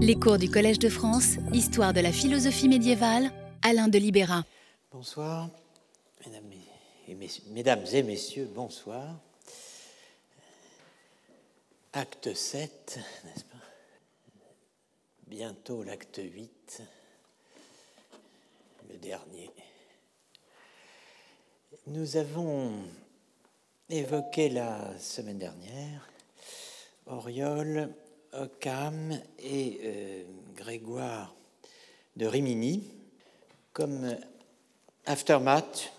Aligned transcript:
Les 0.00 0.14
cours 0.14 0.38
du 0.38 0.48
Collège 0.48 0.78
de 0.78 0.88
France, 0.88 1.38
Histoire 1.52 1.92
de 1.92 1.98
la 1.98 2.12
philosophie 2.12 2.68
médiévale, 2.68 3.32
Alain 3.62 3.88
de 3.88 3.98
Libéra. 3.98 4.44
Bonsoir, 4.92 5.50
mesdames 7.50 7.84
et, 7.92 8.02
messieurs, 8.04 8.48
bonsoir. 8.54 9.18
Acte 11.92 12.32
7, 12.32 13.00
n'est-ce 13.24 13.42
pas? 13.42 13.56
Bientôt 15.26 15.82
l'acte 15.82 16.20
8, 16.22 16.82
le 18.90 18.98
dernier. 18.98 19.50
Nous 21.88 22.16
avons 22.16 22.72
évoqué 23.90 24.48
la 24.48 24.96
semaine 25.00 25.40
dernière 25.40 26.08
Auriol 27.06 27.92
Occam 28.32 29.18
et 29.38 29.80
euh, 29.84 30.22
Grégoire 30.54 31.34
de 32.16 32.26
Rimini 32.26 32.84
comme 33.72 34.16
aftermath 35.06 35.92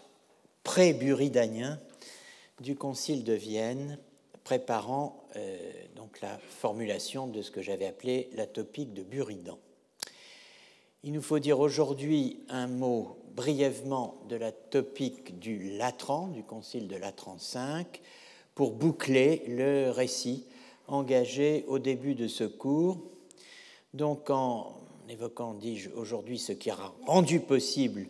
pré-buridanien 0.64 1.80
du 2.60 2.76
Concile 2.76 3.24
de 3.24 3.34
Vienne, 3.34 3.98
préparant 4.44 5.24
euh, 5.36 5.58
donc 5.96 6.22
la 6.22 6.38
formulation 6.38 7.28
de 7.28 7.42
ce 7.42 7.52
que 7.52 7.62
j'avais 7.62 7.88
appelé 7.88 8.30
la 8.34 8.46
topique 8.46 8.94
de 8.94 9.04
Buridan. 9.04 9.58
Il 11.04 11.14
nous 11.14 11.22
faut 11.22 11.40
dire 11.40 11.60
aujourd'hui 11.60 12.42
un 12.50 12.68
mot 12.68 13.18
brièvement 13.36 14.18
de 14.28 14.36
la 14.36 14.52
topique 14.52 15.40
du 15.40 15.78
Latran, 15.78 16.28
du 16.28 16.44
Concile 16.44 16.88
de 16.90 16.98
Latran 16.98 17.38
V, 17.38 17.86
pour 18.54 18.72
boucler 18.72 19.44
le 19.48 19.92
récit 19.92 20.46
engagé 20.94 21.66
au 21.68 21.80
début 21.80 22.16
de 22.16 22.28
ce 22.28 22.44
cours. 22.44 22.98
Donc 23.94 24.30
en 24.30 24.76
évoquant, 25.10 25.54
dis-je, 25.54 25.90
aujourd'hui 25.92 26.38
ce 26.38 26.52
qui 26.52 26.70
a 26.70 26.78
rendu 27.06 27.40
possible 27.40 28.08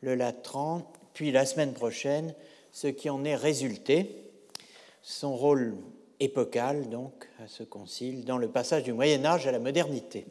le 0.00 0.14
Latran, 0.14 0.90
puis 1.14 1.32
la 1.32 1.44
semaine 1.44 1.74
prochaine 1.74 2.34
ce 2.72 2.86
qui 2.86 3.10
en 3.10 3.24
est 3.24 3.34
résulté, 3.34 4.24
son 5.02 5.36
rôle 5.36 5.76
épocal 6.20 6.88
donc 6.88 7.28
à 7.42 7.48
ce 7.48 7.62
concile 7.62 8.24
dans 8.24 8.38
le 8.38 8.48
passage 8.48 8.84
du 8.84 8.92
Moyen 8.92 9.24
Âge 9.24 9.46
à 9.46 9.52
la 9.52 9.58
modernité. 9.58 10.26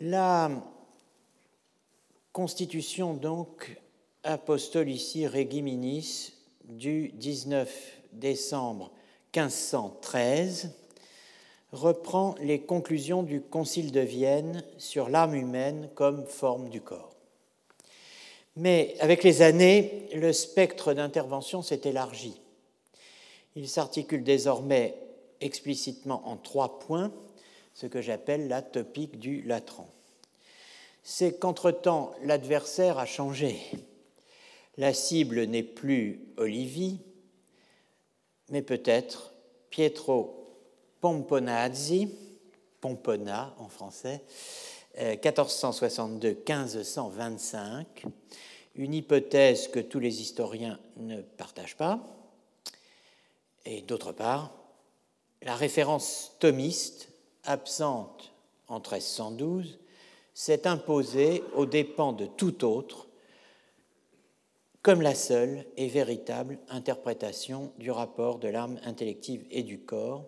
La 0.00 0.50
constitution 2.32 3.14
donc 3.14 3.80
Apostolici 4.22 5.26
Regiminis 5.26 6.32
du 6.64 7.08
19 7.08 8.00
décembre 8.12 8.90
1513 9.34 10.70
reprend 11.72 12.36
les 12.40 12.60
conclusions 12.60 13.24
du 13.24 13.40
Concile 13.40 13.90
de 13.90 14.00
Vienne 14.00 14.62
sur 14.78 15.08
l'âme 15.08 15.34
humaine 15.34 15.90
comme 15.94 16.24
forme 16.26 16.68
du 16.68 16.80
corps. 16.80 17.10
Mais 18.56 18.94
avec 19.00 19.24
les 19.24 19.42
années, 19.42 20.08
le 20.14 20.32
spectre 20.32 20.94
d'intervention 20.94 21.62
s'est 21.62 21.80
élargi. 21.84 22.40
Il 23.56 23.68
s'articule 23.68 24.22
désormais 24.22 24.94
explicitement 25.40 26.28
en 26.28 26.36
trois 26.36 26.78
points, 26.78 27.12
ce 27.74 27.86
que 27.86 28.00
j'appelle 28.00 28.46
la 28.46 28.62
topique 28.62 29.18
du 29.18 29.42
latran. 29.42 29.88
C'est 31.02 31.40
qu'entre-temps, 31.40 32.14
l'adversaire 32.22 32.98
a 32.98 33.06
changé. 33.06 33.58
La 34.76 34.94
cible 34.94 35.42
n'est 35.44 35.64
plus 35.64 36.20
Olivie, 36.36 37.00
mais 38.50 38.62
peut-être 38.62 39.32
Pietro 39.70 40.40
Pomponazzi, 41.00 42.10
Pompona 42.80 43.54
en 43.58 43.68
français, 43.68 44.22
1462-1525, 44.98 47.56
euh, 47.56 47.84
une 48.76 48.94
hypothèse 48.94 49.68
que 49.68 49.80
tous 49.80 50.00
les 50.00 50.20
historiens 50.20 50.78
ne 50.96 51.22
partagent 51.22 51.76
pas, 51.76 52.00
et 53.64 53.80
d'autre 53.82 54.12
part, 54.12 54.52
la 55.42 55.56
référence 55.56 56.32
thomiste, 56.38 57.08
absente 57.44 58.32
en 58.68 58.76
1312, 58.76 59.78
s'est 60.32 60.66
imposée 60.66 61.42
aux 61.54 61.66
dépens 61.66 62.12
de 62.12 62.26
tout 62.26 62.64
autre 62.64 63.08
comme 64.84 65.00
la 65.00 65.14
seule 65.14 65.64
et 65.78 65.88
véritable 65.88 66.58
interprétation 66.68 67.72
du 67.78 67.90
rapport 67.90 68.38
de 68.38 68.48
l'âme 68.48 68.78
intellective 68.84 69.42
et 69.50 69.62
du 69.62 69.78
corps, 69.78 70.26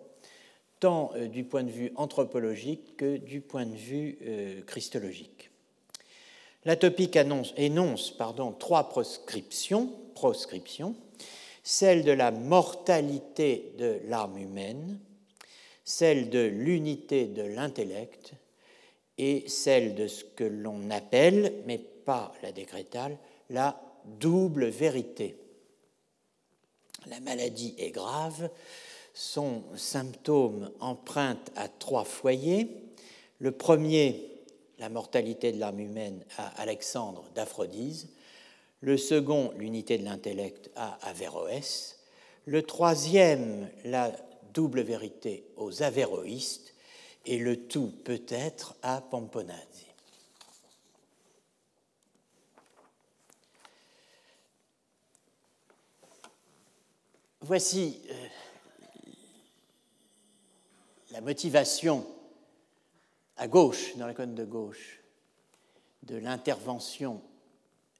tant 0.79 1.11
euh, 1.15 1.27
du 1.27 1.43
point 1.43 1.61
de 1.61 1.69
vue 1.69 1.91
anthropologique 1.95 2.97
que 2.97 3.17
du 3.17 3.39
point 3.39 3.67
de 3.67 3.75
vue 3.75 4.17
euh, 4.25 4.61
christologique. 4.63 5.51
La 6.65 6.75
topique 6.75 7.15
annonce, 7.17 7.53
énonce 7.55 8.09
pardon, 8.09 8.51
trois 8.51 8.89
proscriptions, 8.89 9.91
proscriptions, 10.15 10.95
celle 11.61 12.03
de 12.03 12.11
la 12.11 12.31
mortalité 12.31 13.73
de 13.77 13.99
l'âme 14.07 14.39
humaine, 14.39 14.99
celle 15.85 16.31
de 16.31 16.39
l'unité 16.39 17.27
de 17.27 17.43
l'intellect 17.43 18.33
et 19.19 19.47
celle 19.47 19.93
de 19.93 20.07
ce 20.07 20.23
que 20.23 20.43
l'on 20.43 20.89
appelle, 20.89 21.53
mais 21.67 21.77
pas 21.77 22.33
la 22.41 22.51
décrétale, 22.51 23.19
la 23.51 23.86
double 24.19 24.67
vérité. 24.67 25.37
La 27.07 27.19
maladie 27.19 27.75
est 27.77 27.91
grave, 27.91 28.49
son 29.13 29.63
symptôme 29.75 30.71
emprunte 30.79 31.51
à 31.55 31.67
trois 31.67 32.03
foyers. 32.03 32.83
Le 33.39 33.51
premier, 33.51 34.29
la 34.77 34.89
mortalité 34.89 35.51
de 35.51 35.59
l'âme 35.59 35.79
humaine 35.79 36.23
à 36.37 36.61
Alexandre 36.61 37.23
d'Aphrodise. 37.33 38.09
Le 38.81 38.97
second, 38.97 39.51
l'unité 39.57 39.97
de 39.97 40.03
l'intellect 40.03 40.69
à 40.75 40.99
Averroès. 41.07 41.99
Le 42.45 42.61
troisième, 42.61 43.69
la 43.85 44.11
double 44.53 44.81
vérité 44.81 45.45
aux 45.55 45.81
avéroïstes. 45.81 46.73
Et 47.25 47.39
le 47.39 47.67
tout 47.67 47.91
peut-être 48.05 48.75
à 48.83 49.01
Pomponazzi. 49.01 49.86
Voici 57.47 58.01
euh, 58.09 58.13
la 61.11 61.21
motivation 61.21 62.05
à 63.37 63.47
gauche, 63.47 63.95
dans 63.95 64.05
la 64.05 64.13
colonne 64.13 64.35
de 64.35 64.43
gauche, 64.43 64.99
de 66.03 66.17
l'intervention 66.17 67.21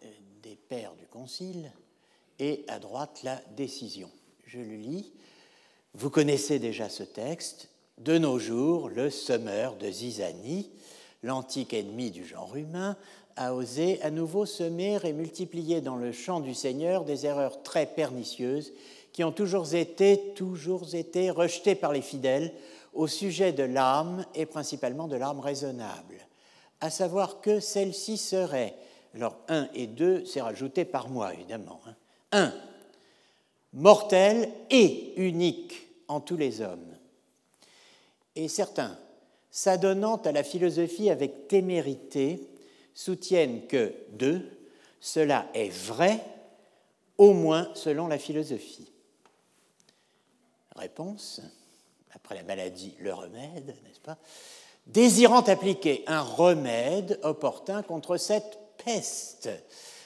euh, 0.04 0.08
des 0.44 0.58
pères 0.58 0.96
du 0.96 1.08
Concile, 1.08 1.72
et 2.40 2.66
à 2.68 2.80
droite 2.80 3.22
la 3.24 3.42
décision. 3.56 4.12
Je 4.48 4.60
le 4.60 4.76
lis. 4.76 5.14
Vous 5.94 6.10
connaissez 6.10 6.60
déjà 6.60 6.90
ce 6.90 7.04
texte. 7.04 7.70
De 8.00 8.18
nos 8.18 8.40
jours, 8.40 8.90
le 8.90 9.10
semeur 9.10 9.78
de 9.78 9.90
Zizanie, 9.90 10.70
l'antique 11.24 11.74
ennemi 11.74 12.12
du 12.12 12.26
genre 12.26 12.58
humain, 12.58 12.98
a 13.38 13.54
osé 13.54 14.02
à 14.02 14.10
nouveau 14.10 14.46
semer 14.46 15.00
et 15.04 15.14
multiplier 15.14 15.80
dans 15.80 15.96
le 15.96 16.12
champ 16.12 16.40
du 16.40 16.56
Seigneur 16.56 17.06
des 17.06 17.26
erreurs 17.26 17.62
très 17.62 17.86
pernicieuses 17.86 18.74
qui 19.14 19.24
ont 19.24 19.32
toujours 19.32 19.74
été, 19.74 20.34
toujours 20.36 20.94
été 20.96 21.30
rejetés 21.30 21.76
par 21.76 21.94
les 21.94 22.02
fidèles 22.02 22.52
au 22.94 23.08
sujet 23.08 23.54
de 23.54 23.64
l'âme 23.64 24.26
et 24.34 24.48
principalement 24.48 25.08
de 25.08 25.16
l'âme 25.16 25.40
raisonnable, 25.40 26.28
à 26.82 26.90
savoir 26.90 27.40
que 27.42 27.60
celle-ci 27.60 28.18
serait, 28.18 28.76
alors 29.14 29.38
1 29.50 29.70
et 29.76 29.86
2, 29.86 30.26
c'est 30.26 30.42
rajouté 30.42 30.84
par 30.84 31.10
moi 31.10 31.34
évidemment, 31.34 31.80
1. 32.32 32.44
Hein. 32.44 32.54
Mortelle 33.74 34.50
et 34.72 35.14
unique 35.18 35.88
en 36.08 36.20
tous 36.20 36.38
les 36.38 36.62
hommes. 36.62 36.96
Et 38.36 38.48
certains, 38.48 38.98
s'adonnant 39.52 40.16
à 40.18 40.32
la 40.32 40.44
philosophie 40.44 41.12
avec 41.12 41.48
témérité, 41.48 42.42
soutiennent 42.98 43.68
que 43.68 43.94
2. 44.14 44.42
Cela 45.00 45.48
est 45.54 45.70
vrai, 45.70 46.20
au 47.20 47.34
moins 47.34 47.70
selon 47.76 48.08
la 48.08 48.18
philosophie. 48.18 48.92
Réponse, 50.76 51.42
après 52.14 52.34
la 52.34 52.42
maladie, 52.42 52.96
le 53.00 53.14
remède, 53.14 53.68
n'est-ce 53.68 54.00
pas? 54.00 54.18
Désirant 54.88 55.42
appliquer 55.42 56.04
un 56.08 56.22
remède 56.22 57.20
opportun 57.22 57.84
contre 57.84 58.18
cette 58.18 58.58
peste, 58.84 59.50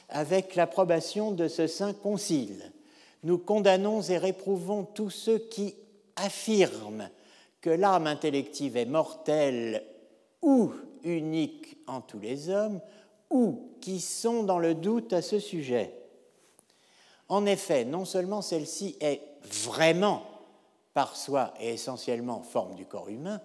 avec 0.10 0.56
l'approbation 0.56 1.32
de 1.32 1.48
ce 1.48 1.68
saint 1.68 1.94
concile, 1.94 2.74
nous 3.24 3.38
condamnons 3.38 4.02
et 4.02 4.18
réprouvons 4.18 4.84
tous 4.84 5.12
ceux 5.12 5.38
qui 5.38 5.76
affirment 6.18 7.10
que 7.62 7.70
l'âme 7.70 8.08
intellective 8.08 8.76
est 8.76 8.86
mortelle 8.86 9.86
ou 10.42 10.74
unique 11.04 11.78
en 11.88 12.02
tous 12.02 12.20
les 12.20 12.50
hommes, 12.50 12.80
ou 13.30 13.72
qui 13.80 14.00
sont 14.00 14.44
dans 14.44 14.60
le 14.60 14.76
doute 14.76 15.14
à 15.14 15.22
ce 15.22 15.40
sujet. 15.40 15.94
En 17.30 17.46
effet, 17.46 17.86
non 17.86 18.06
seulement 18.06 18.42
celle-ci 18.42 18.98
est 19.00 19.22
vraiment 19.44 20.24
par 20.94 21.16
soi 21.16 21.54
et 21.60 21.70
essentiellement 21.70 22.42
forme 22.42 22.76
du 22.76 22.86
corps 22.86 23.10
humain, 23.10 23.40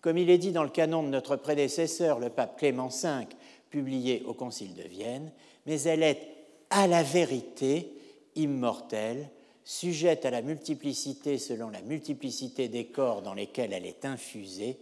comme 0.00 0.18
il 0.18 0.30
est 0.30 0.38
dit 0.38 0.52
dans 0.52 0.62
le 0.62 0.70
canon 0.70 1.02
de 1.02 1.08
notre 1.08 1.36
prédécesseur, 1.36 2.18
le 2.18 2.30
pape 2.30 2.58
Clément 2.58 2.88
V, 2.88 3.26
publié 3.70 4.22
au 4.26 4.34
Concile 4.34 4.74
de 4.74 4.82
Vienne, 4.82 5.32
mais 5.66 5.82
elle 5.82 6.02
est 6.02 6.28
à 6.70 6.86
la 6.86 7.02
vérité 7.02 7.92
immortelle, 8.36 9.28
sujette 9.64 10.24
à 10.24 10.30
la 10.30 10.42
multiplicité 10.42 11.38
selon 11.38 11.70
la 11.70 11.82
multiplicité 11.82 12.68
des 12.68 12.86
corps 12.86 13.22
dans 13.22 13.34
lesquels 13.34 13.72
elle 13.72 13.86
est 13.86 14.04
infusée, 14.04 14.78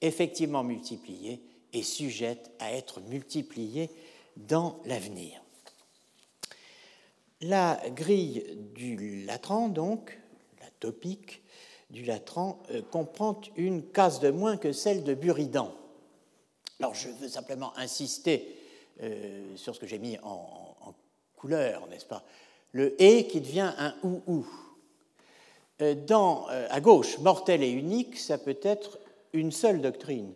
effectivement 0.00 0.64
multipliée 0.64 1.40
et 1.74 1.82
sujette 1.82 2.50
à 2.58 2.72
être 2.72 3.00
multipliée 3.02 3.90
dans 4.36 4.80
l'avenir. 4.86 5.42
La 7.40 7.78
grille 7.90 8.44
du 8.74 9.24
Latran, 9.24 9.68
donc, 9.68 10.18
la 10.60 10.70
topique 10.80 11.42
du 11.90 12.04
Latran, 12.04 12.62
euh, 12.70 12.80
comprend 12.80 13.40
une 13.56 13.86
case 13.90 14.20
de 14.20 14.30
moins 14.30 14.56
que 14.56 14.72
celle 14.72 15.04
de 15.04 15.12
Buridan. 15.12 15.74
Alors 16.80 16.94
je 16.94 17.08
veux 17.08 17.28
simplement 17.28 17.76
insister 17.76 18.56
euh, 19.02 19.56
sur 19.56 19.74
ce 19.74 19.80
que 19.80 19.86
j'ai 19.86 19.98
mis 19.98 20.18
en, 20.22 20.76
en 20.80 20.94
couleur, 21.36 21.86
n'est-ce 21.88 22.06
pas? 22.06 22.24
Le 22.72 23.00
et 23.02 23.26
qui 23.26 23.40
devient 23.40 23.72
un 23.78 23.94
ou 24.02 24.22
ou. 24.26 24.46
Euh, 25.82 25.94
dans, 25.94 26.46
à 26.46 26.80
gauche, 26.80 27.18
mortel 27.18 27.62
et 27.62 27.70
unique, 27.70 28.16
ça 28.16 28.38
peut 28.38 28.58
être 28.62 28.98
une 29.32 29.52
seule 29.52 29.80
doctrine, 29.80 30.32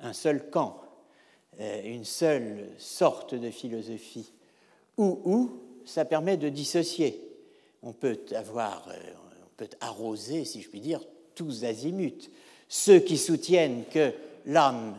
un 0.00 0.12
seul 0.12 0.50
camp, 0.50 0.80
une 1.58 2.04
seule 2.04 2.68
sorte 2.78 3.34
de 3.34 3.50
philosophie. 3.50 4.32
Ou 4.96 5.20
ou, 5.24 5.60
ça 5.84 6.04
permet 6.04 6.36
de 6.36 6.48
dissocier. 6.48 7.20
On 7.82 7.92
peut 7.92 8.18
avoir, 8.34 8.88
on 8.88 9.56
peut 9.56 9.70
arroser, 9.80 10.44
si 10.44 10.62
je 10.62 10.68
puis 10.68 10.80
dire, 10.80 11.00
tous 11.34 11.64
azimuts. 11.64 12.30
Ceux 12.68 13.00
qui 13.00 13.16
soutiennent 13.16 13.84
que 13.86 14.12
l'âme 14.46 14.98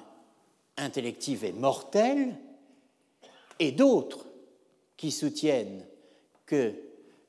intellective 0.78 1.44
est 1.44 1.52
mortelle 1.54 2.36
et 3.60 3.72
d'autres 3.72 4.26
qui 4.98 5.12
soutiennent 5.12 5.86
qu'elle 6.48 6.74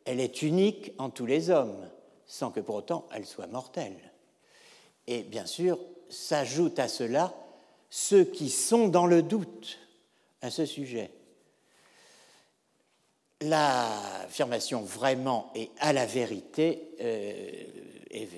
est 0.06 0.42
unique 0.42 0.92
en 0.98 1.10
tous 1.10 1.26
les 1.26 1.50
hommes, 1.50 1.88
sans 2.26 2.50
que 2.50 2.60
pour 2.60 2.76
autant 2.76 3.06
elle 3.12 3.26
soit 3.26 3.48
mortelle. 3.48 4.12
Et 5.06 5.22
bien 5.22 5.46
sûr, 5.46 5.78
s'ajoutent 6.08 6.78
à 6.78 6.88
cela 6.88 7.34
ceux 7.90 8.24
qui 8.24 8.48
sont 8.48 8.88
dans 8.88 9.06
le 9.06 9.22
doute 9.22 9.78
à 10.40 10.50
ce 10.50 10.64
sujet. 10.64 11.10
L'affirmation 13.42 14.82
vraiment 14.82 15.50
et 15.54 15.70
à 15.78 15.92
la 15.92 16.06
vérité 16.06 16.90
euh, 17.00 17.64
est 18.10 18.28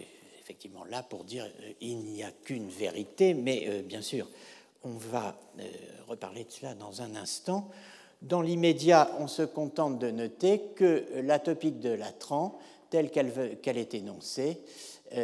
effectivement 0.41 0.85
là 0.85 1.03
pour 1.03 1.25
dire 1.25 1.45
euh, 1.45 1.73
il 1.81 1.99
n'y 1.99 2.23
a 2.23 2.31
qu'une 2.31 2.69
vérité, 2.69 3.35
mais 3.35 3.65
euh, 3.69 3.83
bien 3.83 4.03
sûr, 4.03 4.29
on 4.85 4.93
va 4.93 5.39
euh, 5.59 5.63
reparler 6.09 6.45
de 6.45 6.51
cela 6.51 6.75
dans 6.75 7.01
un 7.03 7.15
instant. 7.15 7.71
Dans 8.23 8.43
l'immédiat, 8.43 9.11
on 9.19 9.29
se 9.29 9.43
contente 9.43 9.99
de 9.99 10.11
noter 10.11 10.61
que 10.77 11.07
la 11.23 11.39
topique 11.39 11.81
de 11.81 11.91
Latran, 11.91 12.59
telle 12.91 13.11
qu'elle 13.11 13.79
est 13.79 13.95
énoncée, 13.95 14.59
a 15.11 15.17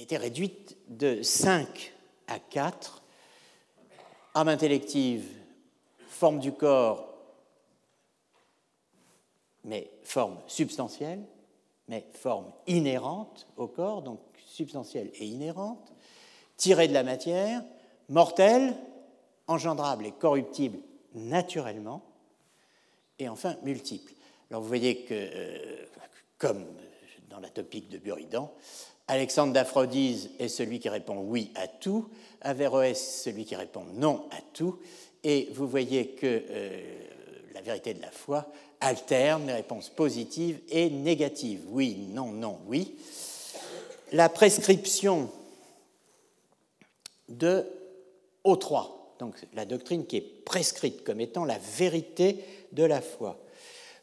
été 0.00 0.16
réduite 0.16 0.76
de 0.88 1.22
5 1.22 1.92
à 2.28 2.38
4. 2.38 3.02
Âme 4.34 4.48
intellective, 4.48 5.26
forme 6.06 6.38
du 6.38 6.52
corps, 6.52 7.14
mais 9.64 9.90
forme 10.04 10.38
substantielle, 10.46 11.24
mais 11.88 12.06
forme 12.12 12.52
inhérente 12.66 13.46
au 13.56 13.66
corps, 13.66 14.02
donc 14.02 14.20
substantielle 14.46 15.10
et 15.14 15.26
inhérente, 15.26 15.92
tirée 16.56 16.88
de 16.88 16.94
la 16.94 17.02
matière, 17.02 17.62
mortelle, 18.08 18.76
engendrable 19.46 20.06
et 20.06 20.12
corruptible 20.12 20.78
naturellement, 21.14 22.02
et 23.18 23.28
enfin 23.28 23.56
multiple. 23.62 24.12
Alors 24.50 24.62
vous 24.62 24.68
voyez 24.68 25.04
que, 25.04 25.14
euh, 25.14 25.86
comme 26.38 26.64
dans 27.28 27.40
la 27.40 27.50
topique 27.50 27.88
de 27.88 27.98
Buridan, 27.98 28.52
Alexandre 29.08 29.54
d'Aphrodise 29.54 30.30
est 30.38 30.48
celui 30.48 30.78
qui 30.80 30.90
répond 30.90 31.16
oui 31.26 31.50
à 31.54 31.66
tout, 31.66 32.08
Averroès 32.42 33.22
celui 33.24 33.46
qui 33.46 33.56
répond 33.56 33.84
non 33.94 34.26
à 34.30 34.40
tout, 34.52 34.78
et 35.24 35.48
vous 35.54 35.66
voyez 35.66 36.08
que 36.08 36.42
euh, 36.50 36.80
la 37.54 37.62
vérité 37.62 37.94
de 37.94 38.02
la 38.02 38.10
foi 38.10 38.46
alterne 38.80 39.46
les 39.46 39.54
réponses 39.54 39.88
positives 39.88 40.60
et 40.68 40.90
négatives. 40.90 41.62
Oui, 41.70 42.06
non, 42.10 42.30
non, 42.30 42.58
oui. 42.66 42.96
La 44.12 44.28
prescription 44.28 45.30
de 47.28 47.66
O3, 48.44 48.88
donc 49.18 49.34
la 49.54 49.64
doctrine 49.64 50.06
qui 50.06 50.18
est 50.18 50.44
prescrite 50.44 51.02
comme 51.02 51.20
étant 51.20 51.44
la 51.44 51.58
vérité 51.58 52.44
de 52.72 52.84
la 52.84 53.00
foi, 53.00 53.38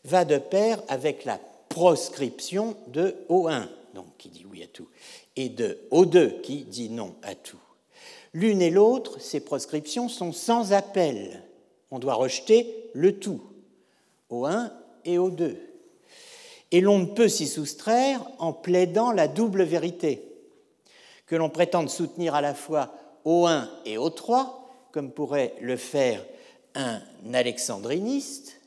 va 0.03 0.25
de 0.25 0.37
pair 0.37 0.81
avec 0.87 1.25
la 1.25 1.39
proscription 1.69 2.75
de 2.87 3.15
O1, 3.29 3.67
donc 3.95 4.17
qui 4.17 4.29
dit 4.29 4.45
oui 4.47 4.61
à 4.61 4.67
tout, 4.67 4.87
et 5.35 5.49
de 5.49 5.79
O2 5.91 6.41
qui 6.41 6.65
dit 6.65 6.89
non 6.89 7.15
à 7.23 7.33
tout. 7.33 7.57
L'une 8.33 8.61
et 8.61 8.69
l'autre, 8.69 9.19
ces 9.19 9.39
proscriptions 9.39 10.09
sont 10.09 10.33
sans 10.33 10.73
appel. 10.73 11.41
On 11.89 11.99
doit 11.99 12.15
rejeter 12.15 12.91
le 12.93 13.17
tout, 13.17 13.41
O1 14.29 14.71
et 15.05 15.17
O2. 15.17 15.55
Et 16.71 16.81
l'on 16.81 16.99
ne 16.99 17.05
peut 17.05 17.29
s'y 17.29 17.47
soustraire 17.47 18.21
en 18.37 18.51
plaidant 18.51 19.11
la 19.11 19.29
double 19.29 19.63
vérité, 19.63 20.21
que 21.25 21.35
l'on 21.35 21.49
prétende 21.49 21.89
soutenir 21.89 22.35
à 22.35 22.41
la 22.41 22.53
fois 22.53 22.93
O1 23.25 23.69
et 23.85 23.95
O3, 23.95 24.49
comme 24.91 25.11
pourrait 25.11 25.55
le 25.61 25.77
faire 25.77 26.23
un 26.75 27.01
alexandriniste, 27.33 28.59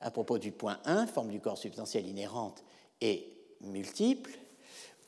à 0.00 0.10
propos 0.10 0.38
du 0.38 0.52
point 0.52 0.78
1, 0.86 1.06
forme 1.06 1.30
du 1.30 1.40
corps 1.40 1.58
substantiel 1.58 2.06
inhérente 2.06 2.64
et 3.02 3.30
multiple, 3.60 4.30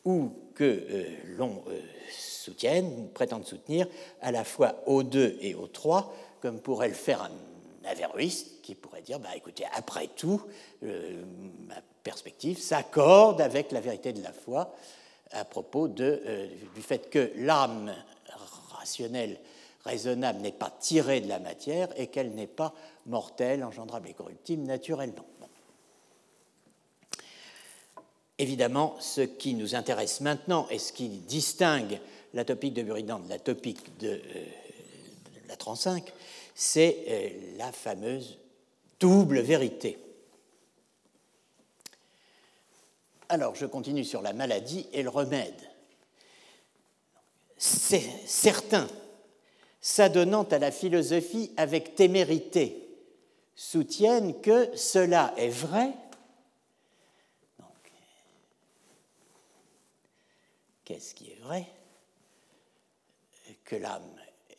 ou 0.05 0.31
que 0.55 0.65
euh, 0.65 1.05
l'on 1.37 1.63
euh, 1.69 1.81
soutienne, 2.11 3.09
prétende 3.11 3.45
soutenir 3.45 3.87
à 4.21 4.33
la 4.33 4.45
fois 4.45 4.83
O2 4.87 5.37
et 5.41 5.55
O3, 5.55 6.07
comme 6.41 6.61
pourrait 6.61 6.89
le 6.89 6.95
faire 6.95 7.23
un 7.23 7.89
averroïste 7.89 8.61
qui 8.63 8.75
pourrait 8.75 9.03
dire 9.03 9.19
bah, 9.21 9.31
écoutez, 9.37 9.65
après 9.75 10.09
tout, 10.09 10.43
euh, 10.83 11.23
ma 11.67 11.81
perspective 12.03 12.59
s'accorde 12.59 13.41
avec 13.41 13.73
la 13.73 13.81
vérité 13.81 14.13
de 14.13 14.23
la 14.23 14.33
foi 14.33 14.75
à 15.31 15.45
propos 15.45 15.89
de, 15.89 16.49
du 16.75 16.81
fait 16.81 17.11
que 17.11 17.33
l'âme 17.37 17.95
rationnelle, 18.71 19.39
raisonnable, 19.85 20.41
n'est 20.41 20.53
pas 20.53 20.73
tirée 20.81 21.21
de 21.21 21.29
la 21.29 21.39
matière 21.39 21.89
et 21.97 22.07
qu'elle 22.07 22.31
n'est 22.35 22.47
pas 22.47 22.73
mortelle, 23.05 23.63
engendrable 23.63 24.09
et 24.09 24.15
corruptible 24.15 24.63
naturellement. 24.63 25.27
Évidemment, 28.39 28.97
ce 29.01 29.21
qui 29.21 29.55
nous 29.55 29.75
intéresse 29.75 30.21
maintenant 30.21 30.69
et 30.71 30.79
ce 30.79 30.93
qui 30.93 31.09
distingue 31.09 32.01
la 32.35 32.45
topique 32.45 32.75
de 32.75 32.83
Buridan 32.83 33.19
de 33.19 33.29
la 33.29 33.39
topique 33.39 33.99
de, 33.99 34.09
euh, 34.09 34.45
la 35.49 35.57
35, 35.57 36.13
c'est 36.55 37.05
euh, 37.09 37.29
la 37.57 37.73
fameuse 37.73 38.39
double 39.01 39.41
vérité. 39.41 39.99
Alors, 43.29 43.55
je 43.55 43.67
continue 43.67 44.05
sur 44.05 44.23
la 44.23 44.33
maladie 44.33 44.87
et 44.93 45.03
le 45.03 45.11
remède 45.11 45.69
certains, 47.59 48.89
s'adonnant 49.81 50.45
à 50.45 50.59
la 50.59 50.71
philosophie 50.71 51.53
avec 51.57 51.95
témérité, 51.95 52.89
soutiennent 53.55 54.41
que 54.41 54.77
cela 54.77 55.35
est 55.37 55.49
vrai. 55.49 55.91
Qu'est-ce 60.89 61.15
qui 61.15 61.27
est 61.27 61.39
vrai? 61.43 61.67
Que 63.67 63.77
l'âme 63.77 64.11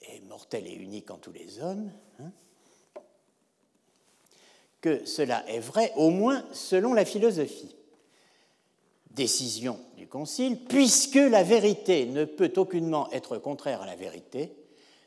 est 0.04 0.24
mortelle 0.28 0.68
et 0.68 0.76
unique 0.76 1.10
en 1.10 1.18
tous 1.18 1.32
les 1.32 1.60
hommes. 1.60 1.92
Hein? 2.20 2.32
Que 4.80 5.08
cela 5.08 5.44
est 5.50 5.60
vrai, 5.60 5.92
au 5.96 6.12
moins 6.12 6.46
selon 6.54 6.94
la 6.94 7.04
philosophie 7.04 7.76
décision 9.10 9.80
du 9.98 10.08
Concile, 10.08 10.60
puisque 10.66 11.16
la 11.16 11.42
vérité 11.42 12.06
ne 12.06 12.26
peut 12.26 12.54
aucunement 12.58 13.10
être 13.12 13.40
contraire 13.40 13.82
à 13.82 13.88
la 13.88 13.96
vérité, 13.96 14.56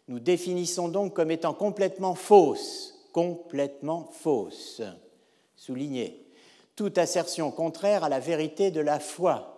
nous 0.09 0.19
définissons 0.19 0.89
donc 0.89 1.15
comme 1.15 1.31
étant 1.31 1.55
complètement 1.55 2.17
fausse, 2.17 3.09
complètement 3.13 4.11
fausse, 4.11 4.83
souligné, 5.55 6.27
toute 6.75 6.99
assertion 6.99 7.53
contraire 7.53 8.03
à 8.03 8.09
la 8.09 8.19
vérité 8.19 8.73
de 8.73 8.81
la 8.81 8.99
foi. 8.99 9.52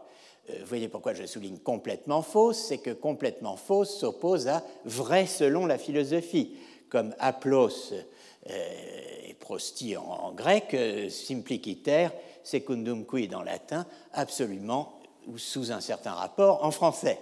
Euh, 0.50 0.58
vous 0.60 0.66
voyez 0.66 0.88
pourquoi 0.88 1.14
je 1.14 1.24
souligne 1.26 1.58
complètement 1.58 2.22
fausse, 2.22 2.58
c'est 2.68 2.78
que 2.78 2.90
complètement 2.90 3.56
fausse 3.56 3.98
s'oppose 3.98 4.48
à 4.48 4.62
vrai 4.84 5.26
selon 5.26 5.66
la 5.66 5.78
philosophie, 5.78 6.56
comme 6.88 7.14
aplos 7.18 7.92
euh, 7.92 9.22
et 9.26 9.34
prosti 9.34 9.96
en, 9.96 10.32
grec, 10.32 10.74
euh, 10.74 11.08
simpliciter 11.08 12.08
secundum 12.42 13.06
quid 13.06 13.34
en 13.34 13.42
latin, 13.42 13.86
absolument 14.12 15.00
ou 15.26 15.38
sous 15.38 15.72
un 15.72 15.80
certain 15.80 16.12
rapport 16.12 16.62
en 16.62 16.70
français. 16.70 17.18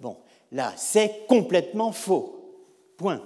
Bon, 0.00 0.16
là, 0.50 0.72
c'est 0.76 1.26
complètement 1.28 1.92
faux. 1.92 2.38
Point. 2.96 3.22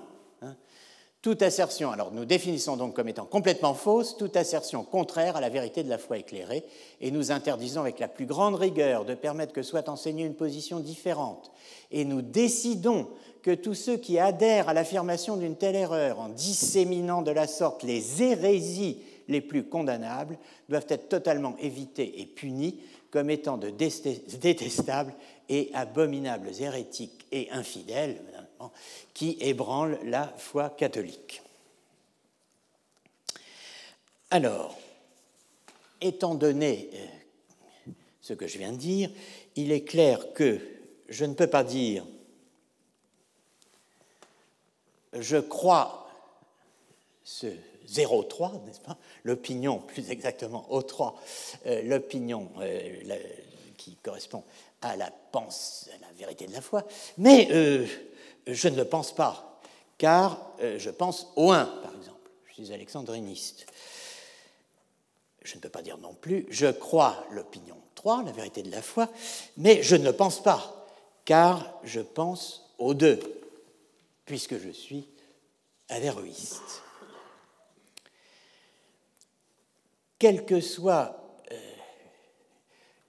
Toute 1.26 1.42
assertion, 1.42 1.90
alors 1.90 2.12
nous 2.12 2.24
définissons 2.24 2.76
donc 2.76 2.94
comme 2.94 3.08
étant 3.08 3.24
complètement 3.24 3.74
fausse 3.74 4.16
toute 4.16 4.36
assertion 4.36 4.84
contraire 4.84 5.34
à 5.34 5.40
la 5.40 5.48
vérité 5.48 5.82
de 5.82 5.88
la 5.88 5.98
foi 5.98 6.18
éclairée, 6.18 6.62
et 7.00 7.10
nous 7.10 7.32
interdisons 7.32 7.80
avec 7.80 7.98
la 7.98 8.06
plus 8.06 8.26
grande 8.26 8.54
rigueur 8.54 9.04
de 9.04 9.16
permettre 9.16 9.52
que 9.52 9.64
soit 9.64 9.88
enseignée 9.88 10.24
une 10.24 10.36
position 10.36 10.78
différente. 10.78 11.50
Et 11.90 12.04
nous 12.04 12.22
décidons 12.22 13.08
que 13.42 13.50
tous 13.50 13.74
ceux 13.74 13.96
qui 13.96 14.20
adhèrent 14.20 14.68
à 14.68 14.72
l'affirmation 14.72 15.36
d'une 15.36 15.56
telle 15.56 15.74
erreur 15.74 16.20
en 16.20 16.28
disséminant 16.28 17.22
de 17.22 17.32
la 17.32 17.48
sorte 17.48 17.82
les 17.82 18.22
hérésies 18.22 19.02
les 19.26 19.40
plus 19.40 19.64
condamnables 19.64 20.38
doivent 20.68 20.86
être 20.88 21.08
totalement 21.08 21.56
évités 21.58 22.20
et 22.20 22.26
punis 22.26 22.78
comme 23.10 23.30
étant 23.30 23.58
de 23.58 23.70
détestables 23.70 25.12
et 25.48 25.70
abominables 25.74 26.50
hérétiques 26.60 27.26
et 27.32 27.48
infidèles 27.50 28.22
qui 29.14 29.36
ébranlent 29.40 29.98
la 30.04 30.28
foi 30.38 30.70
catholique. 30.70 31.42
Alors, 34.30 34.76
étant 36.00 36.34
donné 36.34 36.90
euh, 36.94 37.90
ce 38.20 38.32
que 38.32 38.46
je 38.46 38.58
viens 38.58 38.72
de 38.72 38.78
dire, 38.78 39.10
il 39.54 39.72
est 39.72 39.84
clair 39.84 40.32
que 40.32 40.60
je 41.08 41.24
ne 41.24 41.34
peux 41.34 41.46
pas 41.46 41.64
dire 41.64 42.04
je 45.12 45.38
crois 45.38 46.08
ce 47.24 47.46
0,3, 47.88 48.64
n'est-ce 48.64 48.80
pas 48.80 48.98
L'opinion, 49.24 49.78
plus 49.78 50.10
exactement 50.10 50.66
O3, 50.70 51.14
euh, 51.66 51.82
l'opinion 51.82 52.50
euh, 52.60 53.16
qui 53.76 53.96
correspond 54.02 54.42
à 54.82 54.96
la, 54.96 55.10
pense, 55.32 55.88
à 55.94 56.00
la 56.00 56.12
vérité 56.18 56.46
de 56.46 56.52
la 56.52 56.60
foi, 56.60 56.84
mais 57.18 57.48
je 58.46 58.68
ne 58.68 58.76
le 58.76 58.84
pense 58.84 59.14
pas, 59.14 59.60
car 59.98 60.52
je 60.60 60.90
pense 60.90 61.28
au 61.36 61.52
1, 61.52 61.64
par 61.64 61.94
exemple. 61.94 62.30
Je 62.46 62.62
suis 62.62 62.72
alexandriniste. 62.72 63.66
Je 65.42 65.56
ne 65.56 65.60
peux 65.60 65.68
pas 65.68 65.82
dire 65.82 65.98
non 65.98 66.14
plus, 66.14 66.46
je 66.50 66.66
crois 66.66 67.24
l'opinion 67.30 67.76
3, 67.94 68.24
la 68.24 68.32
vérité 68.32 68.62
de 68.62 68.70
la 68.70 68.82
foi, 68.82 69.08
mais 69.56 69.82
je 69.82 69.96
ne 69.96 70.04
le 70.04 70.12
pense 70.12 70.42
pas, 70.42 70.86
car 71.24 71.78
je 71.84 72.00
pense 72.00 72.74
au 72.78 72.94
2, 72.94 73.20
puisque 74.24 74.58
je 74.58 74.70
suis 74.70 75.08
avéroïste. 75.88 76.82
Quelle 80.18 80.46
que 80.46 80.60
soit 80.60 81.16
euh, 81.52 81.72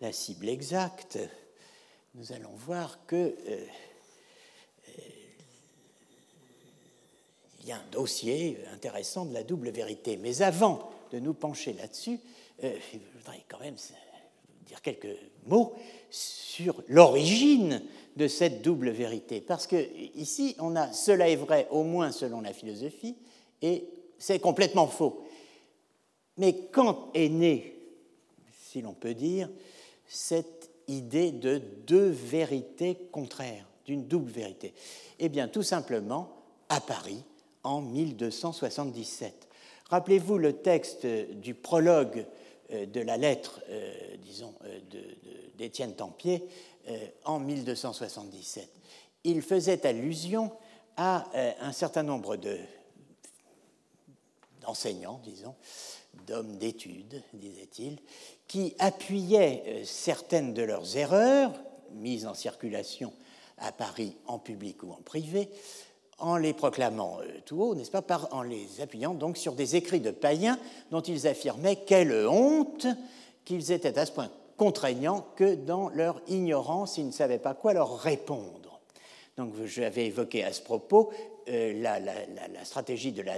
la 0.01 0.11
cible 0.11 0.49
exacte, 0.49 1.17
nous 2.15 2.33
allons 2.33 2.55
voir 2.55 3.05
que 3.05 3.15
euh, 3.15 3.35
euh, 3.47 3.65
y 7.69 7.71
a 7.71 7.77
un 7.77 7.91
dossier 7.91 8.57
intéressant 8.73 9.25
de 9.25 9.33
la 9.33 9.43
double 9.43 9.69
vérité. 9.69 10.17
Mais 10.17 10.41
avant 10.41 10.89
de 11.11 11.19
nous 11.19 11.33
pencher 11.33 11.73
là-dessus, 11.73 12.19
je 12.61 12.97
voudrais 13.17 13.43
quand 13.47 13.59
même 13.59 13.75
dire 14.65 14.81
quelques 14.81 15.17
mots 15.45 15.73
sur 16.09 16.83
l'origine 16.87 17.81
de 18.15 18.27
cette 18.27 18.61
double 18.61 18.89
vérité. 18.89 19.41
Parce 19.41 19.67
que 19.67 19.87
ici, 20.15 20.55
on 20.59 20.75
a 20.75 20.91
cela 20.91 21.29
est 21.29 21.35
vrai 21.35 21.67
au 21.69 21.83
moins 21.83 22.11
selon 22.11 22.41
la 22.41 22.53
philosophie, 22.53 23.15
et 23.61 23.85
c'est 24.17 24.39
complètement 24.39 24.87
faux. 24.87 25.23
Mais 26.37 26.67
quand 26.71 27.09
est 27.13 27.29
née, 27.29 27.75
si 28.63 28.81
l'on 28.81 28.93
peut 28.93 29.13
dire, 29.13 29.49
cette 30.07 30.69
idée 30.87 31.31
de 31.31 31.61
deux 31.85 32.09
vérités 32.09 32.95
contraires, 33.11 33.67
d'une 33.85 34.07
double 34.07 34.31
vérité? 34.31 34.73
Eh 35.19 35.29
bien, 35.29 35.47
tout 35.47 35.63
simplement, 35.63 36.29
à 36.69 36.81
Paris, 36.81 37.23
en 37.67 37.81
1277. 37.81 39.47
Rappelez-vous 39.89 40.37
le 40.37 40.53
texte 40.53 41.05
du 41.05 41.53
prologue 41.53 42.25
euh, 42.71 42.85
de 42.85 43.01
la 43.01 43.17
lettre, 43.17 43.61
euh, 43.69 43.93
disons, 44.23 44.53
euh, 44.65 44.79
d'Étienne 45.57 45.95
Tempier 45.95 46.43
en 47.25 47.39
1277. 47.39 48.69
Il 49.25 49.41
faisait 49.41 49.85
allusion 49.85 50.53
à 50.95 51.25
un 51.59 51.73
certain 51.73 52.03
nombre 52.03 52.37
d'enseignants, 54.61 55.19
disons, 55.25 55.53
d'hommes 56.25 56.57
d'études, 56.57 57.21
disait-il, 57.33 57.97
qui 58.47 58.75
appuyaient 58.79 59.63
euh, 59.67 59.85
certaines 59.85 60.53
de 60.53 60.61
leurs 60.61 60.97
erreurs 60.97 61.53
mises 61.91 62.25
en 62.25 62.33
circulation 62.33 63.13
à 63.57 63.71
Paris 63.71 64.15
en 64.27 64.39
public 64.39 64.83
ou 64.83 64.91
en 64.91 65.01
privé, 65.03 65.49
en 66.19 66.37
les 66.37 66.53
proclamant 66.53 67.19
euh, 67.21 67.25
tout 67.45 67.61
haut, 67.61 67.75
n'est-ce 67.75 67.91
pas, 67.91 68.29
en 68.31 68.41
les 68.41 68.81
appuyant 68.81 69.13
donc 69.13 69.37
sur 69.37 69.53
des 69.53 69.75
écrits 69.75 69.99
de 69.99 70.11
païens 70.11 70.57
dont 70.91 71.01
ils 71.01 71.27
affirmaient 71.27 71.77
quelle 71.85 72.27
honte 72.27 72.87
qu'ils 73.45 73.71
étaient 73.71 73.97
à 73.97 74.05
ce 74.05 74.11
point 74.11 74.29
contraignants 74.57 75.25
que 75.35 75.55
dans 75.55 75.89
leur 75.89 76.21
ignorance, 76.27 76.97
ils 76.97 77.05
ne 77.05 77.11
savaient 77.11 77.37
pas 77.37 77.53
quoi 77.53 77.73
leur 77.73 77.99
répondre. 77.99 78.79
Donc 79.37 79.53
j'avais 79.65 80.07
évoqué 80.07 80.43
à 80.43 80.51
ce 80.51 80.61
propos 80.61 81.11
euh, 81.47 81.79
la, 81.81 81.99
stratégie 82.65 83.11
de 83.11 83.21
la 83.21 83.35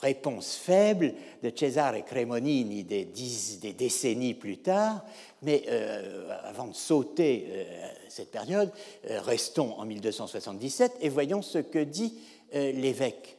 réponse 0.00 0.54
faible 0.54 1.14
de 1.42 1.50
Cesare 1.54 2.04
Cremonini 2.04 2.84
des, 2.84 3.04
des 3.04 3.72
décennies 3.72 4.34
plus 4.34 4.58
tard, 4.58 5.04
mais 5.42 5.64
euh, 5.68 6.28
avant 6.44 6.68
de 6.68 6.74
sauter 6.74 7.46
euh, 7.48 7.88
cette 8.08 8.30
période, 8.30 8.70
euh, 9.10 9.20
restons 9.20 9.78
en 9.78 9.84
1277 9.84 10.98
et 11.00 11.08
voyons 11.08 11.42
ce 11.42 11.58
que 11.58 11.80
dit 11.80 12.18
l'évêque. 12.52 13.36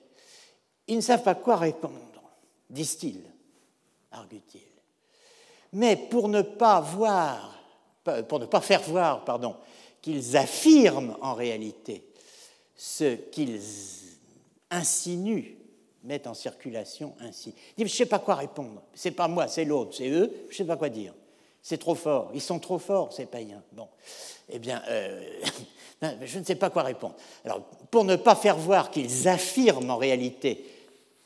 Ils 0.88 0.98
ne 0.98 1.02
savent 1.02 1.24
pas 1.24 1.34
quoi 1.34 1.56
répondre, 1.56 2.22
disent-ils, 2.70 3.24
argue-t-il. 4.12 4.62
Mais 5.74 5.96
pour 5.96 6.30
ne 6.30 6.44
pas 6.44 6.80
voir, 6.80 7.58
pour 8.28 8.40
ne 8.40 8.46
pas 8.46 8.62
faire 8.62 8.84
voir, 8.84 9.26
pardon, 9.26 9.56
qu'ils 10.00 10.38
affirment 10.38 11.18
en 11.22 11.34
réalité 11.34 12.06
ce 12.76 13.16
qu'ils 13.16 13.60
insinuent 14.70 15.59
mettent 16.10 16.28
en 16.28 16.34
circulation 16.34 17.14
ainsi. 17.20 17.54
Je 17.78 17.84
ne 17.84 17.88
sais 17.88 18.08
pas 18.08 18.18
quoi 18.18 18.36
répondre. 18.36 18.82
C'est 18.96 19.12
pas 19.12 19.28
moi, 19.28 19.48
c'est 19.48 19.64
l'autre, 19.64 19.96
c'est 19.96 20.10
eux. 20.10 20.34
Je 20.48 20.54
ne 20.54 20.58
sais 20.58 20.66
pas 20.66 20.76
quoi 20.76 20.90
dire. 20.90 21.14
C'est 21.62 21.78
trop 21.78 21.94
fort. 21.94 22.32
Ils 22.34 22.42
sont 22.42 22.58
trop 22.58 22.80
forts, 22.80 23.14
ces 23.14 23.28
païens. 23.28 23.62
Bon, 23.74 23.88
eh 24.50 24.58
bien, 24.58 24.82
euh, 24.90 25.24
je 26.24 26.40
ne 26.40 26.44
sais 26.44 26.56
pas 26.56 26.72
quoi 26.72 26.82
répondre. 26.82 27.16
Alors, 27.46 27.62
pour 27.92 28.06
ne 28.06 28.16
pas 28.16 28.36
faire 28.36 28.58
voir 28.58 28.90
qu'ils 28.90 29.28
affirment 29.28 29.92
en 29.92 29.98
réalité 29.98 30.66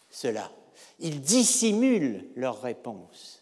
cela, 0.09 0.51
ils 0.99 1.21
dissimulent 1.21 2.27
leur 2.35 2.61
réponse, 2.61 3.41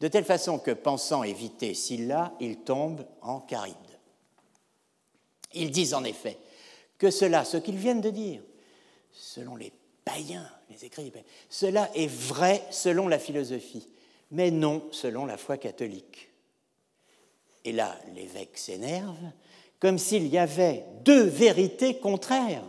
de 0.00 0.06
telle 0.06 0.24
façon 0.24 0.60
que, 0.60 0.70
pensant 0.70 1.24
éviter 1.24 1.74
Scylla, 1.74 2.32
ils 2.38 2.58
tombent 2.58 3.04
en 3.20 3.44
Charybde. 3.50 3.76
Ils 5.54 5.72
disent 5.72 5.94
en 5.94 6.04
effet 6.04 6.38
que 6.98 7.10
cela, 7.10 7.44
ce 7.44 7.56
qu'ils 7.56 7.78
viennent 7.78 8.00
de 8.00 8.10
dire, 8.10 8.42
selon 9.10 9.56
les 9.56 9.72
païens, 10.04 10.48
Cela 11.48 11.90
est 11.94 12.06
vrai 12.06 12.62
selon 12.70 13.08
la 13.08 13.18
philosophie, 13.18 13.88
mais 14.30 14.50
non 14.50 14.82
selon 14.92 15.26
la 15.26 15.36
foi 15.36 15.56
catholique. 15.56 16.28
Et 17.64 17.72
là, 17.72 17.98
l'évêque 18.14 18.56
s'énerve, 18.56 19.16
comme 19.80 19.98
s'il 19.98 20.26
y 20.26 20.38
avait 20.38 20.84
deux 21.04 21.22
vérités 21.22 21.98
contraires, 21.98 22.64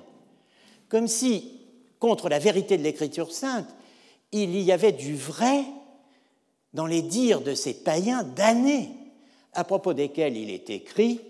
comme 0.90 1.08
si, 1.08 1.60
contre 2.00 2.30
la 2.30 2.40
vérité 2.40 2.78
de 2.78 2.84
l'Écriture 2.84 3.32
sainte, 3.32 3.68
il 4.32 4.60
y 4.60 4.72
avait 4.72 4.92
du 4.92 5.16
vrai 5.16 5.64
dans 6.74 6.86
les 6.86 7.02
dires 7.02 7.42
de 7.42 7.56
ces 7.56 7.74
païens 7.74 8.24
damnés, 8.24 8.90
à 9.54 9.64
propos 9.64 9.94
desquels 9.94 10.38
il 10.38 10.50
est 10.50 10.70
écrit 10.70 11.22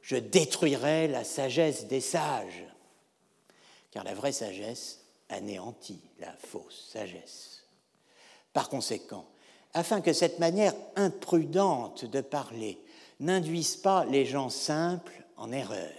Je 0.00 0.16
détruirai 0.16 1.08
la 1.08 1.24
sagesse 1.24 1.86
des 1.86 2.00
sages. 2.00 2.64
Car 3.90 4.04
la 4.04 4.14
vraie 4.14 4.32
sagesse, 4.32 4.97
anéantit 5.28 6.00
la 6.18 6.32
fausse 6.32 6.88
sagesse. 6.92 7.64
Par 8.52 8.68
conséquent, 8.68 9.26
afin 9.74 10.00
que 10.00 10.12
cette 10.12 10.38
manière 10.38 10.74
imprudente 10.96 12.04
de 12.04 12.20
parler 12.20 12.80
n'induise 13.20 13.76
pas 13.76 14.04
les 14.04 14.24
gens 14.24 14.48
simples 14.48 15.24
en 15.36 15.52
erreur, 15.52 15.92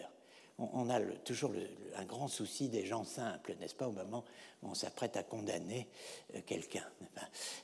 on, 0.57 0.89
a 0.89 0.99
toujours 1.23 1.53
un 1.95 2.03
grand 2.03 2.27
souci 2.27 2.67
des 2.67 2.85
gens 2.85 3.05
simples, 3.05 3.55
n'est-ce 3.59 3.75
pas, 3.75 3.87
au 3.87 3.93
moment 3.93 4.25
où 4.61 4.69
on 4.69 4.73
s'apprête 4.73 5.15
à 5.15 5.23
condamner 5.23 5.87
euh, 6.35 6.39
quelqu'un. 6.45 6.83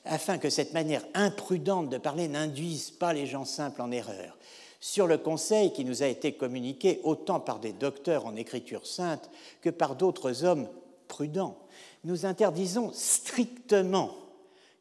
Afin 0.06 0.38
que 0.38 0.48
cette 0.48 0.72
manière 0.72 1.04
imprudente 1.12 1.90
de 1.90 1.98
parler 1.98 2.28
n'induise 2.28 2.90
pas 2.90 3.12
les 3.12 3.26
gens 3.26 3.44
simples 3.44 3.82
en 3.82 3.90
erreur, 3.90 4.38
sur 4.80 5.06
le 5.06 5.18
conseil 5.18 5.72
qui 5.72 5.84
nous 5.84 6.02
a 6.02 6.06
été 6.06 6.32
communiqué 6.32 7.00
autant 7.02 7.40
par 7.40 7.58
des 7.58 7.72
docteurs 7.72 8.26
en 8.26 8.36
écriture 8.36 8.86
sainte 8.86 9.30
que 9.60 9.70
par 9.70 9.96
d'autres 9.96 10.44
hommes 10.44 10.68
prudent, 11.08 11.58
nous 12.04 12.26
interdisons 12.26 12.90
strictement 12.92 14.10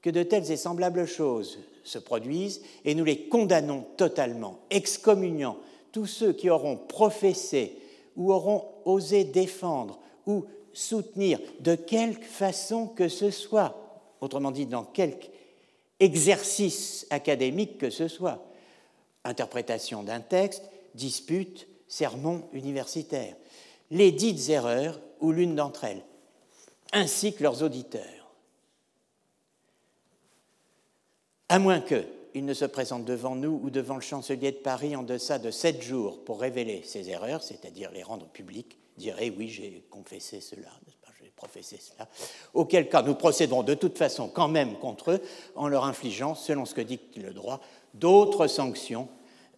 que 0.02 0.10
de 0.10 0.24
telles 0.24 0.52
et 0.52 0.58
semblables 0.58 1.06
choses 1.06 1.60
se 1.84 1.98
produisent 1.98 2.62
et 2.84 2.96
nous 2.96 3.04
les 3.04 3.28
condamnons 3.28 3.86
totalement, 3.98 4.60
excommuniant 4.70 5.58
tous 5.92 6.06
ceux 6.06 6.34
qui 6.34 6.50
auront 6.50 6.78
professé 6.78 7.78
ou 8.16 8.32
auront 8.32 8.66
osé 8.86 9.24
défendre 9.24 10.00
ou 10.28 10.46
soutenir 10.74 11.40
de 11.62 11.76
quelque 11.76 12.26
façon 12.26 12.88
que 12.88 13.08
ce 13.08 13.32
soit, 13.32 14.04
autrement 14.22 14.52
dit, 14.52 14.66
dans 14.66 14.84
quelque 14.84 15.28
exercice 16.00 17.08
académique 17.10 17.78
que 17.78 17.90
ce 17.90 18.08
soit, 18.08 18.46
interprétation 19.24 20.04
d'un 20.04 20.20
texte, 20.20 20.64
dispute, 20.94 21.68
sermon 21.88 22.44
universitaire, 22.54 23.36
les 23.92 24.12
dites 24.12 24.50
erreurs 24.50 25.00
ou 25.20 25.32
l'une 25.32 25.56
d'entre 25.56 25.86
elles, 25.86 26.04
ainsi 26.96 27.34
que 27.34 27.44
leurs 27.44 27.62
auditeurs. 27.62 28.02
À 31.50 31.60
moins 31.60 31.82
qu'ils 31.82 32.46
ne 32.46 32.54
se 32.54 32.66
présentent 32.66 33.06
devant 33.06 33.36
nous 33.36 33.60
ou 33.62 33.70
devant 33.70 33.96
le 33.96 34.02
chancelier 34.02 34.52
de 34.52 34.58
Paris 34.58 34.96
en 34.96 35.04
deçà 35.04 35.38
de 35.38 35.52
sept 35.52 35.82
jours 35.84 36.24
pour 36.24 36.40
révéler 36.40 36.82
ces 36.84 37.10
erreurs, 37.10 37.44
c'est-à-dire 37.44 37.92
les 37.92 38.02
rendre 38.02 38.28
publiques, 38.28 38.80
dire 38.98 39.18
oui, 39.20 39.50
j'ai 39.50 39.86
confessé 39.90 40.40
cela, 40.40 40.70
j'ai 41.22 41.30
professé 41.36 41.78
cela, 41.78 42.08
auquel 42.54 42.90
cas 42.90 43.04
nous 43.04 43.16
procéderons 43.16 43.62
de 43.62 43.74
toute 43.74 43.98
façon 43.98 44.30
quand 44.30 44.48
même 44.48 44.80
contre 44.80 45.12
eux 45.12 45.22
en 45.56 45.68
leur 45.68 45.84
infligeant, 45.84 46.34
selon 46.34 46.66
ce 46.66 46.74
que 46.74 46.82
dit 46.82 47.00
le 47.18 47.34
droit, 47.34 47.60
d'autres 47.94 48.48
sanctions 48.48 49.10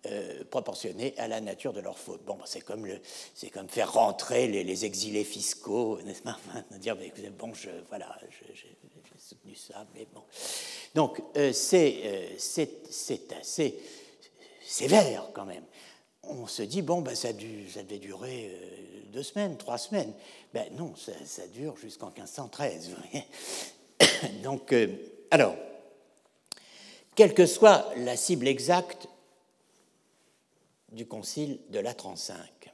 euh, 0.06 0.44
proportionnées 0.50 1.16
à 1.18 1.28
la 1.28 1.42
nature 1.42 1.74
de 1.74 1.80
leur 1.82 1.98
faute. 1.98 2.24
Bon, 2.24 2.36
ben, 2.36 2.44
c'est 2.46 2.62
comme, 2.62 2.88
c'est 3.34 3.50
comme 3.50 3.68
faire 3.68 3.92
rentrer 3.92 4.48
les, 4.48 4.86
exilés 4.86 5.24
fiscaux, 5.24 6.00
n'est-ce 6.06 6.22
pas 6.22 6.38
Dire, 6.80 6.96
mais, 6.96 7.12
bon, 7.32 7.54
je, 7.54 7.70
voilà, 7.90 8.16
j'ai 8.54 8.78
soutenu 9.18 9.56
ça, 9.56 9.86
mais 9.96 10.08
bon. 10.14 10.22
Donc, 10.94 11.20
euh, 11.36 11.52
euh, 11.74 12.30
c'est 12.38 13.34
assez 13.40 13.80
sévère 14.64 15.32
quand 15.34 15.46
même. 15.46 15.64
On 16.24 16.46
se 16.46 16.62
dit, 16.62 16.84
bon, 16.84 17.02
ben, 17.02 17.16
ça, 17.16 17.34
dû, 17.34 17.70
ça 17.70 17.82
devait 17.82 17.98
durer 17.98 18.56
deux 19.12 19.24
semaines, 19.24 19.58
trois 19.58 19.80
semaines. 19.80 20.14
Ben 20.54 20.68
non, 20.76 20.96
ça, 20.96 21.14
ça 21.26 21.48
dure 21.48 21.76
jusqu'en 21.76 22.12
1513. 22.12 22.92
Donc, 24.44 24.76
alors, 25.32 25.56
quelle 27.16 27.34
que 27.34 27.48
soit 27.48 27.92
la 27.98 28.16
cible 28.16 28.48
exacte 28.48 29.08
du 30.98 31.06
concile 31.06 31.60
de 31.70 31.80
la 31.80 31.94
35. 31.94 32.74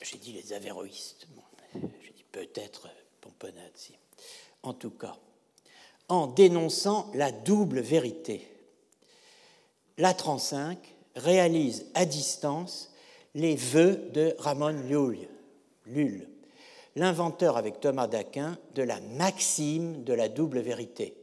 J'ai 0.00 0.18
dit 0.18 0.32
les 0.32 0.52
avéroïstes, 0.52 1.26
j'ai 1.74 2.12
dit 2.12 2.24
peut-être 2.30 2.88
Pomponazzi. 3.20 3.98
En 4.62 4.72
tout 4.72 4.90
cas, 4.90 5.16
en 6.08 6.28
dénonçant 6.28 7.10
la 7.14 7.32
double 7.32 7.80
vérité, 7.80 8.48
la 9.98 10.14
35 10.14 10.78
réalise 11.16 11.86
à 11.94 12.04
distance 12.04 12.92
les 13.34 13.56
vœux 13.56 13.96
de 14.12 14.34
Ramon 14.38 14.70
Llull, 14.88 15.28
Lull, 15.86 16.28
l'inventeur 16.94 17.56
avec 17.56 17.80
Thomas 17.80 18.06
d'Aquin 18.06 18.58
de 18.74 18.82
la 18.82 19.00
maxime 19.00 20.04
de 20.04 20.12
la 20.12 20.28
double 20.28 20.60
vérité 20.60 21.16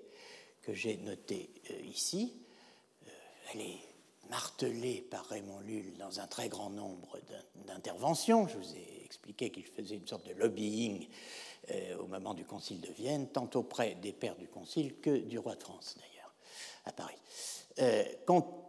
que 0.69 0.75
j'ai 0.75 0.97
notée 0.97 1.49
euh, 1.71 1.81
ici. 1.91 2.31
Euh, 3.07 3.09
elle 3.51 3.61
est 3.61 3.79
martelée 4.29 5.01
par 5.09 5.25
Raymond 5.25 5.61
Lull 5.61 5.97
dans 5.97 6.19
un 6.19 6.27
très 6.27 6.47
grand 6.47 6.69
nombre 6.69 7.17
d'interventions. 7.65 8.47
Je 8.47 8.57
vous 8.57 8.75
ai 8.75 9.03
expliqué 9.03 9.49
qu'il 9.49 9.65
faisait 9.65 9.95
une 9.95 10.05
sorte 10.05 10.27
de 10.27 10.33
lobbying 10.33 11.07
euh, 11.71 11.97
au 11.97 12.05
moment 12.05 12.35
du 12.35 12.45
Concile 12.45 12.81
de 12.81 12.91
Vienne, 12.91 13.29
tant 13.29 13.49
auprès 13.55 13.95
des 13.95 14.11
pères 14.11 14.35
du 14.35 14.47
Concile 14.47 14.99
que 15.01 15.17
du 15.17 15.39
roi 15.39 15.55
de 15.55 15.63
France, 15.63 15.95
d'ailleurs, 15.97 16.33
à 16.85 16.91
Paris. 16.91 17.17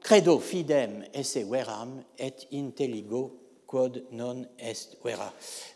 credo 0.00 0.38
fidem 0.38 1.04
esse 1.12 1.44
veram 1.44 2.02
et 2.16 2.32
intelligo 2.52 3.36
quod 3.66 4.06
non 4.12 4.46
est 4.56 4.96
vera. 5.04 5.34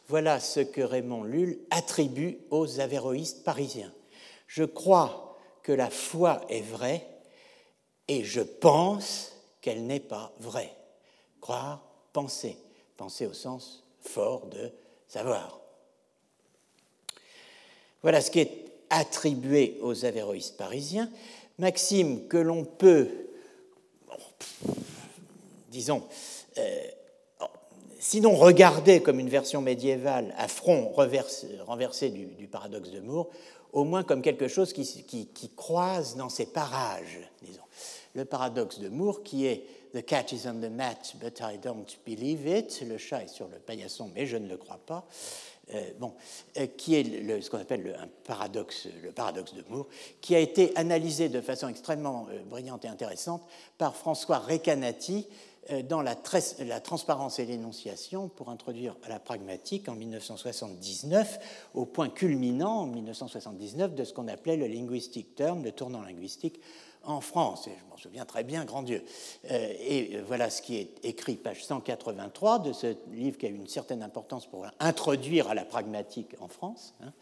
Voilà 0.08 0.40
ce 0.40 0.60
que 0.60 0.80
Raymond 0.80 1.24
Lull 1.24 1.58
attribue 1.70 2.38
aux 2.50 2.80
avéroïstes 2.80 3.44
parisiens. 3.44 3.92
Je 4.46 4.64
crois 4.64 5.23
que 5.64 5.72
la 5.72 5.90
foi 5.90 6.42
est 6.48 6.60
vraie 6.60 7.04
et 8.06 8.22
je 8.22 8.42
pense 8.42 9.32
qu'elle 9.60 9.86
n'est 9.86 9.98
pas 9.98 10.32
vraie. 10.38 10.72
Croire, 11.40 11.82
penser. 12.12 12.56
Penser 12.96 13.26
au 13.26 13.32
sens 13.32 13.82
fort 14.00 14.46
de 14.46 14.70
savoir. 15.08 15.58
Voilà 18.02 18.20
ce 18.20 18.30
qui 18.30 18.40
est 18.40 18.64
attribué 18.90 19.78
aux 19.80 20.04
avéroïstes 20.04 20.58
parisiens. 20.58 21.10
Maxime 21.58 22.28
que 22.28 22.36
l'on 22.36 22.64
peut, 22.64 23.08
disons, 25.70 26.04
euh, 26.58 26.86
sinon 27.98 28.36
regarder 28.36 29.00
comme 29.00 29.18
une 29.18 29.30
version 29.30 29.62
médiévale 29.62 30.34
à 30.36 30.46
front 30.48 30.90
renversé, 30.90 32.10
du, 32.10 32.46
paradoxe 32.48 32.90
de 32.90 33.00
Moore, 33.00 33.30
au 33.74 33.84
moins 33.84 34.04
comme 34.04 34.22
quelque 34.22 34.48
chose 34.48 34.72
qui, 34.72 35.50
croise 35.56 36.16
dans 36.16 36.28
ces 36.28 36.46
parages, 36.46 37.20
disons. 37.42 37.60
Le 38.14 38.24
paradoxe 38.24 38.78
de 38.78 38.88
Moore 38.88 39.22
qui 39.22 39.46
est 39.46 39.66
The 39.92 40.04
cat 40.04 40.32
is 40.32 40.48
on 40.48 40.60
the 40.60 40.70
mat, 40.70 41.14
but 41.20 41.40
I 41.40 41.56
don't 41.56 41.86
believe 42.04 42.46
it. 42.46 42.82
Le 42.84 42.98
chat 42.98 43.24
est 43.24 43.28
sur 43.28 43.46
le 43.46 43.58
paillasson, 43.58 44.10
mais 44.12 44.26
je 44.26 44.36
ne 44.36 44.48
le 44.48 44.56
crois 44.56 44.80
pas. 44.84 45.06
Euh, 45.72 45.90
bon, 45.98 46.14
euh, 46.58 46.66
qui 46.66 46.96
est 46.96 47.40
ce 47.40 47.48
qu'on 47.48 47.58
appelle 47.58 47.82
le, 47.82 47.98
un 47.98 48.08
paradoxe, 48.24 48.88
le 49.02 49.12
paradoxe 49.12 49.54
de 49.54 49.64
Moore, 49.68 49.86
qui 50.20 50.34
a 50.34 50.38
été 50.38 50.76
analysé 50.76 51.28
de 51.28 51.40
façon 51.40 51.68
extrêmement 51.68 52.26
euh, 52.30 52.42
brillante 52.44 52.84
et 52.84 52.88
intéressante 52.88 53.42
par 53.78 53.96
François 53.96 54.38
Recanati 54.38 55.26
dans 55.88 56.02
la, 56.02 56.14
transparence 56.14 57.38
et 57.38 57.46
l'énonciation 57.46 58.28
pour 58.28 58.50
introduire 58.50 58.96
la 59.08 59.18
pragmatique 59.18 59.88
en 59.88 59.94
1979, 59.94 61.38
au 61.74 61.84
point 61.84 62.08
culminant 62.08 62.82
en 62.82 62.86
1979 62.86 63.94
de 63.94 64.04
ce 64.04 64.12
qu'on 64.12 64.28
appelait 64.28 64.56
le 64.56 64.66
linguistic 64.66 65.34
term, 65.34 65.64
le 65.64 65.72
tournant 65.72 66.02
linguistique 66.02 66.60
en 67.04 67.20
France. 67.20 67.66
Et 67.68 67.72
je 67.78 67.90
m'en 67.90 67.96
souviens 67.96 68.24
très 68.24 68.44
bien, 68.44 68.64
grand 68.64 68.82
Dieu. 68.82 69.04
Euh, 69.50 69.72
et 69.78 70.20
voilà 70.26 70.50
ce 70.50 70.62
qui 70.62 70.76
est 70.76 71.04
écrit, 71.04 71.36
page 71.36 71.64
183 71.64 72.60
de 72.60 72.72
ce 72.72 72.96
livre 73.12 73.38
qui 73.38 73.46
a 73.46 73.48
eu 73.48 73.54
une 73.54 73.68
certaine 73.68 74.02
importance 74.02 74.46
pour 74.46 74.66
introduire 74.80 75.48
à 75.48 75.54
la 75.54 75.64
pragmatique 75.64 76.34
en 76.40 76.48
France. 76.48 76.94
Hein 77.02 77.12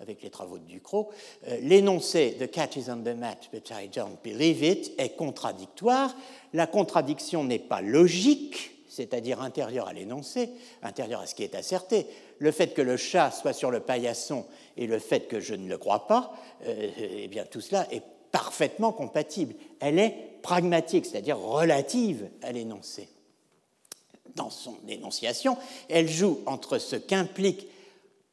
avec 0.00 0.22
les 0.22 0.30
travaux 0.30 0.58
de 0.58 0.64
Ducrot, 0.64 1.10
euh, 1.48 1.58
l'énoncé 1.60 2.36
The 2.38 2.50
cat 2.50 2.70
is 2.76 2.90
on 2.90 3.02
the 3.02 3.16
mat, 3.16 3.48
but 3.52 3.70
I 3.70 3.88
don't 3.88 4.16
believe 4.22 4.62
it 4.62 4.92
est 4.98 5.16
contradictoire. 5.16 6.14
La 6.52 6.66
contradiction 6.66 7.44
n'est 7.44 7.58
pas 7.58 7.80
logique, 7.80 8.72
c'est-à-dire 8.88 9.40
intérieure 9.40 9.88
à 9.88 9.92
l'énoncé, 9.92 10.50
intérieure 10.82 11.20
à 11.20 11.26
ce 11.26 11.34
qui 11.34 11.42
est 11.42 11.54
asserté. 11.54 12.06
Le 12.38 12.50
fait 12.50 12.74
que 12.74 12.82
le 12.82 12.96
chat 12.96 13.30
soit 13.30 13.52
sur 13.52 13.70
le 13.70 13.80
paillasson 13.80 14.44
et 14.76 14.86
le 14.86 14.98
fait 14.98 15.28
que 15.28 15.40
je 15.40 15.54
ne 15.54 15.68
le 15.68 15.78
crois 15.78 16.06
pas, 16.06 16.34
euh, 16.66 16.90
eh 16.98 17.28
bien 17.28 17.44
tout 17.44 17.60
cela 17.60 17.86
est 17.92 18.02
parfaitement 18.30 18.92
compatible. 18.92 19.54
Elle 19.80 19.98
est 19.98 20.16
pragmatique, 20.42 21.06
c'est-à-dire 21.06 21.38
relative 21.38 22.28
à 22.42 22.50
l'énoncé. 22.52 23.08
Dans 24.34 24.50
son 24.50 24.76
énonciation, 24.88 25.56
elle 25.88 26.08
joue 26.08 26.40
entre 26.46 26.78
ce 26.78 26.96
qu'implique 26.96 27.68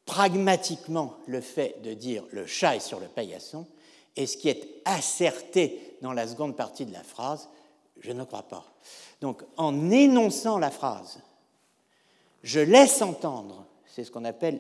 pragmatiquement 0.06 1.18
le 1.28 1.42
fait 1.42 1.82
de 1.84 1.94
dire 1.94 2.24
le 2.32 2.46
chat 2.46 2.76
est 2.76 2.80
sur 2.80 3.00
le 3.00 3.08
paillasson 3.08 3.66
et 4.16 4.28
ce 4.28 4.38
qui 4.38 4.50
est 4.50 4.82
asserté 4.86 5.98
dans 6.02 6.14
la 6.14 6.28
seconde 6.28 6.56
partie 6.56 6.86
de 6.86 6.94
la 6.94 7.04
phrase, 7.04 7.50
je 8.00 8.12
ne 8.12 8.24
crois 8.24 8.44
pas. 8.44 8.66
Donc 9.22 9.44
en 9.58 9.90
énonçant 9.92 10.58
la 10.58 10.72
phrase, 10.72 11.20
je 12.44 12.60
laisse 12.60 13.02
entendre, 13.02 13.66
c'est 13.86 14.04
ce 14.04 14.12
qu'on 14.12 14.26
appelle 14.26 14.60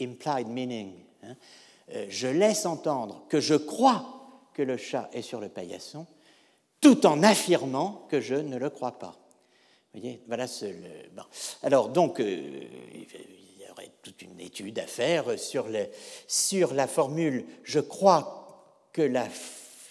implied 0.00 0.48
meaning, 0.48 0.92
hein, 1.22 1.36
euh, 1.94 2.06
je 2.08 2.28
laisse 2.28 2.66
entendre 2.66 3.24
que 3.28 3.40
je 3.40 3.54
crois 3.54 4.04
que 4.54 4.62
le 4.62 4.76
chat 4.76 5.08
est 5.12 5.22
sur 5.22 5.40
le 5.40 5.48
paillasson, 5.48 6.06
tout 6.80 7.06
en 7.06 7.22
affirmant 7.22 8.06
que 8.08 8.20
je 8.20 8.34
ne 8.34 8.56
le 8.56 8.70
crois 8.70 8.98
pas. 8.98 9.16
Vous 9.92 10.00
voyez, 10.00 10.20
voilà 10.26 10.46
ce. 10.46 10.66
Alors, 11.62 11.90
donc, 11.90 12.18
euh, 12.20 12.64
toute 14.02 14.22
une 14.22 14.40
étude 14.40 14.78
à 14.78 14.86
faire 14.86 15.38
sur, 15.38 15.68
la 15.68 16.86
formule 16.86 17.44
je 17.64 17.80
crois 17.80 18.42
que 18.92 19.02
la 19.02 19.28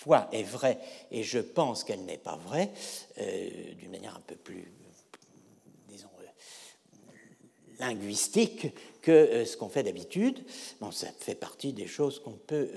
foi 0.01 0.27
est 0.32 0.43
vraie 0.43 0.80
et 1.12 1.21
je 1.21 1.38
pense 1.38 1.84
qu'elle 1.84 2.06
n'est 2.06 2.17
pas 2.17 2.36
vraie, 2.36 2.71
euh, 3.19 3.73
d'une 3.75 3.91
manière 3.91 4.15
un 4.15 4.23
peu 4.25 4.36
plus, 4.36 4.71
disons, 5.88 6.10
euh, 6.21 7.13
linguistique 7.80 8.67
que 9.04 9.12
euh, 9.12 9.45
ce 9.45 9.58
qu'on 9.58 9.69
fait 9.69 9.84
d'habitude. 9.84 10.43
Bon, 10.80 10.91
ça 10.91 11.08
fait 11.19 11.36
partie 11.36 11.73
des 11.73 11.86
choses 11.86 12.19
qu'on 12.19 12.32
peut 12.32 12.69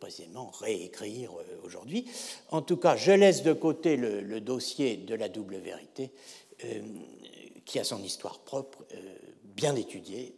précisément 0.00 0.50
réécrire 0.60 1.32
aujourd'hui. 1.62 2.06
En 2.50 2.62
tout 2.62 2.78
cas, 2.78 2.96
je 2.96 3.12
laisse 3.12 3.42
de 3.42 3.52
côté 3.52 3.96
le 3.96 4.40
dossier 4.40 4.96
de 4.96 5.14
la 5.14 5.28
double 5.28 5.56
vérité, 5.56 6.10
qui 7.64 7.78
a 7.78 7.84
son 7.84 8.02
histoire 8.02 8.40
propre, 8.40 8.84
bien 9.44 9.74
étudiée, 9.76 10.34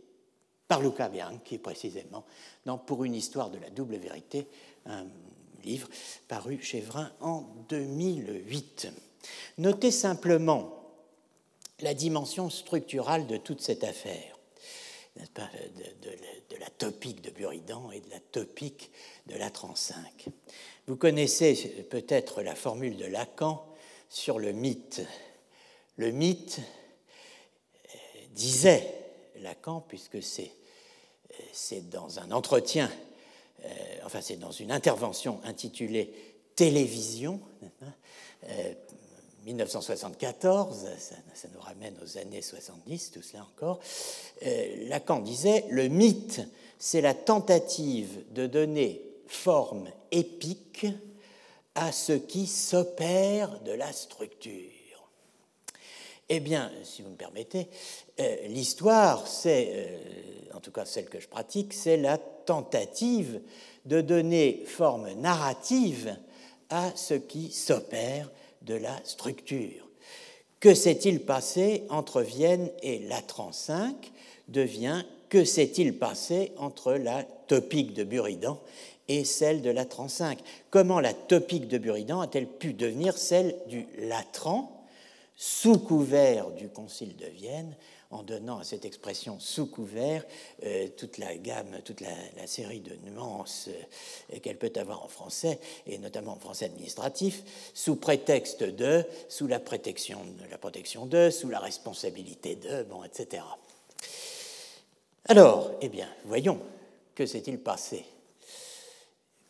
par 0.68 0.80
Luca 0.80 1.08
Bianchi, 1.08 1.58
précisément, 1.58 2.24
dans 2.64 2.78
Pour 2.78 3.04
une 3.04 3.14
histoire 3.14 3.50
de 3.50 3.58
la 3.58 3.70
double 3.70 3.96
vérité, 3.96 4.48
un 4.86 5.06
livre 5.64 5.88
paru 6.28 6.60
chez 6.62 6.80
Vrin 6.80 7.12
en 7.20 7.42
2008. 7.68 8.88
Notez 9.58 9.90
simplement 9.90 10.76
la 11.80 11.94
dimension 11.94 12.50
structurale 12.50 13.26
de 13.26 13.36
toute 13.36 13.60
cette 13.60 13.84
affaire, 13.84 14.38
de, 15.16 16.56
la 16.58 16.70
topique 16.70 17.22
de 17.22 17.30
Buridan 17.30 17.90
et 17.90 18.00
de 18.00 18.10
la 18.10 18.20
topique 18.20 18.90
de 19.26 19.36
la 19.36 19.50
35. 19.50 20.26
Vous 20.86 20.96
connaissez 20.96 21.54
peut-être 21.90 22.42
la 22.42 22.54
formule 22.54 22.96
de 22.96 23.06
Lacan 23.06 23.66
sur 24.08 24.38
le 24.38 24.52
mythe. 24.52 25.02
Le 25.96 26.10
mythe 26.10 26.60
euh, 26.60 27.98
disait 28.32 29.05
Lacan, 29.42 29.80
puisque 29.86 30.22
c'est 30.22 30.52
dans 31.90 32.18
un 32.18 32.30
entretien, 32.30 32.90
euh, 33.64 33.68
enfin 34.04 34.20
c'est 34.20 34.36
dans 34.36 34.50
une 34.50 34.72
intervention 34.72 35.40
intitulée 35.44 36.12
Télévision, 36.54 37.38
1974, 39.44 40.86
hein, 40.86 40.90
ça, 40.98 41.14
ça, 41.34 41.48
nous 41.54 41.60
ramène 41.60 41.94
aux 42.02 42.18
années 42.18 42.42
70, 42.42 43.12
tout 43.12 43.22
cela 43.22 43.42
encore, 43.42 43.78
euh, 44.44 44.88
Lacan 44.88 45.20
disait, 45.20 45.64
le 45.68 45.88
mythe, 45.88 46.40
c'est 46.78 47.00
la 47.00 47.14
tentative 47.14 48.24
de 48.32 48.46
donner 48.46 49.02
forme 49.26 49.88
épique 50.10 50.86
à 51.74 51.92
ce 51.92 52.12
qui 52.12 52.46
s'opère 52.46 53.60
de 53.60 53.72
la 53.72 53.92
structure. 53.92 54.75
Eh 56.28 56.40
bien, 56.40 56.72
si 56.82 57.02
vous 57.02 57.10
me 57.10 57.16
permettez, 57.16 57.68
euh, 58.18 58.48
l'histoire, 58.48 59.28
c'est, 59.28 59.68
euh, 59.72 60.56
en 60.56 60.60
tout 60.60 60.72
cas 60.72 60.84
celle 60.84 61.08
que 61.08 61.20
je 61.20 61.28
pratique, 61.28 61.72
c'est 61.72 61.96
la 61.96 62.18
tentative 62.18 63.40
de 63.84 64.00
donner 64.00 64.64
forme 64.66 65.12
narrative 65.12 66.16
à 66.68 66.90
ce 66.96 67.14
qui 67.14 67.52
s'opère 67.52 68.28
de 68.62 68.74
la 68.74 68.98
structure. 69.04 69.88
Que 70.58 70.74
s'est-il 70.74 71.20
passé 71.20 71.84
entre 71.90 72.22
Vienne 72.22 72.70
et 72.82 72.98
la 73.00 73.22
35 73.22 73.94
devient 74.48 75.04
que 75.28 75.44
s'est-il 75.44 75.96
passé 75.96 76.52
entre 76.56 76.94
la 76.94 77.22
topique 77.22 77.94
de 77.94 78.04
Buridan 78.04 78.58
et 79.08 79.24
celle 79.24 79.62
de 79.62 79.70
la 79.70 79.84
35 79.84 80.38
Comment 80.70 80.98
la 80.98 81.14
topique 81.14 81.68
de 81.68 81.78
Buridan 81.78 82.20
a-t-elle 82.20 82.48
pu 82.48 82.72
devenir 82.72 83.16
celle 83.16 83.56
du 83.68 83.86
Latran 83.98 84.75
sous 85.36 85.78
couvert 85.78 86.50
du 86.50 86.68
Concile 86.68 87.14
de 87.16 87.26
Vienne, 87.26 87.76
en 88.10 88.22
donnant 88.22 88.58
à 88.58 88.64
cette 88.64 88.84
expression 88.84 89.38
sous 89.40 89.66
couvert 89.66 90.24
euh, 90.64 90.88
toute 90.96 91.18
la 91.18 91.36
gamme, 91.36 91.80
toute 91.84 92.00
la, 92.00 92.46
série 92.46 92.80
de 92.80 92.96
nuances 93.04 93.68
euh, 93.68 94.38
qu'elle 94.38 94.58
peut 94.58 94.72
avoir 94.76 95.04
en 95.04 95.08
français, 95.08 95.58
et 95.86 95.98
notamment 95.98 96.32
en 96.32 96.38
français 96.38 96.66
administratif, 96.66 97.42
sous 97.74 97.96
prétexte 97.96 98.62
de, 98.62 99.04
sous 99.28 99.46
la 99.46 99.60
protection, 99.60 100.24
de, 101.06 101.30
sous 101.30 101.48
la 101.48 101.58
responsabilité 101.58 102.56
de, 102.56 102.86
etc. 103.04 103.42
Alors, 105.26 105.72
eh 105.80 105.88
bien, 105.88 106.08
voyons, 106.24 106.60
que 107.14 107.26
s'est-il 107.26 107.58
passé 107.58 108.04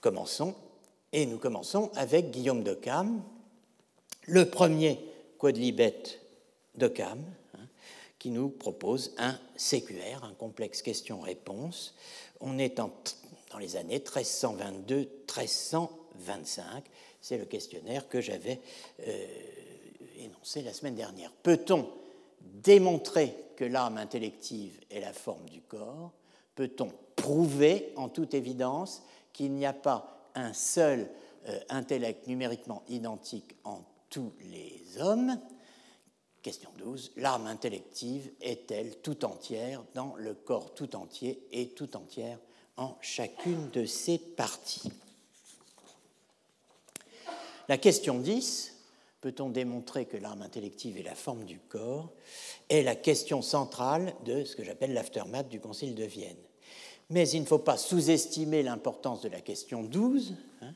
Commençons, 0.01 0.55
et 1.13 1.27
nous 1.27 1.39
commençons 1.39 1.91
avec 1.95 2.31
Guillaume 2.31 2.63
de 2.63 2.75
Cam, 2.75 3.23
le 4.27 4.49
premier 4.49 4.99
quodlibet 5.47 6.03
de 6.75 6.89
Cam, 6.89 7.23
hein, 7.55 7.69
qui 8.19 8.31
nous 8.31 8.49
propose 8.49 9.15
un 9.17 9.39
CQR, 9.57 10.25
un 10.25 10.35
complexe 10.35 10.83
question-réponse. 10.83 11.95
On 12.41 12.59
est 12.59 12.79
dans 12.79 12.91
les 13.61 13.77
années 13.77 14.01
1322-1325. 14.01 15.87
C'est 17.21 17.39
le 17.39 17.45
questionnaire 17.45 18.09
que 18.09 18.21
j'avais 18.21 18.61
euh, 19.07 19.25
énoncé 20.19 20.63
la 20.63 20.73
semaine 20.73 20.97
dernière. 20.97 21.31
Peut-on 21.31 21.89
démontrer 22.41 23.33
que 23.55 23.65
l'âme 23.65 23.99
intellective 23.99 24.81
est 24.91 24.99
la 24.99 25.13
forme 25.13 25.49
du 25.49 25.61
corps? 25.61 26.11
Peut-on 26.57 26.91
prouver 27.15 27.93
en 27.95 28.09
toute 28.09 28.35
évidence 28.35 29.05
qu'il 29.33 29.53
n'y 29.53 29.65
a 29.65 29.73
pas 29.73 30.29
un 30.35 30.53
seul 30.53 31.09
euh, 31.47 31.61
intellect 31.69 32.27
numériquement 32.27 32.83
identique 32.89 33.55
en 33.63 33.85
les 34.51 35.01
hommes 35.01 35.39
Question 36.47 36.71
12. 36.79 37.11
L'âme 37.17 37.49
intellective 37.49 38.31
est-elle 38.41 38.99
tout 38.99 39.25
entière 39.25 39.83
dans 39.95 40.15
le 40.15 40.33
corps 40.33 40.75
tout 40.75 40.95
entier 40.95 41.45
et 41.51 41.71
tout 41.71 41.97
entière 41.97 42.39
en 42.77 42.97
chacune 43.01 43.69
de 43.71 43.85
ses 43.85 44.19
parties? 44.19 44.93
La 47.69 47.79
question 47.79 48.21
10. 48.21 48.75
Peut-on 49.23 49.49
démontrer 49.49 50.05
que 50.05 50.17
l'âme 50.17 50.41
intellective 50.41 50.97
est 50.99 51.03
la 51.03 51.17
forme 51.17 51.47
du 51.47 51.59
corps 51.59 52.13
est 52.69 52.83
la 52.83 52.95
question 52.95 53.43
centrale 53.43 54.15
de 54.25 54.45
ce 54.45 54.55
que 54.55 54.63
j'appelle 54.63 54.95
l'aftermath 54.95 55.49
du 55.49 55.59
Concile 55.59 55.97
de 55.97 56.05
Vienne. 56.05 56.37
Mais 57.11 57.29
il 57.29 57.41
ne 57.41 57.47
faut 57.47 57.59
pas 57.59 57.77
sous-estimer 57.77 58.63
l'importance 58.63 59.23
de 59.23 59.29
la 59.31 59.41
question 59.41 59.83
12, 59.83 60.35
hein, 60.63 60.75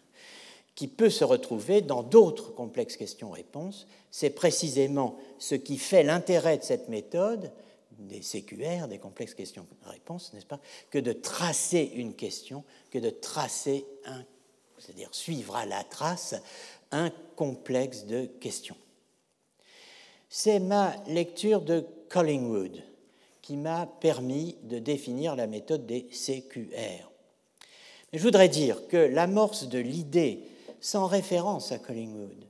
qui 0.74 0.88
peut 0.88 1.10
se 1.10 1.24
retrouver 1.24 1.82
dans 1.82 2.02
d'autres 2.02 2.54
complexes 2.54 2.96
questions-réponses. 2.96 3.86
C'est 4.10 4.30
précisément 4.30 5.18
ce 5.38 5.54
qui 5.54 5.78
fait 5.78 6.02
l'intérêt 6.02 6.58
de 6.58 6.62
cette 6.62 6.88
méthode, 6.88 7.52
des 7.98 8.20
CQR, 8.20 8.88
des 8.88 8.98
complexes 8.98 9.34
questions-réponses, 9.34 10.32
n'est-ce 10.32 10.46
pas, 10.46 10.60
que 10.90 10.98
de 10.98 11.12
tracer 11.12 11.92
une 11.94 12.14
question, 12.14 12.64
que 12.90 12.98
de 12.98 13.10
tracer 13.10 13.84
un, 14.06 14.24
c'est-à-dire 14.78 15.10
suivre 15.12 15.56
à 15.56 15.66
la 15.66 15.84
trace 15.84 16.34
un 16.90 17.10
complexe 17.36 18.06
de 18.06 18.24
questions. 18.24 18.76
C'est 20.28 20.60
ma 20.60 20.94
lecture 21.06 21.60
de 21.60 21.84
Collingwood 22.08 22.82
qui 23.42 23.56
m'a 23.56 23.86
permis 23.86 24.56
de 24.62 24.78
définir 24.78 25.36
la 25.36 25.46
méthode 25.46 25.86
des 25.86 26.02
CQR. 26.02 27.10
je 28.12 28.22
voudrais 28.22 28.48
dire 28.48 28.86
que 28.88 28.96
l'amorce 28.96 29.68
de 29.68 29.78
l'idée 29.78 30.44
sans 30.80 31.06
référence 31.06 31.72
à 31.72 31.78
Collingwood, 31.78 32.46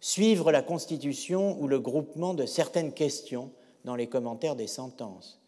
suivre 0.00 0.52
la 0.52 0.62
constitution 0.62 1.60
ou 1.60 1.68
le 1.68 1.78
groupement 1.78 2.34
de 2.34 2.46
certaines 2.46 2.92
questions 2.92 3.52
dans 3.84 3.96
les 3.96 4.08
commentaires 4.08 4.56
des 4.56 4.66
sentences, 4.66 5.40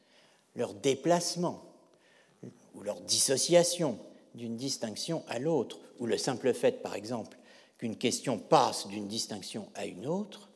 leur 0.55 0.75
déplacement 0.75 1.63
ou 2.75 2.83
leur 2.83 3.01
dissociation 3.01 3.99
d'une 4.35 4.57
distinction 4.57 5.25
à 5.29 5.39
l'autre, 5.39 5.79
ou 5.99 6.07
le 6.07 6.17
simple 6.17 6.55
fait, 6.55 6.83
par 6.83 6.95
exemple, 6.95 7.37
qu'une 7.79 7.97
question 7.97 8.39
passe 8.39 8.87
d'une 8.89 9.09
distinction 9.09 9.69
à 9.75 9.87
une 9.87 10.07
autre, 10.07 10.51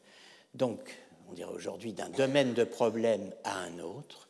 donc 0.54 0.80
on 1.28 1.34
dirait 1.34 1.52
aujourd'hui 1.52 1.92
d'un 1.92 2.08
domaine 2.08 2.54
de 2.54 2.64
problème 2.64 3.32
à 3.44 3.58
un 3.58 3.78
autre, 3.80 4.28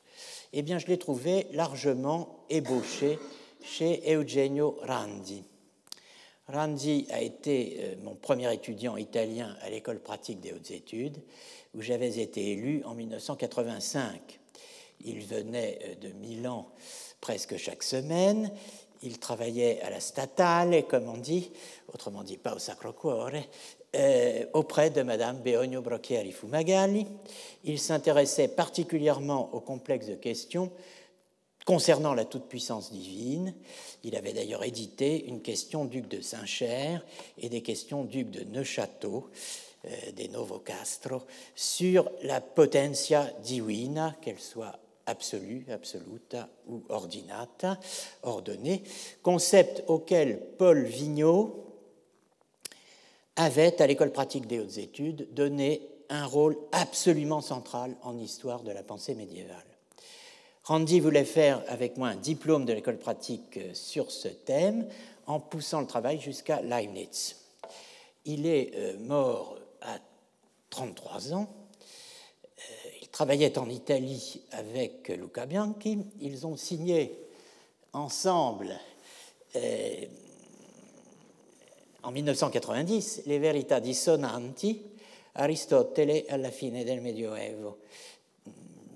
eh 0.53 0.63
bien 0.63 0.79
je 0.79 0.87
l'ai 0.87 0.99
trouvé 0.99 1.47
largement 1.53 2.45
ébauché 2.51 3.19
chez 3.63 4.03
Eugenio 4.15 4.79
Randi. 4.83 5.45
Randi 6.49 7.07
a 7.11 7.21
été 7.21 7.79
euh, 7.81 7.95
mon 8.05 8.15
premier 8.15 8.53
étudiant 8.55 8.97
italien 8.97 9.57
à 9.63 9.71
l'école 9.71 9.99
pratique 9.99 10.41
des 10.41 10.53
hautes 10.53 10.71
études, 10.71 11.19
où 11.75 11.83
j'avais 11.83 12.19
été 12.21 12.53
élu 12.53 12.83
en 12.85 12.95
1985. 12.95 14.39
Il 15.05 15.21
venait 15.25 15.79
euh, 15.85 15.95
de 15.97 16.13
Milan 16.15 16.69
presque 17.21 17.57
chaque 17.57 17.83
semaine. 17.83 18.53
Il 19.03 19.19
travaillait 19.19 19.81
à 19.83 19.91
la 19.91 19.99
statale, 19.99 20.87
comme 20.87 21.09
on 21.09 21.19
dit, 21.19 21.51
autrement 21.93 22.23
dit 22.23 22.37
pas 22.37 22.55
au 22.55 22.61
Sacro 22.61 22.93
Cuore, 22.93 23.31
euh, 23.97 24.47
auprès 24.53 24.91
de 24.91 25.03
Madame 25.03 25.39
Beogno 25.39 25.83
Brocchieri 25.83 26.31
Fumagalli. 26.31 27.07
Il 27.65 27.81
s'intéressait 27.81 28.49
particulièrement 28.49 29.51
au 29.53 29.61
complexe 29.61 30.07
de 30.07 30.15
questions 30.15 30.71
Concernant 31.67 32.15
la 32.15 32.25
toute-puissance 32.25 32.93
divine, 32.93 33.53
il 34.05 34.15
avait 34.15 34.33
d'ailleurs 34.33 34.63
édité 34.63 35.27
une 35.27 35.43
question 35.43 35.85
duc 35.85 36.07
de 36.07 36.21
Saint-Cher 36.21 37.05
et 37.39 37.49
des 37.49 37.61
questions 37.61 38.05
duc 38.05 38.31
de 38.31 38.45
Neuchâteau, 38.45 39.29
euh, 39.85 40.13
des 40.13 40.29
Novo 40.29 40.61
Castro, 40.61 41.23
sur 41.57 42.09
la 42.23 42.41
potentia 42.41 43.29
divina, 43.43 44.15
qu'elle 44.23 44.39
soit 44.39 44.79
absolue, 45.07 45.67
absoluta 45.73 46.49
ou 46.69 46.85
ordinata, 46.89 47.81
ordonnée, 48.23 48.85
concept 49.25 49.83
auquel 49.89 50.41
Paul 50.59 50.85
Vigneault 50.85 51.65
avait, 53.35 53.83
à 53.83 53.89
l'école 53.89 54.13
pratique 54.13 54.47
des 54.47 54.61
hautes 54.61 54.79
études, 54.79 55.35
donné 55.35 55.83
un 56.11 56.27
rôle 56.27 56.57
absolument 56.71 57.41
central 57.41 57.97
en 58.05 58.17
histoire 58.19 58.63
de 58.63 58.71
la 58.71 58.85
pensée 58.85 59.17
médiévale. 59.17 59.76
Randy 60.67 60.99
voulait 60.99 61.25
faire 61.25 61.63
avec 61.69 61.97
moi 61.97 62.09
un 62.09 62.17
diplôme 62.17 62.65
de 62.65 62.73
l'école 62.73 62.99
pratique 62.99 63.57
euh, 63.57 63.73
sur 63.73 64.11
ce 64.11 64.27
thème 64.27 64.89
en 65.29 65.39
poussant 65.39 65.81
le 65.81 65.87
travail 65.87 66.21
jusqu'à 66.21 66.61
Leibniz. 66.61 67.37
Il 68.25 68.47
est 68.47 68.73
euh, 68.75 68.99
mort 68.99 69.59
à 69.81 69.99
33 70.71 71.35
ans. 71.35 71.49
Euh, 72.59 72.89
il 73.01 73.07
travaillait 73.07 73.57
en 73.59 73.71
Italie 73.71 74.43
avec 74.51 75.07
Luca 75.09 75.47
Bianchi. 75.47 76.05
Ils 76.21 76.45
ont 76.49 76.57
signé 76.57 77.17
ensemble 77.93 78.75
en 82.03 82.11
1990, 82.11 83.23
Les 83.25 83.39
verità 83.39 83.81
dissonanti, 83.81 84.83
Aristotele 85.35 86.25
alla 86.29 86.51
fine 86.51 86.85
del 86.85 87.01
Medioevo, 87.01 87.79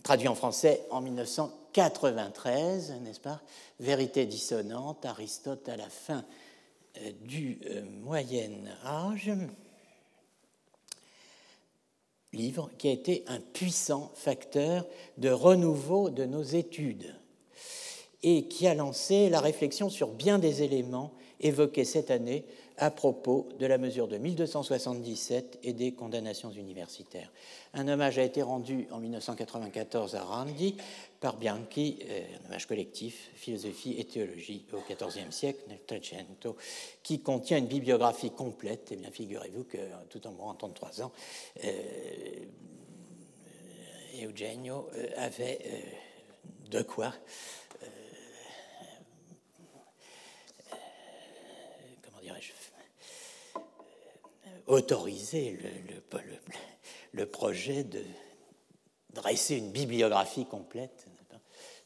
traduit 0.03 0.29
en 0.29 0.35
français 0.35 0.83
en 0.91 1.01
1993, 1.77 2.95
n'est-ce 3.03 3.21
pas 3.21 3.41
Vérité 3.79 4.27
dissonante, 4.27 5.07
Aristote 5.07 5.69
à 5.69 5.77
la 5.77 5.89
fin 5.89 6.25
euh, 6.99 7.13
du 7.23 7.61
euh, 7.67 7.85
Moyen 8.03 8.51
Âge. 8.85 9.31
Livre 12.33 12.71
qui 12.77 12.89
a 12.89 12.93
été 12.93 13.25
un 13.29 13.41
puissant 13.41 14.11
facteur 14.15 14.85
de 15.19 15.31
renouveau 15.31 16.11
de 16.11 16.25
nos 16.25 16.43
études 16.43 17.15
et 18.23 18.49
qui 18.49 18.67
a 18.67 18.75
lancé 18.75 19.31
la 19.31 19.41
réflexion 19.41 19.91
sur 19.91 20.09
bien 20.09 20.39
des 20.39 20.63
éléments 20.63 21.13
évoqués 21.41 21.85
cette 21.85 22.11
année 22.11 22.45
à 22.81 22.91
propos 22.91 23.47
de 23.59 23.67
la 23.67 23.77
mesure 23.77 24.09
de 24.09 24.17
1277 24.17 25.59
et 25.63 25.75
des 25.75 25.93
condamnations 25.93 26.51
universitaires. 26.51 27.31
Un 27.75 27.87
hommage 27.89 28.19
a 28.19 28.23
été 28.23 28.41
rendu 28.41 28.89
en 28.91 28.99
1994 28.99 30.17
à 30.17 30.23
Randi 30.23 30.77
par 31.21 31.37
Bianchi, 31.37 31.99
euh, 32.09 32.23
un 32.43 32.47
hommage 32.47 32.67
collectif, 32.67 33.31
philosophie 33.35 33.97
et 33.99 34.05
théologie 34.05 34.65
au 34.73 34.79
XIVe 34.79 35.31
siècle, 35.31 35.61
nel 35.69 35.79
Trecento, 35.87 36.57
qui 37.03 37.21
contient 37.21 37.59
une 37.59 37.67
bibliographie 37.67 38.31
complète. 38.31 38.93
Et 38.93 38.95
eh 38.95 38.97
bien, 38.97 39.11
figurez-vous 39.11 39.65
que 39.65 39.79
tout 40.09 40.27
en 40.27 40.33
mourant 40.33 40.55
33 40.55 41.03
ans, 41.03 41.13
euh, 41.65 41.69
Eugenio 44.23 44.89
euh, 44.97 45.07
avait 45.19 45.59
de 46.71 46.81
quoi 46.81 47.13
autoriser 54.71 55.59
le, 55.61 55.95
le, 57.13 57.27
projet 57.27 57.85
de 57.85 58.03
dresser 59.13 59.57
une 59.57 59.71
bibliographie 59.71 60.47
complète, 60.47 61.07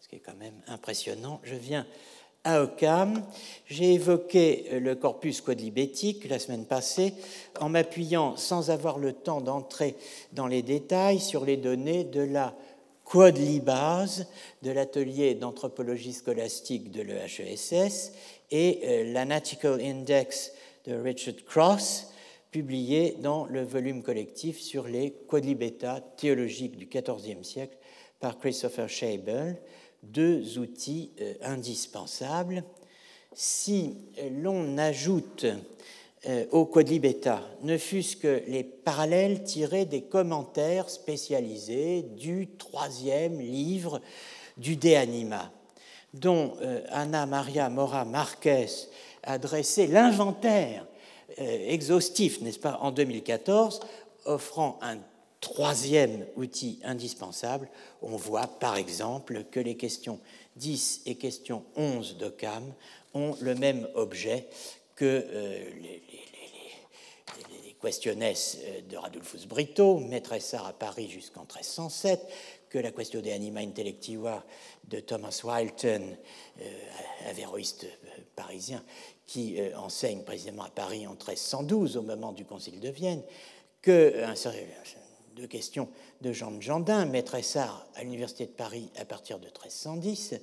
ce 0.00 0.08
qui 0.08 0.16
est 0.16 0.20
quand 0.20 0.36
même 0.36 0.60
impressionnant. 0.66 1.40
Je 1.44 1.54
viens 1.54 1.86
à 2.44 2.62
Occam. 2.62 3.24
J'ai 3.66 3.94
évoqué 3.94 4.78
le 4.78 4.94
corpus 4.94 5.40
quadlibétique 5.40 6.28
la 6.28 6.38
semaine 6.38 6.66
passée 6.66 7.14
en 7.58 7.70
m'appuyant, 7.70 8.36
sans 8.36 8.70
avoir 8.70 8.98
le 8.98 9.14
temps 9.14 9.40
d'entrer 9.40 9.96
dans 10.32 10.46
les 10.46 10.62
détails, 10.62 11.20
sur 11.20 11.46
les 11.46 11.56
données 11.56 12.04
de 12.04 12.20
la 12.20 12.54
quadlibase 13.04 14.26
de 14.62 14.70
l'atelier 14.70 15.34
d'anthropologie 15.34 16.12
scolastique 16.12 16.90
de 16.90 17.02
l'EHESS 17.02 18.12
et 18.50 18.80
euh, 18.84 19.12
l'Analytical 19.12 19.80
Index 19.80 20.52
de 20.86 20.94
Richard 20.94 21.34
Cross, 21.46 22.08
publié 22.54 23.16
dans 23.18 23.46
le 23.46 23.64
volume 23.64 24.04
collectif 24.04 24.60
sur 24.60 24.86
les 24.86 25.10
quadlibétas 25.26 26.00
théologiques 26.16 26.76
du 26.76 26.86
XIVe 26.86 27.42
siècle 27.42 27.76
par 28.20 28.38
Christopher 28.38 28.88
Schable, 28.88 29.56
deux 30.04 30.60
outils 30.60 31.10
euh, 31.20 31.34
indispensables. 31.42 32.62
Si 33.32 33.96
l'on 34.40 34.78
ajoute 34.78 35.46
euh, 36.28 36.46
au 36.52 36.64
quadlibéta 36.64 37.42
ne 37.62 37.76
fût-ce 37.76 38.16
que 38.16 38.44
les 38.46 38.62
parallèles 38.62 39.42
tirés 39.42 39.84
des 39.84 40.02
commentaires 40.02 40.90
spécialisés 40.90 42.02
du 42.02 42.50
troisième 42.56 43.40
livre 43.40 44.00
du 44.58 44.76
De 44.76 44.94
Anima, 44.94 45.50
dont 46.12 46.54
euh, 46.62 46.84
Anna 46.90 47.26
Maria 47.26 47.68
Mora 47.68 48.04
Marquez 48.04 48.66
a 49.24 49.38
dressé 49.38 49.88
l'inventaire 49.88 50.86
euh, 50.86 50.93
exhaustif, 51.36 52.40
n'est-ce 52.40 52.58
pas, 52.58 52.78
en 52.80 52.90
2014, 52.90 53.80
offrant 54.24 54.78
un 54.82 54.98
troisième 55.40 56.24
outil 56.36 56.80
indispensable. 56.84 57.68
On 58.00 58.16
voit 58.16 58.46
par 58.46 58.76
exemple 58.76 59.44
que 59.50 59.60
les 59.60 59.76
questions 59.76 60.18
10 60.56 61.02
et 61.06 61.16
questions 61.16 61.64
11 61.76 62.16
d'Occam 62.16 62.72
ont 63.12 63.36
le 63.40 63.54
même 63.54 63.86
objet 63.94 64.48
que 64.96 65.04
euh, 65.04 65.70
les, 65.80 66.02
les, 67.66 67.76
questionnaires 67.82 68.36
de 68.88 68.96
Radulfus 68.96 69.46
Brito, 69.46 69.98
maîtresse 69.98 70.54
à 70.54 70.72
Paris 70.72 71.10
jusqu'en 71.10 71.42
1307, 71.42 72.18
que 72.70 72.78
la 72.78 72.92
question 72.92 73.20
de 73.20 73.28
anima 73.28 73.60
intellectiva 73.60 74.42
de 74.88 75.00
Thomas 75.00 75.42
Wilton, 75.44 76.16
euh, 76.62 77.28
avéroïste 77.28 77.86
parisien, 78.34 78.82
qui 79.26 79.60
euh, 79.60 79.76
enseigne 79.78 80.22
précisément 80.22 80.64
à 80.64 80.70
Paris 80.70 81.06
en 81.06 81.12
1312, 81.12 81.96
au 81.96 82.02
moment 82.02 82.32
du 82.32 82.44
Concile 82.44 82.80
de 82.80 82.88
Vienne, 82.88 83.22
que 83.82 84.24
un 84.24 84.34
de 85.36 85.46
questions 85.46 85.88
de 86.20 86.32
Jean 86.32 86.52
de 86.52 86.62
Jandin, 86.62 87.06
maîtresse 87.06 87.56
art 87.56 87.86
à 87.96 88.02
l'Université 88.02 88.46
de 88.46 88.52
Paris 88.52 88.90
à 88.96 89.04
partir 89.04 89.38
de 89.38 89.46
1310, 89.46 90.34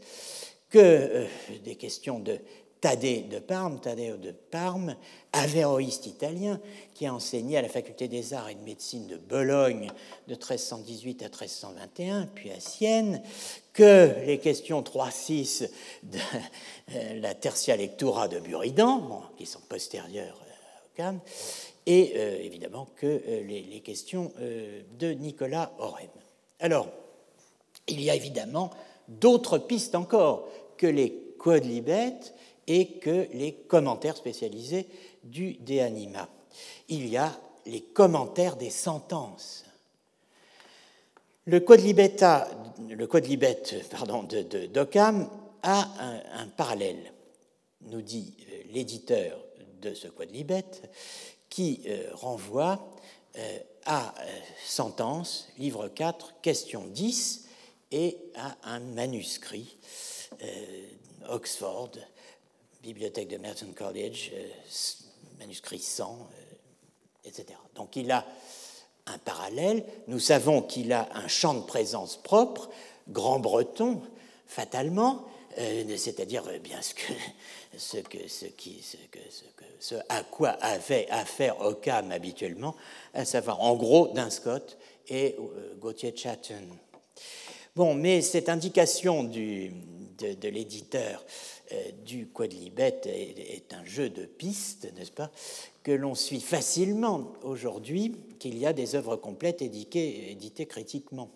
que 0.69 0.79
euh, 0.79 1.25
des 1.63 1.75
questions 1.75 2.19
de 2.19 2.39
Thaddée 2.81 3.21
de 3.21 3.37
Parme, 3.37 3.79
Taddeo 3.79 4.17
de 4.17 4.31
Parme, 4.31 4.95
avéroïste 5.33 6.07
italien, 6.07 6.59
qui 6.95 7.05
a 7.05 7.13
enseigné 7.13 7.57
à 7.57 7.61
la 7.61 7.69
Faculté 7.69 8.07
des 8.07 8.33
Arts 8.33 8.49
et 8.49 8.55
de 8.55 8.63
Médecine 8.63 9.05
de 9.05 9.17
Bologne 9.17 9.91
de 10.27 10.33
1318 10.33 11.21
à 11.21 11.25
1321, 11.25 12.25
puis 12.33 12.49
à 12.49 12.59
Sienne, 12.59 13.21
que 13.73 14.25
les 14.25 14.39
questions 14.39 14.81
3-6 14.81 15.69
de 16.03 16.17
euh, 16.93 17.19
la 17.19 17.33
Tertia 17.33 17.75
Lectura 17.75 18.27
de 18.27 18.39
Buridan, 18.39 19.23
qui 19.37 19.45
sont 19.45 19.61
postérieures 19.69 20.41
euh, 20.41 20.85
au 20.85 20.95
CAM, 20.95 21.19
et 21.85 22.13
euh, 22.15 22.39
évidemment 22.41 22.87
que 22.95 23.21
les, 23.47 23.81
questions 23.81 24.31
de 24.99 25.11
Nicolas 25.13 25.71
Orem. 25.79 26.09
Alors, 26.59 26.87
il 27.87 28.01
y 28.01 28.09
a 28.09 28.15
évidemment 28.15 28.69
d'autres 29.07 29.57
pistes 29.57 29.95
encore 29.95 30.47
que 30.77 30.85
les 30.85 31.11
quodlibètes 31.39 32.35
et 32.67 32.99
que 32.99 33.27
les 33.33 33.53
commentaires 33.53 34.15
spécialisés 34.15 34.87
du 35.23 35.53
De 35.53 35.79
Anima. 35.79 36.29
Il 36.89 37.07
y 37.07 37.17
a 37.17 37.31
les 37.65 37.81
commentaires 37.81 38.55
des 38.55 38.69
sentences. 38.69 39.65
Le 41.45 41.59
code 41.59 41.81
le 41.81 43.07
code 43.07 43.25
pardon, 43.89 44.23
de, 44.23 44.67
d'Occam 44.67 45.29
a 45.63 45.89
un, 46.33 46.47
parallèle, 46.47 47.13
nous 47.81 48.01
dit 48.01 48.35
euh, 48.39 48.63
l'éditeur 48.71 49.39
de 49.81 49.93
ce 49.93 50.07
code 50.07 50.31
libet, 50.31 50.65
qui 51.49 51.81
euh, 51.87 52.09
renvoie 52.13 52.95
euh, 53.37 53.59
à 53.85 54.13
Sentence, 54.63 55.49
livre 55.57 55.87
4, 55.87 56.41
question 56.41 56.85
10, 56.85 57.47
et 57.91 58.17
à 58.35 58.55
un 58.63 58.79
manuscrit, 58.79 59.77
Oxford, 61.27 61.91
bibliothèque 62.81 63.27
de 63.27 63.37
Merton 63.37 63.73
College, 63.75 64.31
manuscrit 65.39 65.79
100, 65.79 66.29
euh, 66.31 67.27
etc. 67.27 67.57
Donc 67.75 67.95
il 67.95 68.11
a 68.11 68.25
un 69.13 69.17
parallèle. 69.17 69.83
Nous 70.07 70.19
savons 70.19 70.61
qu'il 70.61 70.93
a 70.93 71.09
un 71.13 71.27
champ 71.27 71.53
de 71.53 71.61
présence 71.61 72.17
propre, 72.17 72.69
grand 73.09 73.39
breton, 73.39 74.01
fatalement, 74.47 75.25
euh, 75.57 75.97
c'est-à-dire 75.97 76.43
bien 76.63 76.79
ce, 76.81 76.93
que, 76.93 78.27
ce, 78.27 78.45
qui, 78.45 78.81
ce, 78.81 78.97
que, 79.11 79.19
ce, 79.79 79.95
à 80.09 80.23
quoi 80.23 80.49
avait 80.61 81.07
affaire 81.09 81.59
Occam 81.61 82.11
habituellement, 82.11 82.75
à 83.13 83.25
savoir 83.25 83.61
en 83.61 83.75
gros 83.75 84.07
d'un 84.09 84.29
Scott 84.29 84.77
et 85.07 85.35
Gauthier 85.79 86.15
Chatton. 86.15 86.67
Bon, 87.75 87.93
mais 87.93 88.21
cette 88.21 88.49
indication 88.49 89.23
du, 89.23 89.71
de 90.19 90.49
l'éditeur 90.49 91.23
euh, 91.23 91.60
du 92.05 92.27
quadlibet 92.27 93.01
est, 93.05 93.73
un 93.73 93.85
jeu 93.85 94.09
de 94.09 94.25
pistes, 94.25 94.91
n'est-ce 94.95 95.11
pas, 95.11 95.31
que 95.83 95.91
l'on 95.91 96.15
suit 96.15 96.41
facilement 96.41 97.33
aujourd'hui, 97.43 98.15
qu'il 98.39 98.57
y 98.57 98.65
a 98.65 98.73
des 98.73 98.95
œuvres 98.95 99.15
complètes 99.15 99.61
éditées, 99.61 100.31
éditées 100.31 100.65
critiquement. 100.65 101.29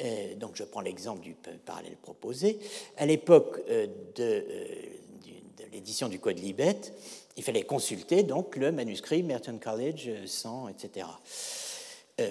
Euh, 0.00 0.34
donc 0.36 0.52
je 0.54 0.64
prends 0.64 0.80
l'exemple 0.80 1.22
du 1.22 1.34
parallèle 1.64 1.96
proposé. 1.96 2.58
À 2.96 3.06
l'époque 3.06 3.60
euh, 3.68 3.86
de, 4.14 4.44
l'édition 5.72 6.08
du 6.08 6.20
quadlibet, 6.20 6.76
il 7.36 7.42
fallait 7.42 7.62
consulter 7.62 8.22
donc 8.22 8.56
le 8.56 8.72
manuscrit 8.72 9.22
Merton 9.22 9.58
College 9.58 10.10
100, 10.24 10.68
etc. 10.68 11.06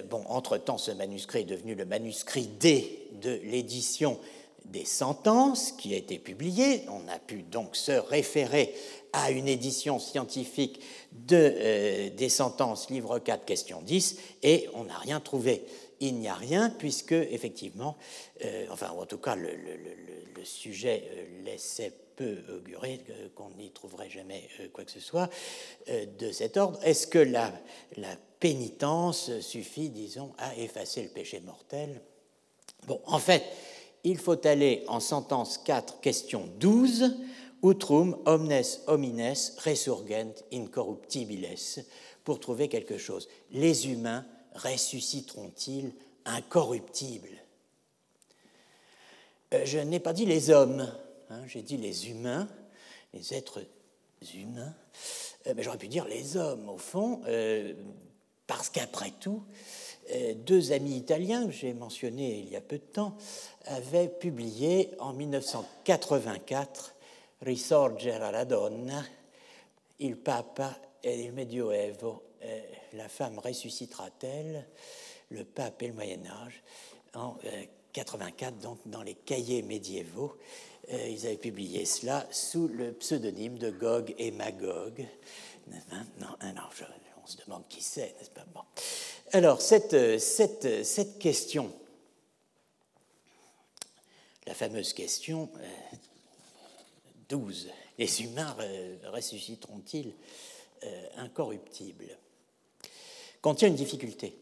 bon, 0.10 0.24
entre-temps, 0.28 0.78
ce 0.78 0.92
manuscrit 0.92 1.42
est 1.42 1.46
devenu 1.46 1.76
le 1.76 1.86
manuscrit 1.86 2.48
D 2.48 3.10
de 3.22 3.40
l'édition 3.44 4.20
des 4.66 4.86
sentences 4.86 5.72
qui 5.72 5.94
a 5.94 5.98
été 5.98 6.20
publiée. 6.20 6.84
On 6.90 7.08
a 7.08 7.20
pu 7.20 7.44
donc 7.44 7.76
se 7.76 7.92
référer 7.92 8.74
à 9.14 9.32
une 9.32 9.48
édition 9.48 10.00
scientifique 10.00 10.82
de, 11.12 11.36
euh, 11.36 12.10
des 12.12 12.30
sentences, 12.30 12.90
livre 12.90 13.20
4, 13.20 13.46
question 13.46 13.82
10, 13.82 14.18
et 14.44 14.70
on 14.74 14.86
n'a 14.86 14.98
rien 14.98 15.20
trouvé. 15.20 15.64
Il 16.00 16.16
n'y 16.16 16.28
a 16.28 16.36
rien, 16.36 16.70
puisque, 16.70 17.14
effectivement, 17.14 17.98
euh, 18.46 18.68
enfin, 18.70 18.92
en 18.92 19.06
tout 19.06 19.18
cas, 19.18 19.36
le, 19.36 19.50
sujet 20.44 21.04
euh, 21.12 21.44
laissait 21.44 21.92
peu 22.16 22.38
augurer 22.56 23.02
qu'on 23.36 23.50
n'y 23.58 23.70
trouverait 23.72 24.10
jamais 24.10 24.48
quoi 24.72 24.86
que 24.86 24.92
ce 24.92 25.00
soit 25.00 25.30
de 25.88 26.32
cet 26.32 26.58
ordre. 26.58 26.80
Est-ce 26.84 27.06
que 27.06 27.20
la, 27.20 27.52
la 27.98 28.16
pénitence 28.40 29.40
suffit, 29.40 29.90
disons, 29.90 30.32
à 30.38 30.56
effacer 30.56 31.04
le 31.04 31.10
péché 31.10 31.42
mortel? 31.42 32.02
Bon, 32.88 33.02
en 33.06 33.20
fait, 33.20 33.44
il 34.10 34.18
faut 34.18 34.48
aller 34.48 34.84
en 34.88 35.00
sentence 35.00 35.58
4, 35.58 36.00
question 36.00 36.50
12, 36.60 37.18
utrum 37.64 38.18
omnes 38.26 38.64
homines 38.88 39.34
resurgent 39.58 40.34
incorruptibiles, 40.54 41.56
pour 42.24 42.40
trouver 42.40 42.70
quelque 42.70 42.98
chose. 42.98 43.28
Les 43.52 43.90
humains 43.90 44.26
ressusciteront-ils 44.54 45.92
incorruptibles? 46.26 47.38
Euh, 49.54 49.66
Je 49.66 49.80
n'ai 49.80 50.00
pas 50.00 50.14
dit 50.14 50.26
les 50.26 50.50
hommes, 50.52 50.90
hein, 51.30 51.42
j'ai 51.48 51.62
dit 51.62 51.78
les 51.78 52.10
humains, 52.10 52.48
les 53.14 53.34
êtres 53.34 53.62
humains. 54.34 54.74
Euh, 55.48 55.54
mais 55.56 55.64
J'aurais 55.64 55.78
pu 55.78 55.90
dire 55.90 56.06
les 56.06 56.38
hommes, 56.38 56.70
au 56.70 56.78
fond, 56.78 57.22
euh, 57.28 57.74
parce 58.46 58.70
qu'après 58.70 59.12
tout, 59.20 59.44
deux 60.46 60.72
amis 60.72 60.96
italiens 60.96 61.46
que 61.46 61.52
j'ai 61.52 61.74
mentionnés 61.74 62.40
il 62.40 62.50
y 62.50 62.56
a 62.56 62.62
peu 62.62 62.78
de 62.78 62.84
temps 62.84 63.18
avaient 63.66 64.08
publié 64.08 64.92
en 65.00 65.14
1984 65.14 66.96
Risorgere 67.42 68.32
la 68.32 68.46
donna, 68.46 69.04
il 70.00 70.18
papa 70.18 70.76
et 71.04 71.26
il 71.26 71.34
medioevo, 71.34 72.24
la 72.94 73.08
femme 73.08 73.38
ressuscitera-t-elle, 73.38 74.68
le 75.30 75.44
pape 75.44 75.84
et 75.84 75.88
le 75.88 75.94
Moyen 75.94 76.26
Âge, 76.26 76.64
en 77.14 77.38
84, 77.94 78.58
donc 78.60 78.80
dans 78.86 79.04
les 79.04 79.16
cahiers 79.16 79.62
médiévaux. 79.62 80.36
Euh, 80.94 81.08
ils 81.10 81.26
avaient 81.26 81.38
publié 81.38 81.86
cela 81.86 82.26
sous 82.32 82.68
le 82.68 82.94
pseudonyme 82.94 83.58
de 83.58 83.72
Gog 83.72 84.16
et 84.18 84.32
Magog. 84.32 85.06
Non, 86.20 86.38
on 87.28 87.30
se 87.30 87.38
demande 87.46 87.68
qui 87.68 87.82
c'est, 87.82 88.16
n'est-ce 88.18 88.30
pas? 88.30 88.46
Alors, 89.34 89.62
cette, 89.62 90.20
cette, 90.20 90.86
cette, 90.86 91.20
question, 91.20 91.72
la 94.46 94.54
fameuse 94.54 94.94
question 94.94 95.50
12, 97.28 97.68
euh, 97.68 97.72
les 97.98 98.22
humains 98.22 98.56
ressusciteront-ils 99.12 100.14
euh, 100.84 101.08
incorruptibles? 101.18 102.18
Contient 103.42 103.68
une 103.68 103.76
difficulté. 103.76 104.40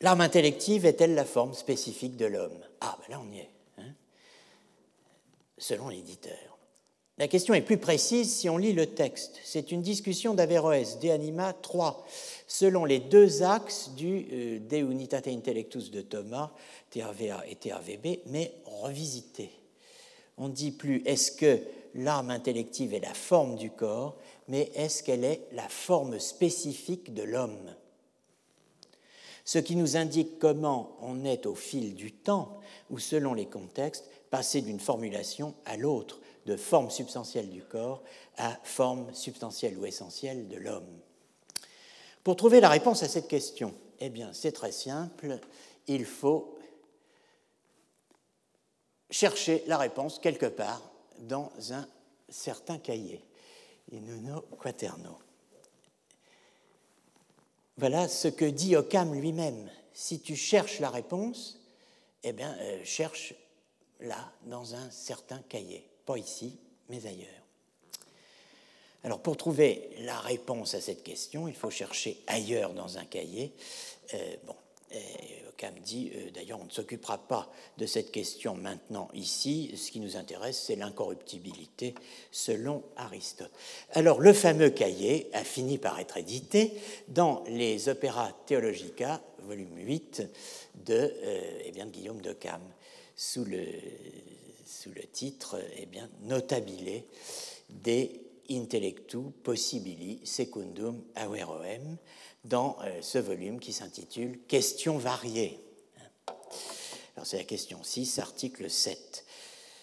L'arme 0.00 0.20
intellective 0.20 0.86
est-elle 0.86 1.14
la 1.14 1.24
forme 1.24 1.54
spécifique 1.54 2.16
de 2.16 2.26
l'homme? 2.26 2.64
Ah, 2.80 2.96
ben 3.00 3.14
là 3.14 3.20
on 3.20 3.32
y 3.32 3.40
est, 3.40 3.50
hein 3.78 3.92
selon 5.58 5.88
l'éditeur. 5.88 6.51
La 7.18 7.28
question 7.28 7.52
est 7.52 7.60
plus 7.60 7.76
précise 7.76 8.34
si 8.34 8.48
on 8.48 8.56
lit 8.56 8.72
le 8.72 8.86
texte. 8.86 9.38
C'est 9.44 9.70
une 9.70 9.82
discussion 9.82 10.32
d'Averroès, 10.32 10.98
De 10.98 11.10
Anima 11.10 11.52
3, 11.52 12.06
selon 12.46 12.86
les 12.86 13.00
deux 13.00 13.42
axes 13.42 13.90
du 13.90 14.26
euh, 14.32 14.58
De 14.58 14.78
Unitate 14.78 15.28
Intellectus 15.28 15.90
de 15.90 16.00
Thomas, 16.00 16.52
TRVA 16.90 17.44
et 17.48 17.56
TRVB, 17.56 18.20
mais 18.26 18.54
revisité. 18.64 19.50
On 20.38 20.48
ne 20.48 20.54
dit 20.54 20.70
plus 20.70 21.02
est-ce 21.04 21.32
que 21.32 21.60
l'arme 21.94 22.30
intellective 22.30 22.94
est 22.94 23.00
la 23.00 23.12
forme 23.12 23.56
du 23.56 23.70
corps, 23.70 24.16
mais 24.48 24.72
est-ce 24.74 25.02
qu'elle 25.02 25.24
est 25.24 25.42
la 25.52 25.68
forme 25.68 26.18
spécifique 26.18 27.12
de 27.12 27.22
l'homme? 27.22 27.74
Ce 29.44 29.58
qui 29.58 29.76
nous 29.76 29.98
indique 29.98 30.38
comment 30.38 30.96
on 31.02 31.26
est 31.26 31.44
au 31.44 31.54
fil 31.54 31.94
du 31.94 32.12
temps 32.12 32.60
ou 32.90 32.98
selon 32.98 33.34
les 33.34 33.46
contextes 33.46 34.08
passé 34.30 34.62
d'une 34.62 34.80
formulation 34.80 35.54
à 35.66 35.76
l'autre, 35.76 36.21
de 36.46 36.56
forme 36.56 36.90
substantielle 36.90 37.50
du 37.50 37.62
corps 37.62 38.02
à 38.36 38.58
forme 38.64 39.12
substantielle 39.14 39.78
ou 39.78 39.86
essentielle 39.86 40.48
de 40.48 40.56
l'homme. 40.56 41.00
Pour 42.24 42.36
trouver 42.36 42.60
la 42.60 42.68
réponse 42.68 43.02
à 43.02 43.08
cette 43.08 43.28
question, 43.28 43.74
eh 44.00 44.10
bien, 44.10 44.32
c'est 44.32 44.52
très 44.52 44.72
simple, 44.72 45.38
il 45.86 46.04
faut 46.04 46.58
chercher 49.10 49.62
la 49.66 49.78
réponse 49.78 50.18
quelque 50.18 50.46
part 50.46 50.82
dans 51.18 51.52
un 51.70 51.86
certain 52.28 52.78
cahier, 52.78 53.24
in 53.92 54.40
quaterno. 54.58 55.18
Voilà 57.76 58.08
ce 58.08 58.28
que 58.28 58.44
dit 58.44 58.76
Occam 58.76 59.14
lui-même. 59.14 59.70
Si 59.92 60.20
tu 60.20 60.36
cherches 60.36 60.80
la 60.80 60.90
réponse, 60.90 61.60
eh 62.22 62.32
bien, 62.32 62.56
euh, 62.60 62.80
cherche 62.84 63.34
là, 64.00 64.32
dans 64.44 64.74
un 64.74 64.90
certain 64.90 65.42
cahier. 65.48 65.91
Pas 66.06 66.18
ici, 66.18 66.56
mais 66.88 67.06
ailleurs. 67.06 67.28
Alors, 69.04 69.20
pour 69.20 69.36
trouver 69.36 69.90
la 70.00 70.18
réponse 70.20 70.74
à 70.74 70.80
cette 70.80 71.02
question, 71.02 71.48
il 71.48 71.54
faut 71.54 71.70
chercher 71.70 72.18
ailleurs 72.26 72.72
dans 72.72 72.98
un 72.98 73.04
cahier. 73.04 73.52
Euh, 74.14 74.36
bon, 74.46 74.54
Occam 75.48 75.74
dit, 75.84 76.10
euh, 76.14 76.30
d'ailleurs, 76.30 76.60
on 76.60 76.64
ne 76.64 76.70
s'occupera 76.70 77.18
pas 77.18 77.50
de 77.78 77.86
cette 77.86 78.10
question 78.10 78.54
maintenant 78.54 79.08
ici. 79.14 79.72
Ce 79.76 79.90
qui 79.90 80.00
nous 80.00 80.16
intéresse, 80.16 80.60
c'est 80.66 80.76
l'incorruptibilité 80.76 81.94
selon 82.30 82.82
Aristote. 82.96 83.50
Alors, 83.92 84.20
le 84.20 84.32
fameux 84.32 84.70
cahier 84.70 85.28
a 85.32 85.44
fini 85.44 85.78
par 85.78 85.98
être 85.98 86.16
édité 86.16 86.72
dans 87.08 87.42
les 87.48 87.88
Opéra 87.88 88.32
Theologica, 88.46 89.20
volume 89.40 89.76
8 89.76 90.22
de, 90.86 90.94
euh, 90.94 91.62
eh 91.64 91.72
bien, 91.72 91.86
de 91.86 91.90
Guillaume 91.90 92.20
de 92.20 92.32
Cam, 92.32 92.62
sous 93.16 93.44
le, 93.44 93.62
sous 94.72 94.90
le 94.90 95.02
titre 95.02 95.60
eh 95.76 95.86
bien, 95.86 96.08
Notabile 96.22 97.04
de 97.68 98.08
intellectu 98.50 99.18
possibili 99.42 100.20
secundum 100.24 101.02
averroem 101.14 101.96
dans 102.44 102.76
euh, 102.82 103.00
ce 103.00 103.18
volume 103.18 103.60
qui 103.60 103.72
s'intitule 103.72 104.40
Questions 104.48 104.98
variées. 104.98 105.60
Alors 107.16 107.26
c'est 107.26 107.38
la 107.38 107.44
question 107.44 107.82
6, 107.82 108.18
article 108.18 108.68
7. 108.68 109.24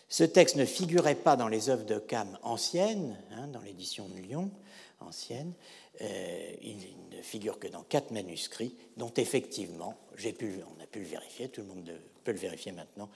Ce 0.09 0.23
texte 0.23 0.55
ne 0.55 0.65
figurait 0.65 1.15
pas 1.15 1.35
dans 1.35 1.47
les 1.47 1.69
œuvres 1.69 1.85
de 1.85 1.99
Cam 1.99 2.37
anciennes, 2.41 3.17
hein, 3.31 3.47
dans 3.47 3.61
l'édition 3.61 4.07
de 4.09 4.17
Lyon 4.17 4.51
ancienne. 4.99 5.53
Euh, 6.01 6.53
il 6.61 6.77
ne 7.11 7.21
figure 7.21 7.59
que 7.59 7.67
dans 7.67 7.83
quatre 7.83 8.11
manuscrits, 8.11 8.75
dont 8.97 9.13
effectivement, 9.15 9.95
j'ai 10.15 10.33
pu, 10.33 10.61
on 10.75 10.83
a 10.83 10.87
pu 10.87 10.99
le 10.99 11.05
vérifier, 11.05 11.49
tout 11.49 11.61
le 11.61 11.67
monde 11.67 11.91
peut 12.23 12.31
le 12.31 12.37
vérifier 12.37 12.71
maintenant, 12.71 13.09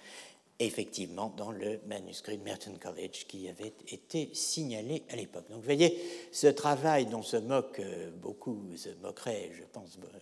effectivement 0.60 1.34
dans 1.36 1.52
le 1.52 1.80
manuscrit 1.88 2.38
de 2.38 2.44
Merton 2.44 2.78
College 2.80 3.26
qui 3.28 3.50
avait 3.50 3.74
été 3.88 4.30
signalé 4.34 5.04
à 5.10 5.16
l'époque. 5.16 5.46
Donc 5.50 5.60
vous 5.60 5.66
voyez, 5.66 6.00
ce 6.32 6.48
travail 6.48 7.06
dont 7.06 7.24
se 7.24 7.38
moque 7.38 7.80
euh, 7.80 8.12
beaucoup, 8.12 8.62
se 8.76 8.90
moquerait, 9.02 9.52
je 9.54 9.64
pense, 9.64 9.98
euh, 9.98 10.18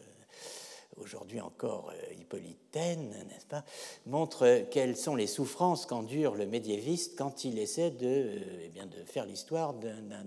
aujourd'hui 0.98 1.41
encore 1.41 1.91
euh, 1.91 2.13
Hippolytaine, 2.13 3.10
n'est-ce 3.28 3.46
pas, 3.46 3.63
montre 4.06 4.65
quelles 4.72 4.98
sont 4.98 5.15
les 5.15 5.28
souffrances 5.28 5.86
qu'endure 5.86 6.36
le 6.36 6.46
médiéviste 6.46 7.17
quand 7.17 7.44
il 7.44 7.60
essaie 7.60 7.91
de, 7.91 8.39
eh 8.63 8.70
bien, 8.70 8.86
de 8.86 9.04
faire 9.04 9.26
l'histoire 9.26 9.74
d'un 9.74 10.26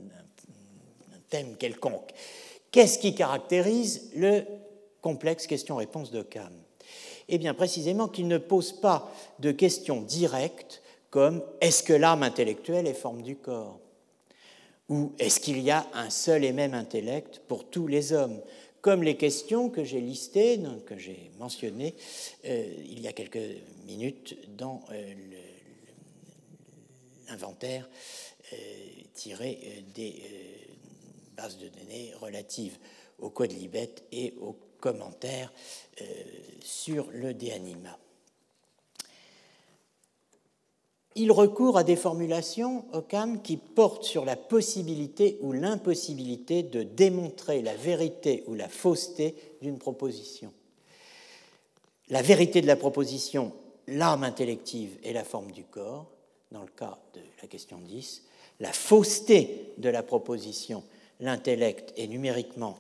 thème 1.29 1.57
quelconque. 1.57 2.13
Qu'est-ce 2.71 2.99
qui 2.99 3.15
caractérise 3.15 4.11
le 4.15 4.45
complexe 5.01 5.47
question-réponse 5.47 6.11
de 6.11 6.23
Cam 6.23 6.64
eh 7.29 7.39
bien 7.39 7.55
précisément 7.55 8.09
qu'il 8.09 8.29
ne 8.29 8.39
pose 8.39 8.73
pas 8.73 9.13
de 9.39 9.53
questions 9.53 10.03
directes 10.03 10.83
comme 11.11 11.45
est-ce 11.61 11.85
que 11.85 11.93
l'âme 11.93 12.25
intellectuelle 12.25 12.89
est 12.89 12.93
forme 12.93 13.23
du 13.23 13.37
corps? 13.37 13.79
Ou 14.89 15.13
est-ce 15.21 15.39
qu'il 15.39 15.61
y 15.61 15.71
a 15.71 15.87
un 15.95 16.11
seul 16.11 16.45
et 16.45 16.53
même 16.53 16.75
intellect 16.75 17.41
pour 17.47 17.71
tous 17.71 17.87
les 17.87 18.13
hommes? 18.13 18.41
Comme 18.81 19.03
les 19.03 19.17
questions 19.17 19.71
que 19.71 19.85
j'ai 19.85 20.01
listées, 20.01 20.59
que 20.85 20.99
j'ai 20.99 21.31
mentionnées 21.39 21.95
euh, 22.45 22.75
il 22.91 23.01
y 23.01 23.07
a 23.07 23.13
quelques 23.13 23.39
minutes 23.87 24.37
dans 24.57 24.83
euh, 24.91 25.15
l'inventaire 27.29 27.89
euh, 28.53 28.57
tiré 29.15 29.85
des 29.95 30.21
bases 31.37 31.59
de 31.59 31.69
données 31.69 32.13
relatives 32.21 32.77
au 33.21 33.31
code 33.31 33.53
Libet 33.53 33.95
et 34.13 34.35
au 34.41 34.57
euh, 34.87 36.05
sur 36.61 37.09
le 37.13 37.35
De 37.35 37.51
Anima. 37.51 37.99
Il 41.17 41.31
recourt 41.31 41.79
à 41.79 41.85
des 41.85 41.95
formulations, 41.95 42.85
Occam, 42.93 43.41
qui 43.41 43.57
portent 43.57 44.05
sur 44.05 44.25
la 44.25 44.35
possibilité 44.37 45.39
ou 45.43 45.53
l'impossibilité 45.53 46.65
de 46.65 46.83
démontrer 46.83 47.63
la 47.63 47.77
vérité 47.77 48.43
ou 48.49 48.55
la 48.55 48.69
fausseté 48.69 49.37
d'une 49.63 49.79
proposition. 49.79 50.53
La 52.09 52.21
vérité 52.21 52.61
de 52.61 52.67
la 52.67 52.77
proposition 52.77 53.53
l'âme 53.87 54.25
intellective 54.25 54.99
est 55.05 55.13
la 55.13 55.25
forme 55.25 55.53
du 55.53 55.65
corps, 55.65 56.11
dans 56.51 56.63
le 56.63 56.69
cas 56.69 56.99
de 57.15 57.21
la 57.43 57.49
question 57.49 57.79
10, 57.79 58.25
la 58.61 58.73
fausseté 58.73 59.73
de 59.79 59.89
la 59.89 60.03
proposition 60.03 60.83
l'intellect 61.21 61.93
est 61.97 62.07
numériquement 62.07 62.79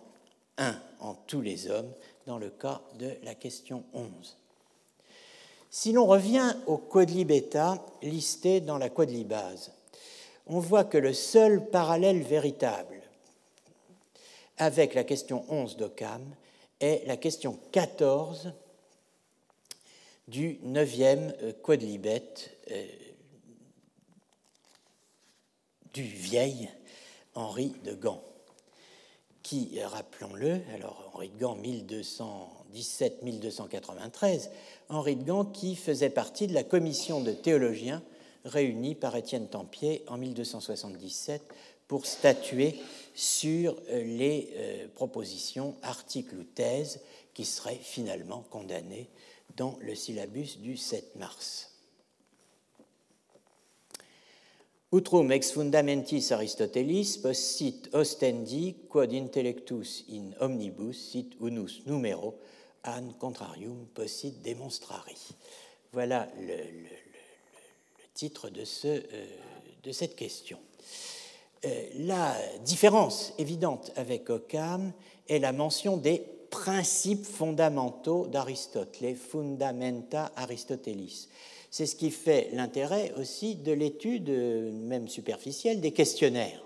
un 0.58 0.80
en 1.00 1.14
tous 1.14 1.40
les 1.40 1.70
hommes, 1.70 1.92
dans 2.26 2.38
le 2.38 2.50
cas 2.50 2.80
de 2.98 3.12
la 3.22 3.34
question 3.34 3.84
11. 3.92 4.36
Si 5.70 5.92
l'on 5.92 6.06
revient 6.06 6.54
au 6.66 6.78
quadlibéta 6.78 7.84
listé 8.02 8.60
dans 8.60 8.78
la 8.78 8.88
quadlibase, 8.88 9.72
on 10.46 10.60
voit 10.60 10.84
que 10.84 10.98
le 10.98 11.12
seul 11.12 11.68
parallèle 11.70 12.22
véritable 12.22 13.02
avec 14.58 14.94
la 14.94 15.04
question 15.04 15.44
11 15.48 15.76
d'Occam 15.76 16.22
est 16.80 17.06
la 17.06 17.16
question 17.16 17.58
14 17.72 18.52
du 20.28 20.58
neuvième 20.62 21.34
euh, 21.42 21.52
quadlibet 21.52 22.32
euh, 22.70 22.86
du 25.92 26.02
vieil 26.02 26.70
Henri 27.34 27.74
de 27.84 27.94
Gand, 27.94 28.22
qui, 29.44 29.78
rappelons-le, 29.80 30.60
alors 30.74 31.12
Henri 31.14 31.28
de 31.28 31.38
Gand 31.38 31.56
1217-1293, 32.72 34.48
Henri 34.88 35.14
de 35.14 35.22
Gand 35.22 35.44
qui 35.44 35.76
faisait 35.76 36.10
partie 36.10 36.48
de 36.48 36.54
la 36.54 36.64
commission 36.64 37.20
de 37.20 37.30
théologiens 37.30 38.02
réunie 38.44 38.94
par 38.94 39.14
Étienne 39.14 39.46
Tempier 39.46 40.02
en 40.08 40.16
1277 40.16 41.42
pour 41.86 42.06
statuer 42.06 42.80
sur 43.14 43.76
euh, 43.90 44.02
les 44.02 44.48
euh, 44.56 44.88
propositions, 44.94 45.76
articles 45.82 46.34
ou 46.36 46.44
thèses 46.44 47.00
qui 47.34 47.44
seraient 47.44 47.78
finalement 47.80 48.44
condamnées 48.50 49.10
dans 49.56 49.78
le 49.80 49.94
syllabus 49.94 50.58
du 50.58 50.78
7 50.78 51.16
mars. 51.16 51.73
Utrum 54.94 55.32
ex 55.34 55.48
fundamentis 55.50 56.28
Aristotelis 56.30 57.16
post 57.18 57.56
sit 57.56 57.88
ostendi 57.98 58.68
quod 58.86 59.10
intellectus 59.16 60.04
in 60.14 60.28
omnibus 60.44 61.00
sit 61.10 61.32
unus 61.42 61.80
numero 61.88 62.36
an 62.86 63.08
contrarium 63.18 63.88
possit 63.90 64.38
demonstrari. 64.44 65.16
Voilà 65.92 66.28
le, 66.38 66.58
titre 68.14 68.50
euh, 68.84 69.26
de 69.82 69.90
cette 69.90 70.14
question. 70.14 70.58
Euh, 71.64 71.88
la 71.96 72.36
différence 72.64 73.32
évidente 73.38 73.90
avec 73.96 74.30
Occam 74.30 74.92
est 75.28 75.40
la 75.40 75.50
mention 75.50 75.96
des 75.96 76.24
principes 76.50 77.26
fondamentaux 77.26 78.28
d'Aristote, 78.28 79.00
les 79.00 79.16
fundamenta 79.16 80.30
Aristotelis. 80.36 81.26
C'est 81.76 81.86
ce 81.86 81.96
qui 81.96 82.12
fait 82.12 82.50
l'intérêt 82.52 83.12
aussi 83.16 83.56
de 83.56 83.72
l'étude, 83.72 84.30
même 84.30 85.08
superficielle, 85.08 85.80
des 85.80 85.90
questionnaires. 85.90 86.62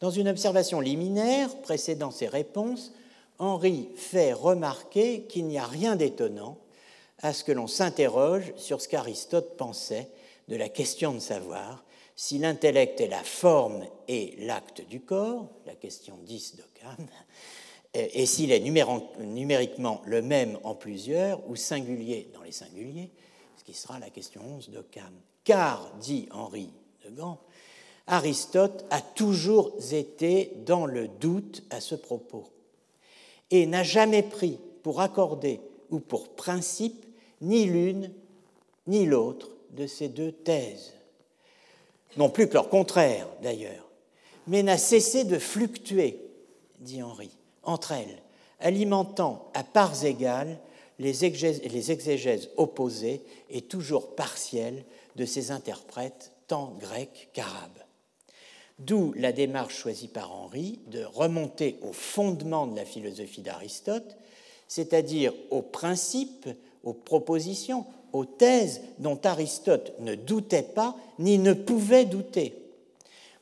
Dans 0.00 0.10
une 0.10 0.26
observation 0.26 0.80
liminaire 0.80 1.60
précédant 1.60 2.10
ses 2.10 2.26
réponses, 2.26 2.92
Henri 3.38 3.90
fait 3.94 4.32
remarquer 4.32 5.22
qu'il 5.28 5.46
n'y 5.46 5.58
a 5.58 5.66
rien 5.66 5.94
d'étonnant 5.94 6.58
à 7.22 7.32
ce 7.32 7.44
que 7.44 7.52
l'on 7.52 7.68
s'interroge 7.68 8.52
sur 8.56 8.80
ce 8.80 8.88
qu'Aristote 8.88 9.56
pensait 9.56 10.08
de 10.48 10.56
la 10.56 10.68
question 10.68 11.14
de 11.14 11.20
savoir 11.20 11.84
si 12.16 12.38
l'intellect 12.38 13.00
est 13.00 13.06
la 13.06 13.22
forme 13.22 13.86
et 14.08 14.34
l'acte 14.40 14.84
du 14.88 15.00
corps, 15.00 15.48
la 15.64 15.76
question 15.76 16.18
10 16.24 16.56
d'Occam, 16.56 17.06
et 17.94 18.26
s'il 18.26 18.50
est 18.50 18.58
numériquement 18.58 20.02
le 20.06 20.22
même 20.22 20.58
en 20.64 20.74
plusieurs 20.74 21.48
ou 21.48 21.54
singulier 21.54 22.28
dans 22.34 22.42
les 22.42 22.50
singuliers, 22.50 23.12
qui 23.64 23.74
sera 23.74 23.98
la 23.98 24.10
question 24.10 24.42
11 24.56 24.70
d'Occam. 24.70 25.12
Car, 25.44 25.92
dit 26.00 26.28
Henri 26.30 26.70
de 27.04 27.10
Gand, 27.10 27.40
Aristote 28.06 28.84
a 28.90 29.00
toujours 29.00 29.72
été 29.92 30.52
dans 30.66 30.86
le 30.86 31.08
doute 31.08 31.62
à 31.70 31.80
ce 31.80 31.94
propos 31.94 32.44
et 33.50 33.66
n'a 33.66 33.82
jamais 33.82 34.22
pris 34.22 34.58
pour 34.82 35.00
accorder 35.00 35.60
ou 35.90 36.00
pour 36.00 36.34
principe 36.34 37.06
ni 37.40 37.64
l'une 37.64 38.12
ni 38.86 39.06
l'autre 39.06 39.50
de 39.70 39.86
ces 39.86 40.08
deux 40.08 40.32
thèses 40.32 40.94
non 42.16 42.28
plus 42.30 42.48
que 42.48 42.54
leur 42.54 42.68
contraire 42.68 43.26
d'ailleurs, 43.42 43.88
mais 44.46 44.62
n'a 44.62 44.78
cessé 44.78 45.24
de 45.24 45.38
fluctuer, 45.38 46.20
dit 46.80 47.02
Henri, 47.02 47.30
entre 47.62 47.92
elles, 47.92 48.22
alimentant 48.60 49.50
à 49.54 49.64
parts 49.64 50.04
égales 50.04 50.58
les 50.98 51.24
exégèses, 51.24 52.50
opposées 52.56 53.22
et 53.50 53.62
toujours 53.62 54.14
partielles 54.14 54.84
de 55.16 55.24
ces 55.24 55.50
interprètes 55.50 56.32
tant 56.46 56.76
grecs 56.80 57.30
qu'arabes. 57.32 57.70
D'où 58.78 59.12
la 59.16 59.32
démarche 59.32 59.76
choisie 59.76 60.08
par 60.08 60.32
Henri 60.32 60.80
de 60.88 61.04
remonter 61.04 61.78
au 61.82 61.92
fondement 61.92 62.66
de 62.66 62.76
la 62.76 62.84
philosophie 62.84 63.42
d'Aristote, 63.42 64.16
c'est-à-dire 64.66 65.32
aux 65.50 65.62
principes, 65.62 66.48
aux 66.82 66.92
propositions, 66.92 67.86
aux 68.12 68.24
thèses 68.24 68.80
dont 68.98 69.18
Aristote 69.24 69.92
ne 70.00 70.14
doutait 70.14 70.62
pas 70.62 70.96
ni 71.18 71.38
ne 71.38 71.52
pouvait 71.52 72.04
douter. 72.04 72.54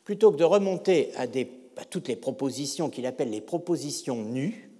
Plutôt 0.05 0.32
que 0.32 0.36
de 0.36 0.44
remonter 0.44 1.11
à, 1.16 1.26
toutes 1.84 2.09
les 2.09 2.16
propositions 2.16 2.90
qu'il 2.90 3.07
appelle 3.07 3.30
les 3.30 3.40
propositions 3.40 4.22
nues, 4.22 4.72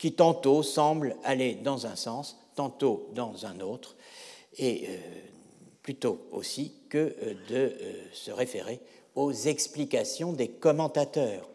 qui 0.00 0.14
tantôt 0.14 0.62
semblent 0.62 1.14
aller 1.24 1.54
dans 1.54 1.86
un 1.86 1.94
sens, 1.94 2.38
tantôt 2.54 3.10
dans 3.12 3.44
un 3.44 3.60
autre, 3.60 3.96
et 4.56 4.86
euh, 4.88 4.96
plutôt 5.82 6.26
aussi 6.32 6.72
que 6.88 7.14
euh, 7.22 7.34
de 7.50 7.54
euh, 7.54 7.92
se 8.14 8.30
référer 8.30 8.80
aux 9.14 9.30
explications 9.30 10.32
des 10.32 10.48
commentateurs, 10.48 11.46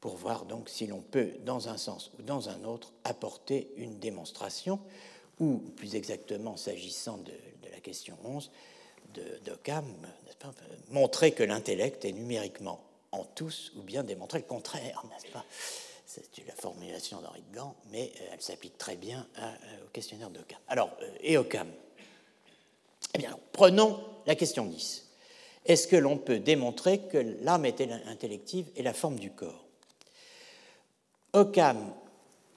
pour 0.00 0.16
voir 0.16 0.46
donc 0.46 0.68
si 0.68 0.88
l'on 0.88 1.00
peut, 1.00 1.30
dans 1.44 1.68
un 1.68 1.76
sens 1.76 2.10
ou 2.18 2.22
dans 2.22 2.48
un 2.48 2.64
autre, 2.64 2.92
apporter 3.04 3.72
une 3.76 4.00
démonstration 4.00 4.80
ou 5.38 5.58
plus 5.76 5.94
exactement 5.94 6.56
s'agissant 6.56 7.18
de, 7.18 7.32
la 7.70 7.78
question 7.78 8.16
11 8.24 8.50
de, 9.14 9.54
Cam, 9.62 9.84
montrer 10.90 11.32
que 11.32 11.44
l'intellect 11.44 12.04
est 12.04 12.12
numériquement 12.12 12.80
en 13.12 13.22
tous, 13.24 13.72
ou 13.76 13.82
bien 13.82 14.02
démontrer 14.02 14.40
le 14.40 14.44
contraire, 14.44 15.04
n'est-ce 15.08 15.32
pas? 15.32 15.44
C'est 16.32 16.46
la 16.46 16.54
formulation 16.54 17.20
d'Henri 17.20 17.42
de 17.50 17.56
Gand, 17.56 17.76
mais 17.90 18.12
euh, 18.20 18.24
elle 18.32 18.40
s'applique 18.40 18.78
très 18.78 18.96
bien 18.96 19.26
euh, 19.38 19.52
au 19.86 19.88
questionnaire 19.90 20.30
d'Occam. 20.30 20.58
Alors, 20.68 20.90
euh, 21.02 21.10
et 21.20 21.36
Occam 21.36 21.68
Eh 23.14 23.18
bien, 23.18 23.38
prenons 23.52 24.00
la 24.26 24.34
question 24.34 24.66
10. 24.66 25.06
Est-ce 25.66 25.86
que 25.86 25.96
l'on 25.96 26.16
peut 26.16 26.38
démontrer 26.38 27.00
que 27.00 27.18
l'âme 27.42 27.66
intellective 28.06 28.70
est 28.76 28.82
la 28.82 28.94
forme 28.94 29.18
du 29.18 29.30
corps? 29.30 29.66
Occam 31.34 31.94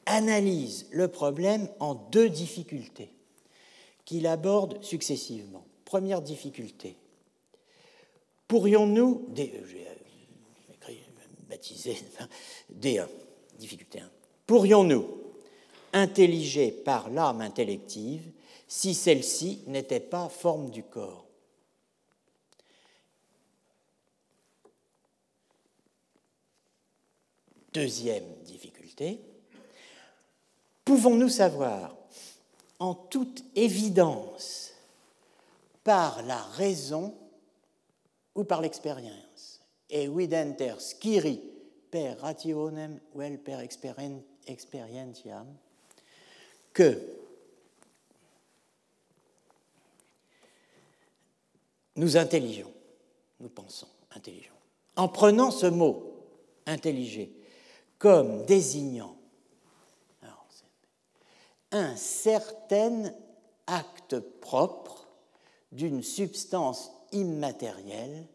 analyse 0.05 0.87
le 0.91 1.07
problème 1.07 1.67
en 1.79 1.95
deux 1.95 2.29
difficultés 2.29 3.11
qu'il 4.05 4.27
aborde 4.27 4.81
successivement. 4.83 5.65
Première 5.85 6.21
difficulté, 6.21 6.95
pourrions-nous, 8.47 9.27
j'ai 9.35 9.87
baptisé 11.49 11.97
D1, 12.73 13.07
difficulté 13.61 13.99
1, 13.99 14.09
pourrions-nous 14.47 15.07
intelliger 15.93 16.71
par 16.71 17.09
l'âme 17.09 17.41
intellective 17.41 18.31
si 18.67 18.93
celle-ci 18.93 19.61
n'était 19.67 19.99
pas 19.99 20.29
forme 20.29 20.71
du 20.71 20.83
corps? 20.83 21.27
Deuxième 27.71 28.25
difficulté, 28.43 29.21
pouvons-nous 30.83 31.29
savoir 31.29 31.95
en 32.79 32.95
toute 32.95 33.45
évidence 33.55 34.71
par 35.83 36.23
la 36.23 36.41
raison 36.41 37.15
ou 38.35 38.43
par 38.43 38.61
l'expérience 38.61 39.61
Et 39.89 40.07
videnter 40.07 40.73
skiri 40.79 41.39
per 41.91 42.17
rationem 42.21 42.99
vel 43.13 43.37
per 43.43 43.59
experientiam 43.61 45.47
que 46.73 46.89
nous 51.95 52.15
intelligeons, 52.17 52.71
nous 53.39 53.49
pensons 53.49 53.89
intelligeons, 54.15 54.55
en 54.95 55.09
prenant 55.09 55.51
ce 55.51 55.67
mot 55.67 56.25
intelliger 56.65 57.31
comme 57.99 58.45
désignant 58.45 59.15
un 61.71 61.95
certain 61.95 63.13
acte 63.67 64.19
propre 64.19 65.07
d'une 65.71 66.03
substance 66.03 66.91
immatérielle 67.11 68.27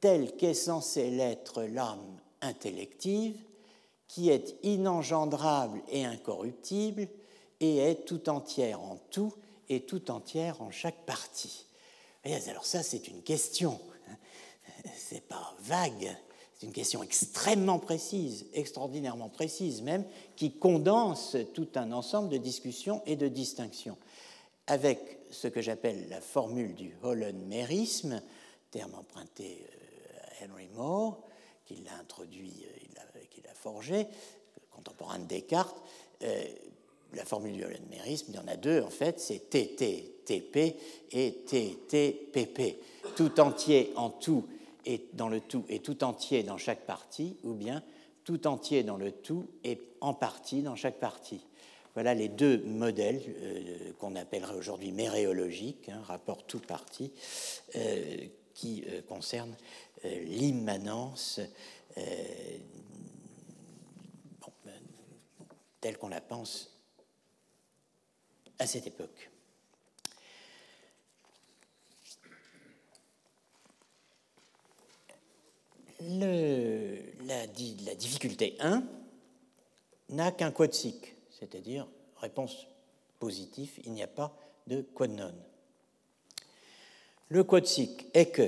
telle 0.00 0.36
qu'est 0.36 0.54
censée 0.54 1.10
l'être 1.10 1.64
l'âme 1.64 2.20
intellective, 2.42 3.36
qui 4.08 4.28
est 4.28 4.56
inengendrable 4.62 5.80
et 5.88 6.04
incorruptible, 6.04 7.08
et 7.60 7.78
est 7.78 8.04
tout 8.04 8.28
entière 8.28 8.80
en 8.80 8.98
tout, 9.10 9.32
et 9.68 9.80
tout 9.80 10.10
entière 10.10 10.60
en 10.60 10.70
chaque 10.70 11.06
partie. 11.06 11.66
Alors 12.24 12.66
ça, 12.66 12.82
c'est 12.82 13.08
une 13.08 13.22
question. 13.22 13.80
C'est 14.96 15.26
pas 15.26 15.54
vague. 15.60 16.14
C'est 16.54 16.66
une 16.66 16.72
question 16.72 17.02
extrêmement 17.02 17.78
précise, 17.78 18.46
extraordinairement 18.52 19.28
précise 19.28 19.82
même, 19.82 20.04
qui 20.36 20.52
condense 20.52 21.36
tout 21.54 21.68
un 21.74 21.90
ensemble 21.92 22.28
de 22.28 22.36
discussions 22.36 23.02
et 23.06 23.16
de 23.16 23.28
distinctions. 23.28 23.96
Avec 24.66 25.18
ce 25.30 25.48
que 25.48 25.60
j'appelle 25.60 26.08
la 26.08 26.20
formule 26.20 26.74
du 26.74 26.94
Hollenmérisme, 27.02 28.22
terme 28.70 28.94
emprunté 28.94 29.66
euh, 29.66 30.44
à 30.44 30.52
Henry 30.52 30.68
Moore, 30.74 31.20
qui 31.72 31.82
l'a 31.84 31.96
introduit, 32.00 32.52
euh, 32.64 33.20
qui 33.30 33.42
l'a 33.42 33.54
forgé, 33.54 34.06
contemporain 34.70 35.18
de 35.18 35.24
Descartes, 35.24 35.82
euh, 36.22 36.44
la 37.14 37.24
formule 37.24 37.52
du 37.52 37.64
hollenmérisme, 37.64 38.26
il 38.30 38.36
y 38.36 38.38
en 38.38 38.48
a 38.48 38.56
deux 38.56 38.80
en 38.80 38.90
fait, 38.90 39.20
c'est 39.20 39.50
TT-TP 39.50 40.76
et 41.12 41.32
TT-PP. 41.46 42.78
Tout 43.16 43.40
entier 43.40 43.92
en 43.96 44.10
tout 44.10 44.46
et 44.86 45.06
dans 45.12 45.28
le 45.28 45.40
tout 45.40 45.64
et 45.68 45.80
tout 45.80 46.02
entier 46.04 46.42
dans 46.42 46.56
chaque 46.56 46.86
partie, 46.86 47.36
ou 47.44 47.52
bien 47.52 47.82
tout 48.24 48.46
entier 48.46 48.82
dans 48.82 48.96
le 48.96 49.12
tout 49.12 49.46
et 49.64 49.80
en 50.00 50.14
partie 50.14 50.62
dans 50.62 50.76
chaque 50.76 51.00
partie. 51.00 51.44
Voilà 51.94 52.14
les 52.14 52.28
deux 52.28 52.62
modèles 52.64 53.20
euh, 53.42 53.92
qu'on 53.98 54.16
appellerait 54.16 54.54
aujourd'hui 54.54 54.92
méréologiques, 54.92 55.90
hein, 55.90 56.00
rapport 56.06 56.46
tout-partie, 56.46 57.12
euh, 57.76 58.16
qui 58.62 58.84
euh, 58.86 59.02
concernent 59.02 59.56
l'immanence 60.04 61.40
telle 65.80 65.98
qu'on 65.98 66.08
la 66.08 66.20
pense 66.20 66.70
à 68.58 68.66
cette 68.66 68.86
époque. 68.86 69.30
La, 76.00 77.46
difficulté 77.96 78.56
1 78.60 78.84
n'a 80.10 80.32
qu'un 80.32 80.50
quodsic, 80.52 81.14
c'est-à-dire 81.30 81.86
réponse 82.16 82.66
positive, 83.18 83.72
il 83.84 83.92
n'y 83.92 84.02
a 84.02 84.08
pas 84.08 84.36
de 84.68 84.82
quodnon. 84.82 85.34
Le 87.32 87.44
quodsic 87.44 88.08
est 88.12 88.26
que 88.26 88.46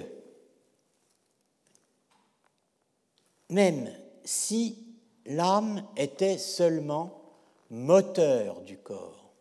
même 3.49 3.91
si 4.27 4.77
l'âme 5.25 5.87
était 5.97 6.37
seulement 6.37 7.19
moteur 7.71 8.61
du 8.61 8.77
corps 8.77 9.33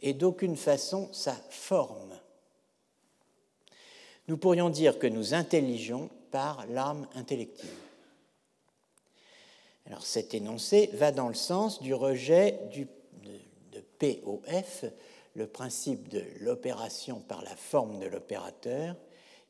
et 0.00 0.12
d'aucune 0.12 0.56
façon 0.56 1.08
sa 1.12 1.36
forme, 1.50 2.18
nous 4.26 4.38
pourrions 4.38 4.70
dire 4.70 4.98
que 4.98 5.06
nous 5.06 5.34
intelligeons 5.34 6.10
par 6.32 6.66
l'âme 6.66 7.06
intellective. 7.14 7.70
Alors 9.86 10.04
cet 10.04 10.34
énoncé 10.34 10.90
va 10.94 11.12
dans 11.12 11.28
le 11.28 11.34
sens 11.34 11.80
du 11.80 11.94
rejet 11.94 12.58
de, 12.72 13.80
POF, 14.00 14.86
le 15.34 15.46
principe 15.46 16.08
de 16.08 16.22
l'opération 16.40 17.20
par 17.20 17.42
la 17.42 17.56
forme 17.56 17.98
de 17.98 18.06
l'opérateur, 18.06 18.96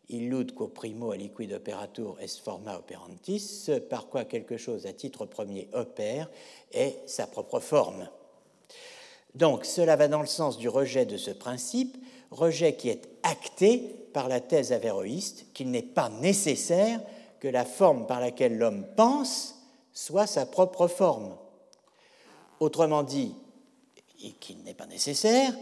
illud 0.08 0.54
quo 0.54 0.68
primo 0.68 1.10
aliquid 1.10 1.52
operatur 1.52 2.16
est 2.20 2.40
forma 2.40 2.76
operantis, 2.76 3.40
ce 3.40 3.78
par 3.78 4.08
quoi 4.08 4.24
quelque 4.24 4.56
chose 4.56 4.86
à 4.86 4.92
titre 4.92 5.26
premier 5.26 5.68
opère 5.72 6.30
est 6.72 6.98
sa 7.06 7.26
propre 7.26 7.60
forme. 7.60 8.08
Donc 9.34 9.64
cela 9.64 9.96
va 9.96 10.08
dans 10.08 10.20
le 10.20 10.26
sens 10.26 10.58
du 10.58 10.68
rejet 10.68 11.06
de 11.06 11.16
ce 11.16 11.30
principe, 11.30 11.96
rejet 12.30 12.76
qui 12.76 12.88
est 12.88 13.08
acté 13.22 13.78
par 14.12 14.28
la 14.28 14.40
thèse 14.40 14.72
avéroïste 14.72 15.46
qu'il 15.54 15.70
n'est 15.70 15.82
pas 15.82 16.10
nécessaire 16.10 17.00
que 17.40 17.48
la 17.48 17.64
forme 17.64 18.06
par 18.06 18.20
laquelle 18.20 18.58
l'homme 18.58 18.86
pense 18.96 19.56
soit 19.92 20.26
sa 20.26 20.46
propre 20.46 20.86
forme. 20.86 21.36
Autrement 22.60 23.02
dit, 23.02 23.34
qu'il 24.30 24.62
n'est 24.62 24.74
pas 24.74 24.86
nécessaire 24.86 25.52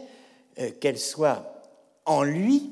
qu'elle 0.80 0.98
soit 0.98 1.62
en 2.06 2.22
lui 2.22 2.70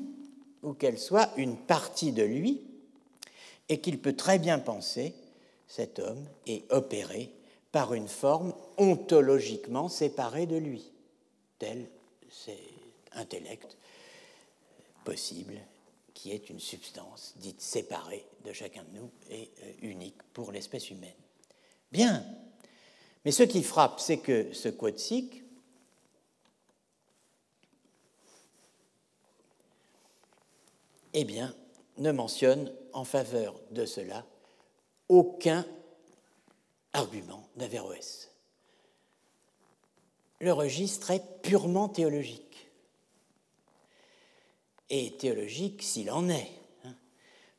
ou 0.63 0.73
qu'elle 0.73 0.99
soit 0.99 1.31
une 1.37 1.57
partie 1.57 2.11
de 2.11 2.23
lui, 2.23 2.61
et 3.69 3.79
qu'il 3.79 3.99
peut 3.99 4.15
très 4.15 4.39
bien 4.39 4.59
penser, 4.59 5.13
cet 5.67 5.99
homme, 5.99 6.25
et 6.47 6.65
opérer 6.69 7.31
par 7.71 7.93
une 7.93 8.07
forme 8.07 8.53
ontologiquement 8.77 9.89
séparée 9.89 10.47
de 10.47 10.57
lui, 10.57 10.91
tel 11.59 11.85
c'est 12.29 12.57
intellect 13.13 13.77
possible 15.03 15.59
qui 16.13 16.31
est 16.31 16.49
une 16.49 16.59
substance 16.59 17.33
dite 17.37 17.61
séparée 17.61 18.25
de 18.43 18.51
chacun 18.51 18.83
de 18.83 18.99
nous 18.99 19.09
et 19.29 19.49
euh, 19.63 19.71
unique 19.83 20.21
pour 20.33 20.51
l'espèce 20.51 20.89
humaine. 20.89 21.13
Bien, 21.91 22.25
mais 23.23 23.31
ce 23.31 23.43
qui 23.43 23.63
frappe, 23.63 23.99
c'est 23.99 24.17
que 24.17 24.51
ce 24.53 24.69
quodsic 24.69 25.43
eh 31.13 31.23
bien, 31.23 31.53
ne 31.97 32.11
mentionne 32.11 32.71
en 32.93 33.03
faveur 33.03 33.59
de 33.71 33.85
cela 33.85 34.25
aucun 35.07 35.65
argument 36.93 37.47
d'Averroès. 37.55 38.31
Le 40.39 40.53
registre 40.53 41.11
est 41.11 41.41
purement 41.41 41.89
théologique. 41.89 42.69
Et 44.89 45.17
théologique 45.17 45.83
s'il 45.83 46.09
en 46.09 46.29
est, 46.29 46.49
hein, 46.85 46.95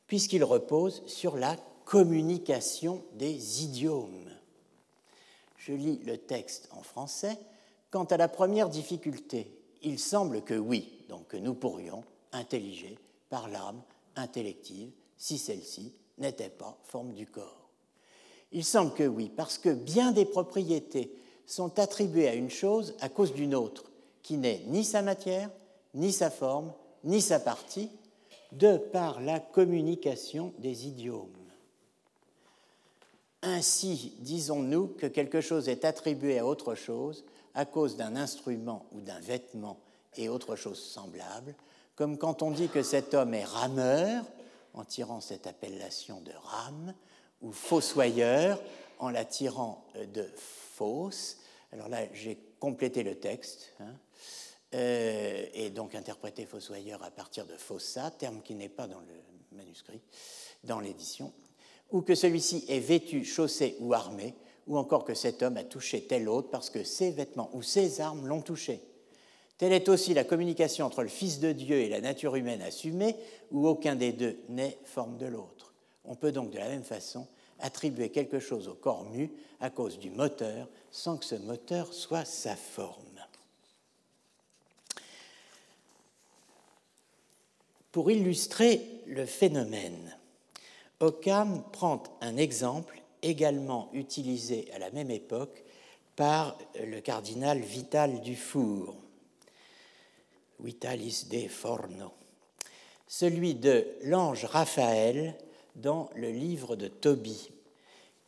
puisqu'il 0.07 0.43
repose 0.43 1.05
sur 1.05 1.37
la 1.37 1.55
communication 1.85 3.03
des 3.13 3.63
idiomes. 3.63 4.29
Je 5.57 5.73
lis 5.73 5.99
le 6.05 6.17
texte 6.17 6.69
en 6.71 6.81
français. 6.81 7.37
Quant 7.91 8.05
à 8.05 8.17
la 8.17 8.27
première 8.27 8.69
difficulté, 8.69 9.51
il 9.81 9.99
semble 9.99 10.41
que 10.43 10.53
oui, 10.53 11.05
donc 11.09 11.27
que 11.27 11.37
nous 11.37 11.53
pourrions 11.53 12.03
intelliger 12.31 12.97
par 13.31 13.49
l'âme 13.49 13.81
intellective 14.15 14.91
si 15.17 15.39
celle-ci 15.39 15.93
n'était 16.19 16.49
pas 16.49 16.77
forme 16.83 17.13
du 17.13 17.25
corps. 17.25 17.69
Il 18.51 18.63
semble 18.63 18.93
que 18.93 19.07
oui, 19.07 19.31
parce 19.35 19.57
que 19.57 19.73
bien 19.73 20.11
des 20.11 20.25
propriétés 20.25 21.11
sont 21.47 21.79
attribuées 21.79 22.27
à 22.27 22.35
une 22.35 22.49
chose 22.49 22.95
à 22.99 23.09
cause 23.09 23.33
d'une 23.33 23.55
autre, 23.55 23.85
qui 24.21 24.37
n'est 24.37 24.61
ni 24.67 24.83
sa 24.83 25.01
matière, 25.01 25.49
ni 25.95 26.11
sa 26.11 26.29
forme, 26.29 26.73
ni 27.03 27.21
sa 27.21 27.39
partie, 27.39 27.89
de 28.51 28.77
par 28.77 29.21
la 29.21 29.39
communication 29.39 30.53
des 30.59 30.87
idiomes. 30.87 31.29
Ainsi, 33.41 34.13
disons-nous 34.19 34.87
que 34.87 35.07
quelque 35.07 35.41
chose 35.41 35.69
est 35.69 35.85
attribué 35.85 36.37
à 36.37 36.45
autre 36.45 36.75
chose 36.75 37.23
à 37.53 37.65
cause 37.65 37.97
d'un 37.97 38.15
instrument 38.15 38.85
ou 38.91 39.01
d'un 39.01 39.19
vêtement 39.19 39.79
et 40.15 40.29
autre 40.29 40.55
chose 40.55 40.81
semblable, 40.81 41.55
comme 41.95 42.17
quand 42.17 42.41
on 42.41 42.51
dit 42.51 42.69
que 42.69 42.83
cet 42.83 43.13
homme 43.13 43.33
est 43.33 43.43
rameur, 43.43 44.25
en 44.73 44.85
tirant 44.85 45.21
cette 45.21 45.47
appellation 45.47 46.21
de 46.21 46.31
rame, 46.43 46.93
ou 47.41 47.51
fossoyeur, 47.51 48.61
en 48.99 49.09
la 49.09 49.25
tirant 49.25 49.85
de 49.95 50.27
fosse. 50.35 51.37
Alors 51.71 51.89
là, 51.89 52.01
j'ai 52.13 52.37
complété 52.59 53.03
le 53.03 53.15
texte, 53.15 53.73
hein, 53.79 53.93
euh, 54.73 55.45
et 55.53 55.69
donc 55.69 55.95
interprété 55.95 56.45
fossoyeur 56.45 57.03
à 57.03 57.11
partir 57.11 57.45
de 57.45 57.55
fossa, 57.57 58.11
terme 58.11 58.41
qui 58.41 58.55
n'est 58.55 58.69
pas 58.69 58.87
dans 58.87 58.99
le 58.99 59.57
manuscrit, 59.57 60.01
dans 60.63 60.79
l'édition, 60.79 61.33
ou 61.91 62.01
que 62.01 62.15
celui-ci 62.15 62.65
est 62.69 62.79
vêtu, 62.79 63.25
chaussé 63.25 63.75
ou 63.79 63.93
armé, 63.93 64.35
ou 64.67 64.77
encore 64.77 65.03
que 65.03 65.13
cet 65.13 65.43
homme 65.43 65.57
a 65.57 65.63
touché 65.63 66.05
tel 66.05 66.29
autre 66.29 66.49
parce 66.49 66.69
que 66.69 66.83
ses 66.83 67.11
vêtements 67.11 67.49
ou 67.53 67.61
ses 67.61 67.99
armes 67.99 68.27
l'ont 68.27 68.41
touché. 68.41 68.81
Telle 69.61 69.73
est 69.73 69.89
aussi 69.89 70.15
la 70.15 70.23
communication 70.23 70.87
entre 70.87 71.03
le 71.03 71.07
Fils 71.07 71.39
de 71.39 71.51
Dieu 71.51 71.75
et 71.81 71.87
la 71.87 72.01
nature 72.01 72.35
humaine 72.35 72.63
assumée, 72.63 73.15
où 73.51 73.67
aucun 73.67 73.93
des 73.95 74.11
deux 74.11 74.39
n'est 74.49 74.75
forme 74.85 75.17
de 75.17 75.27
l'autre. 75.27 75.71
On 76.03 76.15
peut 76.15 76.31
donc 76.31 76.49
de 76.49 76.57
la 76.57 76.67
même 76.67 76.83
façon 76.83 77.27
attribuer 77.59 78.09
quelque 78.09 78.39
chose 78.39 78.67
au 78.67 78.73
corps 78.73 79.05
mu 79.11 79.29
à 79.59 79.69
cause 79.69 79.99
du 79.99 80.09
moteur, 80.09 80.67
sans 80.89 81.15
que 81.15 81.25
ce 81.25 81.35
moteur 81.35 81.93
soit 81.93 82.25
sa 82.25 82.55
forme. 82.55 83.03
Pour 87.91 88.09
illustrer 88.09 88.81
le 89.05 89.27
phénomène, 89.27 90.17
Occam 91.01 91.63
prend 91.71 92.01
un 92.21 92.35
exemple 92.35 92.99
également 93.21 93.91
utilisé 93.93 94.71
à 94.73 94.79
la 94.79 94.89
même 94.89 95.11
époque 95.11 95.63
par 96.15 96.57
le 96.83 96.99
cardinal 96.99 97.59
Vital 97.59 98.21
Dufour. 98.21 98.95
Vitalis 100.63 101.25
de 101.29 101.47
Forno, 101.47 102.11
celui 103.07 103.55
de 103.55 103.87
l'ange 104.03 104.45
Raphaël 104.45 105.35
dans 105.75 106.09
le 106.15 106.31
livre 106.31 106.75
de 106.75 106.87
Tobie, 106.87 107.51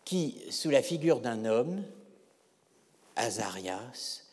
qui, 0.05 0.37
sous 0.49 0.69
la 0.69 0.81
figure 0.81 1.19
d'un 1.19 1.45
homme, 1.45 1.83
Azarias, 3.15 4.23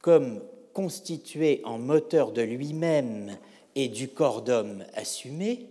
comme 0.00 0.42
constitué 0.72 1.62
en 1.64 1.78
moteur 1.78 2.32
de 2.32 2.42
lui-même 2.42 3.36
et 3.74 3.88
du 3.88 4.08
corps 4.08 4.42
d'homme 4.42 4.84
assumé, 4.94 5.66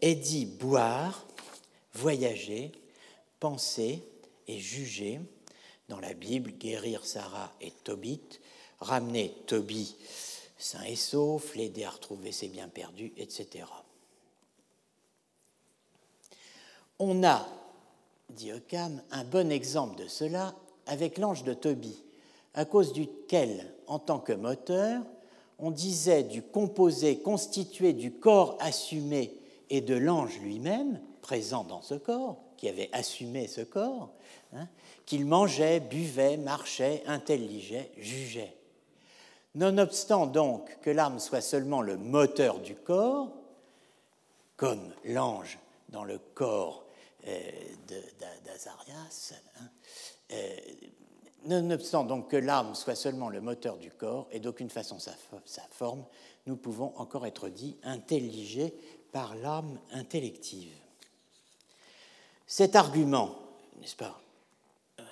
est 0.00 0.14
dit 0.14 0.46
boire, 0.46 1.26
voyager, 1.94 2.72
penser 3.38 4.02
et 4.48 4.58
juger. 4.58 5.20
Dans 5.88 6.00
la 6.00 6.14
Bible, 6.14 6.52
guérir 6.52 7.04
Sarah 7.04 7.52
et 7.60 7.72
Tobit, 7.84 8.40
ramener 8.80 9.34
Tobit 9.46 9.96
sain 10.60 10.82
et 10.84 10.96
sauf, 10.96 11.54
l'aider 11.56 11.84
à 11.84 11.90
retrouver 11.90 12.32
ses 12.32 12.48
biens 12.48 12.68
perdus, 12.68 13.12
etc. 13.16 13.64
On 16.98 17.24
a, 17.24 17.48
dit 18.30 18.52
Occam, 18.52 19.02
un 19.10 19.24
bon 19.24 19.50
exemple 19.50 19.96
de 20.00 20.06
cela 20.06 20.54
avec 20.86 21.18
l'ange 21.18 21.44
de 21.44 21.54
Tobit, 21.54 22.04
à 22.54 22.64
cause 22.64 22.92
duquel, 22.92 23.72
en 23.86 23.98
tant 23.98 24.18
que 24.18 24.32
moteur, 24.32 25.02
on 25.58 25.70
disait 25.70 26.22
du 26.22 26.42
composé 26.42 27.18
constitué 27.18 27.92
du 27.92 28.12
corps 28.12 28.56
assumé 28.60 29.34
et 29.68 29.80
de 29.80 29.94
l'ange 29.94 30.38
lui-même, 30.40 31.00
présent 31.22 31.64
dans 31.64 31.82
ce 31.82 31.94
corps, 31.94 32.38
qui 32.56 32.68
avait 32.68 32.90
assumé 32.92 33.46
ce 33.46 33.60
corps, 33.60 34.10
hein, 34.52 34.68
qu'il 35.06 35.26
mangeait, 35.26 35.80
buvait, 35.80 36.36
marchait, 36.36 37.02
intelligeait, 37.06 37.90
jugeait. 37.96 38.56
Nonobstant 39.54 40.26
donc 40.26 40.78
que 40.80 40.90
l'âme 40.90 41.18
soit 41.18 41.40
seulement 41.40 41.82
le 41.82 41.96
moteur 41.96 42.60
du 42.60 42.76
corps, 42.76 43.32
comme 44.56 44.92
l'ange 45.04 45.58
dans 45.88 46.04
le 46.04 46.18
corps 46.18 46.84
euh, 47.26 47.50
d'Azarias, 48.44 49.34
hein, 49.58 49.68
euh, 50.32 50.56
nonobstant 51.44 52.04
donc 52.04 52.28
que 52.28 52.36
l'âme 52.36 52.74
soit 52.74 52.94
seulement 52.94 53.28
le 53.28 53.40
moteur 53.40 53.76
du 53.78 53.90
corps 53.90 54.28
et 54.30 54.38
d'aucune 54.38 54.70
façon 54.70 54.98
sa, 54.98 55.12
forme, 55.70 56.04
nous 56.46 56.56
pouvons 56.56 56.92
encore 56.96 57.26
être 57.26 57.48
dits 57.48 57.76
intelligés 57.82 58.74
par 59.12 59.34
l'âme 59.34 59.80
intellective. 59.90 60.76
Cet 62.46 62.76
argument, 62.76 63.36
n'est-ce 63.80 63.96
pas, 63.96 64.20
euh, 65.00 65.04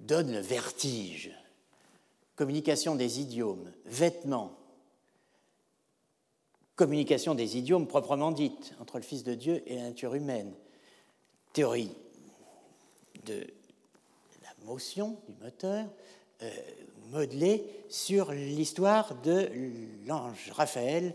donne 0.00 0.32
le 0.32 0.40
vertige 0.40 1.30
communication 2.42 2.96
des 2.96 3.20
idiomes, 3.20 3.70
vêtements, 3.86 4.58
communication 6.74 7.36
des 7.36 7.56
idiomes 7.56 7.86
proprement 7.86 8.32
dite 8.32 8.74
entre 8.80 8.96
le 8.96 9.04
Fils 9.04 9.22
de 9.22 9.34
Dieu 9.34 9.62
et 9.66 9.76
la 9.76 9.82
nature 9.82 10.16
humaine, 10.16 10.52
théorie 11.52 11.92
de 13.26 13.46
la 14.42 14.66
motion 14.66 15.20
du 15.28 15.36
moteur, 15.40 15.86
euh, 16.42 16.50
modelée 17.12 17.64
sur 17.88 18.32
l'histoire 18.32 19.14
de 19.22 19.48
l'ange 20.08 20.50
Raphaël 20.50 21.14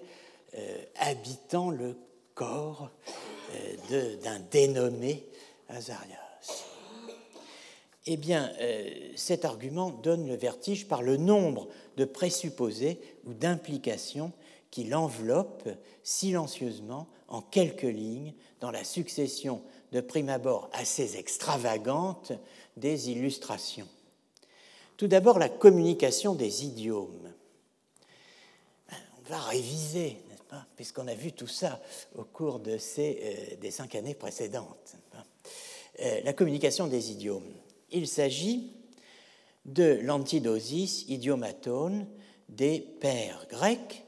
euh, 0.58 0.78
habitant 0.96 1.72
le 1.72 1.98
corps 2.36 2.90
euh, 3.92 4.16
d'un 4.24 4.40
dénommé 4.50 5.26
Azarias 5.68 6.27
eh 8.08 8.18
bien, 8.18 8.52
euh, 8.62 8.90
cet 9.16 9.46
argument 9.46 9.92
donne 9.92 10.28
le 10.28 10.36
vertige 10.36 10.88
par 10.88 11.02
le 11.02 11.18
nombre 11.18 11.68
de 11.98 12.06
présupposés 12.06 13.00
ou 13.26 13.34
d'implications 13.34 14.32
qui 14.72 14.86
l'enveloppent 14.86 15.70
silencieusement 16.04 17.08
en 17.28 17.42
quelques 17.42 17.84
lignes 17.84 18.34
dans 18.62 18.72
la 18.72 18.84
succession 18.84 19.62
de 19.92 20.02
prime 20.02 20.30
abord 20.30 20.70
assez 20.74 21.18
extravagante 21.18 22.32
des 22.78 23.10
illustrations. 23.10 23.88
Tout 24.96 25.08
d'abord, 25.08 25.38
la 25.38 25.50
communication 25.50 26.34
des 26.34 26.66
idiomes. 26.66 27.34
On 28.90 29.30
va 29.30 29.40
réviser, 29.40 30.18
n'est-ce 30.30 30.44
pas, 30.44 30.66
puisqu'on 30.76 31.08
a 31.08 31.14
vu 31.14 31.34
tout 31.34 31.48
ça 31.48 31.82
au 32.16 32.24
cours 32.24 32.62
euh, 32.66 33.56
des 33.62 33.72
cinq 33.72 33.96
années 33.96 34.16
précédentes. 34.16 34.96
Euh, 36.00 36.22
la 36.24 36.34
communication 36.34 36.88
des 36.88 37.12
idiomes. 37.12 37.54
Il 37.92 38.08
s'agit 38.08 38.72
de 39.66 40.00
l'antidosis 40.02 41.06
idiomatone 41.08 42.08
des 42.50 42.80
pères 42.80 43.46
grecs. 43.50 44.04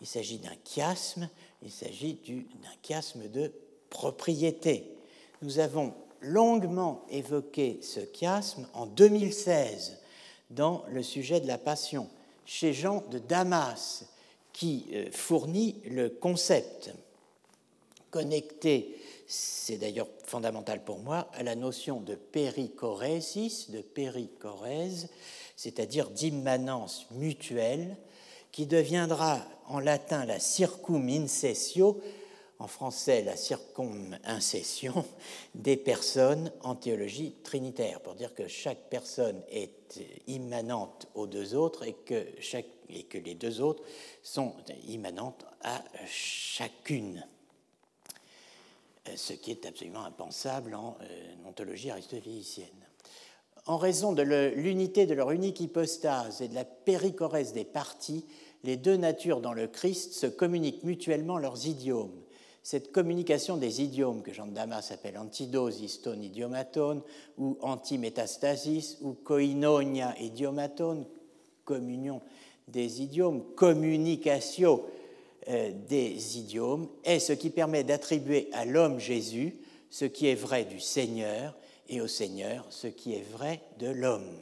Il 0.00 0.06
s'agit 0.06 0.38
d'un 0.38 0.54
chiasme, 0.64 1.28
il 1.62 1.70
s'agit 1.70 2.18
d'un 2.26 2.74
chiasme 2.82 3.28
de 3.28 3.52
propriété. 3.90 4.90
Nous 5.42 5.58
avons 5.58 5.94
longuement 6.20 7.04
évoqué 7.10 7.78
ce 7.82 8.00
chiasme 8.00 8.66
en 8.74 8.86
2016 8.86 9.98
dans 10.50 10.84
le 10.90 11.02
sujet 11.02 11.40
de 11.40 11.46
la 11.46 11.58
passion, 11.58 12.08
chez 12.44 12.72
Jean 12.72 13.04
de 13.10 13.18
Damas, 13.18 14.04
qui 14.52 14.86
euh, 14.92 15.10
fournit 15.10 15.76
le 15.90 16.08
concept 16.08 16.92
connecté 18.10 18.96
c'est 19.26 19.78
d'ailleurs 19.78 20.08
fondamental 20.24 20.84
pour 20.84 20.98
moi, 20.98 21.28
à 21.32 21.42
la 21.42 21.54
notion 21.54 22.00
de 22.00 22.14
périchorésis, 22.14 23.70
de 23.70 23.80
périchorèse, 23.80 25.08
c'est-à-dire 25.56 26.10
d'immanence 26.10 27.06
mutuelle, 27.12 27.96
qui 28.52 28.66
deviendra 28.66 29.40
en 29.66 29.80
latin 29.80 30.24
la 30.26 30.38
circum 30.38 31.08
incessio, 31.08 32.00
en 32.60 32.68
français 32.68 33.22
la 33.24 33.36
circum-incession, 33.36 35.04
des 35.54 35.76
personnes 35.76 36.52
en 36.62 36.76
théologie 36.76 37.34
trinitaire, 37.42 38.00
pour 38.00 38.14
dire 38.14 38.32
que 38.34 38.46
chaque 38.46 38.88
personne 38.90 39.42
est 39.50 40.00
immanente 40.28 41.08
aux 41.14 41.26
deux 41.26 41.54
autres 41.54 41.84
et 41.84 41.94
que 41.94 43.18
les 43.18 43.34
deux 43.34 43.60
autres 43.60 43.82
sont 44.22 44.54
immanentes 44.86 45.44
à 45.62 45.82
chacune. 46.06 47.26
Ce 49.16 49.32
qui 49.32 49.50
est 49.50 49.66
absolument 49.66 50.04
impensable 50.04 50.74
en 50.74 50.96
euh, 51.02 51.48
ontologie 51.48 51.90
aristotélicienne. 51.90 52.68
En 53.66 53.76
raison 53.76 54.12
de 54.12 54.22
l'unité 54.22 55.06
de 55.06 55.14
leur 55.14 55.30
unique 55.30 55.60
hypostase 55.60 56.42
et 56.42 56.48
de 56.48 56.54
la 56.54 56.64
périchorèse 56.64 57.52
des 57.52 57.64
parties, 57.64 58.24
les 58.62 58.76
deux 58.76 58.96
natures 58.96 59.40
dans 59.40 59.52
le 59.52 59.66
Christ 59.66 60.12
se 60.14 60.26
communiquent 60.26 60.84
mutuellement 60.84 61.38
leurs 61.38 61.66
idiomes. 61.66 62.12
Cette 62.62 62.92
communication 62.92 63.58
des 63.58 63.82
idiomes, 63.82 64.22
que 64.22 64.32
Jean 64.32 64.46
de 64.46 64.52
Damas 64.52 64.90
appelle 64.90 65.18
antidosis 65.18 66.00
ton 66.00 66.20
idiomatone, 66.20 67.02
ou 67.36 67.58
antimétastasis, 67.60 68.98
ou 69.02 69.12
koinonia 69.12 70.14
idiomatone, 70.18 71.06
communion 71.64 72.22
des 72.68 73.02
idiomes, 73.02 73.44
communicatio 73.54 74.86
euh, 75.48 75.72
des 75.88 76.38
idiomes 76.38 76.88
est 77.04 77.18
ce 77.18 77.32
qui 77.32 77.50
permet 77.50 77.84
d'attribuer 77.84 78.48
à 78.52 78.64
l'homme 78.64 78.98
Jésus 78.98 79.54
ce 79.90 80.04
qui 80.04 80.26
est 80.26 80.34
vrai 80.34 80.64
du 80.64 80.80
Seigneur 80.80 81.54
et 81.88 82.00
au 82.00 82.06
Seigneur 82.06 82.66
ce 82.70 82.86
qui 82.86 83.14
est 83.14 83.24
vrai 83.32 83.60
de 83.78 83.88
l'homme. 83.88 84.38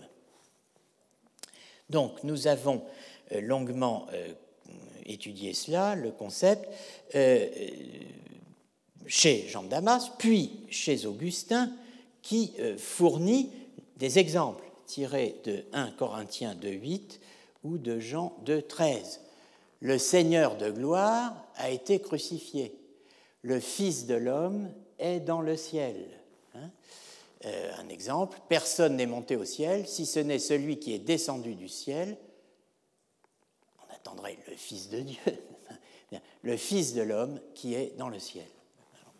Donc 1.90 2.22
nous 2.22 2.46
avons 2.46 2.84
euh, 3.32 3.40
longuement 3.40 4.06
euh, 4.12 4.28
étudié 5.04 5.54
cela, 5.54 5.96
le 5.96 6.12
concept, 6.12 6.68
chez 9.06 9.48
Jean 9.48 9.64
Damas, 9.64 10.12
puis 10.18 10.60
chez 10.70 11.04
Augustin, 11.06 11.72
qui 12.22 12.54
fournit 12.78 13.50
des 13.96 14.20
exemples 14.20 14.62
tirés 14.86 15.34
de 15.44 15.64
1 15.72 15.90
Corinthiens 15.90 16.54
2.8 16.54 17.18
ou 17.64 17.78
de 17.78 17.98
Jean 17.98 18.32
2.13 18.46 19.18
le 19.82 19.98
Seigneur 19.98 20.56
de 20.56 20.70
gloire 20.70 21.34
a 21.56 21.68
été 21.68 22.00
crucifié. 22.00 22.78
Le 23.42 23.58
Fils 23.58 24.06
de 24.06 24.14
l'homme 24.14 24.72
est 25.00 25.18
dans 25.18 25.40
le 25.40 25.56
ciel. 25.56 26.08
Hein. 26.54 26.70
Euh, 27.46 27.72
un 27.78 27.88
exemple, 27.88 28.38
personne 28.48 28.94
n'est 28.94 29.06
monté 29.06 29.34
au 29.34 29.44
ciel, 29.44 29.88
si 29.88 30.06
ce 30.06 30.20
n'est 30.20 30.38
celui 30.38 30.78
qui 30.78 30.94
est 30.94 31.00
descendu 31.00 31.56
du 31.56 31.68
ciel. 31.68 32.16
On 33.80 33.92
attendrait 33.92 34.38
le 34.48 34.54
Fils 34.54 34.88
de 34.88 35.00
Dieu, 35.00 35.18
le 36.42 36.56
Fils 36.56 36.94
de 36.94 37.02
l'homme 37.02 37.40
qui 37.56 37.74
est 37.74 37.96
dans 37.98 38.08
le 38.08 38.20
ciel. 38.20 38.46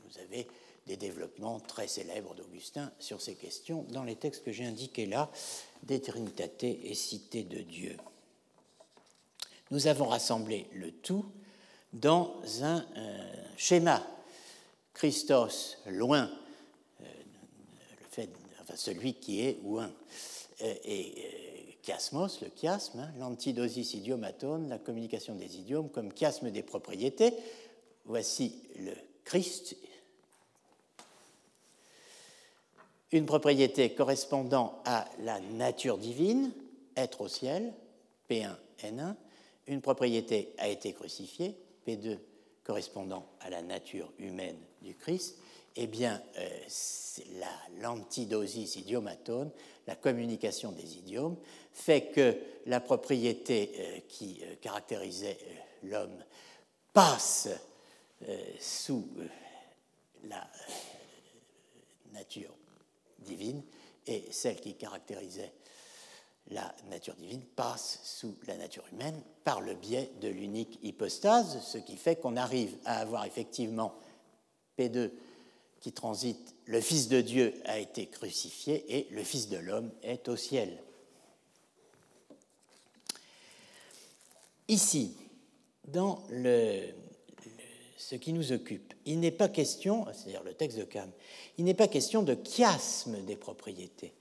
vous 0.05 0.19
avez 0.21 0.47
des 0.87 0.97
développements 0.97 1.59
très 1.59 1.89
célèbres 1.89 2.37
d'Augustin 2.37 2.93
sur 3.01 3.21
ces 3.21 3.35
questions 3.35 3.85
dans 3.91 4.05
les 4.05 4.15
textes 4.15 4.45
que 4.45 4.53
j'ai 4.53 4.65
indiqués 4.65 5.07
là, 5.07 5.29
des 5.83 6.01
et 6.61 6.95
Cité 6.95 7.43
de 7.43 7.63
Dieu 7.63 7.97
nous 9.73 9.87
avons 9.87 10.05
rassemblé 10.05 10.67
le 10.75 10.93
tout 10.93 11.25
dans 11.95 12.43
un 12.61 12.85
euh, 12.95 13.33
schéma. 13.57 14.07
Christos, 14.93 15.79
loin, 15.87 16.31
euh, 17.01 18.27
celui 18.77 19.15
qui 19.15 19.41
est 19.41 19.63
loin, 19.65 19.91
euh, 20.61 20.75
et 20.85 21.79
chiasmos, 21.83 22.43
le 22.43 22.51
chiasme, 22.55 23.01
hein, 23.01 23.13
l'antidosis 23.19 23.95
idiomatone, 23.95 24.69
la 24.69 24.79
communication 24.79 25.35
des 25.35 25.57
idiomes 25.57 25.89
comme 25.89 26.13
chiasme 26.13 26.51
des 26.51 26.63
propriétés. 26.63 27.33
Voici 28.05 28.55
le 28.79 28.93
Christ, 29.25 29.75
une 33.11 33.25
propriété 33.25 33.95
correspondant 33.95 34.83
à 34.85 35.07
la 35.21 35.41
nature 35.41 35.97
divine, 35.97 36.53
être 36.95 37.23
au 37.23 37.29
ciel, 37.29 37.73
P1N1, 38.29 39.15
une 39.67 39.81
propriété 39.81 40.55
a 40.59 40.69
été 40.69 40.93
crucifiée, 40.93 41.57
P2 41.87 42.19
correspondant 42.65 43.27
à 43.41 43.51
la 43.51 43.63
nature 43.63 44.13
humaine 44.19 44.59
du 44.83 44.95
Christ, 44.95 45.37
eh 45.77 45.87
bien, 45.87 46.23
euh, 46.39 46.49
l'antidosis 47.81 48.77
idiomatone, 48.77 49.51
la 49.87 49.97
communication 49.97 50.73
des 50.73 50.99
idiomes, 50.99 51.37
fait 51.73 52.13
que 52.13 52.37
la 52.67 52.81
propriété 52.81 53.73
euh, 53.79 53.99
qui 54.09 54.41
euh, 54.43 54.55
caractérisait 54.61 55.39
l'homme 55.83 56.23
passe 56.93 57.49
sous 58.61 59.09
la 60.25 60.49
nature 62.13 62.55
divine 63.19 63.61
et 64.07 64.27
celle 64.31 64.61
qui 64.61 64.75
caractérisait 64.75 65.51
la 66.51 66.75
nature 66.91 67.15
divine 67.15 67.43
passe 67.57 68.01
sous 68.03 68.37
la 68.47 68.57
nature 68.57 68.85
humaine 68.93 69.21
par 69.45 69.61
le 69.61 69.75
biais 69.75 70.11
de 70.21 70.29
l'unique 70.29 70.79
hypostase, 70.83 71.63
ce 71.63 71.79
qui 71.79 71.97
fait 71.97 72.17
qu'on 72.17 72.37
arrive 72.37 72.77
à 72.85 72.99
avoir 72.99 73.25
effectivement 73.25 73.95
P2 74.79 75.11
qui 75.81 75.93
transite, 75.93 76.55
le 76.67 76.81
Fils 76.81 77.09
de 77.09 77.21
Dieu 77.21 77.55
a 77.65 77.79
été 77.79 78.07
crucifié 78.07 78.85
et 78.97 79.09
le 79.11 79.25
Fils 79.25 79.49
de 79.49 79.57
l'homme 79.57 79.91
est 80.03 80.29
au 80.29 80.37
ciel. 80.37 80.79
Ici, 84.69 85.17
dans 85.89 86.23
ce 87.97 88.15
qui 88.15 88.33
nous 88.33 88.53
occupe, 88.53 88.95
il 89.05 89.19
n'est 89.19 89.33
pas 89.33 89.49
question, 89.49 90.07
c'est-à-dire 90.13 90.45
le 90.45 90.55
texte 90.55 90.79
de 90.79 90.85
Cam, 90.85 91.11
il 91.59 91.65
n'est 91.65 91.75
pas 91.75 91.89
question 91.89 92.23
de 92.23 92.37
chiasme 92.45 93.21
des 93.25 93.37
propriétés 93.37 94.15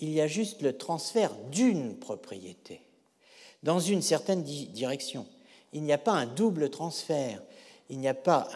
il 0.00 0.10
y 0.10 0.20
a 0.20 0.26
juste 0.26 0.62
le 0.62 0.76
transfert 0.76 1.34
d'une 1.50 1.96
propriété 1.96 2.80
dans 3.62 3.78
une 3.78 4.02
certaine 4.02 4.42
direction. 4.42 5.26
Il 5.72 5.82
n'y 5.82 5.92
a 5.92 5.98
pas 5.98 6.12
un 6.12 6.26
double 6.26 6.70
transfert, 6.70 7.42
il 7.88 7.98
n'y 7.98 8.08
a 8.08 8.14
pas 8.14 8.48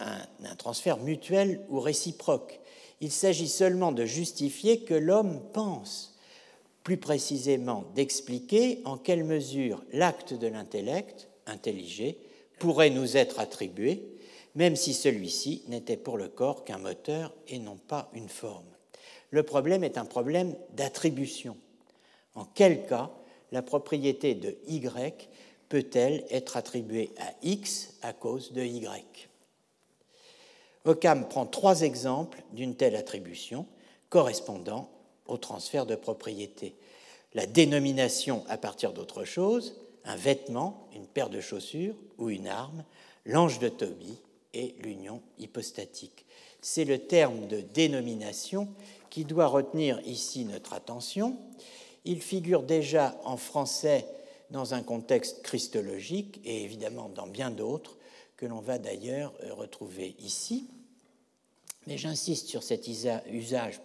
un, 0.43 0.55
transfert 0.55 0.97
mutuel 0.97 1.61
ou 1.69 1.79
réciproque. 1.79 2.59
Il 3.01 3.11
s'agit 3.11 3.49
seulement 3.49 3.91
de 3.91 4.05
justifier 4.05 4.79
que 4.81 4.93
l'homme 4.93 5.41
pense, 5.53 6.17
plus 6.83 6.97
précisément 6.97 7.85
d'expliquer 7.95 8.81
en 8.85 8.97
quelle 8.97 9.23
mesure 9.23 9.83
l'acte 9.91 10.33
de 10.33 10.47
l'intellect, 10.47 11.27
intelligé, 11.45 12.17
pourrait 12.59 12.89
nous 12.89 13.17
être 13.17 13.39
attribué, 13.39 14.03
même 14.55 14.75
si 14.75 14.93
celui-ci 14.93 15.63
n'était 15.67 15.97
pour 15.97 16.17
le 16.17 16.29
corps 16.29 16.63
qu'un 16.63 16.77
moteur 16.77 17.33
et 17.47 17.59
non 17.59 17.75
pas 17.75 18.09
une 18.13 18.29
forme. 18.29 18.74
Le 19.35 19.43
problème 19.43 19.83
est 19.83 19.97
un 19.97 20.05
problème 20.05 20.55
d'attribution. 20.77 21.57
En 22.35 22.45
quel 22.45 22.87
cas 22.87 23.11
la 23.51 23.61
propriété 23.61 24.33
de 24.33 24.55
Y 24.65 25.27
peut-elle 25.67 26.23
être 26.29 26.55
attribuée 26.55 27.11
à 27.19 27.33
X 27.43 27.95
à 28.01 28.13
cause 28.13 28.53
de 28.53 28.63
Y? 28.63 29.27
Occam 30.85 31.27
prend 31.27 31.45
trois 31.45 31.81
exemples 31.81 32.43
d'une 32.53 32.77
telle 32.77 32.95
attribution 32.95 33.67
correspondant 34.07 34.89
au 35.27 35.35
transfert 35.35 35.85
de 35.85 35.95
propriété. 35.95 36.73
La 37.33 37.45
dénomination 37.45 38.45
à 38.47 38.57
partir 38.57 38.93
d'autre 38.93 39.25
chose, 39.25 39.75
un 40.05 40.15
vêtement, 40.15 40.87
une 40.95 41.07
paire 41.07 41.29
de 41.29 41.41
chaussures 41.41 41.95
ou 42.17 42.29
une 42.29 42.47
arme, 42.47 42.85
l'ange 43.25 43.59
de 43.59 43.67
Tobie 43.67 44.21
et 44.53 44.75
l'union 44.79 45.21
hypostatique. 45.39 46.25
C'est 46.61 46.85
le 46.85 46.99
terme 46.99 47.47
de 47.47 47.59
dénomination 47.59 48.69
qui 49.15 49.23
doit 49.23 49.47
retenir 49.47 50.01
ici 50.05 50.43
notre 50.43 50.73
attention. 50.73 51.37
Il 52.03 52.21
figure 52.21 52.63
déjà 52.63 53.17
en 53.23 53.37
français 53.37 54.05
dans 54.51 54.73
un 54.73 54.83
contexte 54.83 55.41
christologique 55.41 56.41
et 56.43 56.65
évidemment 56.65 57.07
dans 57.07 57.25
bien 57.25 57.49
d'autres 57.49 57.97
que 58.35 58.45
l'on 58.45 58.59
va 58.59 58.77
d'ailleurs 58.77 59.31
euh, 59.41 59.53
retrouver 59.53 60.17
ici. 60.19 60.67
Mais 61.87 61.97
j'insiste 61.97 62.49
sur 62.49 62.61
cet 62.61 62.89
usage 62.89 63.79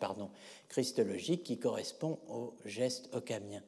christologique 0.68 1.44
qui 1.44 1.58
correspond 1.58 2.18
au 2.28 2.54
geste 2.64 3.08
occamien. 3.12 3.62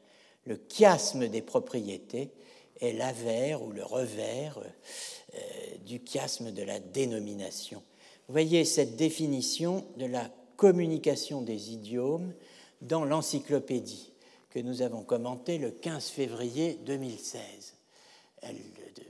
Le 0.46 0.60
chiasme 0.68 1.28
des 1.28 1.42
propriétés 1.42 2.32
est 2.80 2.92
l'avers 2.92 3.62
ou 3.62 3.70
le 3.70 3.84
revers 3.84 4.58
euh, 4.58 5.38
du 5.86 6.00
chiasme 6.04 6.50
de 6.50 6.62
la 6.64 6.80
dénomination. 6.80 7.84
Vous 8.26 8.32
voyez 8.32 8.64
cette 8.64 8.96
définition 8.96 9.86
de 9.96 10.06
la 10.06 10.28
communication 10.56 11.42
des 11.42 11.72
idiomes 11.72 12.32
dans 12.80 13.04
l'encyclopédie 13.04 14.12
que 14.50 14.58
nous 14.58 14.82
avons 14.82 15.02
commentée 15.02 15.58
le 15.58 15.70
15 15.70 16.08
février 16.08 16.78
2016. 16.84 17.74
Elle 18.42 18.56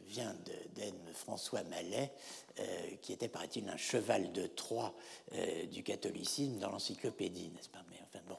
vient 0.07 0.35
d'Aine 0.75 0.95
François 1.15 1.63
Mallet, 1.65 2.13
euh, 2.61 2.63
qui 3.01 3.13
était, 3.13 3.29
paraît-il, 3.29 3.69
un 3.69 3.77
cheval 3.77 4.33
de 4.33 4.47
Troie 4.47 4.95
euh, 5.35 5.67
du 5.67 5.83
catholicisme 5.83 6.59
dans 6.59 6.71
l'encyclopédie, 6.71 7.51
n'est-ce 7.55 7.71
pas? 7.71 7.83
Mais 7.91 7.97
enfin 8.03 8.23
bon. 8.29 8.37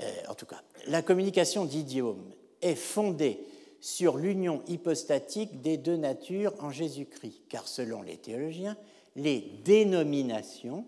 Euh, 0.00 0.12
en 0.28 0.34
tout 0.34 0.46
cas, 0.46 0.60
la 0.88 1.02
communication 1.02 1.64
d'idiomes 1.64 2.32
est 2.60 2.74
fondée 2.74 3.38
sur 3.80 4.16
l'union 4.16 4.62
hypostatique 4.66 5.60
des 5.60 5.76
deux 5.76 5.96
natures 5.96 6.52
en 6.58 6.70
Jésus-Christ, 6.70 7.42
car 7.48 7.68
selon 7.68 8.02
les 8.02 8.16
théologiens, 8.16 8.76
les 9.14 9.40
dénominations 9.64 10.84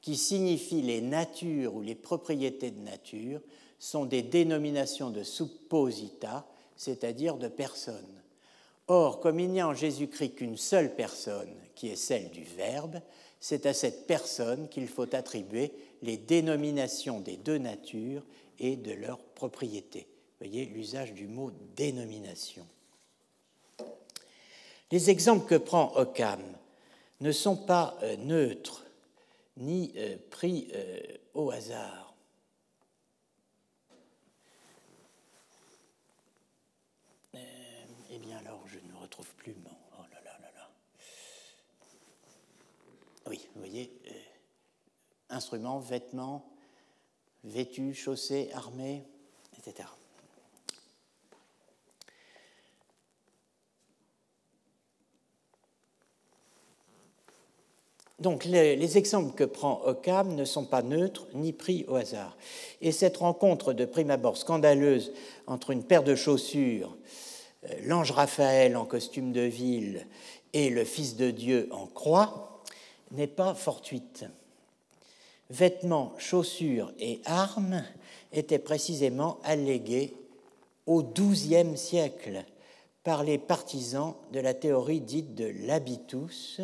qui 0.00 0.16
signifient 0.16 0.82
les 0.82 1.00
natures 1.00 1.74
ou 1.74 1.82
les 1.82 1.94
propriétés 1.94 2.70
de 2.70 2.80
nature, 2.80 3.40
sont 3.78 4.04
des 4.04 4.22
dénominations 4.22 5.10
de 5.10 5.22
supposita, 5.22 6.46
c'est-à-dire 6.76 7.36
de 7.36 7.48
personnes. 7.48 8.22
Or, 8.88 9.20
comme 9.20 9.40
il 9.40 9.50
n'y 9.50 9.60
a 9.60 9.68
en 9.68 9.74
Jésus-Christ 9.74 10.34
qu'une 10.34 10.56
seule 10.56 10.94
personne, 10.94 11.54
qui 11.74 11.88
est 11.88 11.96
celle 11.96 12.30
du 12.30 12.42
Verbe, 12.42 13.00
c'est 13.40 13.64
à 13.64 13.72
cette 13.72 14.06
personne 14.06 14.68
qu'il 14.68 14.88
faut 14.88 15.14
attribuer 15.14 15.72
les 16.02 16.18
dénominations 16.18 17.20
des 17.20 17.36
deux 17.36 17.58
natures 17.58 18.22
et 18.58 18.76
de 18.76 18.92
leurs 18.92 19.18
propriétés. 19.18 20.06
Voyez 20.40 20.66
l'usage 20.66 21.12
du 21.14 21.26
mot 21.26 21.50
dénomination. 21.76 22.66
Les 24.90 25.10
exemples 25.10 25.46
que 25.46 25.54
prend 25.54 25.92
Occam 25.96 26.40
ne 27.20 27.32
sont 27.32 27.56
pas 27.56 27.98
euh, 28.02 28.16
neutres 28.16 28.84
ni 29.60 29.92
euh, 29.96 30.16
pris 30.30 30.70
euh, 30.74 31.00
au 31.34 31.50
hasard. 31.50 32.14
Euh, 37.34 37.38
eh 38.10 38.18
bien 38.18 38.38
alors, 38.38 38.66
je 38.66 38.78
ne 38.78 38.94
retrouve 39.00 39.32
plus. 39.36 39.54
Oh 39.98 40.02
là 40.10 40.20
là 40.24 40.38
là 40.40 40.50
là. 40.54 40.70
Oui, 43.26 43.46
vous 43.54 43.60
voyez, 43.60 43.92
instruments, 45.28 45.78
vêtements, 45.78 46.50
vêtus, 47.44 47.94
chaussés, 47.94 48.50
armés, 48.52 49.04
etc. 49.58 49.88
Donc 58.20 58.44
les, 58.44 58.98
exemples 58.98 59.34
que 59.34 59.44
prend 59.44 59.80
Occam 59.86 60.34
ne 60.34 60.44
sont 60.44 60.66
pas 60.66 60.82
neutres 60.82 61.26
ni 61.32 61.52
pris 61.52 61.86
au 61.88 61.96
hasard. 61.96 62.36
Et 62.82 62.92
cette 62.92 63.16
rencontre 63.16 63.72
de 63.72 63.86
prime 63.86 64.10
abord 64.10 64.36
scandaleuse 64.36 65.12
entre 65.46 65.70
une 65.70 65.82
paire 65.82 66.04
de 66.04 66.14
chaussures, 66.14 66.96
euh, 67.64 67.74
l'ange 67.84 68.10
Raphaël 68.10 68.76
en 68.76 68.84
costume 68.84 69.32
de 69.32 69.40
ville 69.40 70.06
et 70.52 70.68
le 70.68 70.84
Fils 70.84 71.16
de 71.16 71.30
Dieu 71.30 71.68
en 71.70 71.86
croix 71.86 72.62
n'est 73.12 73.26
pas 73.26 73.54
fortuite. 73.54 74.26
Vêtements, 75.48 76.12
chaussures 76.18 76.92
et 76.98 77.22
armes 77.24 77.82
étaient 78.32 78.58
précisément 78.58 79.38
allégués 79.44 80.14
au 80.86 81.02
XIIe 81.02 81.76
siècle 81.76 82.44
par 83.02 83.24
les 83.24 83.38
partisans 83.38 84.14
de 84.32 84.40
la 84.40 84.52
théorie 84.52 85.00
dite 85.00 85.34
de 85.34 85.52
l'habitus, 85.66 86.60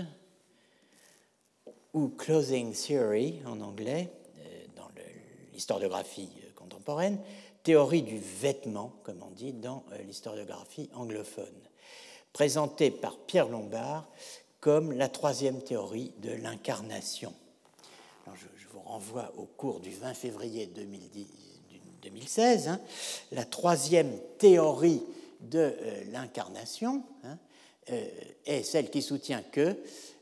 ou 1.97 2.09
Clothing 2.11 2.75
Theory 2.75 3.41
en 3.47 3.61
anglais, 3.63 4.11
euh, 4.39 4.67
dans 4.77 4.89
l'historiographie 5.55 6.29
euh, 6.45 6.51
contemporaine, 6.55 7.19
théorie 7.63 8.03
du 8.03 8.19
vêtement, 8.19 8.93
comme 9.03 9.23
on 9.23 9.31
dit 9.31 9.55
dans 9.55 9.83
euh, 9.93 10.03
l'historiographie 10.03 10.91
anglophone, 10.95 11.47
présentée 12.35 12.91
par 12.91 13.17
Pierre 13.21 13.49
Lombard 13.49 14.07
comme 14.61 14.93
la 14.93 15.09
troisième 15.09 15.63
théorie 15.63 16.13
de 16.19 16.33
l'incarnation. 16.33 17.33
Je, 18.35 18.67
vous 18.73 18.81
renvoie 18.81 19.33
au 19.39 19.47
cours 19.47 19.81
du 19.81 19.91
20 19.91 20.13
février 20.13 20.67
2016, 22.03 22.69
hein, 22.69 22.79
la 23.33 23.45
troisième 23.47 24.13
théorie 24.37 25.03
de 25.41 25.75
l'incarnation 26.11 27.05
hein, 27.25 27.39
est 27.87 28.65
celle 28.65 28.91
qui 28.91 29.01
soutient 29.01 29.43
que 29.43 29.79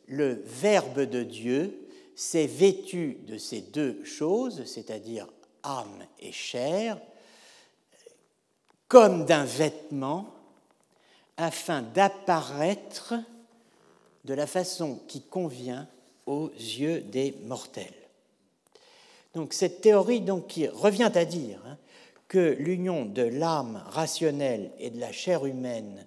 le 0.09 0.42
Verbe 0.44 1.00
de 1.00 1.22
Dieu 1.22 1.88
s'est 2.14 2.46
vêtu 2.46 3.18
de 3.26 3.38
ces 3.38 3.61
deux 3.61 4.05
choses, 4.05 4.64
c'est-à-dire 4.64 5.26
âme 5.62 6.05
et 6.20 6.32
chair, 6.32 6.98
comme 8.88 9.24
d'un 9.24 9.44
vêtement 9.44 10.28
afin 11.36 11.82
d'apparaître 11.82 13.14
de 14.24 14.34
la 14.34 14.46
façon 14.46 15.00
qui 15.09 15.22
convient 15.22 15.88
aux 16.26 16.50
yeux 16.50 17.00
des 17.00 17.34
mortels. 17.44 17.92
Donc 19.34 19.52
cette 19.52 19.80
théorie 19.80 20.24
qui 20.48 20.68
revient 20.68 21.11
à 21.14 21.24
dire 21.24 21.59
hein, 21.66 21.76
que 22.28 22.57
l'union 22.59 23.05
de 23.05 23.22
l'âme 23.22 23.82
rationnelle 23.86 24.70
et 24.78 24.90
de 24.90 25.00
la 25.00 25.12
chair 25.12 25.44
humaine 25.44 26.07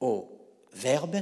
au 0.00 0.28
Verbe, 0.72 1.16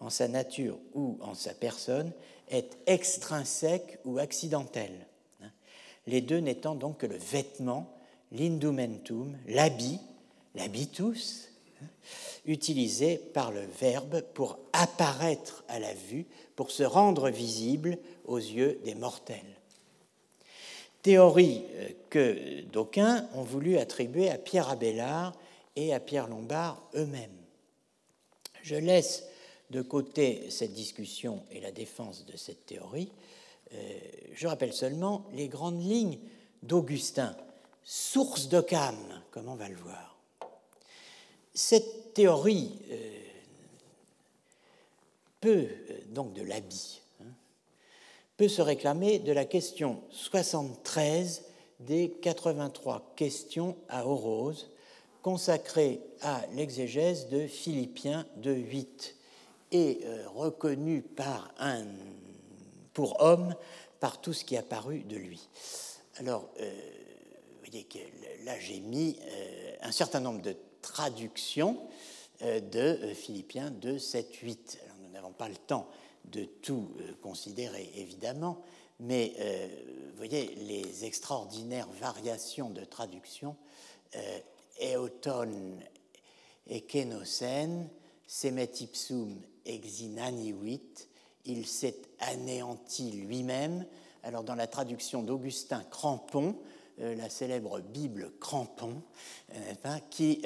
en 0.00 0.10
sa 0.10 0.28
nature 0.28 0.78
ou 0.94 1.18
en 1.20 1.34
sa 1.34 1.54
personne, 1.54 2.12
est 2.48 2.76
extrinsèque 2.86 3.98
ou 4.04 4.18
accidentelle, 4.18 5.06
les 6.06 6.20
deux 6.20 6.38
n'étant 6.38 6.74
donc 6.74 6.98
que 6.98 7.06
le 7.06 7.16
vêtement, 7.16 7.94
l'indumentum, 8.32 9.36
l'habit, 9.46 10.00
l'habitus, 10.54 11.52
utilisé 12.46 13.16
par 13.16 13.52
le 13.52 13.60
Verbe 13.80 14.22
pour 14.34 14.58
apparaître 14.72 15.64
à 15.68 15.78
la 15.78 15.94
vue, 15.94 16.26
pour 16.56 16.70
se 16.70 16.82
rendre 16.82 17.30
visible 17.30 17.98
aux 18.24 18.38
yeux 18.38 18.80
des 18.84 18.94
mortels. 18.94 19.56
Théorie 21.02 21.64
euh, 21.76 21.88
que 22.10 22.60
d'aucuns 22.62 23.26
ont 23.34 23.42
voulu 23.42 23.78
attribuer 23.78 24.28
à 24.28 24.36
Pierre 24.36 24.68
Abélard 24.68 25.32
et 25.76 25.94
à 25.94 26.00
Pierre 26.00 26.26
Lombard 26.26 26.82
eux-mêmes. 26.94 27.30
Je 28.62 28.74
laisse 28.74 29.24
de 29.70 29.82
côté 29.82 30.50
cette 30.50 30.72
discussion 30.72 31.44
et 31.50 31.60
la 31.60 31.70
défense 31.70 32.26
de 32.26 32.36
cette 32.36 32.66
théorie. 32.66 33.10
Euh, 33.72 33.98
je 34.34 34.46
rappelle 34.46 34.72
seulement 34.72 35.26
les 35.32 35.48
grandes 35.48 35.82
lignes 35.82 36.18
d'Augustin, 36.62 37.36
source 37.84 38.48
de 38.48 38.60
Cam, 38.60 38.96
comme 39.30 39.48
on 39.48 39.54
va 39.54 39.68
le 39.68 39.76
voir. 39.76 40.18
Cette 41.54 42.14
théorie 42.14 42.78
euh, 42.90 43.20
peut, 45.40 45.68
donc 46.08 46.32
de 46.34 46.42
l'habit, 46.42 47.00
peut 48.36 48.48
se 48.48 48.62
réclamer 48.62 49.18
de 49.18 49.32
la 49.32 49.44
question 49.44 50.02
73 50.10 51.44
des 51.80 52.10
83 52.22 53.12
questions 53.14 53.76
à 53.88 54.06
Orose 54.06 54.70
consacrées 55.22 56.00
à 56.22 56.42
l'exégèse 56.54 57.28
de 57.28 57.46
Philippiens 57.46 58.26
de 58.36 58.52
8 58.52 59.16
et 59.72 60.00
euh, 60.04 60.28
reconnue 60.28 61.02
par 61.02 61.52
un, 61.58 61.84
pour 62.92 63.20
homme 63.20 63.54
par 64.00 64.20
tout 64.20 64.32
ce 64.32 64.44
qui 64.44 64.56
a 64.56 64.62
paru 64.62 65.00
de 65.00 65.16
lui. 65.16 65.48
Alors, 66.16 66.48
euh, 66.60 66.70
vous 67.52 67.70
voyez 67.70 67.84
que 67.84 67.98
là, 68.44 68.58
j'ai 68.58 68.80
mis 68.80 69.18
euh, 69.20 69.76
un 69.82 69.92
certain 69.92 70.20
nombre 70.20 70.42
de 70.42 70.56
traductions 70.82 71.78
de 72.42 73.12
Philippiens 73.14 73.70
de 73.70 73.98
7, 73.98 74.34
8. 74.36 74.78
Alors, 74.82 74.96
nous 75.02 75.10
n'avons 75.10 75.32
pas 75.32 75.48
le 75.48 75.56
temps 75.56 75.90
de 76.24 76.44
tout 76.44 76.88
considérer, 77.20 77.90
évidemment, 77.96 78.62
mais 78.98 79.34
vous 80.10 80.16
voyez 80.16 80.54
les 80.54 81.04
extraordinaires 81.04 81.88
variations 82.00 82.70
de 82.70 82.82
traduction. 82.82 83.56
Eoton 84.80 85.78
ekenosen, 86.66 87.90
semet 88.26 88.70
il 91.46 91.66
s'est 91.66 92.02
anéanti 92.20 93.12
lui-même. 93.12 93.86
Alors, 94.22 94.42
dans 94.42 94.54
la 94.54 94.66
traduction 94.66 95.22
d'Augustin 95.22 95.82
Crampon, 95.90 96.56
la 96.98 97.30
célèbre 97.30 97.80
Bible 97.80 98.32
Crampon, 98.40 99.02
qui 100.10 100.42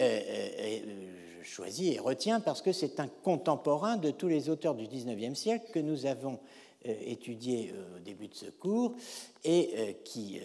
choisit 1.43 1.95
et 1.95 1.99
retient 1.99 2.41
parce 2.41 2.62
que 2.62 2.72
c'est 2.72 3.01
un 3.01 3.09
contemporain 3.09 3.97
de 3.97 4.11
tous 4.11 4.29
les 4.29 4.49
auteurs 4.49 4.75
du 4.75 4.87
XIXe 4.87 5.39
siècle 5.39 5.70
que 5.72 5.79
nous 5.79 6.07
avons 6.07 6.39
euh, 6.87 6.95
étudié 7.07 7.72
euh, 7.75 7.97
au 7.97 7.99
début 8.01 8.29
de 8.29 8.35
ce 8.35 8.47
cours 8.47 8.95
et 9.43 9.70
euh, 9.77 9.93
qui 10.05 10.39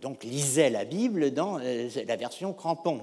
donc 0.00 0.24
lisait 0.24 0.68
la 0.68 0.84
Bible 0.84 1.30
dans 1.30 1.58
la 1.58 2.16
version 2.16 2.52
crampon, 2.52 3.00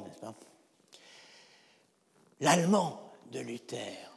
L'allemand 2.40 3.12
de 3.32 3.40
Luther, 3.40 4.11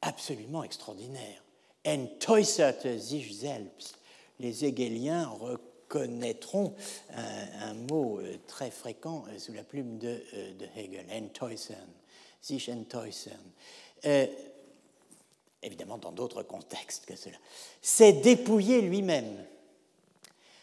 absolument 0.00 0.62
extraordinaire. 0.62 1.42
Entäuserte 1.84 2.98
sich 2.98 3.38
selbst. 3.38 3.98
Les 4.38 4.64
Hegeliens 4.64 5.28
reconnaîtront 5.28 6.74
un, 7.14 7.74
mot 7.74 8.20
très 8.46 8.70
fréquent 8.70 9.24
sous 9.38 9.52
la 9.52 9.62
plume 9.62 9.98
de, 9.98 10.20
de 10.58 10.66
Hegel, 10.76 11.06
entäusern 11.10 11.88
sich 12.46 12.68
enttäuschen. 12.70 13.38
Euh, 14.04 14.26
évidemment, 15.62 15.98
dans 15.98 16.12
d'autres 16.12 16.42
contextes 16.42 17.06
que 17.06 17.16
cela. 17.16 17.36
C'est 17.82 18.12
dépouiller 18.12 18.82
lui-même. 18.82 19.44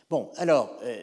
Bon, 0.10 0.30
alors, 0.38 0.78
euh, 0.84 1.02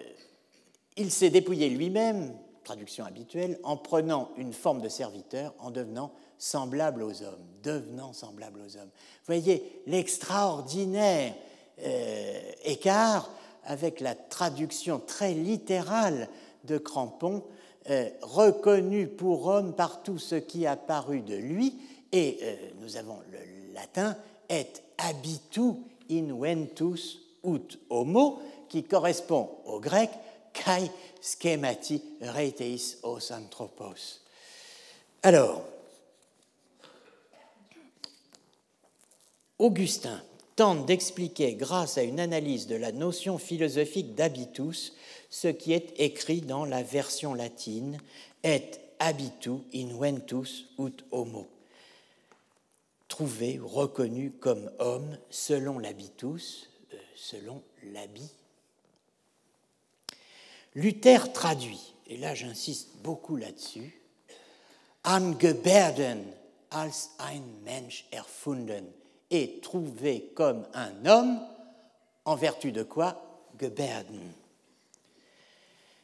il 0.97 1.11
s'est 1.11 1.31
dépouillé 1.31 1.69
lui-même, 1.69 2.35
traduction 2.65 3.05
habituelle, 3.05 3.59
en 3.63 3.77
prenant 3.77 4.31
une 4.37 4.53
forme 4.53 4.81
de 4.81 4.89
serviteur, 4.89 5.55
en 5.59 5.71
devenant 5.71 6.13
semblable 6.41 7.03
aux 7.03 7.23
hommes, 7.23 7.45
devenant 7.63 8.13
semblable 8.13 8.61
aux 8.61 8.77
hommes. 8.77 8.91
Voyez 9.27 9.83
l'extraordinaire 9.87 11.35
euh, 11.83 12.41
écart 12.65 13.31
avec 13.65 14.01
la 14.01 14.15
traduction 14.15 14.99
très 14.99 15.35
littérale 15.35 16.29
de 16.65 16.79
Crampon 16.79 17.45
euh, 17.91 18.09
reconnu 18.23 19.07
pour 19.07 19.47
homme 19.47 19.75
par 19.75 20.03
tout 20.03 20.19
ce 20.19 20.35
qui 20.35 20.67
a 20.67 20.77
paru 20.77 21.21
de 21.21 21.37
lui, 21.37 21.79
et 22.11 22.39
euh, 22.43 22.57
nous 22.81 22.97
avons 22.97 23.19
le 23.31 23.75
latin 23.75 24.17
et 24.49 24.67
habitu 24.99 25.75
inventus 26.11 27.19
ut 27.45 27.79
homo, 27.91 28.41
qui 28.69 28.83
correspond 28.83 29.51
au 29.67 29.79
grec 29.79 30.11
kai 30.53 30.91
schemati 31.21 32.03
reiteis 32.21 32.99
os 33.03 33.31
anthropos. 33.31 34.21
Alors, 35.23 35.63
Augustin 39.61 40.23
tente 40.57 40.87
d'expliquer, 40.87 41.55
grâce 41.55 41.99
à 41.99 42.03
une 42.03 42.19
analyse 42.19 42.67
de 42.67 42.77
la 42.77 42.93
notion 42.93 43.37
philosophique 43.37 44.15
d'habitus, 44.15 44.95
ce 45.29 45.49
qui 45.49 45.75
est 45.75 46.01
écrit 46.01 46.41
dans 46.41 46.65
la 46.65 46.83
version 46.83 47.35
latine 47.35 47.99
et 48.43 48.63
habitu 48.99 49.51
inventus 49.75 50.65
ut 50.79 51.05
homo. 51.11 51.47
Trouvé, 53.07 53.61
reconnu 53.63 54.31
comme 54.31 54.71
homme 54.79 55.19
selon 55.29 55.79
l'habitus, 55.79 56.71
euh, 56.95 56.97
selon 57.15 57.63
l'habit. 57.93 58.31
Luther 60.75 61.33
traduit, 61.35 61.95
et 62.07 62.17
là 62.17 62.35
j'insiste 62.35 62.97
beaucoup 63.03 63.37
là-dessus, 63.37 64.01
angeberden 65.05 66.25
als 66.71 67.11
ein 67.19 67.43
Mensch 67.65 68.07
erfunden, 68.13 68.87
et 69.31 69.61
trouvé 69.61 70.31
comme 70.35 70.67
un 70.75 71.07
homme, 71.07 71.41
en 72.25 72.37
vertu 72.37 72.73
de 72.73 72.83
quoi? 72.83 73.23
Geberden 73.59 74.21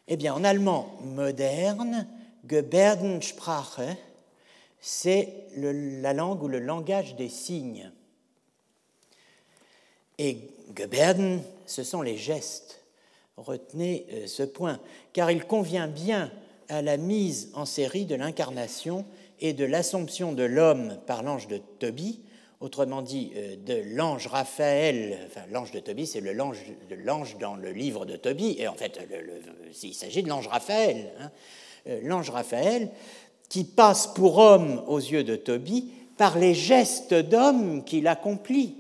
eh 0.09 0.17
bien, 0.17 0.35
en 0.35 0.45
allemand 0.45 0.99
moderne, 1.03 2.07
Gebärdensprache, 2.49 3.97
c'est 4.81 5.47
la 5.57 6.13
langue 6.13 6.43
ou 6.43 6.49
le 6.49 6.61
langage 6.61 7.17
des 7.17 7.29
signes. 7.29 7.91
Et 10.19 10.39
Gebärden, 10.77 11.43
ce 11.67 11.83
sont 11.83 12.03
les 12.03 12.17
gestes. 12.17 12.83
Retenez 13.37 14.07
euh, 14.13 14.27
ce 14.27 14.45
point, 14.45 14.81
car 15.13 15.31
il 15.31 15.45
convient 15.45 15.89
bien 15.89 16.31
à 16.69 16.81
la 16.83 16.97
mise 16.97 17.51
en 17.55 17.67
série 17.67 18.07
de 18.07 18.15
l'incarnation 18.15 19.05
et 19.41 19.53
de 19.53 19.65
l'assomption 19.65 20.33
de 20.33 20.45
l'homme 20.45 20.99
par 21.07 21.23
l'ange 21.23 21.49
de 21.49 21.59
Tobie 21.59 22.21
autrement 22.61 23.03
dit 23.03 23.33
euh, 23.37 23.57
de 23.57 23.83
l'ange 23.95 24.27
Raphaël, 24.27 25.19
enfin 25.27 25.43
l'ange 25.51 25.73
de 25.73 25.81
Tobie, 25.81 26.07
c'est 26.07 26.21
l'ange 26.21 27.37
dans 27.39 27.57
le 27.57 27.73
livre 27.73 28.07
de 28.07 28.17
Tobie, 28.17 28.57
et 28.59 28.69
en 28.69 28.75
fait 28.75 28.99
il 29.83 29.95
s'agit 29.95 30.23
de 30.23 30.29
l'ange 30.29 30.49
Raphaël, 30.49 31.13
hein. 31.21 31.31
euh, 31.89 32.01
l'ange 32.03 32.31
Raphaël 32.31 32.91
qui 33.49 33.65
passe 33.65 34.09
pour 34.09 34.39
homme 34.39 34.83
aux 34.87 34.99
yeux 34.99 35.25
de 35.25 35.37
Tobie 35.37 35.91
par 36.17 36.39
les 36.39 36.55
gestes 36.55 37.15
d'homme 37.15 37.85
qu'il 37.85 38.09
accomplit, 38.09 38.75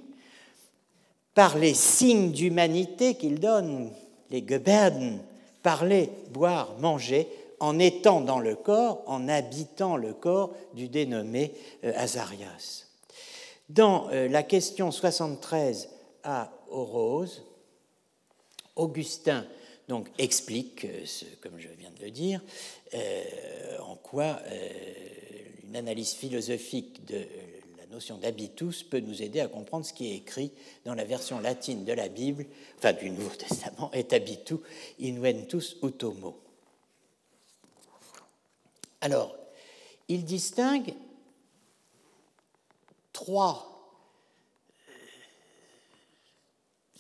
par 1.35 1.59
les 1.59 1.74
signes 1.74 2.33
d'humanité 2.33 3.14
qu'il 3.14 3.39
donne, 3.41 3.91
les 4.31 4.45
Gebärden, 4.47 5.20
parler, 5.62 6.11
boire, 6.31 6.74
manger, 6.81 7.29
en 7.61 7.79
étant 7.79 8.20
dans 8.20 8.39
le 8.39 8.55
corps, 8.55 9.03
en 9.07 9.29
habitant 9.29 9.97
le 9.97 10.12
corps 10.12 10.53
du 10.74 10.89
dénommé 10.89 11.53
euh, 11.85 11.93
Azarias. 11.97 12.86
Dans 13.69 14.09
euh, 14.11 14.29
la 14.29 14.45
question 14.45 14.93
73 14.93 15.89
à 16.23 16.53
Orose, 16.71 17.43
Augustin 18.77 19.47
donc, 19.89 20.09
explique, 20.19 20.85
euh, 20.85 21.05
comme 21.41 21.59
je 21.59 21.69
viens 21.79 21.91
de 21.91 22.05
le 22.05 22.11
dire, 22.11 22.41
euh, 22.95 23.79
en 23.81 23.97
quoi 23.97 24.41
une 25.64 25.73
l'analyse 25.73 26.12
philosophique 26.12 27.05
de 27.07 27.27
la 27.79 27.87
notion 27.91 28.19
d'habitus 28.19 28.85
peut 28.85 29.01
nous 29.01 29.21
aider 29.21 29.41
à 29.41 29.49
comprendre 29.49 29.85
ce 29.85 29.93
qui 29.93 30.12
est 30.12 30.17
écrit 30.17 30.53
dans 30.85 30.95
la 30.95 31.05
version 31.05 31.41
latine 31.41 31.85
de 31.85 31.93
la 31.93 32.09
Bible, 32.09 32.47
enfin 32.79 32.93
du 32.93 33.11
Nouveau 33.11 33.35
Testament, 33.37 33.91
et 33.93 34.07
habitu 34.12 34.55
inventus 35.03 35.77
utomo. 35.83 36.41
Alors, 39.01 39.37
il 40.09 40.25
distingue 40.25 40.95
trois 43.17 43.99
euh, 44.91 44.93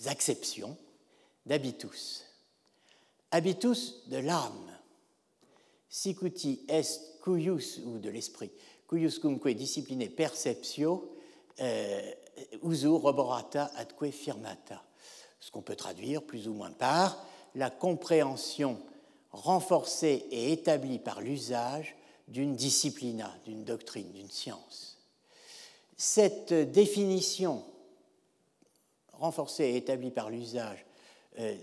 acceptions 0.06 0.78
d'habitus. 1.44 2.24
Habitus 3.30 4.08
de 4.08 4.16
l'âme, 4.16 4.72
sicuti 5.90 6.64
est 6.68 7.20
cuius, 7.20 7.82
ou 7.84 7.98
de 7.98 8.08
l'esprit, 8.08 8.50
cuius 8.88 9.18
cumque 9.18 9.50
discipline 9.50 10.08
perceptio, 10.08 11.14
euh, 11.60 12.12
usu 12.62 12.88
roborata 12.88 13.70
atque 13.76 14.10
firmata. 14.10 14.82
Ce 15.38 15.50
qu'on 15.50 15.60
peut 15.60 15.76
traduire 15.76 16.22
plus 16.22 16.48
ou 16.48 16.54
moins 16.54 16.72
par 16.72 17.22
la 17.54 17.68
compréhension 17.68 18.80
renforcée 19.32 20.24
et 20.30 20.50
établie 20.50 20.98
par 20.98 21.20
l'usage 21.20 21.94
d'une 22.26 22.56
disciplina, 22.56 23.36
d'une 23.44 23.64
doctrine, 23.64 24.10
d'une 24.12 24.30
science. 24.30 24.95
Cette 25.96 26.52
définition 26.52 27.64
renforcée 29.12 29.64
et 29.64 29.76
établie 29.76 30.10
par 30.10 30.30
l'usage 30.30 30.84
euh, 31.38 31.54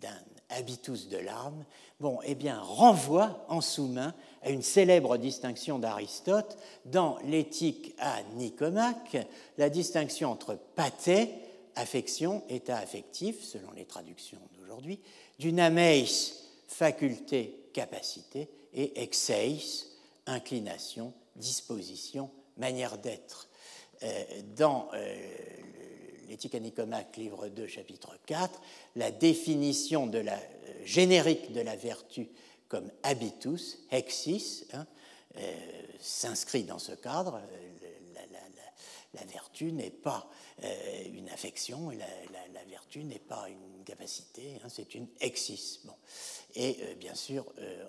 d'un 0.00 0.18
habitus 0.50 1.08
de 1.08 1.16
l'âme, 1.16 1.64
bon, 2.00 2.18
eh 2.24 2.34
bien, 2.34 2.60
renvoie 2.60 3.44
en 3.48 3.60
sous-main 3.60 4.14
à 4.42 4.50
une 4.50 4.62
célèbre 4.62 5.16
distinction 5.16 5.78
d'Aristote 5.78 6.58
dans 6.86 7.18
l'éthique 7.24 7.94
à 7.98 8.22
Nicomaque, 8.34 9.16
la 9.58 9.70
distinction 9.70 10.30
entre 10.30 10.58
pathé, 10.74 11.30
affection, 11.76 12.42
état 12.48 12.78
affectif, 12.78 13.42
selon 13.42 13.70
les 13.72 13.84
traductions 13.84 14.40
d'aujourd'hui, 14.58 15.00
d'une 15.38 15.60
ameis, 15.60 16.34
faculté, 16.66 17.68
capacité, 17.72 18.50
et 18.74 19.02
exeis, 19.02 19.86
inclination, 20.26 21.12
disposition, 21.36 22.30
manière 22.56 22.98
d'être. 22.98 23.48
Euh, 24.02 24.24
dans 24.56 24.88
euh, 24.94 25.14
l'éthique 26.28 26.54
à 26.54 26.60
Nicomaque, 26.60 27.18
livre 27.18 27.48
2, 27.48 27.66
chapitre 27.66 28.16
4, 28.24 28.58
la 28.96 29.10
définition 29.10 30.10
euh, 30.14 30.36
générique 30.84 31.52
de 31.52 31.60
la 31.60 31.76
vertu 31.76 32.30
comme 32.68 32.90
habitus, 33.02 33.78
hexis, 33.90 34.66
hein, 34.72 34.86
s'inscrit 36.00 36.62
dans 36.62 36.78
ce 36.78 36.92
cadre. 36.92 37.40
La, 39.12 39.24
vertu 39.24 39.72
n'est 39.72 39.90
pas 39.90 40.30
une 41.12 41.28
affection, 41.30 41.90
la, 41.90 42.64
vertu 42.68 43.02
n'est 43.02 43.18
pas 43.18 43.48
une 43.48 43.84
capacité, 43.84 44.54
hein, 44.62 44.68
c'est 44.68 44.94
une 44.94 45.08
exis. 45.20 45.80
Bon. 45.84 45.94
Et 46.54 46.76
bien 46.94 47.16
sûr, 47.16 47.44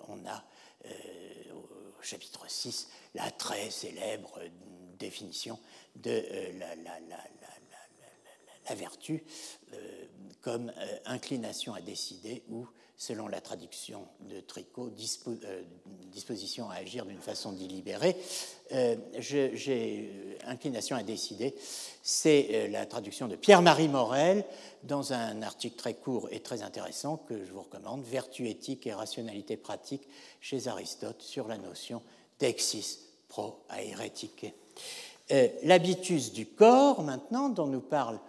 on 0.08 0.26
a 0.26 0.44
chapitre 2.02 2.50
6, 2.50 2.88
la 3.14 3.30
très 3.30 3.70
célèbre 3.70 4.40
définition 5.02 5.58
de 5.96 6.10
euh, 6.10 6.52
la, 8.68 8.74
vertu 8.74 9.22
euh, 9.72 9.76
comme 10.40 10.72
euh, 10.78 10.98
inclination 11.06 11.74
à 11.74 11.80
décider 11.80 12.42
ou, 12.48 12.66
selon 12.96 13.26
la 13.26 13.40
traduction 13.40 14.06
de 14.20 14.40
Tricot, 14.40 14.92
disposition 16.12 16.70
à 16.70 16.76
agir 16.76 17.04
d'une 17.04 17.20
façon 17.20 17.52
délibérée. 17.52 18.16
J'ai 19.18 20.38
inclination 20.46 20.94
à 20.94 21.02
décider, 21.02 21.56
c'est 22.02 22.68
la 22.68 22.86
traduction 22.86 23.26
de 23.26 23.34
Pierre-Marie 23.34 23.88
Morel 23.88 24.44
dans 24.84 25.12
un 25.12 25.42
article 25.42 25.74
très 25.74 25.94
court 25.94 26.28
et 26.30 26.38
très 26.40 26.62
intéressant 26.62 27.16
que 27.16 27.44
je 27.44 27.50
vous 27.50 27.62
recommande, 27.62 28.04
Vertu 28.04 28.48
éthique 28.48 28.86
et 28.86 28.94
rationalité 28.94 29.56
pratique 29.56 30.06
chez 30.40 30.68
Aristote 30.68 31.22
sur 31.22 31.48
la 31.48 31.58
notion 31.58 32.02
d'exis 32.38 33.00
pro 33.26 33.64
aeretique. 33.70 34.46
Euh, 35.32 35.48
l'habitus 35.62 36.32
du 36.32 36.46
corps, 36.46 37.02
maintenant, 37.02 37.48
dont 37.48 37.66
nous 37.66 37.80
parle 37.80 38.20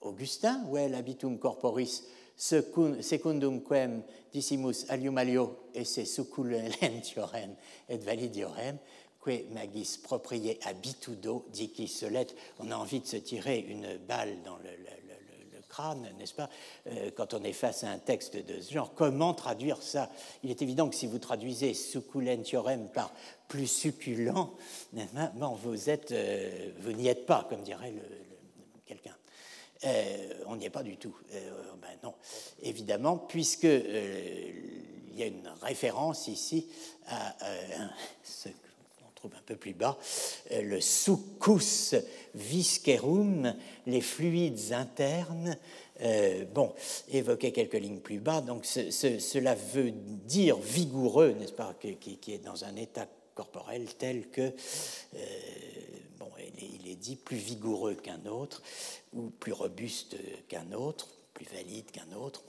Augustin, 0.00 0.64
vel 0.72 0.94
habitum 0.94 1.38
corporis 1.38 2.04
secundum 2.36 3.60
quem 3.60 4.02
dissimus 4.32 4.86
alium 4.88 5.18
alio 5.18 5.56
esse 5.74 6.06
succulentiorem 6.06 7.56
et 7.88 7.98
validiorem, 7.98 8.78
que 9.20 9.44
magis 9.52 9.98
proprie 9.98 10.56
habitudo 10.64 11.44
dici 11.52 11.88
solet. 11.88 12.28
On 12.60 12.70
a 12.70 12.76
envie 12.76 13.00
de 13.00 13.06
se 13.06 13.16
tirer 13.16 13.58
une 13.68 13.98
balle 13.98 14.40
dans 14.44 14.56
le 14.58 14.70
n'est-ce 16.18 16.34
pas, 16.34 16.48
euh, 16.88 17.10
quand 17.16 17.34
on 17.34 17.42
est 17.42 17.52
face 17.52 17.84
à 17.84 17.90
un 17.90 17.98
texte 17.98 18.36
de 18.36 18.60
ce 18.60 18.72
genre. 18.72 18.92
Comment 18.94 19.34
traduire 19.34 19.82
ça? 19.82 20.10
Il 20.42 20.50
est 20.50 20.62
évident 20.62 20.88
que 20.88 20.94
si 20.94 21.06
vous 21.06 21.18
traduisez 21.18 21.74
succulentiorem 21.74 22.88
par 22.88 23.12
plus 23.48 23.66
succulent, 23.66 24.54
vous 25.62 25.90
êtes, 25.90 26.12
euh, 26.12 26.70
vous 26.80 26.92
n'y 26.92 27.08
êtes 27.08 27.26
pas, 27.26 27.46
comme 27.48 27.62
dirait 27.62 27.94
quelqu'un. 28.86 29.16
Euh, 29.84 30.44
on 30.46 30.56
n'y 30.56 30.66
est 30.66 30.70
pas 30.70 30.82
du 30.82 30.96
tout. 30.96 31.16
ben 31.30 31.96
non, 32.02 32.14
évidemment, 32.62 33.16
puisque 33.16 33.64
il 33.64 35.14
y 35.14 35.22
a 35.22 35.26
une 35.26 35.48
référence 35.62 36.26
ici 36.26 36.68
à 37.06 37.36
ce 38.24 38.48
trouve 39.18 39.34
un 39.34 39.42
peu 39.44 39.56
plus 39.56 39.74
bas, 39.74 39.98
euh, 40.52 40.62
le 40.62 40.80
succus 40.80 41.96
viscerum, 42.34 43.54
les 43.86 44.00
fluides 44.00 44.72
internes. 44.72 45.56
Euh, 46.02 46.44
bon, 46.44 46.72
évoquer 47.08 47.50
quelques 47.50 47.74
lignes 47.74 47.98
plus 47.98 48.20
bas. 48.20 48.40
Donc, 48.40 48.64
cela 48.64 49.56
veut 49.56 49.90
dire 49.90 50.56
vigoureux, 50.58 51.32
n'est-ce 51.32 51.52
pas, 51.52 51.74
qui, 51.80 52.18
est 52.28 52.44
dans 52.44 52.64
un 52.64 52.76
état 52.76 53.08
corporel 53.34 53.86
tel 53.96 54.28
que, 54.28 54.40
euh, 54.42 55.18
bon, 56.20 56.30
il 56.60 56.88
est, 56.88 56.94
dit 56.94 57.16
plus 57.16 57.36
vigoureux 57.36 57.94
qu'un 57.94 58.24
autre, 58.26 58.62
ou 59.12 59.30
plus 59.30 59.52
robuste 59.52 60.16
qu'un 60.46 60.70
autre, 60.72 61.08
plus 61.34 61.46
valide 61.46 61.90
qu'un 61.90 62.12
autre. 62.16 62.44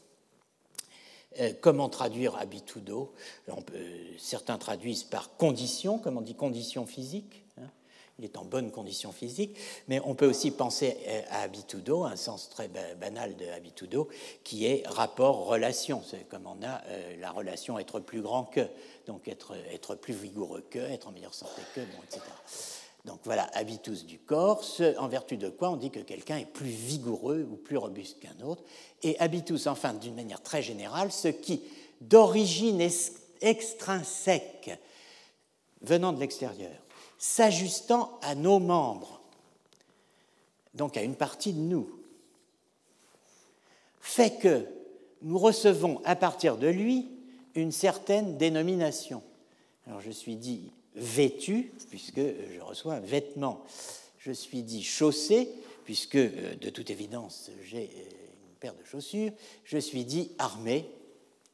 Euh, 1.39 1.53
comment 1.61 1.89
traduire 1.89 2.35
habitudo? 2.37 3.13
Certains 4.17 4.57
traduisent 4.57 5.03
par 5.03 5.35
condition, 5.37 5.99
comme 5.99 6.17
on 6.17 6.21
dit 6.21 6.35
condition 6.35 6.85
physique. 6.85 7.43
Hein. 7.57 7.69
il 8.17 8.25
est 8.25 8.37
en 8.37 8.45
bonne 8.45 8.71
condition 8.71 9.11
physique, 9.11 9.55
mais 9.87 9.99
on 10.03 10.15
peut 10.15 10.25
aussi 10.25 10.49
penser 10.49 10.97
euh, 11.07 11.21
à 11.29 11.41
habitudo, 11.41 12.03
un 12.03 12.15
sens 12.15 12.49
très 12.49 12.67
banal 12.67 13.35
de 13.35 13.45
habitudo, 13.47 14.09
qui 14.43 14.65
est 14.65 14.83
rapport-relation. 14.87 16.01
C'est 16.03 16.27
comme 16.27 16.47
on 16.47 16.65
a 16.65 16.81
euh, 16.87 17.15
la 17.19 17.31
relation 17.31 17.77
être 17.77 17.99
plus 17.99 18.21
grand 18.21 18.45
que, 18.45 18.67
donc 19.05 19.27
être, 19.27 19.55
être 19.71 19.95
plus 19.95 20.15
vigoureux 20.15 20.65
que, 20.69 20.79
être 20.79 21.07
en 21.07 21.11
meilleure 21.11 21.35
santé 21.35 21.61
que, 21.75 21.81
bon, 21.81 22.03
etc. 22.03 22.21
Donc 23.09 23.21
voilà, 23.23 23.49
habitus 23.53 24.05
du 24.05 24.19
corps, 24.19 24.63
en 24.99 25.07
vertu 25.07 25.35
de 25.35 25.49
quoi 25.49 25.71
on 25.71 25.77
dit 25.77 25.89
que 25.89 25.99
quelqu'un 25.99 26.37
est 26.37 26.45
plus 26.45 26.69
vigoureux 26.69 27.43
ou 27.51 27.55
plus 27.55 27.75
robuste 27.75 28.19
qu'un 28.19 28.39
autre. 28.45 28.61
Et 29.01 29.19
habitus, 29.19 29.65
enfin, 29.65 29.95
d'une 29.95 30.13
manière 30.13 30.43
très 30.43 30.61
générale, 30.61 31.11
ce 31.11 31.27
qui, 31.27 31.63
d'origine 32.01 32.87
extrinsèque, 33.41 34.79
venant 35.81 36.13
de 36.13 36.19
l'extérieur, 36.19 36.75
s'ajustant 37.17 38.19
à 38.21 38.35
nos 38.35 38.59
membres, 38.59 39.21
donc 40.75 40.95
à 40.95 41.01
une 41.01 41.15
partie 41.15 41.53
de 41.53 41.61
nous, 41.61 41.89
fait 44.01 44.37
que 44.37 44.67
nous 45.23 45.39
recevons 45.39 45.99
à 46.05 46.15
partir 46.15 46.57
de 46.57 46.67
lui 46.67 47.09
une 47.55 47.71
certaine 47.71 48.37
dénomination. 48.37 49.23
Alors 49.87 49.99
je 49.99 50.11
suis 50.11 50.35
dit 50.35 50.71
vêtu, 50.99 51.71
puisque 51.89 52.19
je 52.19 52.59
reçois 52.61 52.95
un 52.95 52.99
vêtement. 52.99 53.63
Je 54.19 54.31
suis 54.31 54.63
dit 54.63 54.83
chaussé, 54.83 55.49
puisque 55.85 56.15
euh, 56.15 56.55
de 56.55 56.69
toute 56.69 56.89
évidence 56.89 57.49
j'ai 57.63 57.83
euh, 57.83 58.49
une 58.49 58.55
paire 58.59 58.75
de 58.75 58.83
chaussures. 58.83 59.31
Je 59.63 59.77
suis 59.77 60.05
dit 60.05 60.31
armé. 60.37 60.89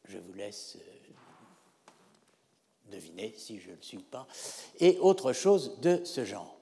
Je 0.08 0.18
vous 0.18 0.34
laisse 0.34 0.78
euh, 0.78 1.92
deviner 2.92 3.34
si 3.38 3.60
je 3.60 3.70
ne 3.70 3.76
le 3.76 3.82
suis 3.82 3.98
pas. 3.98 4.28
Et 4.80 4.98
autre 5.00 5.32
chose 5.32 5.80
de 5.82 6.02
ce 6.04 6.26
genre. 6.26 6.58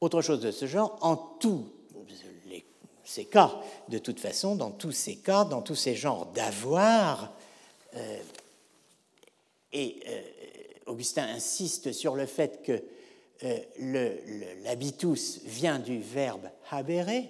Autre 0.00 0.22
chose 0.22 0.40
de 0.40 0.50
ce 0.50 0.66
genre, 0.66 0.98
en 1.02 1.16
tous 1.16 1.64
ces 3.04 3.24
cas, 3.24 3.60
de 3.88 3.98
toute 3.98 4.20
façon, 4.20 4.54
dans 4.54 4.70
tous 4.70 4.92
ces 4.92 5.16
cas, 5.16 5.44
dans 5.44 5.62
tous 5.62 5.74
ces 5.74 5.96
genres 5.96 6.26
d'avoir, 6.26 7.32
et 9.72 10.00
Augustin 10.90 11.26
insiste 11.28 11.92
sur 11.92 12.16
le 12.16 12.26
fait 12.26 12.62
que 12.62 12.82
euh, 13.44 14.16
l'habitus 14.64 15.40
vient 15.44 15.78
du 15.78 16.00
verbe 16.00 16.50
habere. 16.70 17.24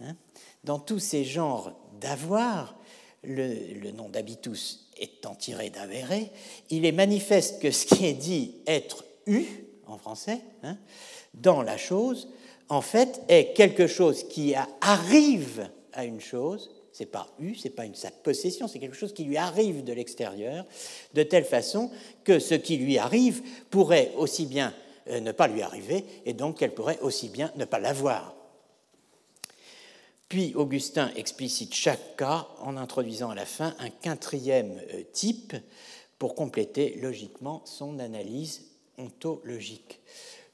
Hein. 0.00 0.16
Dans 0.64 0.78
tous 0.78 0.98
ces 0.98 1.24
genres 1.24 1.72
d'avoir, 2.00 2.76
le, 3.22 3.90
nom 3.92 4.08
d'habitus 4.08 4.88
étant 4.98 5.34
tiré 5.34 5.70
d'avere, 5.70 6.28
il 6.70 6.84
est 6.84 6.92
manifeste 6.92 7.60
que 7.60 7.70
ce 7.70 7.86
qui 7.86 8.06
est 8.06 8.14
dit 8.14 8.56
être 8.66 9.04
eu, 9.26 9.44
en 9.86 9.98
français, 9.98 10.40
hein, 10.62 10.76
dans 11.34 11.62
la 11.62 11.76
chose, 11.76 12.28
en 12.68 12.80
fait, 12.80 13.20
est 13.28 13.52
quelque 13.52 13.86
chose 13.86 14.26
qui 14.28 14.54
arrive 14.80 15.68
à 15.92 16.04
une 16.04 16.20
chose, 16.20 16.70
c'est 16.96 17.04
pas 17.04 17.28
eu, 17.38 17.54
c'est 17.54 17.70
pas 17.70 17.84
une, 17.84 17.94
sa 17.94 18.10
possession, 18.10 18.68
c'est 18.68 18.78
quelque 18.78 18.96
chose 18.96 19.12
qui 19.12 19.24
lui 19.24 19.36
arrive 19.36 19.84
de 19.84 19.92
l'extérieur, 19.92 20.64
de 21.12 21.22
telle 21.22 21.44
façon 21.44 21.90
que 22.24 22.38
ce 22.38 22.54
qui 22.54 22.78
lui 22.78 22.96
arrive 22.96 23.42
pourrait 23.68 24.12
aussi 24.16 24.46
bien 24.46 24.72
euh, 25.08 25.20
ne 25.20 25.30
pas 25.32 25.46
lui 25.46 25.60
arriver, 25.60 26.06
et 26.24 26.32
donc 26.32 26.58
qu'elle 26.58 26.72
pourrait 26.72 26.98
aussi 27.02 27.28
bien 27.28 27.52
ne 27.56 27.66
pas 27.66 27.80
l'avoir. 27.80 28.34
Puis 30.30 30.54
Augustin 30.54 31.10
explicite 31.16 31.74
chaque 31.74 32.16
cas 32.16 32.48
en 32.60 32.78
introduisant 32.78 33.28
à 33.28 33.34
la 33.34 33.44
fin 33.44 33.76
un 33.78 33.90
quatrième 33.90 34.80
euh, 34.94 35.02
type 35.12 35.54
pour 36.18 36.34
compléter 36.34 36.98
logiquement 37.02 37.60
son 37.66 37.98
analyse 37.98 38.70
ontologique. 38.96 40.00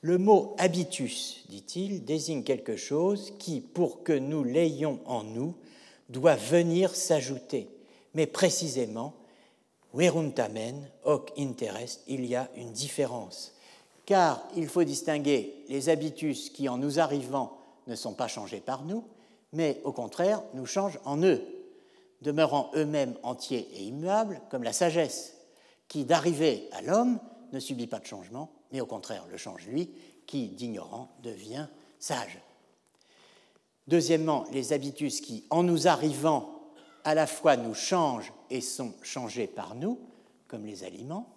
Le 0.00 0.18
mot 0.18 0.56
habitus, 0.58 1.44
dit-il, 1.48 2.04
désigne 2.04 2.42
quelque 2.42 2.74
chose 2.74 3.32
qui, 3.38 3.60
pour 3.60 4.02
que 4.02 4.12
nous 4.12 4.42
l'ayons 4.42 4.98
en 5.06 5.22
nous, 5.22 5.54
doit 6.12 6.36
venir 6.36 6.94
s'ajouter. 6.94 7.68
Mais 8.14 8.26
précisément, 8.26 9.14
veruntamen, 9.94 10.88
hoc 11.04 11.32
interest, 11.38 12.02
il 12.06 12.24
y 12.26 12.36
a 12.36 12.48
une 12.56 12.72
différence. 12.72 13.54
Car 14.06 14.46
il 14.56 14.68
faut 14.68 14.84
distinguer 14.84 15.64
les 15.68 15.88
habitus 15.88 16.50
qui, 16.50 16.68
en 16.68 16.76
nous 16.76 17.00
arrivant, 17.00 17.58
ne 17.86 17.96
sont 17.96 18.14
pas 18.14 18.28
changés 18.28 18.60
par 18.60 18.84
nous, 18.84 19.04
mais 19.52 19.80
au 19.84 19.92
contraire 19.92 20.42
nous 20.54 20.66
changent 20.66 21.00
en 21.04 21.22
eux, 21.22 21.42
demeurant 22.20 22.70
eux-mêmes 22.74 23.14
entiers 23.22 23.68
et 23.74 23.82
immuables, 23.82 24.40
comme 24.50 24.62
la 24.62 24.72
sagesse, 24.72 25.34
qui, 25.88 26.04
d'arriver 26.04 26.68
à 26.72 26.82
l'homme, 26.82 27.18
ne 27.52 27.60
subit 27.60 27.86
pas 27.86 27.98
de 27.98 28.06
changement, 28.06 28.50
mais 28.70 28.80
au 28.80 28.86
contraire 28.86 29.26
le 29.30 29.36
change 29.36 29.66
lui, 29.66 29.90
qui, 30.26 30.48
d'ignorant, 30.48 31.08
devient 31.22 31.66
sage. 31.98 32.38
Deuxièmement, 33.88 34.44
les 34.52 34.72
habitus 34.72 35.20
qui, 35.20 35.44
en 35.50 35.62
nous 35.62 35.88
arrivant, 35.88 36.62
à 37.04 37.14
la 37.14 37.26
fois 37.26 37.56
nous 37.56 37.74
changent 37.74 38.32
et 38.50 38.60
sont 38.60 38.94
changés 39.02 39.46
par 39.46 39.74
nous, 39.74 39.98
comme 40.46 40.66
les 40.66 40.84
aliments. 40.84 41.28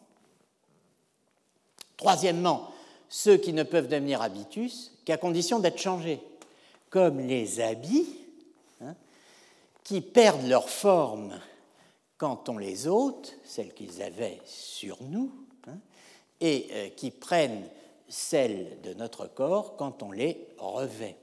Troisièmement, 1.97 2.71
ceux 3.09 3.37
qui 3.37 3.53
ne 3.53 3.63
peuvent 3.63 3.87
devenir 3.87 4.21
habitus 4.21 4.91
qu'à 5.05 5.17
condition 5.17 5.59
d'être 5.59 5.79
changés, 5.79 6.21
comme 6.89 7.19
les 7.19 7.61
habits, 7.61 8.07
hein, 8.81 8.95
qui 9.83 10.01
perdent 10.01 10.47
leur 10.47 10.69
forme 10.69 11.39
quand 12.17 12.49
on 12.49 12.57
les 12.57 12.87
ôte, 12.87 13.37
celles 13.43 13.73
qu'ils 13.73 14.01
avaient 14.01 14.39
sur 14.45 14.97
nous, 15.03 15.31
hein, 15.67 15.77
et 16.41 16.67
euh, 16.71 16.89
qui 16.89 17.11
prennent 17.11 17.67
celles 18.07 18.79
de 18.81 18.93
notre 18.93 19.27
corps 19.27 19.75
quand 19.77 20.03
on 20.03 20.11
les 20.11 20.47
revêt. 20.57 21.17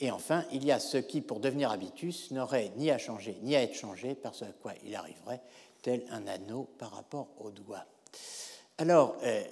Et 0.00 0.10
enfin, 0.10 0.44
il 0.52 0.64
y 0.64 0.72
a 0.72 0.80
ceux 0.80 1.00
qui, 1.00 1.20
pour 1.20 1.40
devenir 1.40 1.70
habitus, 1.70 2.30
n'auraient 2.30 2.72
ni 2.76 2.90
à 2.90 2.98
changer 2.98 3.38
ni 3.42 3.54
à 3.54 3.62
être 3.62 3.74
changés, 3.74 4.14
par 4.14 4.34
ce 4.34 4.44
à 4.44 4.52
quoi 4.60 4.72
il 4.84 4.94
arriverait, 4.94 5.40
tel 5.82 6.04
un 6.10 6.26
anneau 6.26 6.68
par 6.78 6.92
rapport 6.92 7.28
au 7.38 7.50
doigt. 7.50 7.86
Alors, 8.78 9.16
euh, 9.22 9.42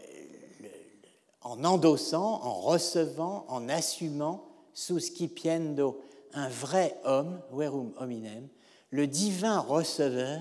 en 1.43 1.65
endossant, 1.65 2.41
en 2.43 2.55
recevant, 2.61 3.45
en 3.49 3.69
assumant, 3.69 4.45
suscipiendo, 4.75 6.01
un 6.35 6.49
vrai 6.49 6.99
homme, 7.05 7.41
verum 7.51 7.93
hominem, 7.99 8.49
le 8.91 9.07
divin 9.07 9.59
receveur, 9.59 10.41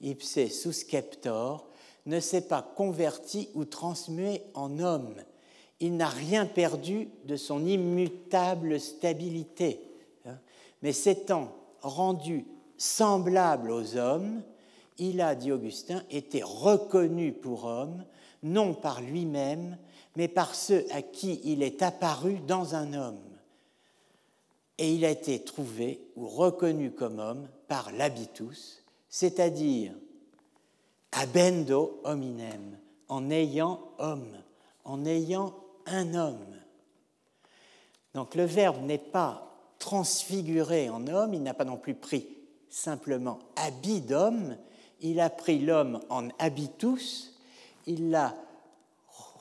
ipse 0.00 0.48
susceptor, 0.48 1.68
ne 2.06 2.20
s'est 2.20 2.46
pas 2.46 2.62
converti 2.62 3.50
ou 3.54 3.64
transmué 3.64 4.42
en 4.54 4.78
homme. 4.78 5.16
Il 5.80 5.96
n'a 5.96 6.08
rien 6.08 6.46
perdu 6.46 7.08
de 7.24 7.36
son 7.36 7.66
immutable 7.66 8.80
stabilité, 8.80 9.80
hein. 10.24 10.38
mais 10.82 10.92
s'étant 10.92 11.52
rendu 11.82 12.46
semblable 12.78 13.70
aux 13.70 13.96
hommes, 13.96 14.42
il 14.98 15.20
a, 15.20 15.34
dit 15.34 15.52
Augustin, 15.52 16.02
été 16.10 16.42
reconnu 16.42 17.32
pour 17.32 17.64
homme, 17.64 18.04
non 18.42 18.74
par 18.74 19.02
lui-même, 19.02 19.76
mais 20.16 20.28
par 20.28 20.54
ceux 20.54 20.86
à 20.90 21.02
qui 21.02 21.40
il 21.44 21.62
est 21.62 21.82
apparu 21.82 22.38
dans 22.46 22.74
un 22.74 22.94
homme. 22.94 23.20
Et 24.78 24.92
il 24.92 25.04
a 25.04 25.10
été 25.10 25.38
trouvé 25.40 26.00
ou 26.16 26.26
reconnu 26.26 26.90
comme 26.90 27.18
homme 27.18 27.48
par 27.68 27.92
l'habitus, 27.92 28.82
c'est-à-dire 29.08 29.92
abendo 31.12 32.00
hominem, 32.04 32.78
en 33.08 33.30
ayant 33.30 33.80
homme, 33.98 34.36
en 34.84 35.04
ayant 35.04 35.54
un 35.86 36.14
homme. 36.14 36.56
Donc 38.14 38.34
le 38.34 38.44
Verbe 38.44 38.82
n'est 38.82 38.98
pas 38.98 39.46
transfiguré 39.78 40.88
en 40.88 41.06
homme, 41.06 41.34
il 41.34 41.42
n'a 41.42 41.54
pas 41.54 41.64
non 41.64 41.76
plus 41.76 41.94
pris 41.94 42.26
simplement 42.70 43.38
habit 43.56 44.00
d'homme, 44.00 44.56
il 45.00 45.20
a 45.20 45.30
pris 45.30 45.58
l'homme 45.58 46.00
en 46.08 46.28
habitus, 46.38 47.34
il 47.86 48.10
l'a 48.10 48.34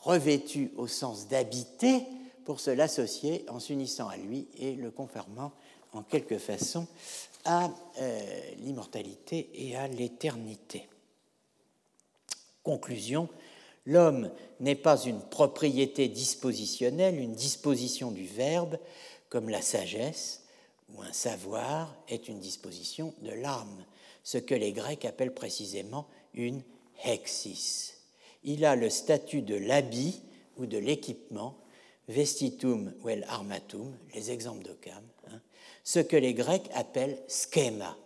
revêtu 0.04 0.72
au 0.78 0.88
sens 0.88 1.28
d'habiter 1.28 2.06
pour 2.46 2.60
se 2.60 2.70
l'associer 2.70 3.46
en 3.50 3.60
s'unissant 3.60 4.08
à 4.08 4.18
lui 4.18 4.48
et 4.58 4.76
le 4.76 4.92
confirmant 4.92 5.52
en 5.94 6.04
quelque 6.04 6.38
façon 6.38 6.88
à 7.46 7.70
euh, 8.00 8.42
l'immortalité 8.60 9.50
et 9.54 9.76
à 9.76 9.88
l'éternité. 9.88 10.88
Conclusion, 12.64 13.30
l'homme 13.86 14.32
n'est 14.60 14.76
pas 14.76 15.02
une 15.04 15.22
propriété 15.22 16.08
dispositionnelle, 16.08 17.20
une 17.20 17.36
disposition 17.36 18.12
du 18.12 18.26
verbe, 18.26 18.78
comme 19.30 19.50
la 19.50 19.62
sagesse 19.62 20.44
ou 20.94 21.02
un 21.02 21.14
savoir 21.14 21.96
est 22.08 22.28
une 22.28 22.40
disposition 22.40 23.14
de 23.22 23.32
l'âme, 23.32 23.86
ce 24.24 24.38
que 24.38 24.56
les 24.56 24.72
Grecs 24.72 25.06
appellent 25.06 25.34
précisément 25.34 26.08
une 26.34 26.62
hexis. 27.04 27.94
Il 28.44 28.66
a 28.66 28.76
le 28.76 28.90
statut 28.90 29.42
de 29.42 29.56
l'habit 29.56 30.22
ou 30.58 30.66
de 30.66 30.78
l'équipement, 30.78 31.58
vestitum 32.08 32.94
ou 33.04 33.10
el 33.10 33.26
armatum, 33.28 33.98
les 34.14 34.32
exemples 34.32 34.64
d'Occam, 34.64 35.04
hein, 35.28 35.42
ce 35.84 36.00
que 36.00 36.16
les 36.16 36.34
Grecs 36.34 36.70
appellent 36.74 37.20
schéma. 37.28 37.98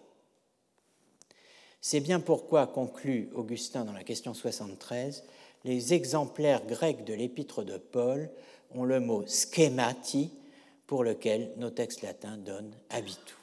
C'est 1.82 2.00
bien 2.00 2.20
pourquoi, 2.20 2.68
conclut 2.68 3.30
Augustin 3.34 3.86
dans 3.86 3.94
la 3.94 4.04
question 4.04 4.34
73, 4.34 5.24
les 5.66 5.94
exemplaires 5.94 6.66
grecs 6.66 7.04
de 7.04 7.14
l'épître 7.14 7.64
de 7.64 7.78
Paul 7.78 8.30
ont 8.74 8.84
le 8.84 9.00
mot 9.00 9.26
schémati 9.28 10.32
pour 10.88 11.04
lequel 11.04 11.52
nos 11.58 11.70
textes 11.70 12.02
latins 12.02 12.38
donnent 12.38 12.76
habitu. 12.90 13.36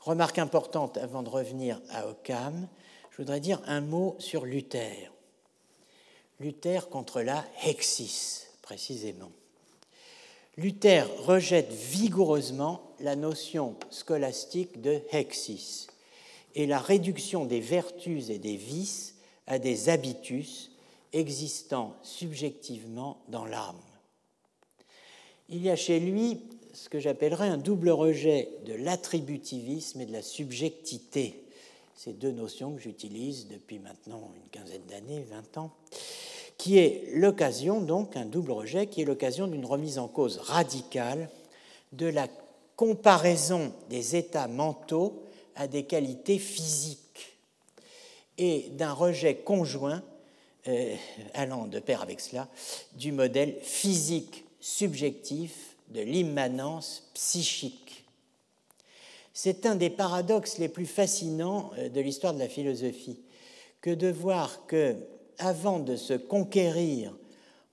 Remarque 0.00 0.38
importante 0.38 0.96
avant 0.98 1.22
de 1.22 1.28
revenir 1.28 1.80
à 1.90 2.08
Occam, 2.08 2.68
je 3.10 3.16
voudrais 3.18 3.40
dire 3.40 3.60
un 3.66 3.80
mot 3.80 4.14
sur 4.18 4.44
Luther. 4.44 5.12
Luther 6.38 6.88
contre 6.90 7.22
la 7.22 7.44
hexis, 7.64 8.46
précisément. 8.62 9.32
Luther 10.56 11.06
rejette 11.24 11.72
vigoureusement 11.72 12.94
la 13.00 13.16
notion 13.16 13.76
scolastique 13.90 14.80
de 14.80 15.00
hexis 15.12 15.88
et 16.54 16.66
la 16.66 16.78
réduction 16.78 17.44
des 17.44 17.60
vertus 17.60 18.30
et 18.30 18.38
des 18.38 18.56
vices 18.56 19.16
à 19.46 19.58
des 19.58 19.88
habitus 19.88 20.70
existant 21.12 21.94
subjectivement 22.02 23.18
dans 23.28 23.44
l'âme. 23.44 23.80
Il 25.48 25.62
y 25.62 25.70
a 25.70 25.76
chez 25.76 26.00
lui 26.00 26.40
ce 26.72 26.88
que 26.88 26.98
j'appellerais 26.98 27.48
un 27.48 27.56
double 27.56 27.90
rejet 27.90 28.50
de 28.66 28.74
l'attributivisme 28.74 30.00
et 30.00 30.06
de 30.06 30.12
la 30.12 30.22
subjectité. 30.22 31.42
Ces 31.94 32.12
deux 32.12 32.32
notions 32.32 32.74
que 32.74 32.82
j'utilise 32.82 33.48
depuis 33.48 33.78
maintenant 33.78 34.30
une 34.36 34.48
quinzaine 34.50 34.84
d'années, 34.88 35.24
20 35.30 35.58
ans, 35.58 35.70
qui 36.58 36.78
est 36.78 37.04
l'occasion, 37.14 37.80
donc 37.80 38.16
un 38.16 38.26
double 38.26 38.52
rejet, 38.52 38.86
qui 38.86 39.02
est 39.02 39.04
l'occasion 39.04 39.46
d'une 39.46 39.64
remise 39.64 39.98
en 39.98 40.08
cause 40.08 40.38
radicale 40.38 41.30
de 41.92 42.06
la 42.06 42.28
comparaison 42.76 43.72
des 43.88 44.16
états 44.16 44.48
mentaux 44.48 45.22
à 45.54 45.66
des 45.66 45.84
qualités 45.84 46.38
physiques 46.38 47.38
et 48.38 48.68
d'un 48.72 48.92
rejet 48.92 49.36
conjoint, 49.36 50.02
allant 51.34 51.66
de 51.66 51.78
pair 51.80 52.02
avec 52.02 52.20
cela, 52.20 52.48
du 52.94 53.12
modèle 53.12 53.56
physique 53.62 54.44
subjectif 54.60 55.76
de 55.88 56.00
l'immanence 56.00 57.08
psychique. 57.14 58.04
C'est 59.32 59.66
un 59.66 59.74
des 59.74 59.90
paradoxes 59.90 60.58
les 60.58 60.68
plus 60.68 60.86
fascinants 60.86 61.70
euh, 61.78 61.88
de 61.88 62.00
l'histoire 62.00 62.34
de 62.34 62.38
la 62.38 62.48
philosophie 62.48 63.20
que 63.80 63.90
de 63.90 64.08
voir 64.08 64.66
que, 64.66 64.96
avant 65.38 65.78
de 65.78 65.94
se 65.94 66.14
conquérir 66.14 67.14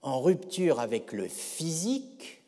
en 0.01 0.21
rupture 0.21 0.79
avec 0.79 1.13
le 1.13 1.27
physique, 1.27 2.41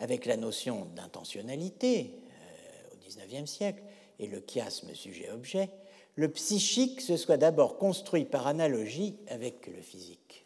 avec 0.00 0.26
la 0.26 0.36
notion 0.36 0.86
d'intentionnalité 0.96 2.10
euh, 2.10 2.94
au 2.94 3.08
XIXe 3.08 3.50
siècle, 3.50 3.82
et 4.18 4.26
le 4.26 4.42
chiasme 4.44 4.92
sujet-objet, 4.94 5.70
le 6.18 6.28
psychique 6.28 7.00
se 7.00 7.16
soit 7.16 7.36
d'abord 7.36 7.78
construit 7.78 8.24
par 8.24 8.48
analogie 8.48 9.14
avec 9.28 9.68
le 9.68 9.80
physique. 9.80 10.44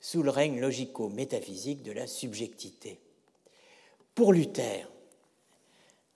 sous 0.00 0.22
le 0.22 0.30
règne 0.30 0.60
logico-métaphysique 0.60 1.82
de 1.82 1.92
la 1.92 2.06
subjectivité. 2.06 2.98
Pour 4.14 4.32
Luther, 4.32 4.88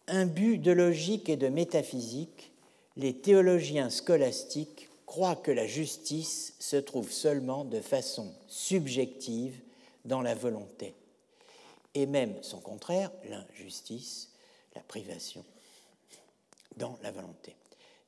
but 0.09 0.57
de 0.57 0.71
logique 0.71 1.29
et 1.29 1.37
de 1.37 1.49
métaphysique, 1.49 2.53
les 2.97 3.13
théologiens 3.13 3.91
scolastiques 3.91 4.89
croient 5.05 5.37
que 5.37 5.51
la 5.51 5.67
justice 5.67 6.55
se 6.59 6.77
trouve 6.77 7.11
seulement 7.11 7.65
de 7.65 7.81
façon 7.81 8.33
subjective 8.47 9.61
dans 10.05 10.23
la 10.23 10.37
volonté, 10.37 10.95
et 11.95 12.07
même 12.07 12.41
son 12.43 12.61
contraire, 12.61 13.11
l'injustice, 13.29 14.31
la 14.77 14.81
privation, 14.83 15.45
dans 16.77 16.97
la 17.03 17.11
volonté. 17.11 17.57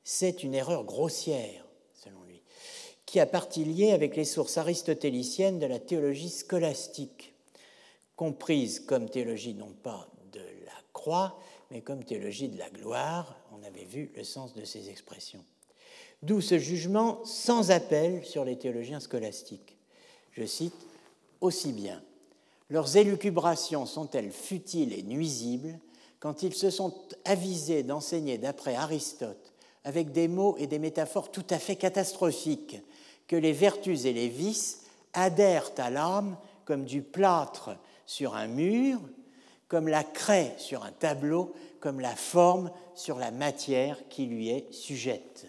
C'est 0.07 0.43
une 0.43 0.53
erreur 0.53 0.83
grossière, 0.83 1.65
selon 1.95 2.21
lui, 2.25 2.43
qui 3.07 3.19
a 3.19 3.25
partie 3.25 3.65
liée 3.65 3.91
avec 3.91 4.15
les 4.15 4.23
sources 4.23 4.59
aristotéliciennes 4.59 5.57
de 5.57 5.65
la 5.65 5.79
théologie 5.79 6.29
scolastique, 6.29 7.33
comprise 8.15 8.79
comme 8.79 9.09
théologie 9.09 9.55
non 9.55 9.73
pas 9.81 10.07
de 10.31 10.39
la 10.39 10.79
croix, 10.93 11.39
mais 11.71 11.81
comme 11.81 12.03
théologie 12.03 12.49
de 12.49 12.59
la 12.59 12.69
gloire. 12.69 13.35
On 13.51 13.63
avait 13.63 13.83
vu 13.83 14.11
le 14.15 14.23
sens 14.23 14.53
de 14.53 14.63
ces 14.63 14.89
expressions. 14.89 15.43
D'où 16.21 16.39
ce 16.39 16.59
jugement 16.59 17.25
sans 17.25 17.71
appel 17.71 18.23
sur 18.23 18.45
les 18.45 18.59
théologiens 18.59 18.99
scolastiques. 18.99 19.75
Je 20.33 20.45
cite 20.45 20.85
Aussi 21.41 21.71
bien, 21.71 22.03
leurs 22.69 22.95
élucubrations 22.95 23.87
sont-elles 23.87 24.31
futiles 24.31 24.93
et 24.93 25.01
nuisibles 25.01 25.79
quand 26.19 26.43
ils 26.43 26.53
se 26.53 26.69
sont 26.69 26.93
avisés 27.25 27.81
d'enseigner 27.81 28.37
d'après 28.37 28.75
Aristote 28.75 29.54
avec 29.85 30.11
des 30.11 30.27
mots 30.27 30.57
et 30.57 30.67
des 30.67 30.79
métaphores 30.79 31.31
tout 31.31 31.45
à 31.49 31.59
fait 31.59 31.77
catastrophiques 31.77 32.81
que 33.27 33.35
les 33.35 33.53
vertus 33.53 34.05
et 34.05 34.13
les 34.13 34.27
vices 34.27 34.81
adhèrent 35.13 35.71
à 35.77 35.89
l'âme 35.89 36.37
comme 36.65 36.83
du 36.83 37.01
plâtre 37.01 37.77
sur 38.05 38.35
un 38.35 38.47
mur, 38.47 38.99
comme 39.67 39.87
la 39.87 40.03
craie 40.03 40.55
sur 40.57 40.83
un 40.83 40.91
tableau, 40.91 41.53
comme 41.79 41.99
la 41.99 42.15
forme 42.15 42.71
sur 42.95 43.17
la 43.17 43.31
matière 43.31 43.97
qui 44.09 44.25
lui 44.25 44.49
est 44.49 44.71
sujette. 44.73 45.47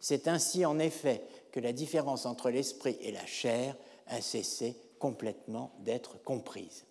C'est 0.00 0.26
ainsi 0.26 0.64
en 0.64 0.78
effet 0.78 1.22
que 1.52 1.60
la 1.60 1.72
différence 1.72 2.26
entre 2.26 2.50
l'esprit 2.50 2.96
et 3.00 3.12
la 3.12 3.26
chair 3.26 3.76
a 4.08 4.20
cessé 4.20 4.76
complètement 4.98 5.72
d'être 5.80 6.22
comprise. 6.22 6.84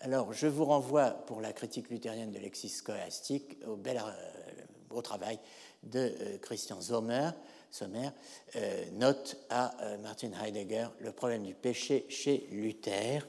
Alors, 0.00 0.32
je 0.32 0.46
vous 0.46 0.64
renvoie 0.64 1.10
pour 1.10 1.40
la 1.40 1.52
critique 1.52 1.88
luthérienne 1.88 2.32
de 2.32 2.38
l'exis 2.38 2.68
scolastique 2.68 3.56
au, 3.66 3.76
bel, 3.76 3.98
euh, 3.98 4.62
au 4.90 5.00
travail 5.02 5.38
de 5.82 5.98
euh, 5.98 6.38
Christian 6.38 6.80
Sommer, 6.80 7.30
euh, 8.56 8.84
note 8.92 9.36
à 9.48 9.74
euh, 9.82 9.98
Martin 9.98 10.30
Heidegger 10.32 10.88
le 11.00 11.12
problème 11.12 11.42
du 11.42 11.54
péché 11.54 12.04
chez 12.08 12.46
Luther 12.50 13.26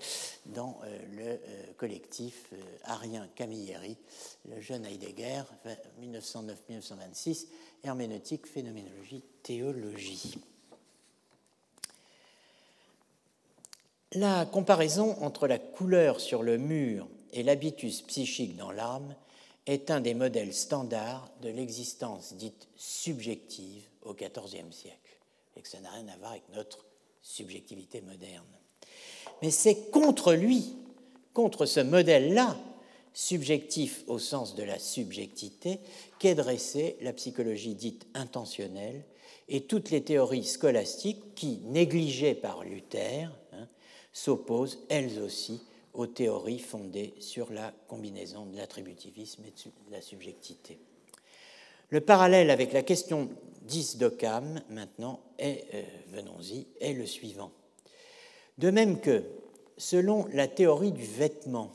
dans 0.47 0.80
le 1.15 1.39
collectif 1.77 2.51
arien 2.84 3.27
Camilleri, 3.35 3.97
le 4.49 4.59
jeune 4.59 4.85
Heidegger, 4.85 5.43
1909-1926, 6.01 7.47
herméneutique, 7.84 8.45
phénoménologie, 8.45 9.23
théologie. 9.41 10.39
La 14.15 14.45
comparaison 14.45 15.17
entre 15.23 15.47
la 15.47 15.57
couleur 15.57 16.19
sur 16.19 16.43
le 16.43 16.57
mur 16.57 17.07
et 17.31 17.43
l'habitus 17.43 18.01
psychique 18.03 18.57
dans 18.57 18.71
l'âme 18.71 19.15
est 19.65 19.91
un 19.91 20.02
des 20.02 20.14
modèles 20.14 20.53
standards 20.53 21.30
de 21.41 21.49
l'existence 21.49 22.34
dite 22.34 22.68
subjective 22.76 23.88
au 24.02 24.14
XIVe 24.14 24.72
siècle, 24.72 25.19
et 25.56 25.61
que 25.61 25.68
ça 25.68 25.80
n'a 25.80 25.91
rien 25.91 26.07
à 26.10 26.18
voir 26.18 26.31
avec 26.31 26.44
notre 26.53 26.85
subjectivité 27.22 28.02
moderne. 28.02 28.45
Mais 29.41 29.52
c'est 29.52 29.90
contre 29.90 30.34
lui, 30.34 30.76
contre 31.34 31.65
ce 31.65 31.80
modèle-là, 31.80 32.57
subjectif 33.14 34.03
au 34.07 34.19
sens 34.19 34.56
de 34.56 34.64
la 34.64 34.80
subjectivité, 34.80 35.80
qu'est 36.19 36.35
dressée 36.35 36.98
la 37.02 37.14
psychologie 37.14 37.76
dite 37.76 38.07
intentionnelle 38.14 39.03
et 39.48 39.61
toutes 39.61 39.91
les 39.91 40.03
théories 40.03 40.45
scolastiques 40.45 41.35
qui, 41.35 41.60
négligées 41.65 42.34
par 42.34 42.64
Luther, 42.64 43.30
hein, 43.53 43.68
s'opposent 44.11 44.80
elles 44.90 45.22
aussi 45.22 45.61
aux 45.93 46.07
théories 46.07 46.59
fondées 46.59 47.13
sur 47.19 47.51
la 47.51 47.73
combinaison 47.87 48.45
de 48.45 48.57
l'attributivisme 48.57 49.43
et 49.45 49.51
de 49.51 49.91
la 49.91 50.01
subjectivité. 50.01 50.79
Le 51.89 52.01
parallèle 52.01 52.49
avec 52.49 52.73
la 52.73 52.81
question 52.81 53.29
10 53.63 53.97
d'Occam, 53.97 54.61
maintenant, 54.69 55.19
est, 55.37 55.65
euh, 55.73 55.83
venons-y, 56.07 56.67
est 56.81 56.93
le 56.93 57.05
suivant. 57.05 57.51
De 58.57 58.71
même 58.71 58.99
que, 58.99 59.23
selon 59.77 60.25
la 60.33 60.47
théorie 60.47 60.91
du 60.91 61.05
vêtement, 61.05 61.71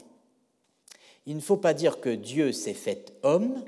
il 1.26 1.36
ne 1.36 1.40
faut 1.40 1.56
pas 1.56 1.74
dire 1.74 2.00
que 2.00 2.08
Dieu 2.08 2.52
s'est 2.52 2.74
fait 2.74 3.12
homme, 3.22 3.64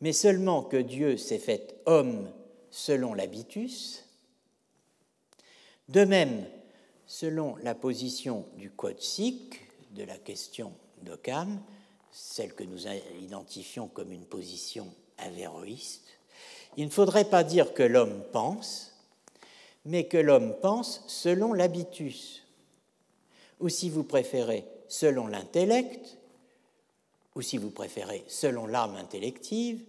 mais 0.00 0.12
seulement 0.12 0.62
que 0.62 0.76
Dieu 0.76 1.16
s'est 1.16 1.38
fait 1.38 1.76
homme 1.86 2.28
selon 2.70 3.14
l'habitus. 3.14 4.04
De 5.88 6.04
même, 6.04 6.44
selon 7.12 7.56
la 7.56 7.74
position 7.74 8.46
du 8.56 8.70
code 8.70 8.98
sikh 8.98 9.60
de 9.90 10.02
la 10.02 10.16
question 10.16 10.72
d'Occam, 11.02 11.60
celle 12.10 12.54
que 12.54 12.64
nous 12.64 12.86
identifions 13.20 13.86
comme 13.86 14.12
une 14.12 14.24
position 14.24 14.86
avéroïste, 15.18 16.08
il 16.78 16.86
ne 16.86 16.90
faudrait 16.90 17.26
pas 17.26 17.44
dire 17.44 17.74
que 17.74 17.82
l'homme 17.82 18.22
pense, 18.32 18.94
mais 19.84 20.04
que 20.04 20.16
l'homme 20.16 20.54
pense 20.62 21.04
selon 21.06 21.52
l'habitus, 21.52 22.44
ou 23.60 23.68
si 23.68 23.90
vous 23.90 24.04
préférez, 24.04 24.64
selon 24.88 25.26
l'intellect, 25.26 26.16
ou 27.34 27.42
si 27.42 27.58
vous 27.58 27.70
préférez, 27.70 28.24
selon 28.26 28.66
l'âme 28.66 28.96
intellective, 28.96 29.84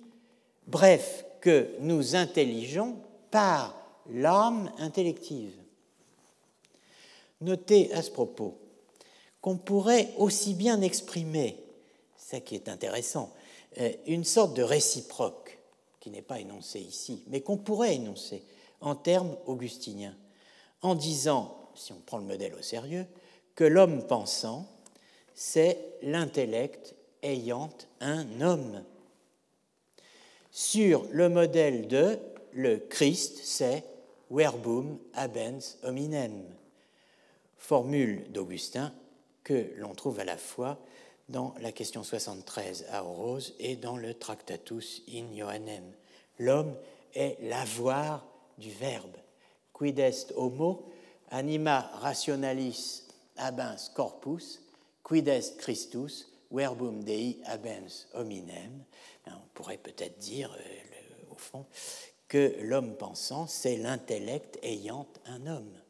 bref, 0.68 1.24
que 1.40 1.70
nous 1.80 2.18
intelligeons 2.18 2.98
par 3.32 3.78
l'âme 4.10 4.70
intellective. 4.78 5.63
Notez 7.44 7.94
à 7.94 8.02
ce 8.02 8.10
propos 8.10 8.58
qu'on 9.42 9.58
pourrait 9.58 10.14
aussi 10.18 10.54
bien 10.54 10.82
exprimer, 10.82 11.62
ça 12.16 12.40
qui 12.40 12.56
est 12.56 12.70
intéressant, 12.70 13.34
euh, 13.80 13.92
une 14.08 14.24
sorte 14.24 14.54
de 14.56 14.64
réciproque, 14.64 15.60
qui 16.00 16.10
n'est 16.10 16.22
pas 16.22 16.40
énoncé 16.40 16.80
ici, 16.80 17.24
mais 17.28 17.42
qu'on 17.42 17.58
pourrait 17.58 17.96
énoncer 17.96 18.46
en 18.80 18.96
termes 18.96 19.36
augustiniens, 19.46 20.16
en 20.82 20.96
disant, 20.96 21.58
si 21.76 21.92
on 21.92 22.00
prend 22.06 22.20
le 22.20 22.24
modèle 22.24 22.56
au 22.56 22.62
sérieux, 22.62 23.06
que 23.56 23.66
l'homme 23.66 24.08
pensant, 24.08 24.66
c'est 25.36 25.78
l'intellect 26.02 26.96
ayant 27.22 27.70
un 28.00 28.40
homme. 28.40 28.82
Sur 30.52 31.06
le 31.12 31.28
modèle 31.28 31.90
de 31.90 32.18
le 32.54 32.78
Christ, 32.78 33.42
c'est 33.44 33.84
verbum 34.32 34.98
habens 35.14 35.78
hominem 35.84 36.44
formule 37.64 38.30
d'Augustin 38.30 38.94
que 39.46 39.72
l'on 39.78 39.96
trouve 39.96 40.20
à 40.20 40.26
la 40.26 40.36
fois 40.36 40.80
dans 41.30 41.56
la 41.62 41.72
question 41.72 42.04
73 42.04 42.88
à 42.92 43.00
Rose 43.00 43.56
et 43.58 43.78
dans 43.78 43.96
le 43.96 44.14
Tractatus 44.14 45.02
in 45.10 45.34
Johannem. 45.34 45.94
L'homme 46.40 46.76
est 47.14 47.38
l'avoir 47.42 48.28
du 48.58 48.70
Verbe. 48.70 49.16
Quid 49.72 49.98
est 49.98 50.34
homo, 50.36 50.92
anima 51.32 51.90
rationalis 52.02 53.06
habens 53.38 53.90
corpus, 53.96 54.62
quid 55.02 55.30
est 55.30 55.58
Christus, 55.58 56.28
verbum 56.52 57.06
Dei 57.06 57.40
habens 57.46 58.08
hominem. 58.14 58.84
On 59.26 59.48
pourrait 59.54 59.78
peut-être 59.78 60.20
dire, 60.20 60.54
euh, 60.54 61.32
au 61.32 61.36
fond, 61.36 61.66
que 62.28 62.58
l'homme 62.60 62.98
pensant, 62.98 63.48
c'est 63.48 63.78
l'intellect 63.78 64.60
ayant 64.64 65.08
un 65.26 65.48
homme. 65.48 65.83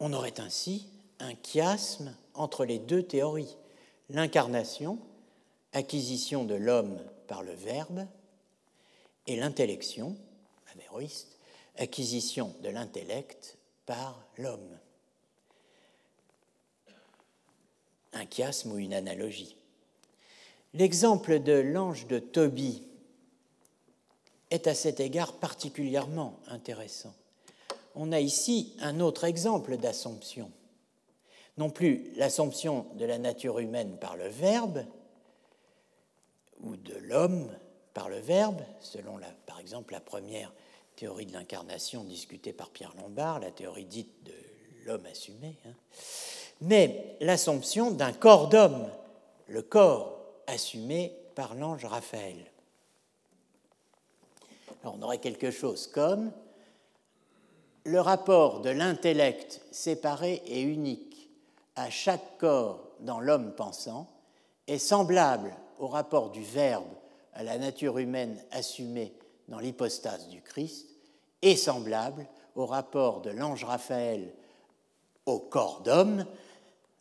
On 0.00 0.12
aurait 0.12 0.40
ainsi 0.40 0.86
un 1.18 1.34
chiasme 1.34 2.14
entre 2.34 2.64
les 2.64 2.78
deux 2.78 3.02
théories, 3.02 3.56
l'incarnation, 4.10 4.98
acquisition 5.72 6.44
de 6.44 6.54
l'homme 6.54 6.98
par 7.26 7.42
le 7.42 7.52
Verbe, 7.52 8.06
et 9.26 9.36
l'intellection, 9.36 10.16
avéroïste, 10.72 11.38
acquisition 11.76 12.54
de 12.62 12.70
l'intellect 12.70 13.58
par 13.84 14.24
l'homme. 14.38 14.78
Un 18.12 18.24
chiasme 18.24 18.72
ou 18.72 18.78
une 18.78 18.94
analogie. 18.94 19.56
L'exemple 20.74 21.40
de 21.40 21.52
l'ange 21.52 22.06
de 22.06 22.18
Tobie 22.18 22.82
est 24.50 24.66
à 24.66 24.74
cet 24.74 25.00
égard 25.00 25.34
particulièrement 25.34 26.38
intéressant 26.46 27.14
on 27.98 28.12
a 28.12 28.20
ici 28.20 28.74
un 28.80 29.00
autre 29.00 29.24
exemple 29.24 29.76
d'assomption. 29.76 30.50
Non 31.58 31.68
plus 31.68 32.12
l'assomption 32.14 32.86
de 32.94 33.04
la 33.04 33.18
nature 33.18 33.58
humaine 33.58 33.98
par 33.98 34.16
le 34.16 34.28
Verbe 34.28 34.84
ou 36.60 36.76
de 36.76 36.94
l'homme 36.94 37.50
par 37.94 38.08
le 38.08 38.20
Verbe, 38.20 38.62
selon 38.80 39.18
par 39.46 39.58
exemple 39.58 39.92
la 39.92 40.00
première 40.00 40.52
théorie 40.94 41.26
de 41.26 41.32
l'incarnation 41.32 42.04
discutée 42.04 42.52
par 42.52 42.70
Pierre 42.70 42.94
Lombard, 42.96 43.40
la 43.40 43.50
théorie 43.50 43.84
dite 43.84 44.24
de 44.24 44.32
l'homme 44.84 45.06
assumé, 45.06 45.56
hein. 45.66 45.74
mais 46.60 47.16
l'assomption 47.20 47.90
d'un 47.90 48.12
corps 48.12 48.48
d'homme, 48.48 48.88
le 49.48 49.62
corps 49.62 50.20
assumé 50.46 51.12
par 51.34 51.56
l'ange 51.56 51.84
Raphaël. 51.84 52.36
Alors 54.82 54.96
on 54.96 55.02
aurait 55.02 55.18
quelque 55.18 55.50
chose 55.50 55.88
comme 55.88 56.30
le 57.88 58.02
rapport 58.02 58.60
de 58.60 58.68
l'intellect 58.68 59.62
séparé 59.72 60.42
et 60.44 60.60
unique 60.60 61.30
à 61.74 61.88
chaque 61.88 62.36
corps 62.36 62.90
dans 63.00 63.18
l'homme 63.18 63.54
pensant 63.54 64.10
est 64.66 64.76
semblable 64.76 65.56
au 65.78 65.86
rapport 65.86 66.28
du 66.30 66.42
Verbe 66.42 66.84
à 67.32 67.42
la 67.42 67.56
nature 67.56 67.96
humaine 67.96 68.38
assumée 68.50 69.14
dans 69.48 69.58
l'hypostase 69.58 70.28
du 70.28 70.42
Christ 70.42 70.86
et 71.40 71.56
semblable 71.56 72.26
au 72.56 72.66
rapport 72.66 73.22
de 73.22 73.30
l'ange 73.30 73.64
Raphaël 73.64 74.34
au 75.24 75.38
corps 75.38 75.80
d'homme, 75.80 76.26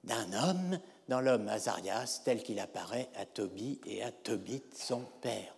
d'un 0.06 0.32
homme 0.32 0.80
dans 1.10 1.20
l'homme 1.20 1.50
Azarias 1.50 2.22
tel 2.24 2.44
qu'il 2.44 2.62
apparaît 2.62 3.10
à 3.18 3.26
Tobie 3.26 3.82
et 3.86 4.04
à 4.04 4.12
Tobit, 4.12 4.64
son 4.74 5.02
père. 5.20 5.57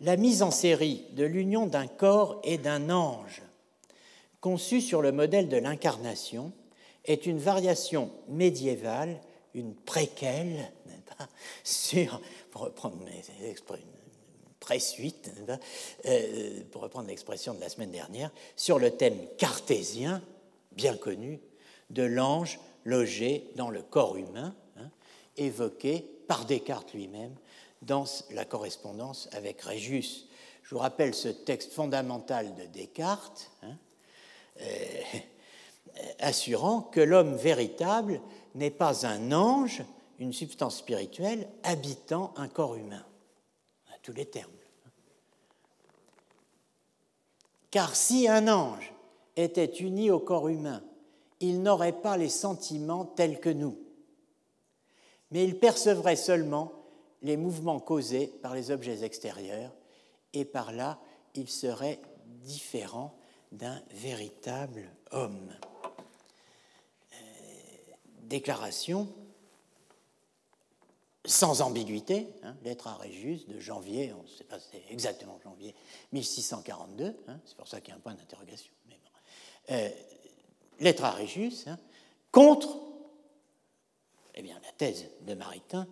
La 0.00 0.16
mise 0.16 0.42
en 0.42 0.50
série 0.50 1.04
de 1.12 1.24
l'union 1.24 1.66
d'un 1.66 1.86
corps 1.86 2.40
et 2.42 2.56
d'un 2.56 2.88
ange, 2.88 3.42
conçue 4.40 4.80
sur 4.80 5.02
le 5.02 5.12
modèle 5.12 5.48
de 5.48 5.58
l'incarnation, 5.58 6.52
est 7.04 7.26
une 7.26 7.38
variation 7.38 8.10
médiévale, 8.28 9.20
une 9.52 9.74
préquelle, 9.74 10.72
sur, 11.64 12.20
pour 12.50 12.62
reprendre 12.62 12.96
mes 13.04 13.48
expressions, 13.48 13.86
euh, 16.06 16.60
pour 16.70 16.82
reprendre 16.82 17.08
l'expression 17.08 17.54
de 17.54 17.60
la 17.60 17.68
semaine 17.68 17.90
dernière, 17.90 18.30
sur 18.56 18.78
le 18.78 18.92
thème 18.92 19.18
cartésien, 19.36 20.22
bien 20.72 20.96
connu, 20.96 21.40
de 21.90 22.04
l'ange 22.04 22.58
logé 22.84 23.50
dans 23.56 23.68
le 23.68 23.82
corps 23.82 24.16
humain, 24.16 24.54
hein, 24.78 24.90
évoqué 25.36 26.06
par 26.26 26.46
Descartes 26.46 26.94
lui-même 26.94 27.34
dans 27.82 28.04
la 28.30 28.44
correspondance 28.44 29.28
avec 29.32 29.62
Régius. 29.62 30.28
Je 30.62 30.74
vous 30.74 30.80
rappelle 30.80 31.14
ce 31.14 31.28
texte 31.28 31.72
fondamental 31.72 32.54
de 32.54 32.64
Descartes, 32.66 33.50
hein, 33.62 33.76
euh, 34.60 35.02
assurant 36.18 36.82
que 36.82 37.00
l'homme 37.00 37.34
véritable 37.34 38.20
n'est 38.54 38.70
pas 38.70 39.06
un 39.06 39.32
ange, 39.32 39.82
une 40.18 40.32
substance 40.32 40.78
spirituelle 40.78 41.48
habitant 41.62 42.32
un 42.36 42.48
corps 42.48 42.76
humain. 42.76 43.04
À 43.88 43.98
tous 44.02 44.12
les 44.12 44.26
termes. 44.26 44.50
Car 47.70 47.94
si 47.94 48.28
un 48.28 48.48
ange 48.48 48.92
était 49.36 49.64
uni 49.64 50.10
au 50.10 50.18
corps 50.18 50.48
humain, 50.48 50.82
il 51.40 51.62
n'aurait 51.62 52.00
pas 52.00 52.16
les 52.16 52.28
sentiments 52.28 53.04
tels 53.04 53.40
que 53.40 53.48
nous, 53.48 53.78
mais 55.30 55.44
il 55.44 55.58
percevrait 55.58 56.16
seulement 56.16 56.79
les 57.22 57.36
mouvements 57.36 57.80
causés 57.80 58.26
par 58.26 58.54
les 58.54 58.70
objets 58.70 59.04
extérieurs, 59.04 59.72
et 60.32 60.44
par 60.44 60.72
là, 60.72 60.98
il 61.34 61.48
serait 61.48 62.00
différent 62.44 63.16
d'un 63.52 63.82
véritable 63.90 64.88
homme. 65.10 65.52
Euh, 67.12 67.16
déclaration 68.22 69.08
sans 71.26 71.60
ambiguïté, 71.60 72.28
hein, 72.42 72.56
lettre 72.64 72.88
à 72.88 72.94
Régius 72.96 73.46
de 73.46 73.60
janvier, 73.60 74.12
on 74.18 74.22
ne 74.22 74.28
sait 74.28 74.44
pas 74.44 74.58
c'est 74.58 74.82
exactement 74.90 75.38
janvier 75.44 75.74
1642, 76.12 77.14
hein, 77.28 77.40
c'est 77.44 77.56
pour 77.56 77.68
ça 77.68 77.80
qu'il 77.80 77.90
y 77.90 77.92
a 77.92 77.96
un 77.96 78.00
point 78.00 78.14
d'interrogation. 78.14 78.72
Euh, 79.70 79.88
lettre 80.80 81.04
à 81.04 81.10
Régius, 81.10 81.66
hein, 81.66 81.78
contre 82.32 82.76
eh 84.34 84.42
bien, 84.42 84.58
la 84.64 84.72
thèse 84.72 85.06
de 85.22 85.34
Maritain, 85.34 85.86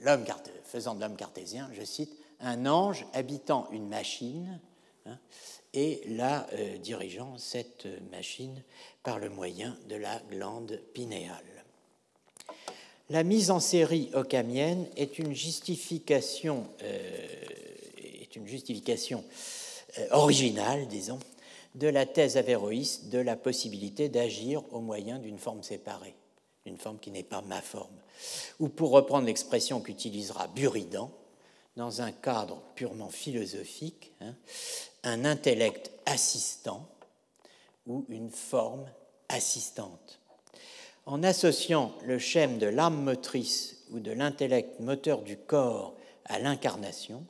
l'homme 0.00 0.24
faisant 0.64 0.94
de 0.94 1.00
l'homme 1.00 1.16
cartésien, 1.16 1.70
je 1.72 1.84
cite, 1.84 2.16
un 2.40 2.66
ange 2.66 3.06
habitant 3.14 3.68
une 3.72 3.88
machine 3.88 4.60
hein, 5.06 5.18
et 5.72 6.02
la 6.08 6.46
euh, 6.52 6.78
dirigeant 6.78 7.38
cette 7.38 7.86
machine 8.10 8.62
par 9.02 9.18
le 9.18 9.30
moyen 9.30 9.76
de 9.88 9.96
la 9.96 10.20
glande 10.30 10.80
pinéale. 10.92 11.64
La 13.08 13.22
mise 13.22 13.50
en 13.50 13.60
série 13.60 14.10
occamienne 14.14 14.86
est 14.96 15.18
une 15.18 15.34
justification, 15.34 16.66
euh, 16.82 17.26
est 17.98 18.34
une 18.36 18.46
justification 18.46 19.24
originale, 20.10 20.86
disons, 20.88 21.18
de 21.76 21.88
la 21.88 22.06
thèse 22.06 22.36
avéroïste 22.36 23.08
de 23.10 23.18
la 23.18 23.36
possibilité 23.36 24.08
d'agir 24.08 24.62
au 24.72 24.80
moyen 24.80 25.18
d'une 25.18 25.38
forme 25.38 25.62
séparée, 25.62 26.14
une 26.66 26.78
forme 26.78 26.98
qui 26.98 27.10
n'est 27.10 27.22
pas 27.22 27.42
ma 27.42 27.60
forme. 27.60 27.96
Ou 28.60 28.68
pour 28.68 28.90
reprendre 28.90 29.26
l'expression 29.26 29.80
qu'utilisera 29.80 30.48
Buridan, 30.48 31.10
dans 31.76 32.00
un 32.00 32.12
cadre 32.12 32.62
purement 32.74 33.10
philosophique, 33.10 34.12
hein, 34.20 34.34
un 35.04 35.24
intellect 35.24 35.92
assistant 36.06 36.88
ou 37.86 38.04
une 38.08 38.30
forme 38.30 38.86
assistante. 39.28 40.18
En 41.04 41.22
associant 41.22 41.92
le 42.04 42.18
schème 42.18 42.58
de 42.58 42.66
l'âme 42.66 43.02
motrice 43.02 43.84
ou 43.90 44.00
de 44.00 44.10
l'intellect 44.10 44.80
moteur 44.80 45.22
du 45.22 45.36
corps 45.36 45.94
à 46.24 46.38
l'incarnation, 46.38 47.24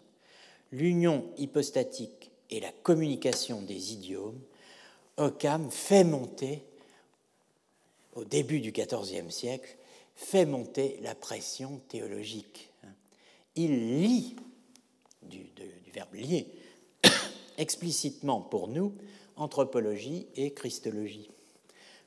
l'union 0.73 1.25
hypostatique 1.37 2.31
et 2.51 2.61
la 2.61 2.73
communication 2.83 3.61
des 3.61 3.93
idiomes, 3.93 4.41
Occam 5.19 5.71
fait 5.71 6.05
monter, 6.05 6.63
au 8.17 8.25
début 8.25 8.61
du 8.61 8.73
XIVe 8.73 9.31
siècle, 9.31 9.77
fait 10.15 10.47
monter 10.47 10.99
la 11.03 11.15
pression 11.15 11.81
théologique. 11.89 12.73
Il 13.55 14.01
lit, 14.03 14.37
du, 15.23 15.47
verbe 15.93 16.15
lier, 16.15 16.47
explicitement 17.59 18.41
pour 18.41 18.69
nous, 18.69 18.95
anthropologie 19.37 20.27
et 20.35 20.53
christologie, 20.53 21.31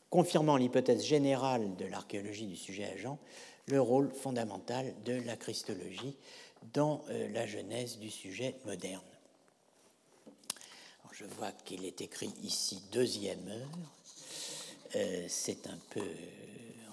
confirmant 0.10 0.58
l'hypothèse 0.58 1.04
générale 1.04 1.76
de 1.78 1.86
l'archéologie 1.86 2.48
du 2.48 2.56
sujet 2.56 2.86
agent, 2.86 3.20
le 3.68 3.80
rôle 3.80 4.12
fondamental 4.12 4.94
de 5.06 5.14
la 5.14 5.38
christologie 5.38 6.18
dans 6.74 7.04
euh, 7.10 7.30
la 7.30 7.46
genèse 7.46 8.00
du 8.00 8.10
sujet 8.10 8.56
moderne 8.66 9.02
je 11.20 11.26
vois 11.26 11.52
qu'il 11.66 11.84
est 11.84 12.00
écrit 12.00 12.34
ici 12.44 12.82
deuxième 12.94 13.46
heure. 13.50 13.99
Euh, 14.96 15.26
c'est 15.28 15.68
un 15.68 15.78
peu 15.92 16.02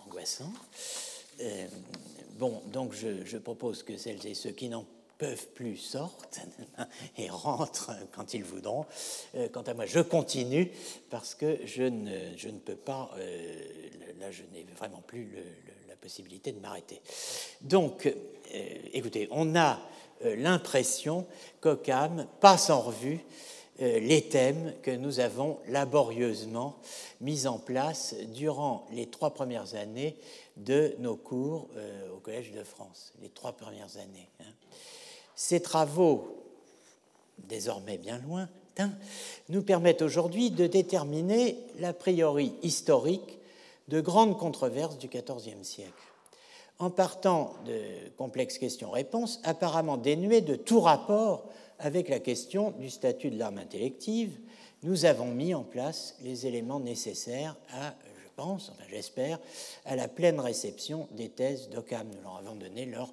angoissant. 0.07 0.53
Euh, 1.41 1.67
bon, 2.39 2.63
donc 2.67 2.93
je, 2.93 3.39
propose 3.39 3.83
que 3.83 3.97
celles 3.97 4.27
et 4.27 4.35
ceux 4.35 4.51
qui 4.51 4.69
n'en 4.69 4.85
peuvent 5.17 5.49
plus 5.55 5.79
sortent 5.79 6.41
et 7.17 7.31
rentrent 7.31 7.93
quand 8.13 8.35
ils 8.35 8.45
voudront. 8.45 8.85
Euh, 9.35 9.49
quant 9.49 9.63
à 9.63 9.73
moi, 9.73 9.87
je 9.87 10.01
continue 10.01 10.71
parce 11.09 11.35
que 11.35 11.59
je 11.65 11.85
ne, 11.85 12.37
je 12.37 12.49
ne 12.49 12.59
peux 12.59 12.77
pas, 12.77 13.11
là 14.21 14.31
je 14.31 14.43
n'ai 14.53 14.67
vraiment 14.77 15.01
plus 15.07 15.39
la 15.89 15.97
possibilité 15.97 16.53
de 16.53 16.61
m'arrêter. 16.61 17.01
Donc, 17.63 18.13
écoutez, 18.93 19.27
on 19.31 19.57
a 19.57 19.81
l'impression 20.23 21.27
qu'Occam 21.61 22.27
passe 22.41 22.69
en 22.69 22.83
revue 22.83 23.21
euh, 23.21 23.56
les 23.79 24.23
thèmes 24.23 24.73
que 24.83 24.91
nous 24.91 25.21
avons 25.21 25.59
laborieusement 25.69 26.77
mis 27.21 27.47
en 27.47 27.59
place 27.59 28.15
durant 28.35 28.87
les 28.93 29.07
trois 29.07 29.31
premières 29.31 29.75
années 29.75 30.17
de 30.57 30.95
nos 30.99 31.17
cours 31.17 31.69
euh, 31.77 32.11
au 32.15 32.19
Collège 32.19 32.53
de 32.53 32.63
France, 32.63 33.13
les 33.21 33.29
trois 33.29 33.53
premières 33.53 33.97
années. 33.97 34.29
Hein. 34.41 34.53
Ces 35.35 35.61
travaux, 35.61 36.43
désormais 37.39 37.99
bien 37.99 38.19
loin, 38.19 38.49
nous 39.49 39.63
permettent 39.63 40.03
aujourd'hui 40.03 40.51
de 40.51 40.67
déterminer 40.67 41.57
l'a 41.79 41.93
priori 41.93 42.53
historique 42.63 43.39
de 43.89 44.01
grandes 44.01 44.39
controverses 44.39 44.99
du 44.99 45.09
XIVe 45.09 45.63
siècle. 45.63 45.93
En 46.79 46.91
partant 46.91 47.55
de 47.65 47.81
complexes 48.19 48.59
questions-réponses 48.59 49.41
apparemment 49.45 49.97
dénuées 49.97 50.43
de 50.43 50.57
tout 50.57 50.81
rapport 50.81 51.49
avec 51.79 52.09
la 52.09 52.21
question 52.21 52.73
du 52.73 52.91
statut 52.91 53.31
de 53.31 53.39
l'arme 53.39 53.59
intellective, 53.59 54.39
nous 54.83 55.05
avons 55.05 55.27
mis 55.27 55.55
en 55.55 55.65
place 55.65 56.17
les 56.23 56.47
éléments 56.47 56.81
nécessaires 56.81 57.57
à, 57.73 57.95
je 58.23 58.29
pense, 58.37 58.71
enfin 58.71 58.85
j'espère, 58.91 59.39
à 59.85 59.97
la 59.97 60.09
pleine 60.09 60.41
réception 60.41 61.09
des 61.13 61.29
thèses 61.29 61.69
d'Occam. 61.71 62.07
Nous 62.09 62.23
leur 62.23 62.37
avons 62.37 62.57
donné 62.57 62.87
leur 62.87 63.13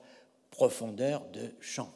profondeur 0.52 1.24
de 1.34 1.50
champ. 1.60 1.90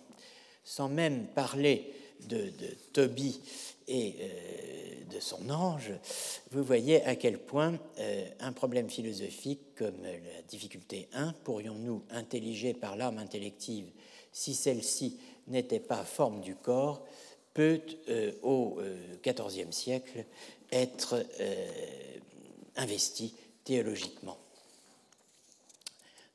Sans 0.64 0.90
même 0.90 1.28
parler 1.28 1.94
de, 2.28 2.38
de 2.38 2.76
Toby 2.94 3.40
et 3.88 4.16
euh, 4.20 5.14
de 5.16 5.20
son 5.20 5.50
ange, 5.50 5.92
vous 6.52 6.64
voyez 6.64 7.04
à 7.04 7.16
quel 7.16 7.38
point 7.38 7.78
euh, 8.00 8.26
un 8.40 8.52
problème 8.52 8.90
philosophique 8.90 9.76
comme 9.76 10.02
la 10.04 10.42
difficulté 10.48 11.08
1, 11.14 11.34
pourrions-nous 11.44 12.04
intelliger 12.10 12.74
par 12.74 12.98
l'âme 12.98 13.18
intellective 13.18 13.86
si 14.32 14.54
celle-ci 14.54 15.18
n'était 15.48 15.80
pas 15.80 16.04
forme 16.04 16.42
du 16.42 16.56
corps, 16.56 17.06
peut 17.54 17.82
euh, 18.10 18.32
au 18.44 18.80
XIVe 19.24 19.72
siècle 19.72 20.26
être 20.72 21.26
investi 22.76 23.34
théologiquement. 23.64 24.38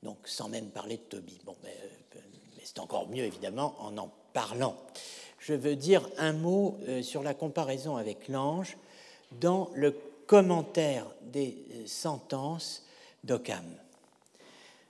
Donc 0.02 0.16
sans 0.24 0.48
même 0.48 0.70
parler 0.70 0.96
de 0.96 1.02
Tobie. 1.02 1.40
Bon, 1.44 1.54
mais, 1.62 1.76
mais 2.14 2.62
c'est 2.64 2.80
encore 2.80 3.08
mieux 3.08 3.24
évidemment 3.24 3.74
en 3.78 3.96
en 3.98 4.10
parlant 4.32 4.76
je 5.42 5.54
veux 5.54 5.76
dire 5.76 6.08
un 6.18 6.32
mot 6.32 6.78
euh, 6.88 7.02
sur 7.02 7.22
la 7.22 7.34
comparaison 7.34 7.96
avec 7.96 8.28
l'ange 8.28 8.76
dans 9.40 9.70
le 9.74 9.94
commentaire 10.26 11.06
des 11.22 11.58
euh, 11.72 11.86
sentences 11.86 12.84
d'Occam. 13.24 13.64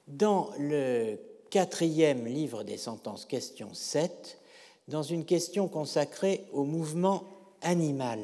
Dans 0.08 0.50
le 0.58 1.18
quatrième 1.52 2.24
livre 2.24 2.64
des 2.64 2.78
sentences, 2.78 3.26
question 3.26 3.74
7, 3.74 4.38
dans 4.88 5.02
une 5.02 5.26
question 5.26 5.68
consacrée 5.68 6.46
au 6.50 6.64
mouvement 6.64 7.24
animal 7.60 8.20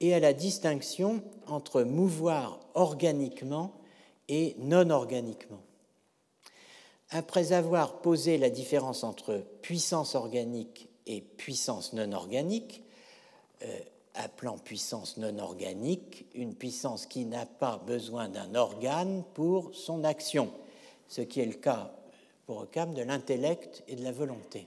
et 0.00 0.12
à 0.12 0.18
la 0.18 0.32
distinction 0.32 1.22
entre 1.46 1.84
mouvoir 1.84 2.58
organiquement 2.74 3.72
et 4.28 4.56
non 4.58 4.90
organiquement. 4.90 5.62
Après 7.10 7.52
avoir 7.52 8.00
posé 8.00 8.36
la 8.36 8.50
différence 8.50 9.04
entre 9.04 9.44
puissance 9.62 10.16
organique 10.16 10.88
et 11.06 11.20
puissance 11.20 11.92
non 11.92 12.10
organique, 12.10 12.82
euh, 13.62 13.78
appelant 14.14 14.58
puissance 14.58 15.18
non 15.18 15.38
organique 15.38 16.26
une 16.34 16.56
puissance 16.56 17.06
qui 17.06 17.26
n'a 17.26 17.46
pas 17.46 17.80
besoin 17.86 18.28
d'un 18.28 18.56
organe 18.56 19.22
pour 19.34 19.72
son 19.72 20.02
action, 20.02 20.52
ce 21.12 21.20
qui 21.20 21.40
est 21.40 21.46
le 21.46 21.52
cas 21.52 21.92
pour 22.46 22.56
Occam 22.62 22.94
de 22.94 23.02
l'intellect 23.02 23.84
et 23.86 23.96
de 23.96 24.02
la 24.02 24.12
volonté. 24.12 24.66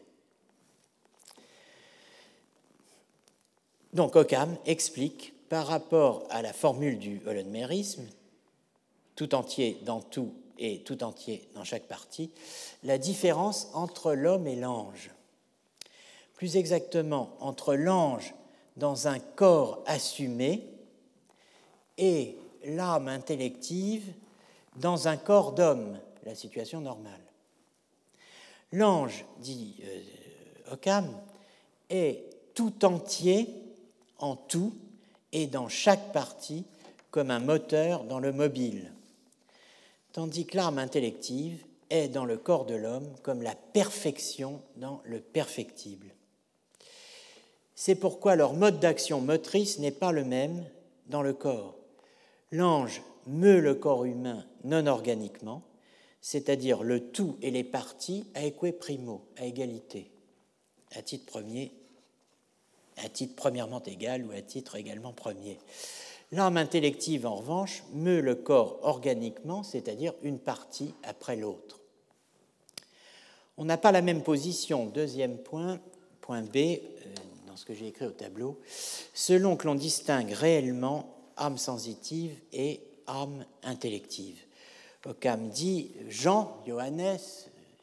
Donc 3.94 4.16
Occam 4.16 4.56
explique 4.68 5.34
par 5.50 5.66
rapport 5.66 6.28
à 6.30 6.44
la 6.44 6.54
formule 6.54 7.00
du 7.00 7.20
holonmérisme, 7.26 8.06
tout 9.16 9.34
entier 9.34 9.80
dans 9.86 10.02
tout 10.02 10.36
et 10.60 10.84
tout 10.84 11.04
entier 11.04 11.50
dans 11.56 11.64
chaque 11.64 11.88
partie, 11.88 12.30
la 12.84 13.00
différence 13.00 13.70
entre 13.74 14.14
l'homme 14.14 14.46
et 14.46 14.56
l'ange 14.56 15.10
plus 16.36 16.58
exactement 16.58 17.36
entre 17.40 17.76
l'ange 17.76 18.36
dans 18.78 19.08
un 19.08 19.20
corps 19.20 19.82
assumé 19.88 20.68
et 21.98 22.38
l'âme 22.66 23.08
intellective 23.08 24.14
dans 24.76 25.08
un 25.08 25.16
corps 25.16 25.54
d'homme, 25.54 25.98
la 26.26 26.36
situation 26.36 26.82
normale. 26.82 27.22
L'ange, 28.72 29.26
dit 29.40 29.76
euh, 29.84 30.74
Occam, 30.74 31.08
est 31.90 32.24
tout 32.54 32.84
entier 32.84 33.48
en 34.18 34.36
tout 34.36 34.74
et 35.32 35.48
dans 35.48 35.70
chaque 35.70 36.12
partie 36.12 36.66
comme 37.12 37.32
un 37.32 37.40
moteur 37.40 38.04
dans 38.04 38.20
le 38.20 38.34
mobile, 38.34 38.92
tandis 40.12 40.46
que 40.46 40.58
l'âme 40.58 40.80
intellective 40.80 41.64
est 41.90 42.08
dans 42.08 42.26
le 42.26 42.38
corps 42.38 42.66
de 42.66 42.76
l'homme 42.76 43.08
comme 43.22 43.42
la 43.42 43.56
perfection 43.56 44.62
dans 44.78 45.02
le 45.06 45.20
perfectible. 45.20 46.08
C'est 47.76 47.96
pourquoi 47.96 48.36
leur 48.36 48.54
mode 48.54 48.80
d'action 48.80 49.22
motrice 49.22 49.80
n'est 49.80 49.92
pas 49.92 50.12
le 50.12 50.24
même 50.24 50.66
dans 51.08 51.22
le 51.22 51.34
corps. 51.34 51.76
L'ange 52.52 53.02
meut 53.28 53.60
le 53.60 53.76
corps 53.76 54.06
humain 54.06 54.46
non 54.64 54.88
organiquement, 54.88 55.62
c'est-à-dire 56.26 56.82
le 56.82 57.12
tout 57.12 57.38
et 57.44 57.52
les 57.52 57.64
parties 57.64 58.26
à 58.34 58.48
eque 58.48 58.80
primo, 58.80 59.22
à 59.38 59.46
égalité, 59.46 60.10
à 60.96 61.04
titre 61.04 61.28
premier, 61.28 61.72
à 62.98 63.10
titre 63.10 63.36
premièrement 63.36 63.84
égal 63.84 64.26
ou 64.26 64.32
à 64.32 64.42
titre 64.42 64.76
également 64.76 65.14
premier. 65.14 65.60
L'âme 66.32 66.58
intellective, 66.58 67.28
en 67.28 67.36
revanche, 67.36 67.84
meut 67.94 68.22
le 68.22 68.34
corps 68.34 68.80
organiquement, 68.82 69.62
c'est-à-dire 69.62 70.16
une 70.24 70.40
partie 70.40 70.96
après 71.04 71.36
l'autre. 71.36 71.80
On 73.58 73.66
n'a 73.66 73.78
pas 73.78 73.92
la 73.92 74.02
même 74.02 74.24
position. 74.24 74.88
Deuxième 74.88 75.38
point, 75.38 75.80
point 76.22 76.42
B, 76.42 76.56
euh, 76.56 76.80
ce 77.56 77.66
que 77.66 77.76
j'ai 77.76 77.90
écrit 77.90 78.08
au 78.08 78.12
tableau, 78.12 78.60
selon 79.14 79.58
que 79.58 79.68
l'on 79.68 79.76
distingue 79.76 80.32
réellement 80.32 81.08
âme 81.38 81.60
sensitive 81.60 82.36
et 82.52 82.82
âme 83.06 83.46
intellective. 83.62 84.40
Occam 85.06 85.50
dit 85.50 85.92
Jean, 86.08 86.62
Johannes, 86.66 87.20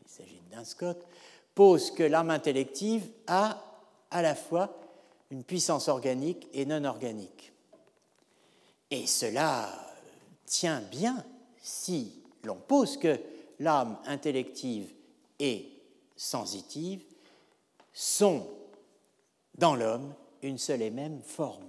il 0.04 0.08
s'agit 0.10 0.42
d'un 0.50 0.64
Scott, 0.64 1.06
pose 1.54 1.90
que 1.90 2.02
l'âme 2.02 2.30
intellective 2.30 3.08
a 3.26 3.62
à 4.10 4.22
la 4.22 4.34
fois 4.34 4.78
une 5.30 5.44
puissance 5.44 5.88
organique 5.88 6.48
et 6.52 6.66
non 6.66 6.84
organique. 6.84 7.52
Et 8.90 9.06
cela 9.06 9.70
tient 10.44 10.80
bien 10.80 11.24
si 11.62 12.22
l'on 12.44 12.56
pose 12.56 12.98
que 12.98 13.18
l'âme 13.60 13.96
intellective 14.06 14.92
et 15.38 15.70
sensitive 16.16 17.02
sont 17.92 18.46
dans 19.56 19.74
l'homme 19.74 20.14
une 20.42 20.58
seule 20.58 20.82
et 20.82 20.90
même 20.90 21.22
forme. 21.22 21.64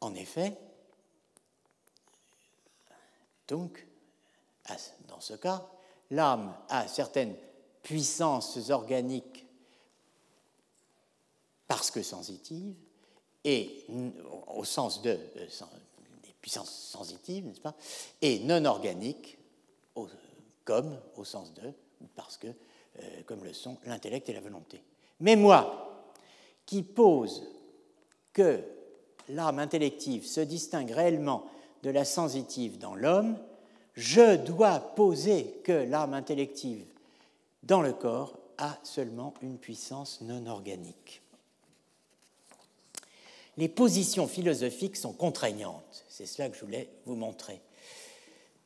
En 0.00 0.14
effet, 0.14 0.56
donc, 3.48 3.86
dans 5.08 5.20
ce 5.20 5.34
cas, 5.34 5.66
l'âme 6.10 6.54
a 6.68 6.88
certaines 6.88 7.34
puissances 7.82 8.70
organiques 8.70 9.46
parce 11.68 11.90
que 11.90 12.02
sensitives, 12.02 12.74
et 13.44 13.86
au 14.48 14.64
sens 14.64 15.02
de 15.02 15.10
euh, 15.10 15.46
des 16.22 16.34
puissances 16.40 16.70
sensitives, 16.70 17.46
n'est-ce 17.46 17.60
pas, 17.60 17.76
et 18.22 18.40
non 18.40 18.64
organiques, 18.64 19.38
comme 20.64 20.98
au 21.16 21.24
sens 21.24 21.54
de, 21.54 21.72
parce 22.14 22.36
que, 22.36 22.48
euh, 22.48 23.22
comme 23.24 23.44
le 23.44 23.52
sont 23.52 23.78
l'intellect 23.86 24.28
et 24.28 24.32
la 24.32 24.40
volonté. 24.40 24.82
Mais 25.20 25.36
moi, 25.36 26.12
qui 26.66 26.82
pose 26.82 27.46
que 28.32 28.62
l'âme 29.28 29.60
intellective 29.60 30.26
se 30.26 30.40
distingue 30.40 30.90
réellement 30.90 31.46
de 31.86 31.90
la 31.92 32.04
sensitive 32.04 32.78
dans 32.78 32.96
l'homme, 32.96 33.38
je 33.94 34.36
dois 34.36 34.80
poser 34.80 35.60
que 35.62 35.72
l'âme 35.72 36.14
intellective 36.14 36.84
dans 37.62 37.80
le 37.80 37.92
corps 37.92 38.36
a 38.58 38.76
seulement 38.82 39.32
une 39.40 39.56
puissance 39.56 40.20
non 40.20 40.46
organique. 40.46 41.22
Les 43.56 43.68
positions 43.68 44.26
philosophiques 44.26 44.96
sont 44.96 45.12
contraignantes, 45.12 46.04
c'est 46.08 46.26
cela 46.26 46.48
que 46.48 46.56
je 46.56 46.64
voulais 46.64 46.90
vous 47.06 47.14
montrer. 47.14 47.60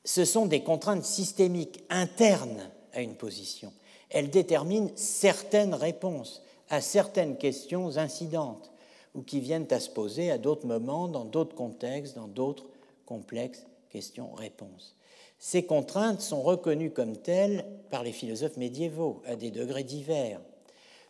Ce 0.05 0.25
sont 0.25 0.47
des 0.47 0.63
contraintes 0.63 1.05
systémiques 1.05 1.85
internes 1.91 2.71
à 2.95 3.03
une 3.03 3.15
position 3.15 3.71
elle 4.11 4.31
détermine 4.31 4.91
certaines 4.97 5.75
réponses 5.75 6.43
à 6.69 6.81
certaines 6.81 7.37
questions 7.37 7.97
incidentes 7.97 8.71
ou 9.15 9.23
qui 9.23 9.41
viennent 9.41 9.67
à 9.71 9.81
se 9.81 9.91
poser 9.91 10.31
à 10.31 10.39
d'autres 10.39 10.67
moments, 10.67 11.09
dans 11.09 11.25
d'autres 11.25 11.55
contextes, 11.55 12.17
dans 12.17 12.29
d'autres 12.29 12.65
complexes 13.11 13.67
questions-réponses. 13.89 14.95
Ces 15.41 15.65
contraintes 15.65 16.21
sont 16.21 16.43
reconnues 16.43 16.93
comme 16.93 17.17
telles 17.17 17.67
par 17.91 18.05
les 18.05 18.13
philosophes 18.13 18.57
médiévaux 18.57 19.21
à 19.27 19.35
des 19.35 19.51
degrés 19.51 19.83
divers, 19.83 20.41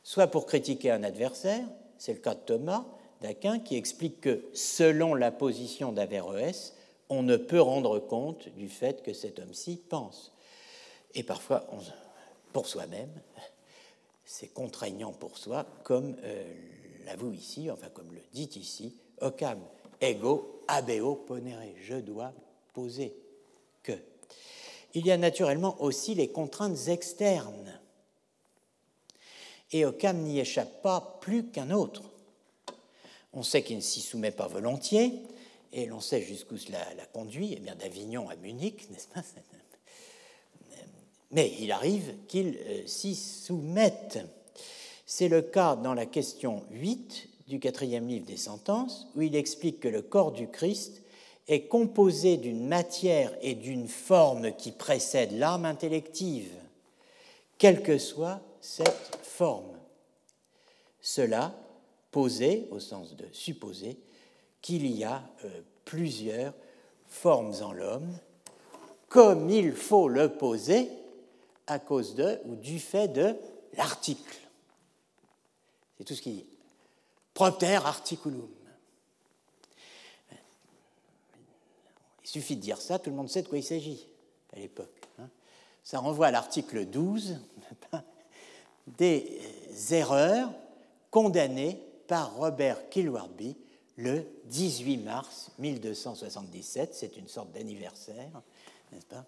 soit 0.02 0.28
pour 0.28 0.46
critiquer 0.46 0.90
un 0.90 1.04
adversaire, 1.04 1.66
c'est 1.98 2.14
le 2.14 2.20
cas 2.20 2.34
de 2.34 2.40
Thomas 2.40 2.86
d'Aquin 3.20 3.58
qui 3.58 3.76
explique 3.76 4.22
que 4.22 4.42
selon 4.54 5.14
la 5.14 5.30
position 5.30 5.92
d'Averroès, 5.92 6.74
on 7.10 7.22
ne 7.22 7.36
peut 7.36 7.60
rendre 7.60 7.98
compte 7.98 8.48
du 8.56 8.70
fait 8.70 9.02
que 9.02 9.12
cet 9.12 9.38
homme-ci 9.38 9.76
pense. 9.76 10.32
Et 11.14 11.22
parfois, 11.22 11.66
pour 12.54 12.66
soi-même, 12.66 13.12
c'est 14.24 14.54
contraignant 14.54 15.12
pour 15.12 15.36
soi, 15.36 15.66
comme 15.82 16.16
euh, 16.24 16.54
l'avoue 17.04 17.34
ici, 17.34 17.70
enfin 17.70 17.90
comme 17.92 18.10
le 18.14 18.22
dit 18.32 18.48
ici, 18.54 18.96
Occam 19.20 19.58
ego 20.00 20.62
abeo 20.68 21.16
ponere, 21.16 21.74
je 21.82 21.94
dois 21.94 22.32
poser 22.72 23.14
que. 23.82 23.92
Il 24.94 25.06
y 25.06 25.12
a 25.12 25.16
naturellement 25.16 25.80
aussi 25.80 26.14
les 26.14 26.28
contraintes 26.28 26.88
externes. 26.88 27.80
Et 29.72 29.84
Occam 29.84 30.18
n'y 30.18 30.40
échappe 30.40 30.82
pas 30.82 31.18
plus 31.20 31.46
qu'un 31.46 31.70
autre. 31.70 32.02
On 33.32 33.44
sait 33.44 33.62
qu'il 33.62 33.76
ne 33.76 33.82
s'y 33.82 34.00
soumet 34.00 34.32
pas 34.32 34.48
volontiers, 34.48 35.22
et 35.72 35.86
l'on 35.86 36.00
sait 36.00 36.22
jusqu'où 36.22 36.56
cela 36.56 36.78
l'a 36.94 37.06
conduit, 37.06 37.54
eh 37.56 37.60
bien 37.60 37.76
d'Avignon 37.76 38.28
à 38.28 38.34
Munich, 38.36 38.90
n'est-ce 38.90 39.06
pas? 39.08 39.22
Mais 41.30 41.54
il 41.60 41.70
arrive 41.70 42.16
qu'il 42.26 42.56
euh, 42.56 42.86
s'y 42.86 43.14
soumette. 43.14 44.18
C'est 45.06 45.28
le 45.28 45.42
cas 45.42 45.76
dans 45.76 45.94
la 45.94 46.06
question 46.06 46.64
8 46.72 47.29
du 47.50 47.58
quatrième 47.58 48.06
livre 48.06 48.26
des 48.26 48.36
sentences, 48.36 49.08
où 49.16 49.22
il 49.22 49.34
explique 49.34 49.80
que 49.80 49.88
le 49.88 50.02
corps 50.02 50.30
du 50.30 50.46
Christ 50.46 51.02
est 51.48 51.66
composé 51.66 52.36
d'une 52.36 52.68
matière 52.68 53.36
et 53.42 53.54
d'une 53.54 53.88
forme 53.88 54.52
qui 54.52 54.70
précèdent 54.70 55.36
l'âme 55.36 55.64
intellective, 55.64 56.54
quelle 57.58 57.82
que 57.82 57.98
soit 57.98 58.40
cette 58.60 59.18
forme. 59.22 59.76
Cela 61.00 61.52
posé, 62.12 62.68
au 62.70 62.78
sens 62.78 63.16
de 63.16 63.26
supposer, 63.32 63.98
qu'il 64.62 64.86
y 64.86 65.02
a 65.02 65.20
euh, 65.44 65.48
plusieurs 65.84 66.54
formes 67.08 67.54
en 67.62 67.72
l'homme, 67.72 68.16
comme 69.08 69.50
il 69.50 69.72
faut 69.72 70.08
le 70.08 70.28
poser 70.28 70.88
à 71.66 71.80
cause 71.80 72.14
de 72.14 72.38
ou 72.44 72.54
du 72.54 72.78
fait 72.78 73.08
de 73.08 73.34
l'article. 73.76 74.38
C'est 75.98 76.04
tout 76.04 76.14
ce 76.14 76.22
qui 76.22 76.30
dit. 76.30 76.59
Propter 77.40 77.76
articulum. 77.76 78.50
Il 82.22 82.28
suffit 82.28 82.54
de 82.54 82.60
dire 82.60 82.78
ça, 82.78 82.98
tout 82.98 83.08
le 83.08 83.16
monde 83.16 83.30
sait 83.30 83.40
de 83.40 83.48
quoi 83.48 83.56
il 83.56 83.64
s'agit 83.64 84.06
à 84.54 84.58
l'époque. 84.58 85.08
Hein. 85.18 85.26
Ça 85.82 86.00
renvoie 86.00 86.26
à 86.26 86.30
l'article 86.32 86.84
12 86.84 87.38
des 88.98 89.40
erreurs 89.90 90.50
condamnées 91.10 91.80
par 92.08 92.34
Robert 92.34 92.90
Kilwarby 92.90 93.56
le 93.96 94.26
18 94.44 94.98
mars 94.98 95.50
1277. 95.60 96.94
C'est 96.94 97.16
une 97.16 97.26
sorte 97.26 97.52
d'anniversaire, 97.52 98.42
n'est-ce 98.92 99.06
pas? 99.06 99.24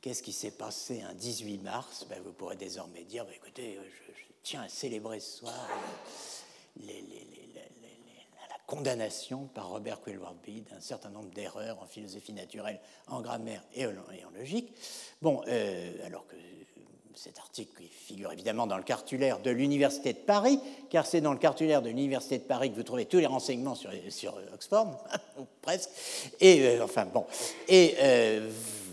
Qu'est-ce 0.00 0.22
qui 0.22 0.32
s'est 0.32 0.52
passé 0.52 1.02
un 1.02 1.14
18 1.14 1.58
mars? 1.58 2.06
Ben, 2.08 2.22
Vous 2.24 2.30
pourrez 2.30 2.54
désormais 2.54 3.02
dire 3.02 3.24
bah, 3.24 3.32
écoutez, 3.34 3.80
je, 3.82 4.12
tiens 4.44 4.62
à 4.62 4.68
célébrer 4.68 5.18
ce 5.18 5.38
soir 5.38 5.68
la 6.86 6.92
condamnation 8.68 9.48
par 9.54 9.70
Robert 9.70 10.02
Kilwarby 10.04 10.60
d'un 10.70 10.80
certain 10.80 11.08
nombre 11.08 11.30
d'erreurs 11.30 11.82
en 11.82 11.86
philosophie 11.86 12.34
naturelle, 12.34 12.78
en 13.08 13.22
grammaire 13.22 13.64
et 13.74 13.86
en, 13.86 13.92
logique. 14.38 14.74
Bon, 15.22 15.40
euh, 15.48 16.06
alors 16.06 16.26
que 16.26 16.36
cet 17.14 17.38
article 17.38 17.82
figure 17.90 18.30
évidemment 18.30 18.66
dans 18.66 18.76
le 18.76 18.82
cartulaire 18.82 19.40
de 19.40 19.50
l'Université 19.50 20.12
de 20.12 20.18
Paris, 20.18 20.60
car 20.90 21.06
c'est 21.06 21.22
dans 21.22 21.32
le 21.32 21.38
cartulaire 21.38 21.80
de 21.80 21.88
l'Université 21.88 22.36
de 22.36 22.44
Paris 22.44 22.70
que 22.70 22.76
vous 22.76 22.82
trouvez 22.82 23.06
tous 23.06 23.18
les 23.18 23.26
renseignements 23.26 23.74
sur, 23.74 23.90
sur 24.10 24.38
Oxford, 24.52 25.02
presque, 25.62 25.88
et 26.38 26.66
euh, 26.66 26.84
enfin 26.84 27.06
bon, 27.06 27.24
euh, 27.72 28.50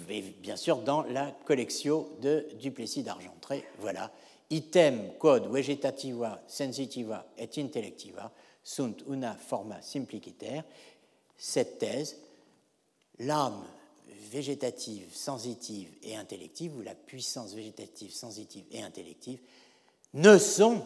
et, 0.10 0.22
bien 0.40 0.56
sûr 0.56 0.78
dans 0.78 1.04
la 1.04 1.36
collection 1.44 2.08
de 2.22 2.48
Duplessis 2.62 3.04
d'Argentré, 3.04 3.66
voilà, 3.80 4.10
item 4.50 5.12
quod 5.20 5.52
vegetativa 5.52 6.42
sensitiva 6.48 7.26
et 7.38 7.50
intellectiva 7.60 8.32
sunt 8.66 9.04
una 9.06 9.36
forma 9.36 9.80
simpliciter, 9.82 10.64
cette 11.38 11.78
thèse, 11.78 12.18
l'âme 13.20 13.64
végétative, 14.32 15.14
sensitive 15.14 15.92
et 16.02 16.16
intellective, 16.16 16.76
ou 16.76 16.82
la 16.82 16.96
puissance 16.96 17.54
végétative, 17.54 18.12
sensitive 18.12 18.66
et 18.72 18.82
intellective, 18.82 19.40
ne 20.16 20.38
sont 20.40 20.84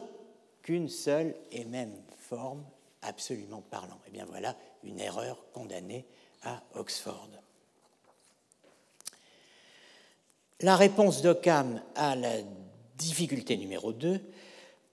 qu'une 0.61 0.89
seule 0.89 1.33
et 1.51 1.63
même 1.63 1.95
forme, 2.17 2.63
absolument 3.01 3.61
parlant. 3.61 3.95
Et 4.05 4.09
eh 4.09 4.11
bien 4.11 4.25
voilà 4.25 4.57
une 4.83 4.99
erreur 4.99 5.37
condamnée 5.53 6.05
à 6.43 6.61
Oxford. 6.75 7.29
La 10.59 10.75
réponse 10.75 11.21
d'Occam 11.21 11.81
à 11.95 12.17
la 12.17 12.41
difficulté 12.97 13.55
numéro 13.55 13.93
2 13.93 14.19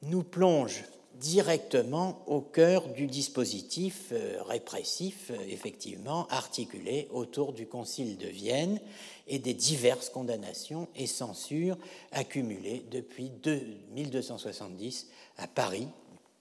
nous 0.02 0.22
plonge 0.22 0.84
directement 1.20 2.22
au 2.26 2.40
cœur 2.40 2.88
du 2.88 3.06
dispositif 3.06 4.09
euh, 4.12 4.43
répressif, 4.43 5.30
euh, 5.30 5.36
effectivement, 5.48 6.26
articulé 6.28 7.09
autour 7.10 7.52
du 7.52 7.66
Concile 7.66 8.16
de 8.18 8.26
Vienne 8.26 8.80
et 9.26 9.38
des 9.38 9.55
diverses 9.55 10.10
condamnations 10.10 10.88
et 10.94 11.06
censures 11.06 11.78
accumulées 12.12 12.84
depuis 12.90 13.30
1270 13.93 15.09
à 15.38 15.47
Paris, 15.47 15.88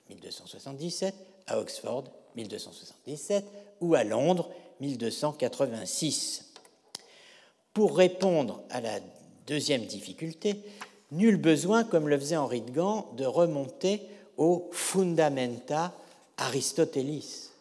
1277, 0.10 1.16
à 1.48 1.60
Oxford, 1.60 2.06
1277, 2.36 3.46
ou 3.82 3.96
à 3.96 4.04
Londres, 4.04 4.50
1286. 4.82 6.52
Pour 7.74 7.98
répondre 7.98 8.62
à 8.70 8.82
la 8.82 9.00
deuxième 9.48 9.86
difficulté, 9.86 10.56
nul 11.12 11.38
besoin, 11.38 11.84
comme 11.84 12.10
le 12.10 12.20
faisait 12.20 12.36
Henri 12.36 12.62
de 12.62 12.72
Gand, 12.72 13.10
de 13.18 13.26
remonter 13.26 14.02
aux 14.38 14.70
fundamenta 14.72 15.94
Aristotelis, 16.38 17.52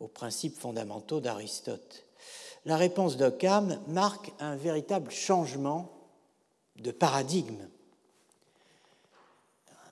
aux 0.00 0.08
principes 0.08 0.58
fondamentaux 0.58 1.20
d'Aristote. 1.20 2.04
La 2.64 2.76
réponse 2.76 3.16
d'Occam 3.16 3.80
marque 3.86 4.32
un 4.40 4.56
véritable 4.56 5.10
changement 5.10 5.92
de 6.76 6.90
paradigme. 6.90 7.68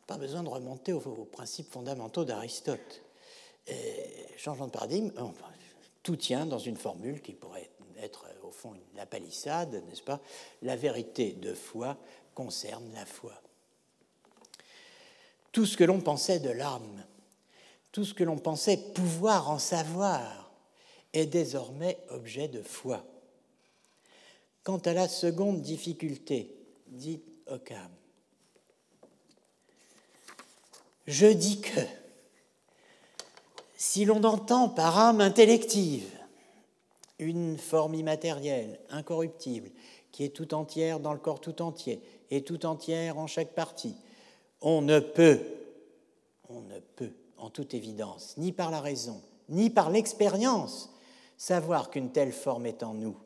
Pas 0.07 0.19
besoin 0.19 0.43
de 0.43 0.49
remonter 0.49 0.93
aux, 0.93 1.01
principes 1.01 1.71
fondamentaux 1.71 2.25
d'Aristote. 2.25 3.03
Changement 4.37 4.67
de 4.67 4.73
paradigme, 4.73 5.13
tout 6.03 6.17
tient 6.17 6.45
dans 6.45 6.59
une 6.59 6.77
formule 6.77 7.23
qui 7.23 7.33
pourrait 7.33 7.71
être 7.99 8.27
au 8.43 8.51
fond 8.51 8.75
une 8.75 9.07
palissade, 9.07 9.83
n'est-ce 9.89 10.03
pas? 10.03 10.21
La 10.63 10.77
vérité 10.77 11.33
de 11.33 11.55
foi 11.55 11.97
concerne 12.35 12.93
la 12.93 13.07
foi 13.07 13.33
tout 15.55 15.67
ce 15.67 15.77
que 15.77 15.85
l'on 15.85 16.01
pensait 16.01 16.41
de 16.41 16.51
l'âme, 16.51 17.05
tout 17.93 18.05
ce 18.05 18.13
que 18.13 18.25
l'on 18.25 18.39
pensait 18.39 18.77
pouvoir 18.77 19.49
en 19.49 19.61
savoir, 19.61 20.53
est 21.13 21.27
désormais 21.27 21.97
objet 22.11 22.49
de 22.49 22.61
foi. 22.61 23.05
Quant 24.65 24.79
à 24.79 24.93
la 24.93 25.07
seconde 25.07 25.63
difficulté, 25.63 26.53
dit 26.89 27.23
Occam, 27.47 27.89
je 31.07 31.27
dis 31.27 31.61
que 31.61 31.81
si 33.77 34.05
l'on 34.05 34.25
entend 34.25 34.69
par 34.69 34.99
âme 34.99 35.21
intellective 35.21 36.11
une 37.21 37.59
forme 37.59 37.95
immatérielle, 37.95 38.81
incorruptible, 38.91 39.71
qui 40.11 40.25
est 40.25 40.35
tout 40.35 40.53
entière 40.53 40.99
dans 40.99 41.13
le 41.13 41.21
corps 41.21 41.41
tout 41.41 41.63
entier 41.63 42.03
et 42.33 42.43
tout 42.43 42.67
entière 42.67 43.19
en 43.19 43.29
chaque 43.29 43.55
partie, 43.55 43.95
on 44.65 44.81
ne 44.81 44.99
peut, 44.99 45.41
en 47.37 47.51
toute 47.51 47.75
évidence, 47.75 48.35
ni 48.39 48.51
par 48.51 48.71
la 48.71 48.81
raison, 48.81 49.21
ni 49.51 49.69
par 49.69 49.91
l'expérience, 49.91 50.91
savoir 51.37 51.91
qu'une 51.91 52.11
telle 52.11 52.33
forme 52.33 52.65
est 52.65 52.83
en 52.83 52.95
nous, 52.95 53.17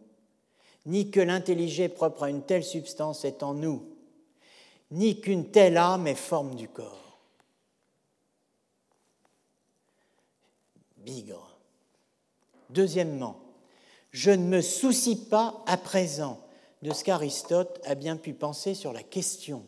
ni 0.85 1.10
que 1.10 1.20
l'intelligé 1.20 1.89
propre 1.89 2.24
à 2.24 2.31
une 2.31 2.43
telle 2.43 2.65
substance 2.65 3.24
est 3.24 3.44
en 3.44 3.55
nous, 3.55 3.86
ni 4.90 5.20
qu'une 5.20 5.51
telle 5.51 5.77
âme 5.77 6.09
est 6.09 6.16
forme 6.16 6.56
du 6.56 6.69
corps. 6.69 7.19
Bigre. 10.97 11.56
Deuxièmement, 12.70 13.39
je 14.10 14.32
ne 14.32 14.44
me 14.44 14.60
soucie 14.60 15.24
pas 15.27 15.62
à 15.66 15.77
présent 15.77 16.40
de 16.82 16.93
ce 16.93 17.05
qu'Aristote 17.05 17.81
a 17.85 17.94
bien 17.94 18.16
pu 18.16 18.35
penser 18.35 18.74
sur 18.74 18.93
la 18.93 19.05
question 19.05 19.65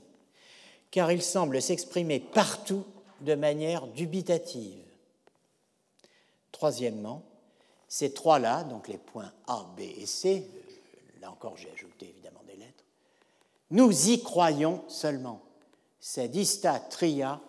car 0.91 1.13
il 1.13 1.23
semble 1.23 1.63
s'exprimer 1.63 2.21
partout 2.21 2.85
de 3.21 3.35
manière 3.35 3.87
dubitative. 3.87 4.85
Troisièmement, 6.53 7.23
ces 7.89 8.13
trois-là, 8.13 8.65
donc 8.65 8.89
les 8.89 8.99
points 8.99 9.33
A, 9.47 9.67
B 9.77 9.81
et 9.81 10.07
C, 10.07 10.47
là 11.21 11.31
encore 11.31 11.57
j'ai 11.57 11.71
ajouté 11.71 12.09
évidemment 12.09 12.43
des 12.47 12.57
lettres, 12.57 12.85
nous 13.71 14.11
y 14.11 14.23
croyons 14.23 14.85
seulement. 14.89 15.43
C'est 16.01 16.29
dista 16.29 16.79
tria 16.81 17.41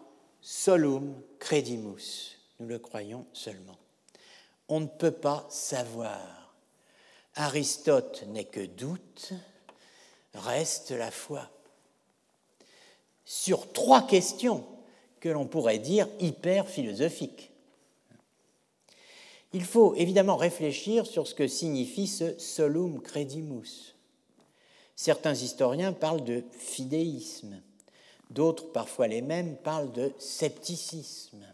solum 0.42 1.22
credimus. 1.40 2.38
Nous 2.60 2.68
le 2.68 2.80
croyons 2.80 3.26
seulement. 3.34 3.78
On 4.68 4.82
ne 4.82 4.88
peut 4.88 5.12
pas 5.12 5.46
savoir. 5.50 6.54
Aristote 7.36 8.24
n'est 8.28 8.46
que 8.46 8.66
doute, 8.66 9.34
reste 10.34 10.92
la 10.92 11.12
foi 11.12 11.50
sur 13.32 13.72
trois 13.72 14.06
questions 14.06 14.66
que 15.22 15.30
l'on 15.30 15.46
pourrait 15.46 15.80
dire 15.80 16.06
hyper 16.20 16.68
philosophiques. 16.68 17.50
Il 19.54 19.64
faut 19.64 19.96
évidemment 19.96 20.36
réfléchir 20.36 21.06
sur 21.06 21.26
ce 21.26 21.34
que 21.34 21.48
signifie 21.48 22.08
ce 22.08 22.38
solum 22.38 23.02
credimus. 23.02 23.96
Certains 24.98 25.34
historiens 25.34 25.94
parlent 25.94 26.26
de 26.26 26.44
fidéisme, 26.52 27.62
d'autres, 28.32 28.70
parfois 28.74 29.08
les 29.08 29.22
mêmes, 29.22 29.56
parlent 29.56 29.94
de 29.94 30.12
scepticisme. 30.20 31.46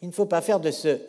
Il 0.00 0.08
ne 0.08 0.14
faut 0.14 0.24
pas 0.24 0.40
faire 0.40 0.60
de 0.60 0.70
ce 0.70 1.02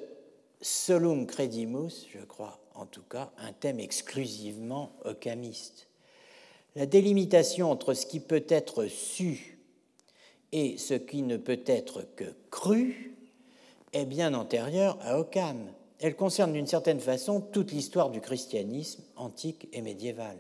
solum 0.59 1.25
credimus, 1.25 2.05
je 2.13 2.19
crois 2.19 2.59
en 2.75 2.85
tout 2.85 3.03
cas, 3.03 3.31
un 3.37 3.53
thème 3.53 3.79
exclusivement 3.79 4.91
occamiste 5.05 5.87
la 6.76 6.85
délimitation 6.85 7.72
entre 7.72 7.93
ce 7.93 8.06
qui 8.06 8.19
peut 8.19 8.45
être 8.48 8.88
su 8.88 9.60
et 10.52 10.77
ce 10.77 10.93
qui 10.93 11.22
ne 11.22 11.38
peut 11.38 11.61
être 11.65 12.03
que 12.15 12.34
cru 12.49 13.15
est 13.93 14.06
bien 14.06 14.34
antérieur 14.34 14.98
à 15.02 15.19
Occam. 15.19 15.57
Elle 15.99 16.15
concerne 16.15 16.53
d'une 16.53 16.68
certaine 16.68 16.99
façon 16.99 17.41
toute 17.41 17.72
l'histoire 17.72 18.10
du 18.10 18.22
christianisme 18.22 19.03
antique 19.15 19.68
et 19.73 19.81
médiéval. 19.81 20.38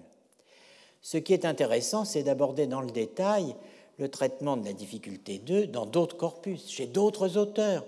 Ce 1.01 1.17
qui 1.17 1.33
est 1.33 1.45
intéressant, 1.45 2.05
c'est 2.05 2.23
d'aborder 2.23 2.67
dans 2.67 2.81
le 2.81 2.91
détail 2.91 3.55
le 3.97 4.09
traitement 4.09 4.57
de 4.57 4.65
la 4.65 4.73
difficulté 4.73 5.37
2 5.39 5.67
dans 5.67 5.85
d'autres 5.85 6.17
corpus, 6.17 6.69
chez 6.69 6.87
d'autres 6.87 7.37
auteurs 7.37 7.85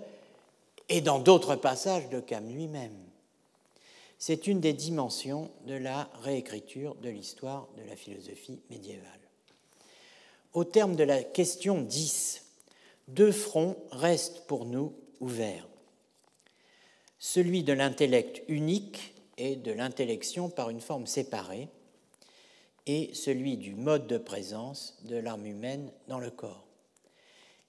et 0.88 1.00
dans 1.00 1.18
d'autres 1.18 1.56
passages 1.56 2.08
de 2.10 2.20
Cam 2.20 2.48
lui-même. 2.48 2.92
C'est 4.26 4.46
une 4.46 4.60
des 4.60 4.72
dimensions 4.72 5.50
de 5.66 5.74
la 5.74 6.08
réécriture 6.22 6.94
de 6.94 7.10
l'histoire 7.10 7.68
de 7.76 7.86
la 7.86 7.94
philosophie 7.94 8.58
médiévale. 8.70 9.20
Au 10.54 10.64
terme 10.64 10.96
de 10.96 11.04
la 11.04 11.22
question 11.22 11.82
10, 11.82 12.42
deux 13.08 13.32
fronts 13.32 13.76
restent 13.90 14.46
pour 14.46 14.64
nous 14.64 14.94
ouverts. 15.20 15.68
Celui 17.18 17.64
de 17.64 17.74
l'intellect 17.74 18.42
unique 18.48 19.14
et 19.36 19.56
de 19.56 19.72
l'intellection 19.72 20.48
par 20.48 20.70
une 20.70 20.80
forme 20.80 21.06
séparée, 21.06 21.68
et 22.86 23.10
celui 23.12 23.58
du 23.58 23.74
mode 23.74 24.06
de 24.06 24.16
présence 24.16 24.96
de 25.04 25.16
l'âme 25.16 25.44
humaine 25.44 25.92
dans 26.08 26.18
le 26.18 26.30
corps. 26.30 26.64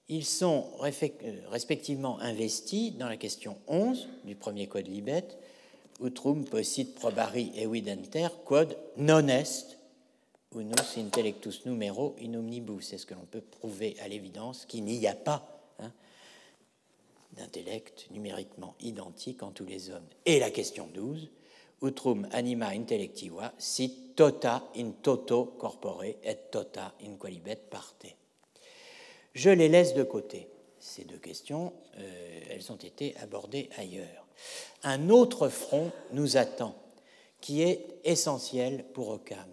Ils 0.08 0.24
sont 0.24 0.70
euh, 0.80 1.40
respectivement 1.50 2.18
investis 2.20 2.94
dans 2.94 3.10
la 3.10 3.18
question 3.18 3.58
11 3.66 4.08
du 4.24 4.36
premier 4.36 4.68
code 4.68 4.88
Libet, 4.88 5.26
utrum 6.00 6.44
posit 6.44 6.94
probari 6.94 7.52
evidenter 7.56 8.28
quod 8.44 8.76
non 8.96 9.28
est 9.28 9.76
unus 10.54 10.96
intellectus 10.96 11.64
numero 11.66 12.14
in 12.20 12.34
omnibus. 12.34 12.88
C'est 12.88 12.98
ce 12.98 13.06
que 13.06 13.14
l'on 13.14 13.26
peut 13.30 13.40
prouver 13.40 13.96
à 14.00 14.08
l'évidence 14.08 14.66
qu'il 14.66 14.84
n'y 14.84 15.06
a 15.06 15.14
pas 15.14 15.46
hein, 15.80 15.92
d'intellect 17.32 18.08
numériquement 18.10 18.74
identique 18.80 19.42
en 19.42 19.50
tous 19.50 19.66
les 19.66 19.90
hommes? 19.90 20.06
Et 20.24 20.38
la 20.38 20.50
question 20.50 20.88
12, 20.94 21.28
utrum 21.82 22.26
anima 22.32 22.68
intellectiva 22.68 23.52
sit 23.58 24.16
tota 24.16 24.70
in 24.76 24.92
toto 25.02 25.44
corpore 25.58 26.04
et 26.04 26.50
tota 26.50 26.94
in 27.02 27.16
qualibet 27.16 27.56
parte. 27.70 28.06
Je 29.34 29.50
les 29.50 29.68
laisse 29.68 29.94
de 29.94 30.02
côté. 30.02 30.48
Ces 30.78 31.04
deux 31.04 31.18
questions, 31.18 31.72
euh, 31.98 32.40
elles 32.50 32.72
ont 32.72 32.76
été 32.76 33.14
abordées 33.18 33.68
ailleurs. 33.76 34.26
Un 34.86 35.10
autre 35.10 35.50
front 35.50 35.92
nous 36.12 36.38
attend, 36.38 36.74
qui 37.42 37.60
est 37.60 37.86
essentiel 38.04 38.86
pour 38.94 39.10
Occam, 39.10 39.46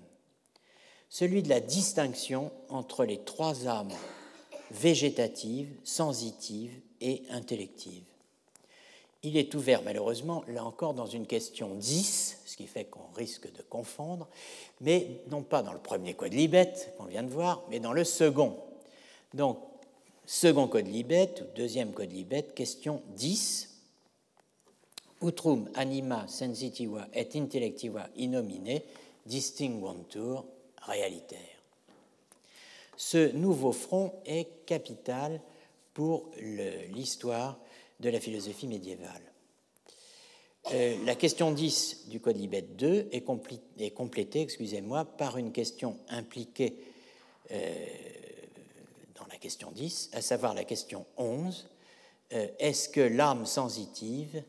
celui 1.10 1.44
de 1.44 1.50
la 1.50 1.60
distinction 1.60 2.52
entre 2.70 3.04
les 3.04 3.20
trois 3.20 3.68
âmes 3.68 3.92
végétatives, 4.72 5.76
sensitives 5.84 6.80
et 7.02 7.24
intellectives 7.30 8.06
il 9.24 9.38
est 9.38 9.56
ouvert 9.56 9.82
malheureusement, 9.84 10.44
là 10.48 10.66
encore, 10.66 10.94
dans 10.94 11.06
une 11.06 11.26
question 11.26 11.74
10, 11.76 12.42
ce 12.46 12.58
qui 12.58 12.68
fait 12.68 12.86
qu'on 12.86 13.12
risque 13.16 13.52
de 13.52 13.62
confondre, 13.62 14.28
mais 14.82 15.22
non 15.32 15.42
pas 15.42 15.64
dans 15.64 15.74
le 15.74 15.80
premier 15.80 16.14
code 16.14 16.34
Libet, 16.34 16.74
qu'on 16.98 17.06
vient 17.06 17.24
de 17.24 17.30
voir, 17.30 17.64
mais 17.70 17.80
dans 17.80 17.94
le 17.94 18.04
second. 18.04 18.58
Donc, 19.34 19.60
second 20.26 20.68
code 20.68 20.88
Libet, 20.88 21.34
ou 21.42 21.46
deuxième 21.56 21.94
code 21.94 22.12
Libet, 22.12 22.44
question 22.54 23.02
10. 23.16 23.70
Utrum 25.24 25.70
anima 25.76 26.28
sensitiva 26.28 27.08
et 27.12 27.36
intellectiva 27.36 28.10
inomine 28.16 28.82
distinguantur 29.26 30.46
realitaire. 30.86 31.62
Ce 32.98 33.32
nouveau 33.32 33.72
front 33.72 34.22
est 34.26 34.66
capital 34.66 35.42
pour 35.94 36.30
l'histoire 36.92 37.58
de 38.00 38.10
la 38.10 38.20
philosophie 38.20 38.68
médiévale. 38.68 39.34
Euh, 40.72 40.96
la 41.06 41.16
question 41.16 41.52
10 41.52 42.08
du 42.08 42.20
Code 42.20 42.38
Libet 42.38 42.62
2 42.62 43.10
est, 43.12 43.22
complétée 43.22 44.42
excusez-moi, 44.42 45.04
par 45.04 45.38
une 45.38 45.52
question 45.52 45.98
impliquée 46.10 46.78
euh, 47.52 47.86
dans 49.16 49.26
la 49.30 49.38
question 49.38 49.72
10, 49.72 50.12
à 50.14 50.22
savoir 50.22 50.54
la 50.54 50.64
question 50.64 51.06
11. 51.18 51.68
Euh, 52.32 52.48
est-ce 52.60 52.88
que 52.88 53.02
l'âme 53.02 53.46
sensitive 53.46 54.42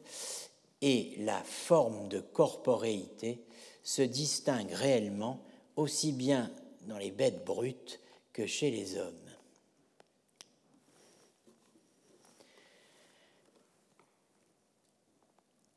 et 0.84 1.14
la 1.20 1.42
forme 1.42 2.08
de 2.08 2.20
corporéité 2.20 3.40
se 3.82 4.02
distinguent 4.02 4.74
réellement 4.74 5.40
aussi 5.76 6.12
bien 6.12 6.50
dans 6.82 6.98
les 6.98 7.10
bêtes 7.10 7.42
brutes 7.46 8.00
que 8.34 8.46
chez 8.46 8.70
les 8.70 8.98
hommes 8.98 9.14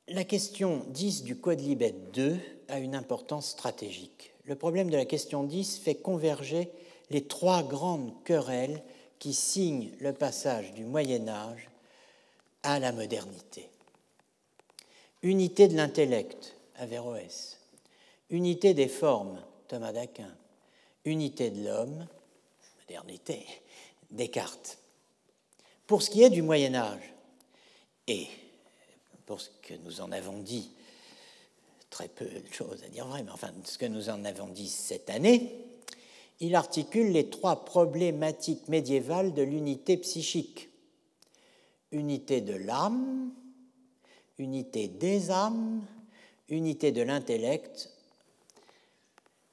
La 0.09 0.25
question 0.25 0.85
10 0.89 1.23
du 1.23 1.38
Code 1.38 1.61
Libet 1.61 1.93
2 2.13 2.38
a 2.69 2.79
une 2.79 2.95
importance 2.95 3.49
stratégique. 3.49 4.34
Le 4.45 4.55
problème 4.55 4.89
de 4.89 4.95
la 4.95 5.05
question 5.05 5.43
10 5.43 5.79
fait 5.79 5.95
converger 5.95 6.69
les 7.09 7.25
trois 7.25 7.63
grandes 7.63 8.13
querelles 8.23 8.84
qui 9.19 9.34
signent 9.34 9.91
le 9.99 10.11
passage 10.13 10.73
du 10.73 10.85
Moyen 10.85 11.27
Âge 11.27 11.69
à 12.63 12.79
la 12.79 12.91
modernité. 12.91 13.69
Unité 15.23 15.68
de 15.68 15.76
l'intellect, 15.76 16.56
Averroès. 16.76 17.57
Unité 18.30 18.73
des 18.73 18.88
formes, 18.88 19.41
Thomas 19.68 19.91
d'Aquin. 19.91 20.34
Unité 21.06 21.49
de 21.49 21.65
l'homme, 21.65 22.07
modernité, 22.81 23.45
Descartes. 24.11 24.77
Pour 25.85 26.02
ce 26.02 26.10
qui 26.10 26.23
est 26.23 26.30
du 26.30 26.41
Moyen 26.41 26.76
Âge, 26.76 27.14
et 28.07 28.27
pour 29.26 29.41
ce 29.41 29.49
que 29.61 29.73
nous 29.84 30.02
en 30.02 30.11
avons 30.11 30.39
dit, 30.39 30.72
très 31.89 32.07
peu 32.07 32.26
de 32.26 32.53
choses 32.53 32.84
à 32.84 32.89
dire 32.89 33.07
vrai, 33.07 33.23
mais 33.23 33.31
enfin, 33.31 33.52
ce 33.64 33.77
que 33.77 33.85
nous 33.85 34.10
en 34.10 34.23
avons 34.26 34.48
dit 34.48 34.69
cette 34.69 35.10
année, 35.10 35.65
il 36.39 36.56
articule 36.56 37.11
les 37.11 37.30
trois 37.30 37.65
problématiques 37.65 38.68
médiévales 38.68 39.34
de 39.34 39.41
l'unité 39.41 39.98
psychique. 39.98 40.69
Unité 41.91 42.41
de 42.41 42.53
l'âme, 42.53 43.31
unité 44.39 44.88
des 44.88 45.31
âmes, 45.31 45.84
unité 46.49 46.91
de 46.91 47.01
l'intellect, 47.01 47.91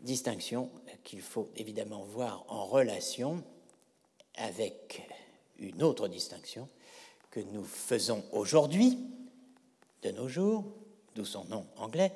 distinction 0.00 0.70
qu'il 1.02 1.20
faut 1.20 1.50
évidemment 1.56 2.04
voir 2.04 2.44
en 2.48 2.66
relation 2.66 3.42
avec 4.36 5.08
une 5.58 5.82
autre 5.82 6.08
distinction 6.08 6.68
que 7.30 7.40
nous 7.40 7.64
faisons 7.64 8.22
aujourd'hui, 8.32 8.98
de 10.02 10.10
nos 10.10 10.28
jours, 10.28 10.64
d'où 11.14 11.24
son 11.24 11.44
nom 11.44 11.66
anglais, 11.76 12.12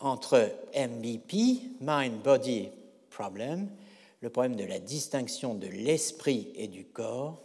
entre 0.00 0.52
MBP, 0.74 1.80
Mind-Body 1.80 2.70
Problem, 3.10 3.68
le 4.20 4.30
problème 4.30 4.56
de 4.56 4.64
la 4.64 4.78
distinction 4.78 5.54
de 5.54 5.66
l'esprit 5.66 6.52
et 6.54 6.68
du 6.68 6.84
corps, 6.84 7.42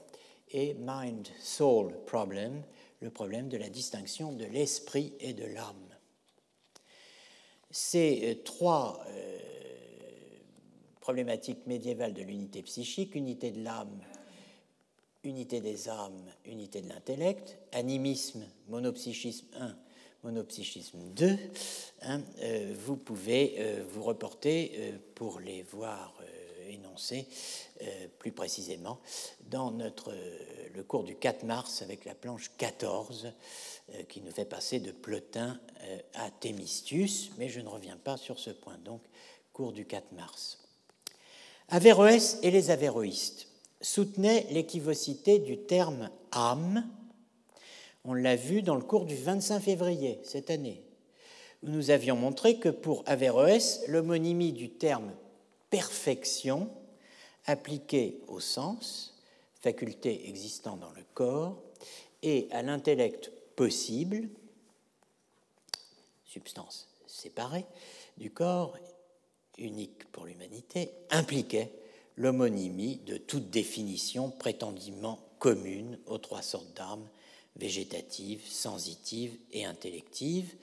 et 0.52 0.76
Mind-Soul 0.80 1.94
Problem, 2.06 2.64
le 3.02 3.10
problème 3.10 3.50
de 3.50 3.58
la 3.58 3.70
distinction 3.70 4.32
de 4.32 4.46
l'esprit 4.46 5.14
et 5.20 5.34
de 5.34 5.46
l'âme. 5.46 5.76
Ces 7.72 8.22
euh, 8.24 8.44
trois 8.44 9.04
euh, 9.08 9.40
problématiques 11.00 11.66
médiévales 11.66 12.14
de 12.14 12.22
l'unité 12.22 12.62
psychique, 12.62 13.16
unité 13.16 13.52
de 13.52 13.64
l'âme, 13.64 14.02
unité 15.24 15.62
des 15.62 15.90
âmes, 15.90 16.32
unité 16.46 16.82
de 16.82 16.90
l'intellect, 16.90 17.58
animisme, 17.72 18.46
monopsychisme 18.68 19.48
1, 19.60 19.78
monopsychisme 20.24 21.00
2, 21.16 21.38
hein, 22.04 22.22
euh, 22.40 22.74
vous 22.86 22.98
pouvez 22.98 23.82
vous 23.90 24.04
reporter 24.04 24.94
pour 25.16 25.40
les 25.40 25.64
voir 25.64 26.21
énoncés 26.72 27.28
plus 28.20 28.32
précisément 28.32 29.00
dans 29.50 29.72
notre, 29.72 30.14
le 30.74 30.84
cours 30.84 31.04
du 31.04 31.16
4 31.16 31.44
mars 31.44 31.82
avec 31.82 32.06
la 32.06 32.16
planche 32.16 32.52
14 32.58 33.34
qui 34.10 34.22
nous 34.22 34.32
fait 34.32 34.46
passer 34.46 34.80
de 34.80 34.92
Plotin 34.92 35.60
à 36.16 36.32
Thémistius, 36.32 37.32
mais 37.38 37.50
je 37.50 37.60
ne 37.60 37.68
reviens 37.68 37.98
pas 37.98 38.18
sur 38.18 38.40
ce 38.40 38.50
point, 38.50 38.78
donc 38.84 39.02
cours 39.54 39.74
du 39.74 39.86
4 39.86 40.12
mars. 40.14 40.60
Averroès 41.70 42.38
et 42.44 42.52
les 42.52 42.70
averroïstes 42.70 43.48
soutenait 43.82 44.46
l'équivocité 44.52 45.40
du 45.40 45.58
terme 45.58 46.10
âme. 46.32 46.88
On 48.04 48.14
l'a 48.14 48.36
vu 48.36 48.62
dans 48.62 48.76
le 48.76 48.82
cours 48.82 49.06
du 49.06 49.16
25 49.16 49.60
février 49.60 50.20
cette 50.24 50.50
année, 50.50 50.84
où 51.64 51.70
nous 51.70 51.90
avions 51.90 52.16
montré 52.16 52.60
que 52.60 52.70
pour 52.70 53.04
Averroès, 53.06 53.84
l'homonymie 53.88 54.54
du 54.54 54.70
terme 54.70 55.14
perfection 55.72 56.70
appliquée 57.48 58.20
au 58.28 58.40
sens, 58.40 59.18
faculté 59.62 60.30
existant 60.30 60.78
dans 60.78 60.92
le 60.92 61.04
corps, 61.16 61.60
et 62.22 62.48
à 62.52 62.62
l'intellect 62.62 63.32
possible, 63.56 64.30
substance 66.26 66.88
séparée 67.08 67.66
du 68.18 68.30
corps, 68.30 68.78
unique 69.58 70.06
pour 70.12 70.26
l'humanité, 70.26 70.92
impliquait 71.10 71.72
l'homonymie 72.18 72.98
de 72.98 73.18
toute 73.18 73.50
définition 73.50 74.30
prétendument 74.30 75.20
commune 75.40 75.98
aux 76.06 76.20
trois 76.20 76.42
sortes 76.42 76.74
d'armes 76.76 77.08
végétatives, 77.56 78.46
sensitives 78.48 79.38
et 79.52 79.66
intellectives. 79.66 80.54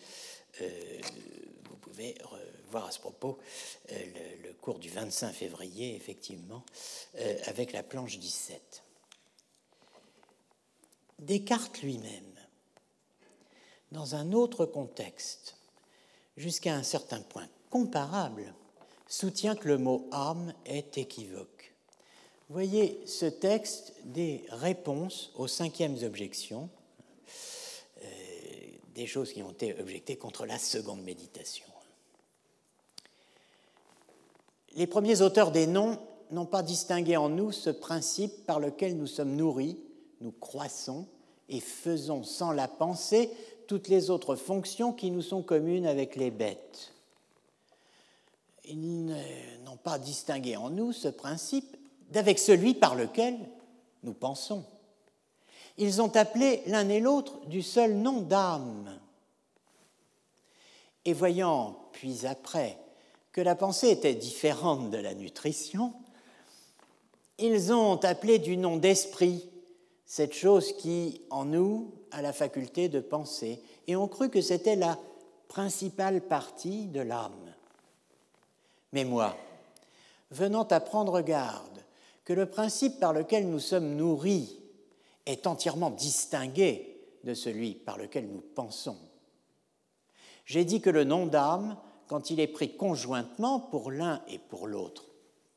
Euh, 0.60 1.01
vous 1.68 1.76
pouvez 1.76 2.14
voir 2.70 2.86
à 2.86 2.90
ce 2.90 3.01
propos 3.01 3.39
euh, 3.93 4.05
le, 4.45 4.53
cours 4.55 4.78
du 4.78 4.89
25 4.89 5.32
février, 5.32 5.95
effectivement, 5.95 6.65
euh, 7.16 7.36
avec 7.47 7.73
la 7.73 7.82
planche 7.82 8.19
17. 8.19 8.82
Descartes 11.19 11.81
lui-même, 11.82 12.35
dans 13.93 14.15
un 14.15 14.32
autre 14.32 14.66
contexte, 14.66 15.57
jusqu'à 16.36 16.74
un 16.74 16.82
certain 16.82 17.20
point 17.20 17.49
comparable, 17.70 18.55
soutient 19.09 19.57
que 19.57 19.69
le 19.69 19.78
mot 19.78 20.09
âme 20.12 20.55
est 20.66 20.99
équivoque. 20.99 21.73
Voyez 22.51 23.03
ce 23.07 23.27
texte 23.27 23.93
des 24.05 24.45
réponses 24.51 25.32
aux 25.35 25.49
cinquièmes 25.49 25.99
objections, 26.03 26.70
euh, 28.03 28.09
des 28.95 29.07
choses 29.07 29.32
qui 29.32 29.43
ont 29.43 29.51
été 29.51 29.78
objectées 29.78 30.16
contre 30.16 30.47
la 30.47 30.59
seconde 30.59 31.03
méditation. 31.03 31.68
Les 34.78 34.86
premiers 34.86 35.22
auteurs 35.22 35.50
des 35.50 35.66
noms 35.66 35.98
n'ont 36.30 36.46
pas 36.46 36.62
distingué 36.62 37.16
en 37.16 37.28
nous 37.28 37.50
ce 37.50 37.68
principe 37.68 38.46
par 38.46 38.60
lequel 38.60 38.96
nous 38.96 39.09
sommes 39.09 39.34
nourris, 39.34 39.76
nous 40.20 40.30
croissons 40.30 41.09
et 41.48 41.59
faisons 41.59 42.22
sans 42.22 42.52
la 42.52 42.68
pensée 42.68 43.28
toutes 43.66 43.88
les 43.88 44.09
autres 44.09 44.36
fonctions 44.36 44.92
qui 44.92 45.10
nous 45.10 45.20
sont 45.20 45.42
communes 45.42 45.84
avec 45.84 46.14
les 46.14 46.30
bêtes. 46.30 46.92
Ils 48.66 49.06
n'ont 49.64 49.76
pas 49.82 49.98
distingué 49.98 50.56
en 50.56 50.70
nous 50.70 50.92
ce 50.92 51.09
principe 51.09 51.76
d'avec 52.10 52.38
celui 52.38 52.74
par 52.74 52.94
lequel 52.94 53.36
nous 54.05 54.14
pensons. 54.14 54.64
Ils 55.76 56.00
ont 56.00 56.14
appelé 56.14 56.62
l'un 56.66 56.88
et 56.88 57.00
l'autre 57.00 57.44
du 57.46 57.62
seul 57.62 57.94
nom 57.94 58.20
d'âme. 58.20 58.96
Et 61.05 61.14
voyant, 61.14 61.80
puis 61.90 62.26
après, 62.26 62.78
que 63.39 63.43
la 63.44 63.55
pensée 63.55 63.90
était 63.90 64.16
différente 64.16 64.90
de 64.90 64.97
la 64.97 65.15
nutrition, 65.15 65.94
ils 67.39 67.73
ont 67.73 67.94
appelé 68.05 68.40
du 68.40 68.56
nom 68.56 68.78
d'esprit 68.78 69.48
cette 70.06 70.35
chose 70.35 70.77
qui, 70.77 71.23
en 71.31 71.44
nous, 71.44 71.93
a 72.10 72.20
la 72.20 72.32
faculté 72.32 72.89
de 72.89 72.98
penser, 72.98 73.62
et 73.86 73.94
ont 73.94 74.09
cru 74.09 74.28
que 74.28 74.40
c'était 74.40 74.74
la 74.74 74.98
principale 75.47 76.20
partie 76.20 76.86
de 76.86 77.01
l'âme. 77.01 77.55
Mais 78.93 79.05
moi, 79.05 79.36
venant 80.32 80.65
à 80.65 80.81
prendre 80.81 81.20
garde 81.20 81.85
que 82.24 82.32
le 82.32 82.47
principe 82.47 82.98
par 82.98 83.12
lequel 83.12 83.48
nous 83.48 83.60
sommes 83.60 83.94
nourris 83.94 84.59
est 85.27 85.47
entièrement 85.47 85.90
distingué 85.90 87.06
de 87.23 87.35
celui 87.35 87.74
par 87.74 87.98
lequel 87.98 88.27
nous 88.27 88.43
pensons, 88.56 88.98
j'ai 90.44 90.65
dit 90.65 90.81
que 90.81 90.90
le 90.90 91.05
nom 91.05 91.27
d'âme, 91.27 91.77
quand 92.09 92.30
il 92.30 92.40
est 92.40 92.47
pris 92.47 92.76
conjointement 92.76 93.60
pour 93.60 93.90
l'un 93.90 94.22
et 94.28 94.39
pour 94.39 94.66
l'autre 94.66 95.05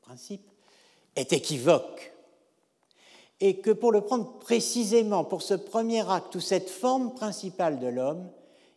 principe, 0.02 0.48
est 1.16 1.34
équivoque 1.34 2.12
et 3.42 3.58
que 3.58 3.72
pour 3.72 3.92
le 3.92 4.02
prendre 4.02 4.38
précisément 4.40 5.24
pour 5.24 5.42
ce 5.42 5.56
premier 5.56 6.08
acte 6.10 6.36
ou 6.36 6.40
cette 6.40 6.70
forme 6.70 7.14
principale 7.16 7.80
de 7.80 7.88
l'homme, 7.88 8.30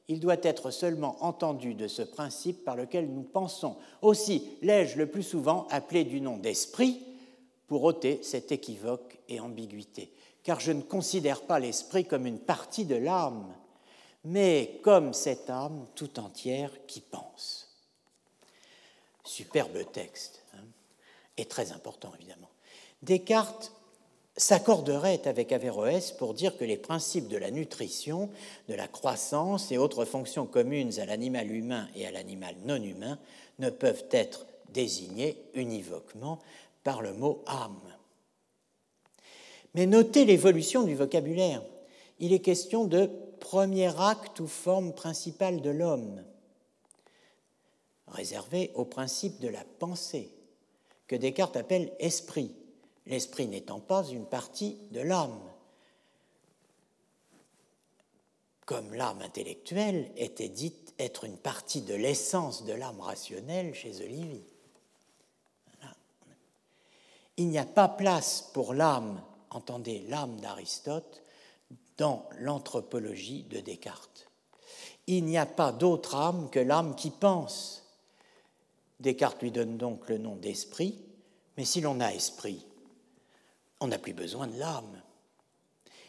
il 0.08 0.20
doit 0.20 0.42
être 0.42 0.70
seulement 0.70 1.16
entendu 1.20 1.74
de 1.74 1.86
ce 1.86 2.02
principe 2.02 2.64
par 2.64 2.74
lequel 2.74 3.08
nous 3.10 3.22
pensons. 3.22 3.76
Aussi 4.02 4.56
l'ai-je 4.62 4.98
le 4.98 5.06
plus 5.06 5.22
souvent 5.22 5.66
appelé 5.70 6.04
du 6.04 6.20
nom 6.20 6.38
d'esprit 6.38 7.00
pour 7.66 7.84
ôter 7.84 8.20
cette 8.22 8.52
équivoque 8.52 9.18
et 9.28 9.40
ambiguïté, 9.40 10.12
car 10.42 10.60
je 10.60 10.72
ne 10.72 10.82
considère 10.82 11.42
pas 11.42 11.58
l'esprit 11.58 12.04
comme 12.06 12.26
une 12.26 12.38
partie 12.38 12.84
de 12.84 12.96
l'âme, 12.96 13.46
mais 14.24 14.80
comme 14.82 15.12
cette 15.12 15.50
âme 15.50 15.86
tout 15.94 16.18
entière 16.18 16.70
qui 16.86 17.00
pense. 17.00 17.63
Superbe 19.24 19.90
texte, 19.92 20.42
hein, 20.54 20.64
et 21.36 21.46
très 21.46 21.72
important 21.72 22.12
évidemment. 22.18 22.50
Descartes 23.02 23.72
s'accorderait 24.36 25.26
avec 25.26 25.52
Averroès 25.52 26.12
pour 26.12 26.34
dire 26.34 26.56
que 26.56 26.64
les 26.64 26.76
principes 26.76 27.28
de 27.28 27.36
la 27.36 27.50
nutrition, 27.50 28.30
de 28.68 28.74
la 28.74 28.88
croissance 28.88 29.70
et 29.70 29.78
autres 29.78 30.04
fonctions 30.04 30.46
communes 30.46 30.98
à 30.98 31.06
l'animal 31.06 31.50
humain 31.50 31.88
et 31.94 32.06
à 32.06 32.10
l'animal 32.10 32.56
non 32.64 32.82
humain 32.82 33.18
ne 33.60 33.70
peuvent 33.70 34.04
être 34.10 34.46
désignés 34.70 35.36
univoquement 35.54 36.40
par 36.82 37.00
le 37.00 37.12
mot 37.12 37.42
âme. 37.46 37.80
Mais 39.74 39.86
notez 39.86 40.24
l'évolution 40.24 40.82
du 40.82 40.94
vocabulaire. 40.94 41.62
Il 42.18 42.32
est 42.32 42.40
question 42.40 42.84
de 42.84 43.10
premier 43.40 44.00
acte 44.00 44.40
ou 44.40 44.46
forme 44.46 44.92
principale 44.92 45.60
de 45.60 45.70
l'homme, 45.70 46.22
réservé 48.14 48.70
au 48.74 48.84
principe 48.84 49.40
de 49.40 49.48
la 49.48 49.64
pensée, 49.78 50.30
que 51.06 51.16
Descartes 51.16 51.56
appelle 51.56 51.92
esprit 51.98 52.54
l'esprit 53.06 53.46
n'étant 53.46 53.80
pas 53.80 54.04
une 54.04 54.26
partie 54.26 54.78
de 54.90 55.00
l'âme. 55.00 55.40
Comme 58.66 58.94
l'âme 58.94 59.20
intellectuelle 59.20 60.10
était 60.16 60.48
dite 60.48 60.94
être 60.98 61.24
une 61.24 61.36
partie 61.36 61.82
de 61.82 61.94
l'essence 61.94 62.64
de 62.64 62.72
l'âme 62.72 63.00
rationnelle 63.00 63.74
chez 63.74 64.00
Olivier. 64.00 64.44
Il 67.36 67.48
n'y 67.48 67.58
a 67.58 67.66
pas 67.66 67.88
place 67.88 68.48
pour 68.54 68.74
l'âme, 68.74 69.20
entendez 69.50 70.04
l'âme 70.08 70.40
d'Aristote, 70.40 71.22
dans 71.98 72.28
l'anthropologie 72.38 73.42
de 73.44 73.60
Descartes. 73.60 74.28
Il 75.06 75.24
n'y 75.24 75.36
a 75.36 75.46
pas 75.46 75.72
d'autre 75.72 76.14
âme 76.14 76.48
que 76.50 76.60
l'âme 76.60 76.94
qui 76.96 77.10
pense. 77.10 77.83
Descartes 79.00 79.42
lui 79.42 79.50
donne 79.50 79.76
donc 79.76 80.08
le 80.08 80.18
nom 80.18 80.36
d'esprit, 80.36 80.98
mais 81.56 81.64
si 81.64 81.80
l'on 81.80 82.00
a 82.00 82.12
esprit, 82.12 82.64
on 83.80 83.88
n'a 83.88 83.98
plus 83.98 84.12
besoin 84.12 84.46
de 84.46 84.58
l'âme. 84.58 85.02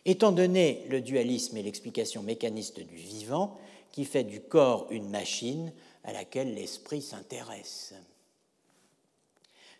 Étant 0.06 0.32
donné 0.32 0.86
le 0.90 1.02
dualisme 1.02 1.58
et 1.58 1.64
l'explication 1.64 2.22
mécaniste 2.22 2.80
du 2.80 2.96
vivant, 2.96 3.58
qui 3.92 4.06
fait 4.06 4.24
du 4.24 4.42
corps 4.42 4.88
une 4.92 5.10
machine 5.10 5.72
à 6.04 6.14
laquelle 6.14 6.54
l'esprit 6.54 7.02
s'intéresse. 7.02 7.94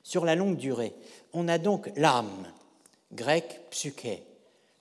Sur 0.04 0.24
la 0.24 0.36
longue 0.36 0.58
durée, 0.58 0.94
on 1.34 1.48
a 1.48 1.58
donc 1.58 1.92
l'âme, 1.96 2.52
grec 3.12 3.62
psyché, 3.72 4.24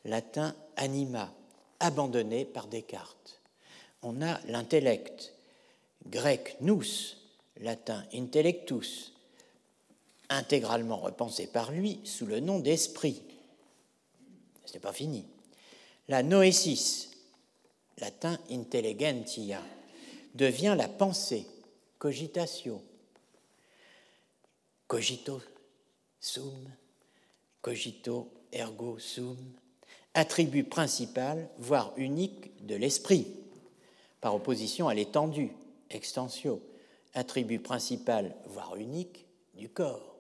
latin 0.05 0.55
anima, 0.77 1.33
abandonné 1.81 2.45
par 2.45 2.69
Descartes. 2.69 3.41
On 4.03 4.23
a 4.23 4.39
l'intellect, 4.47 5.35
grec 6.07 6.57
nous, 6.61 6.83
latin 7.59 8.05
intellectus, 8.13 9.13
intégralement 10.29 10.99
repensé 10.99 11.47
par 11.47 11.71
lui 11.73 12.01
sous 12.05 12.27
le 12.27 12.41
nom 12.41 12.59
d'esprit. 12.59 13.23
Ce 14.65 14.75
n'est 14.75 14.81
pas 14.81 14.93
fini. 14.93 15.27
La 16.09 16.23
noésis, 16.23 17.11
latin 17.99 18.39
intelligentia, 18.51 19.63
devient 20.35 20.75
la 20.77 20.89
pensée, 20.89 21.47
cogitatio. 21.99 22.83
Cogito 24.87 25.41
sum, 26.21 26.69
cogito 27.63 28.29
ergo 28.53 28.99
sum, 28.99 29.37
attribut 30.13 30.65
principal, 30.65 31.49
voire 31.59 31.93
unique 31.97 32.65
de 32.67 32.77
l'esprit, 32.77 33.27
par 34.21 34.35
opposition 34.35 34.89
à 34.89 34.95
l'étendue, 34.95 35.53
extensio, 35.91 36.61
attribut 37.15 37.61
principal, 37.61 38.35
voire 38.47 38.77
unique 38.77 39.27
du 39.55 39.69
corps. 39.69 40.17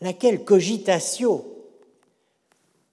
Laquelle 0.00 0.44
cogitatio 0.44 1.70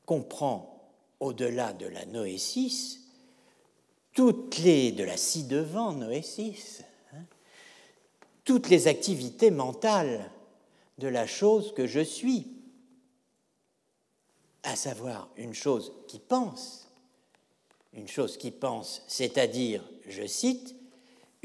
comprend, 0.06 0.72
au-delà 1.19 1.73
de 1.73 1.88
la 1.88 2.06
noésis, 2.06 3.02
toutes 4.14 4.57
les, 4.60 4.91
de 4.91 5.03
la 5.03 5.18
ci-devant 5.18 5.94
noésis, 5.94 6.84
hein, 7.14 7.23
toutes 8.44 8.69
les 8.69 8.88
activités 8.88 9.52
mentales 9.52 10.32
de 10.98 11.07
la 11.07 11.27
chose 11.27 11.73
que 11.73 11.86
je 11.86 11.99
suis, 11.99 12.48
à 14.64 14.76
savoir 14.76 15.30
une 15.38 15.53
chose 15.53 15.94
qui 16.07 16.19
pense, 16.19 16.88
une 17.94 18.07
chose 18.07 18.38
qui 18.38 18.52
pense, 18.52 19.03
c'est-à-dire, 19.07 19.84
je 20.07 20.26
cite, 20.26 20.74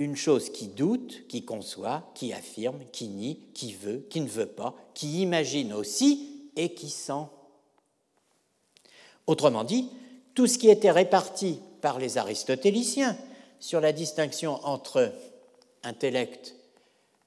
une 0.00 0.16
chose 0.16 0.50
qui 0.50 0.68
doute, 0.68 1.26
qui 1.28 1.44
conçoit, 1.44 2.10
qui 2.14 2.32
affirme, 2.32 2.80
qui 2.90 3.08
nie, 3.08 3.38
qui 3.52 3.74
veut, 3.74 4.06
qui 4.08 4.22
ne 4.22 4.28
veut 4.28 4.46
pas, 4.46 4.74
qui 4.94 5.20
imagine 5.20 5.74
aussi 5.74 6.50
et 6.56 6.72
qui 6.72 6.88
sent. 6.88 7.26
Autrement 9.26 9.62
dit, 9.62 9.90
tout 10.34 10.46
ce 10.46 10.56
qui 10.56 10.70
était 10.70 10.90
réparti 10.90 11.60
par 11.82 11.98
les 11.98 12.16
aristotéliciens 12.16 13.14
sur 13.58 13.82
la 13.82 13.92
distinction 13.92 14.54
entre 14.66 15.12
intellect, 15.82 16.54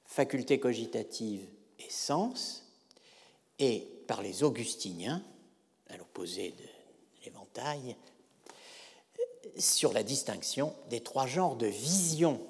faculté 0.04 0.58
cogitative 0.58 1.46
et 1.78 1.90
sens 1.90 2.64
et 3.60 3.86
par 4.08 4.20
les 4.20 4.42
augustiniens, 4.42 5.22
à 5.90 5.96
l'opposé 5.96 6.50
de 6.58 7.24
l'éventail, 7.24 7.94
sur 9.58 9.92
la 9.92 10.02
distinction 10.02 10.74
des 10.90 11.00
trois 11.00 11.28
genres 11.28 11.54
de 11.54 11.68
vision. 11.68 12.40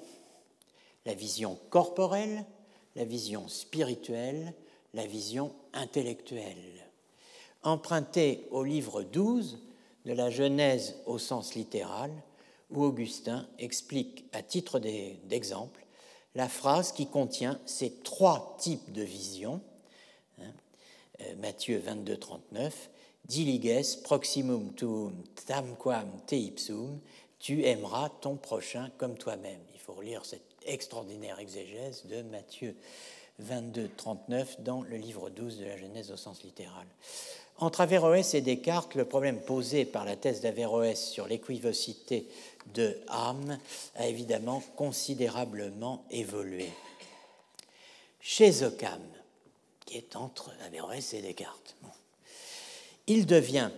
La 1.05 1.13
vision 1.13 1.57
corporelle, 1.69 2.45
la 2.95 3.05
vision 3.05 3.47
spirituelle, 3.47 4.53
la 4.93 5.05
vision 5.05 5.53
intellectuelle. 5.73 6.89
Emprunté 7.63 8.47
au 8.51 8.63
livre 8.63 9.03
12 9.03 9.59
de 10.05 10.13
la 10.13 10.29
Genèse 10.29 10.95
au 11.05 11.17
sens 11.17 11.55
littéral, 11.55 12.11
où 12.71 12.83
Augustin 12.83 13.47
explique 13.59 14.25
à 14.33 14.41
titre 14.41 14.79
d'exemple 14.79 15.85
la 16.35 16.49
phrase 16.49 16.91
qui 16.91 17.07
contient 17.07 17.59
ces 17.65 17.91
trois 18.03 18.57
types 18.59 18.91
de 18.91 19.03
visions. 19.03 19.61
Hein, 20.41 20.51
euh, 21.21 21.35
Matthieu 21.37 21.79
22, 21.79 22.17
39, 22.17 22.89
Diliges 23.25 24.01
proximum 24.03 24.73
tuum 24.75 25.23
tamquam 25.47 26.07
te 26.27 26.35
ipsum, 26.35 26.99
tu 27.39 27.63
aimeras 27.63 28.09
ton 28.21 28.35
prochain 28.35 28.91
comme 28.97 29.17
toi-même. 29.17 29.61
Il 29.73 29.79
faut 29.79 29.93
relire 29.93 30.25
cette 30.25 30.54
extraordinaire 30.65 31.39
exégèse 31.39 32.05
de 32.05 32.21
Matthieu 32.23 32.75
22, 33.39 33.89
39 33.97 34.61
dans 34.61 34.81
le 34.81 34.97
livre 34.97 35.29
12 35.29 35.59
de 35.59 35.65
la 35.65 35.77
Genèse 35.77 36.11
au 36.11 36.17
sens 36.17 36.43
littéral. 36.43 36.85
Entre 37.57 37.81
Averroès 37.81 38.33
et 38.33 38.41
Descartes, 38.41 38.95
le 38.95 39.05
problème 39.05 39.39
posé 39.39 39.85
par 39.85 40.03
la 40.03 40.15
thèse 40.15 40.41
d'Averroès 40.41 41.01
sur 41.09 41.27
l'équivocité 41.27 42.27
de 42.73 42.97
âme 43.07 43.57
a 43.95 44.07
évidemment 44.07 44.61
considérablement 44.75 46.03
évolué. 46.11 46.69
Chez 48.19 48.63
Occam, 48.63 49.01
qui 49.85 49.97
est 49.97 50.15
entre 50.15 50.51
Averroès 50.65 51.13
et 51.13 51.21
Descartes, 51.21 51.75
il 53.07 53.25
devient 53.25 53.69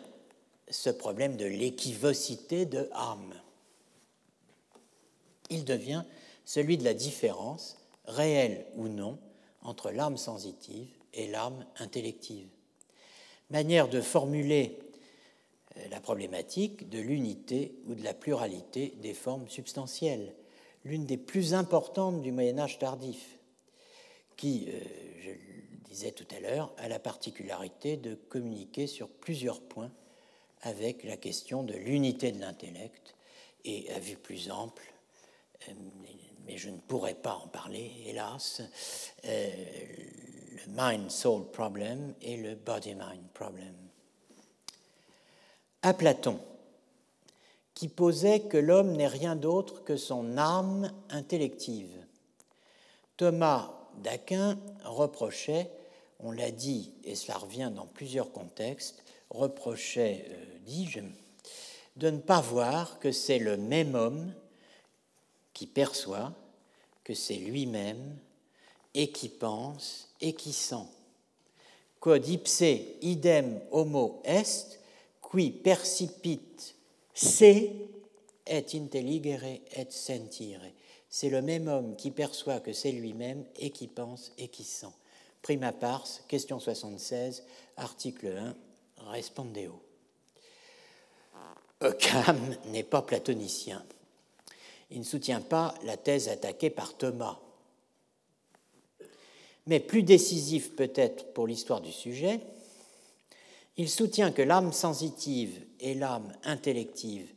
ce 0.70 0.90
problème 0.90 1.38
de 1.38 1.46
l'équivocité 1.46 2.66
de 2.66 2.90
âme. 2.94 3.34
Il 5.50 5.66
devient 5.66 6.04
celui 6.48 6.78
de 6.78 6.86
la 6.86 6.94
différence, 6.94 7.78
réelle 8.06 8.66
ou 8.78 8.88
non, 8.88 9.20
entre 9.64 9.92
l'âme 9.92 10.16
sensitive 10.16 10.88
et 11.14 11.28
l'âme 11.28 11.66
intellective. 11.78 12.48
Manière 13.50 13.90
de 13.90 14.00
formuler 14.00 14.80
euh, 15.76 15.88
la 15.90 16.00
problématique 16.00 16.88
de 16.88 17.00
l'unité 17.00 17.76
ou 17.86 17.96
de 17.96 18.04
la 18.04 18.14
pluralité 18.14 18.94
des 19.02 19.14
formes 19.14 19.50
substantielles, 19.50 20.34
l'une 20.86 21.06
des 21.06 21.18
plus 21.18 21.54
importantes 21.54 22.22
du 22.22 22.32
Moyen 22.32 22.60
Âge 22.60 22.80
tardif, 22.80 23.40
qui, 24.38 24.70
euh, 24.70 24.80
je 25.20 25.30
le 25.32 25.80
disais 25.90 26.12
tout 26.14 26.28
à 26.34 26.40
l'heure, 26.40 26.74
a 26.78 26.88
la 26.88 27.00
particularité 27.00 27.98
de 27.98 28.16
communiquer 28.16 28.88
sur 28.88 29.10
plusieurs 29.10 29.60
points 29.60 29.92
avec 30.62 31.04
la 31.04 31.18
question 31.18 31.64
de 31.64 31.74
l'unité 31.74 32.32
de 32.32 32.40
l'intellect 32.40 33.16
et 33.66 33.92
à 33.92 34.00
vue 34.00 34.16
plus 34.16 34.50
ample, 34.50 34.94
euh, 35.68 35.74
mais 36.48 36.58
je 36.58 36.70
ne 36.70 36.78
pourrais 36.78 37.14
pas 37.14 37.36
en 37.36 37.48
parler, 37.48 37.92
hélas, 38.08 38.62
le 39.24 40.68
mind-soul 40.70 41.52
problem 41.52 42.16
et 42.22 42.38
le 42.38 42.56
body-mind 42.56 43.28
problem 43.34 43.74
à 45.82 45.94
Platon, 45.94 46.40
qui 47.74 47.88
posait 47.88 48.42
que 48.42 48.58
l'homme 48.58 48.94
n'est 48.94 49.08
rien 49.08 49.36
d'autre 49.36 49.84
que 49.84 49.96
son 49.96 50.38
âme 50.38 50.92
intellective. 51.10 52.06
Thomas 53.16 53.72
d'Aquin 54.04 54.60
reprochait, 54.84 55.70
on 56.20 56.32
l'a 56.32 56.52
dit, 56.52 56.92
et 57.04 57.16
cela 57.16 57.38
revient 57.38 57.72
dans 57.74 57.86
plusieurs 57.86 58.32
contextes, 58.32 59.04
reprochait, 59.30 60.26
euh, 60.30 60.46
dis-je, 60.66 61.00
de 61.96 62.10
ne 62.10 62.20
pas 62.20 62.42
voir 62.42 63.00
que 63.00 63.12
c'est 63.12 63.40
le 63.40 63.58
même 63.58 63.96
homme 63.96 64.34
qui 65.58 65.66
perçoit, 65.66 66.34
que 67.04 67.16
c'est 67.16 67.38
lui-même, 67.38 68.16
et 68.94 69.12
qui 69.12 69.28
pense, 69.28 70.08
et 70.22 70.34
qui 70.34 70.54
sent. 70.54 70.86
Quod 72.00 72.28
ipse 72.28 72.62
idem 73.02 73.60
homo 73.72 74.22
est, 74.24 74.80
qui 75.32 75.50
percipit 75.50 76.76
se 77.12 77.46
et 78.46 78.66
intelligere 78.76 79.62
et 79.76 79.88
sentire. 79.90 80.62
C'est 81.10 81.32
le 81.32 81.42
même 81.42 81.68
homme 81.68 81.96
qui 81.96 82.12
perçoit 82.12 82.60
que 82.60 82.72
c'est 82.72 82.92
lui-même 82.92 83.44
et 83.56 83.72
qui 83.72 83.88
pense 83.88 84.32
et 84.38 84.50
qui 84.50 84.64
sent. 84.64 84.94
Prima 85.42 85.72
pars, 85.72 86.08
question 86.28 86.60
76, 86.60 87.44
article 87.78 88.28
1, 88.28 88.56
respondeo. 89.10 89.82
Occam 91.82 92.56
n'est 92.68 92.84
pas 92.84 93.02
platonicien. 93.02 93.84
Il 94.90 95.00
ne 95.00 95.04
soutient 95.04 95.42
pas 95.42 95.74
la 95.84 95.98
thèse 95.98 96.30
attaquée 96.30 96.70
par 96.70 96.96
Thomas. 96.96 97.40
Mais 99.66 99.80
plus 99.80 100.04
décisif 100.04 100.76
peut-être 100.76 101.34
pour 101.34 101.46
l'histoire 101.46 101.82
du 101.82 101.92
sujet, 101.92 102.40
il 103.76 103.90
soutient 103.90 104.32
que 104.32 104.42
l'âme 104.42 104.74
sensitive 104.74 105.62
et 105.80 105.94
l'âme 105.94 106.34
intellective 106.44 107.32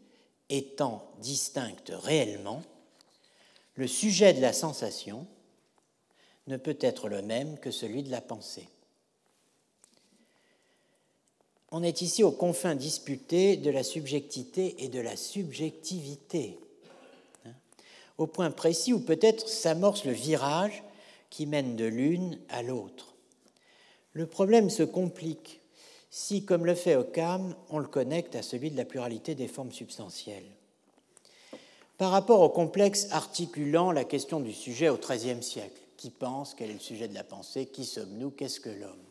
étant 0.48 1.10
distinctes 1.20 1.92
réellement, 1.94 2.62
le 3.74 3.86
sujet 3.86 4.32
de 4.32 4.40
la 4.40 4.52
sensation 4.52 5.26
ne 6.46 6.56
peut 6.56 6.78
être 6.80 7.08
le 7.08 7.22
même 7.22 7.58
que 7.58 7.70
celui 7.70 8.02
de 8.02 8.10
la 8.10 8.20
pensée. 8.20 8.68
On 11.70 11.82
est 11.82 12.02
ici 12.02 12.24
aux 12.24 12.32
confins 12.32 12.74
disputées 12.74 13.56
de 13.56 13.70
la 13.70 13.84
subjectivité 13.84 14.82
et 14.82 14.88
de 14.88 15.00
la 15.00 15.16
subjectivité, 15.16 16.58
au 18.20 18.26
point 18.26 18.50
précis 18.50 18.92
où 18.92 19.00
peut-être 19.00 19.48
s'amorce 19.48 20.04
le 20.04 20.12
virage 20.12 20.84
qui 21.30 21.46
mène 21.46 21.74
de 21.74 21.86
l'une 21.86 22.38
à 22.50 22.62
l'autre. 22.62 23.14
Le 24.12 24.26
problème 24.26 24.68
se 24.68 24.82
complique 24.82 25.62
si, 26.10 26.44
comme 26.44 26.66
le 26.66 26.74
fait 26.74 26.96
Occam, 26.96 27.54
on 27.70 27.78
le 27.78 27.86
connecte 27.86 28.36
à 28.36 28.42
celui 28.42 28.70
de 28.70 28.76
la 28.76 28.84
pluralité 28.84 29.34
des 29.34 29.48
formes 29.48 29.72
substantielles. 29.72 30.50
Par 31.96 32.10
rapport 32.10 32.42
au 32.42 32.50
complexe 32.50 33.08
articulant 33.10 33.90
la 33.90 34.04
question 34.04 34.40
du 34.40 34.52
sujet 34.52 34.90
au 34.90 34.98
XIIIe 34.98 35.42
siècle, 35.42 35.80
qui 35.96 36.10
pense, 36.10 36.52
quel 36.52 36.68
est 36.68 36.74
le 36.74 36.78
sujet 36.78 37.08
de 37.08 37.14
la 37.14 37.24
pensée, 37.24 37.66
qui 37.66 37.86
sommes-nous, 37.86 38.32
qu'est-ce 38.32 38.60
que 38.60 38.68
l'homme? 38.68 39.06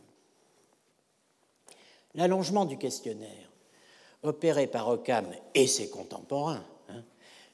L'allongement 2.14 2.66
du 2.66 2.78
questionnaire, 2.78 3.52
opéré 4.22 4.68
par 4.68 4.88
Occam 4.88 5.26
et 5.56 5.66
ses 5.66 5.90
contemporains, 5.90 6.64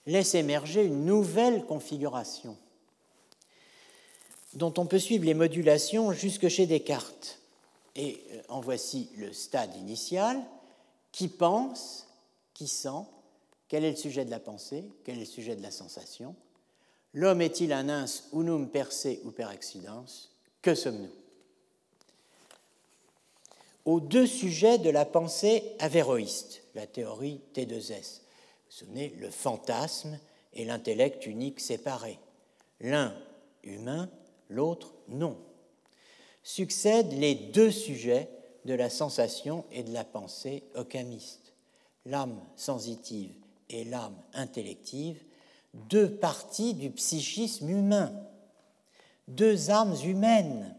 laisse 0.06 0.36
émerger 0.36 0.84
une 0.86 1.06
nouvelle 1.06 1.66
configuration 1.66 2.58
dont 4.56 4.74
on 4.78 4.86
peut 4.86 5.00
suivre 5.00 5.26
les 5.26 5.34
modulations 5.34 6.12
jusque 6.14 6.48
chez 6.48 6.66
Descartes 6.66 7.40
et 7.96 8.22
euh, 8.32 8.42
en 8.50 8.62
voici 8.62 9.10
le 9.18 9.32
stade 9.34 9.76
initial. 9.76 10.42
Qui 11.12 11.30
pense, 11.30 12.08
qui 12.54 12.68
sent, 12.68 13.06
quel 13.70 13.86
est 13.86 13.92
le 13.92 13.96
sujet 13.96 14.26
de 14.26 14.32
la 14.32 14.40
pensée, 14.40 14.84
quel 15.06 15.16
est 15.16 15.22
le 15.22 15.26
sujet 15.26 15.56
de 15.56 15.62
la 15.62 15.72
sensation 15.72 16.36
L'homme 17.14 17.42
est-il 17.42 17.72
un 17.72 17.88
ins 17.88 18.06
unum 18.34 18.70
per 18.70 18.92
se 18.92 19.20
ou 19.24 19.32
per 19.32 19.46
accidens? 19.46 20.30
Que 20.62 20.76
sommes-nous? 20.76 21.12
Aux 23.86 24.02
deux 24.02 24.28
sujets 24.28 24.78
de 24.78 24.90
la 24.90 25.06
pensée 25.06 25.64
avéroïste, 25.80 26.64
la 26.74 26.86
théorie 26.86 27.40
T2S. 27.54 28.25
Vous 28.76 28.88
souvenez, 28.88 29.16
le 29.22 29.30
fantasme 29.30 30.20
et 30.52 30.66
l'intellect 30.66 31.28
unique 31.28 31.62
séparé. 31.62 32.20
L'un 32.82 33.16
humain, 33.64 34.10
l'autre 34.50 34.94
non 35.08 35.38
succèdent 36.44 37.14
les 37.14 37.36
deux 37.36 37.72
sujets 37.72 38.30
de 38.66 38.74
la 38.74 38.90
sensation 38.90 39.64
et 39.72 39.82
de 39.82 39.94
la 39.94 40.04
pensée 40.04 40.66
occamiste, 40.76 41.54
l'âme 42.06 42.38
sensitive 42.58 43.32
et 43.70 43.86
l'âme 43.86 44.18
intellective, 44.34 45.24
deux 45.74 46.14
parties 46.14 46.74
du 46.74 46.90
psychisme 46.90 47.70
humain, 47.70 48.12
deux 49.30 49.72
âmes 49.72 49.96
humaines. 50.04 50.76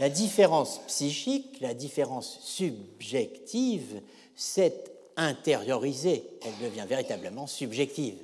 La 0.00 0.10
différence 0.10 0.80
psychique, 0.88 1.60
la 1.60 1.74
différence 1.74 2.40
subjective 2.40 4.02
s'est 4.34 4.97
intériorisée, 5.18 6.24
elle 6.42 6.66
devient 6.66 6.86
véritablement 6.88 7.46
subjective. 7.46 8.16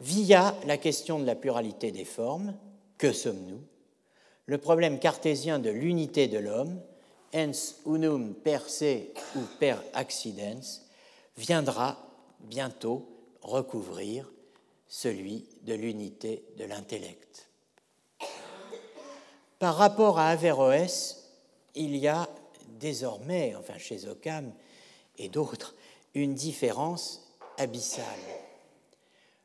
Via 0.00 0.54
la 0.66 0.78
question 0.78 1.18
de 1.18 1.26
la 1.26 1.34
pluralité 1.34 1.90
des 1.90 2.04
formes, 2.04 2.54
que 2.96 3.12
sommes-nous? 3.12 3.60
Le 4.46 4.58
problème 4.58 4.98
cartésien 4.98 5.58
de 5.58 5.70
l'unité 5.70 6.28
de 6.28 6.38
l'homme, 6.38 6.80
ens 7.34 7.74
unum 7.84 8.34
per 8.34 8.60
se 8.68 9.10
ou 9.36 9.40
per 9.58 9.76
accidens, 9.92 10.86
viendra 11.36 11.98
bientôt 12.40 13.06
recouvrir 13.42 14.30
celui 14.86 15.44
de 15.62 15.74
l'unité 15.74 16.44
de 16.56 16.64
l'intellect. 16.64 17.48
Par 19.58 19.76
rapport 19.76 20.18
à 20.18 20.28
Averroès, 20.28 21.30
il 21.74 21.96
y 21.96 22.06
a 22.08 22.28
désormais, 22.78 23.54
enfin 23.58 23.76
chez 23.76 24.06
Occam 24.06 24.52
et 25.18 25.28
d'autres, 25.28 25.74
une 26.14 26.34
différence 26.34 27.34
abyssale. 27.56 28.04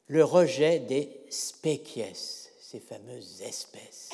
Le 0.08 0.24
rejet 0.24 0.80
des 0.80 1.10
species, 1.30 2.50
ces 2.60 2.80
fameuses 2.80 3.41
espèces. 3.41 4.10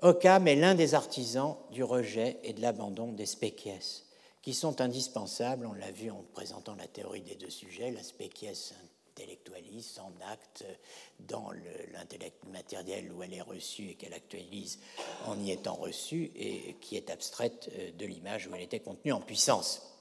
Occam 0.00 0.46
est 0.48 0.56
l'un 0.56 0.74
des 0.74 0.94
artisans 0.94 1.56
du 1.70 1.82
rejet 1.82 2.38
et 2.42 2.52
de 2.52 2.60
l'abandon 2.60 3.12
des 3.12 3.26
species, 3.26 4.04
qui 4.42 4.52
sont 4.52 4.80
indispensables, 4.82 5.64
on 5.64 5.72
l'a 5.72 5.90
vu 5.90 6.10
en 6.10 6.22
présentant 6.34 6.74
la 6.74 6.86
théorie 6.86 7.22
des 7.22 7.36
deux 7.36 7.50
sujets, 7.50 7.90
la 7.90 8.02
species 8.02 8.74
intellectualise 9.14 10.00
en 10.00 10.12
acte 10.30 10.64
dans 11.20 11.50
l'intellect 11.92 12.44
matériel 12.52 13.12
où 13.12 13.22
elle 13.22 13.32
est 13.32 13.40
reçue 13.40 13.90
et 13.90 13.94
qu'elle 13.94 14.12
actualise 14.12 14.80
en 15.26 15.38
y 15.40 15.52
étant 15.52 15.74
reçue 15.74 16.32
et 16.34 16.76
qui 16.80 16.96
est 16.96 17.10
abstraite 17.10 17.70
euh, 17.74 17.92
de 17.92 18.06
l'image 18.06 18.48
où 18.48 18.54
elle 18.54 18.62
était 18.62 18.80
contenue 18.80 19.12
en 19.12 19.20
puissance. 19.20 19.93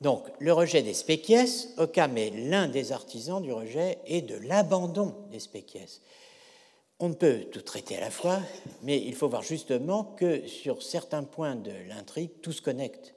Donc, 0.00 0.26
le 0.38 0.52
rejet 0.52 0.82
des 0.82 0.94
species, 0.94 1.68
Occam 1.78 2.18
est 2.18 2.30
l'un 2.30 2.68
des 2.68 2.92
artisans 2.92 3.42
du 3.42 3.52
rejet 3.52 3.98
et 4.06 4.22
de 4.22 4.34
l'abandon 4.34 5.14
des 5.30 5.40
species. 5.40 6.00
On 7.00 7.08
ne 7.08 7.14
peut 7.14 7.46
tout 7.50 7.62
traiter 7.62 7.96
à 7.96 8.00
la 8.00 8.10
fois, 8.10 8.40
mais 8.82 9.00
il 9.00 9.14
faut 9.14 9.28
voir 9.28 9.42
justement 9.42 10.04
que 10.04 10.46
sur 10.46 10.82
certains 10.82 11.24
points 11.24 11.56
de 11.56 11.72
l'intrigue, 11.88 12.30
tout 12.42 12.52
se 12.52 12.62
connecte. 12.62 13.14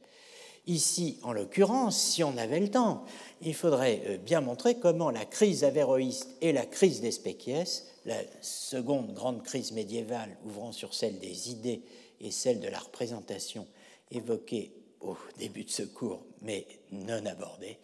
Ici, 0.68 1.18
en 1.24 1.32
l'occurrence, 1.32 1.98
si 1.98 2.24
on 2.24 2.36
avait 2.38 2.60
le 2.60 2.70
temps, 2.70 3.06
il 3.42 3.56
faudrait 3.56 4.02
euh, 4.06 4.18
bien 4.18 4.42
montrer 4.42 4.76
comment 4.80 5.12
la 5.12 5.24
crise 5.24 5.64
avéroïste 5.64 6.28
et 6.42 6.52
la 6.52 6.66
crise 6.66 7.00
des 7.00 7.12
species, 7.12 7.84
la 8.06 8.20
seconde 8.42 9.14
grande 9.14 9.44
crise 9.44 9.72
médiévale 9.72 10.36
ouvrant 10.46 10.74
sur 10.74 10.94
celle 10.94 11.20
des 11.20 11.52
idées 11.52 11.84
et 12.20 12.32
celle 12.32 12.60
de 12.60 12.68
la 12.68 12.80
représentation 12.80 13.66
évoquée 14.12 14.74
au 15.00 15.16
début 15.40 15.64
de 15.64 15.70
ce 15.70 15.84
cours, 15.84 16.22
mais 16.42 16.66
non 16.92 17.26
abordée, 17.26 17.78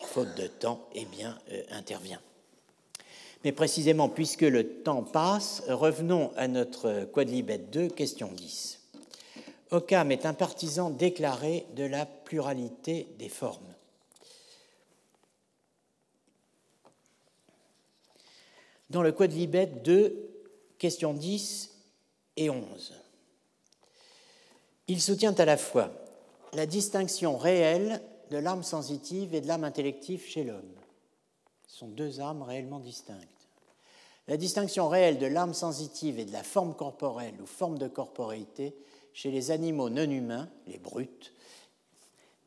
faute 0.00 0.34
de 0.36 0.46
temps, 0.46 0.88
eh 0.94 1.04
bien, 1.04 1.38
euh, 1.52 1.62
intervient. 1.70 2.20
Mais 3.44 3.52
précisément, 3.52 4.08
puisque 4.08 4.42
le 4.42 4.82
temps 4.82 5.02
passe, 5.02 5.62
revenons 5.68 6.32
à 6.36 6.46
notre 6.46 7.04
quadlibet 7.04 7.58
2, 7.58 7.88
question 7.88 8.30
10. 8.32 8.80
Occam 9.70 10.10
est 10.10 10.26
un 10.26 10.34
partisan 10.34 10.90
déclaré 10.90 11.66
de 11.74 11.84
la 11.84 12.04
pluralité 12.04 13.08
des 13.18 13.28
formes. 13.28 13.72
Dans 18.90 19.02
le 19.02 19.12
quadlibet 19.12 19.66
2, 19.66 20.30
questions 20.78 21.14
10 21.14 21.70
et 22.36 22.50
11, 22.50 22.94
il 24.88 25.00
soutient 25.00 25.34
à 25.34 25.44
la 25.44 25.56
fois 25.56 25.92
la 26.52 26.66
distinction 26.66 27.36
réelle 27.36 28.02
de 28.30 28.38
l'âme 28.38 28.62
sensitive 28.62 29.34
et 29.34 29.40
de 29.40 29.46
l'âme 29.46 29.64
intellective 29.64 30.24
chez 30.24 30.44
l'homme 30.44 30.74
sont 31.66 31.88
deux 31.88 32.20
âmes 32.20 32.42
réellement 32.42 32.80
distinctes. 32.80 33.26
La 34.28 34.36
distinction 34.36 34.88
réelle 34.88 35.18
de 35.18 35.26
l'âme 35.26 35.54
sensitive 35.54 36.18
et 36.18 36.24
de 36.24 36.32
la 36.32 36.42
forme 36.42 36.74
corporelle 36.74 37.40
ou 37.40 37.46
forme 37.46 37.78
de 37.78 37.88
corporéité 37.88 38.76
chez 39.12 39.30
les 39.30 39.50
animaux 39.50 39.90
non 39.90 40.08
humains, 40.08 40.48
les 40.66 40.78
brutes, 40.78 41.32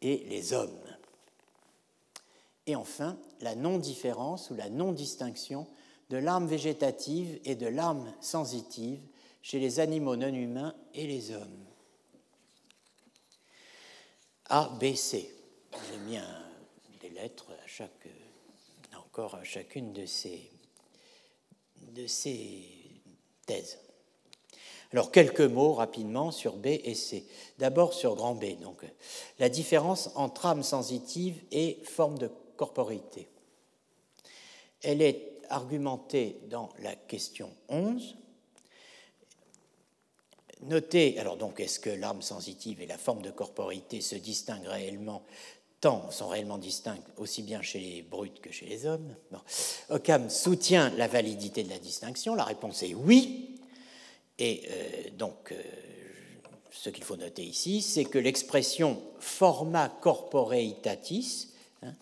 et 0.01 0.25
les 0.29 0.53
hommes. 0.53 0.69
Et 2.67 2.75
enfin, 2.75 3.17
la 3.41 3.55
non-différence 3.55 4.49
ou 4.49 4.55
la 4.55 4.69
non-distinction 4.69 5.67
de 6.09 6.17
l'âme 6.17 6.47
végétative 6.47 7.39
et 7.45 7.55
de 7.55 7.67
l'âme 7.67 8.13
sensitive 8.21 9.01
chez 9.41 9.59
les 9.59 9.79
animaux 9.79 10.15
non 10.15 10.33
humains 10.33 10.75
et 10.93 11.07
les 11.07 11.31
hommes. 11.31 11.62
A, 14.55 14.69
B, 14.79 14.93
C. 14.93 15.33
J'ai 15.89 15.97
mis 15.97 16.19
des 17.01 17.09
lettres 17.09 17.47
à 17.53 17.65
chaque 17.65 18.07
encore 18.95 19.43
chacune 19.43 19.93
de 19.93 20.05
ces, 20.05 20.47
de 21.95 22.05
ces 22.05 22.63
thèses. 23.47 23.79
Alors, 24.91 25.11
quelques 25.11 25.41
mots 25.41 25.73
rapidement 25.73 26.29
sur 26.29 26.55
B 26.55 26.67
et 26.67 26.93
C. 26.93 27.25
D'abord 27.57 27.93
sur 27.95 28.15
grand 28.15 28.35
B, 28.35 28.59
donc 28.61 28.85
la 29.39 29.49
différence 29.49 30.11
entre 30.13 30.45
âme 30.45 30.61
sensitive 30.61 31.41
et 31.51 31.79
forme 31.83 32.19
de 32.19 32.29
corporité. 32.55 33.27
Elle 34.83 35.01
est 35.01 35.41
argumentée 35.49 36.41
dans 36.51 36.69
la 36.77 36.95
question 36.95 37.49
11. 37.69 38.17
Notez, 40.67 41.19
alors 41.19 41.37
donc, 41.37 41.59
est-ce 41.59 41.79
que 41.79 41.89
l'âme 41.89 42.21
sensitive 42.21 42.81
et 42.81 42.85
la 42.85 42.97
forme 42.97 43.21
de 43.21 43.31
corporité 43.31 44.01
se 44.01 44.15
distinguent 44.15 44.67
réellement 44.67 45.23
sont 46.11 46.27
réellement 46.27 46.57
distincts 46.57 46.97
aussi 47.17 47.41
bien 47.41 47.61
chez 47.61 47.79
les 47.79 48.01
brutes 48.01 48.39
que 48.39 48.51
chez 48.51 48.65
les 48.65 48.85
hommes? 48.85 49.15
Occam 49.89 50.29
soutient 50.29 50.91
la 50.97 51.07
validité 51.07 51.63
de 51.63 51.69
la 51.69 51.79
distinction. 51.79 52.35
La 52.35 52.45
réponse 52.45 52.83
est 52.83 52.93
oui. 52.93 53.59
Et 54.39 54.63
euh, 54.69 55.09
donc, 55.17 55.51
euh, 55.51 55.61
ce 56.71 56.89
qu'il 56.89 57.03
faut 57.03 57.17
noter 57.17 57.43
ici, 57.43 57.81
c'est 57.81 58.05
que 58.05 58.17
l'expression 58.17 59.01
forma 59.19 59.89
corporeitatis, 59.89 61.49
hein, 61.83 61.93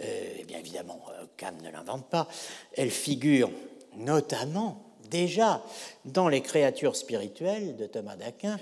euh, 0.00 0.36
eh 0.38 0.44
bien 0.44 0.58
évidemment, 0.58 1.00
Occam 1.22 1.56
ne 1.62 1.70
l'invente 1.70 2.08
pas, 2.08 2.28
elle 2.72 2.90
figure 2.90 3.50
notamment 3.96 4.95
déjà 5.08 5.62
dans 6.04 6.28
les 6.28 6.40
créatures 6.40 6.96
spirituelles 6.96 7.76
de 7.76 7.86
Thomas 7.86 8.16
d'Aquin, 8.16 8.58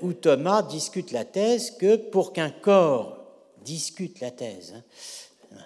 où 0.00 0.12
Thomas 0.12 0.62
discute 0.62 1.12
la 1.12 1.24
thèse 1.24 1.72
que 1.72 1.96
pour 1.96 2.32
qu'un 2.32 2.50
corps 2.50 3.18
discute 3.66 4.20
la 4.20 4.30
thèse, 4.30 4.74
hein, 5.52 5.58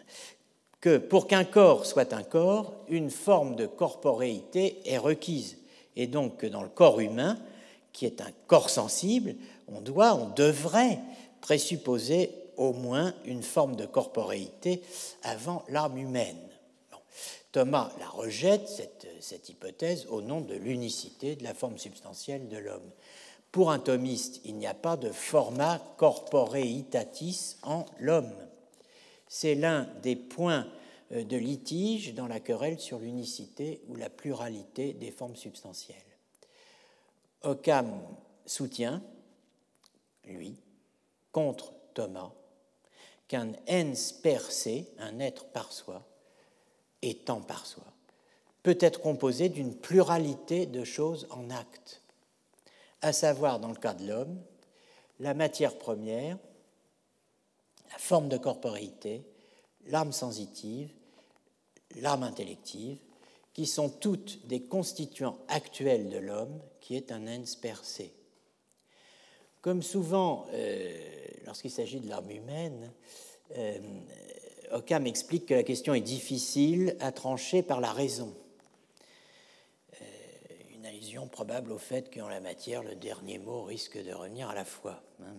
que 0.80 0.96
pour 0.96 1.26
qu'un 1.26 1.44
corps 1.44 1.84
soit 1.84 2.12
un 2.12 2.22
corps, 2.22 2.74
une 2.88 3.10
forme 3.10 3.54
de 3.54 3.66
corporéité 3.66 4.80
est 4.86 4.98
requise. 4.98 5.58
Et 5.96 6.06
donc 6.06 6.38
que 6.38 6.46
dans 6.46 6.62
le 6.62 6.68
corps 6.68 7.00
humain, 7.00 7.38
qui 7.92 8.06
est 8.06 8.20
un 8.20 8.30
corps 8.46 8.70
sensible, 8.70 9.34
on 9.68 9.80
doit, 9.80 10.14
on 10.14 10.30
devrait 10.30 10.98
présupposer 11.40 12.30
au 12.56 12.72
moins 12.72 13.14
une 13.24 13.42
forme 13.42 13.76
de 13.76 13.86
corporéité 13.86 14.82
avant 15.22 15.64
l'âme 15.68 15.98
humaine. 15.98 16.38
Thomas 17.52 17.90
la 17.98 18.08
rejette, 18.08 18.68
cette, 18.68 18.99
cette 19.20 19.48
hypothèse, 19.48 20.06
au 20.08 20.22
nom 20.22 20.40
de 20.40 20.54
l'unicité 20.54 21.36
de 21.36 21.44
la 21.44 21.54
forme 21.54 21.78
substantielle 21.78 22.48
de 22.48 22.56
l'homme. 22.56 22.90
Pour 23.52 23.70
un 23.70 23.78
thomiste, 23.78 24.40
il 24.44 24.56
n'y 24.56 24.66
a 24.66 24.74
pas 24.74 24.96
de 24.96 25.10
format 25.10 25.80
corporeitatis 25.96 27.56
en 27.62 27.86
l'homme. 27.98 28.34
C'est 29.28 29.54
l'un 29.54 29.84
des 30.02 30.16
points 30.16 30.66
euh, 31.12 31.24
de 31.24 31.36
litige 31.36 32.14
dans 32.14 32.28
la 32.28 32.40
querelle 32.40 32.78
sur 32.78 32.98
l'unicité 32.98 33.82
ou 33.88 33.96
la 33.96 34.10
pluralité 34.10 34.92
des 34.92 35.10
formes 35.10 35.36
substantielles. 35.36 35.96
Occam 37.42 38.02
soutient, 38.46 39.02
lui, 40.24 40.56
contre 41.32 41.72
Thomas, 41.94 42.32
qu'un 43.28 43.52
ens 43.68 44.12
per 44.22 44.40
se, 44.50 44.84
un 44.98 45.18
être 45.20 45.46
par 45.46 45.72
soi, 45.72 46.02
étant 47.02 47.40
par 47.40 47.66
soi, 47.66 47.84
peut 48.62 48.78
être 48.80 49.00
composé 49.00 49.48
d'une 49.48 49.74
pluralité 49.74 50.66
de 50.66 50.84
choses 50.84 51.26
en 51.30 51.50
acte 51.50 52.00
à 53.02 53.12
savoir 53.12 53.60
dans 53.60 53.68
le 53.68 53.74
cas 53.74 53.94
de 53.94 54.06
l'homme, 54.06 54.40
la 55.20 55.34
matière 55.34 55.78
première, 55.78 56.38
la 57.90 57.98
forme 57.98 58.28
de 58.28 58.36
corporéité, 58.36 59.22
l'âme 59.86 60.12
sensitive, 60.12 60.90
l'âme 61.96 62.22
intellective, 62.22 62.98
qui 63.52 63.66
sont 63.66 63.88
toutes 63.88 64.46
des 64.46 64.62
constituants 64.62 65.38
actuels 65.48 66.08
de 66.08 66.18
l'homme, 66.18 66.60
qui 66.80 66.94
est 66.94 67.10
un 67.10 67.26
ens 67.26 67.56
per 67.60 67.76
se. 67.82 68.04
Comme 69.60 69.82
souvent, 69.82 70.46
euh, 70.52 70.88
lorsqu'il 71.46 71.70
s'agit 71.70 72.00
de 72.00 72.08
l'âme 72.08 72.30
humaine, 72.30 72.92
euh, 73.56 73.78
Occam 74.72 75.06
explique 75.06 75.46
que 75.46 75.54
la 75.54 75.64
question 75.64 75.94
est 75.94 76.00
difficile 76.00 76.96
à 77.00 77.12
trancher 77.12 77.62
par 77.62 77.80
la 77.80 77.92
raison 77.92 78.34
probable 81.30 81.72
au 81.72 81.78
fait 81.78 82.14
qu'en 82.14 82.28
la 82.28 82.40
matière, 82.40 82.82
le 82.82 82.94
dernier 82.94 83.38
mot 83.38 83.64
risque 83.64 84.02
de 84.02 84.12
revenir 84.12 84.48
à 84.48 84.54
la. 84.54 84.64
Hein. 85.22 85.34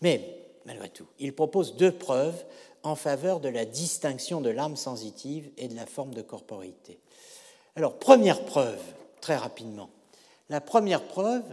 Mais, 0.00 0.38
malgré 0.66 0.88
tout, 0.88 1.06
il 1.18 1.34
propose 1.34 1.76
deux 1.76 1.92
preuves 1.92 2.44
en 2.82 2.94
faveur 2.94 3.40
de 3.40 3.48
la 3.48 3.64
distinction 3.64 4.40
de 4.40 4.50
l'âme 4.50 4.76
sensitive 4.76 5.50
et 5.56 5.68
de 5.68 5.76
la 5.76 5.86
forme 5.86 6.14
de 6.14 6.22
corporité. 6.22 6.98
Alors, 7.76 7.98
première 7.98 8.44
preuve, 8.44 8.80
très 9.20 9.36
rapidement. 9.36 9.90
La 10.48 10.60
première 10.60 11.04
preuve 11.04 11.44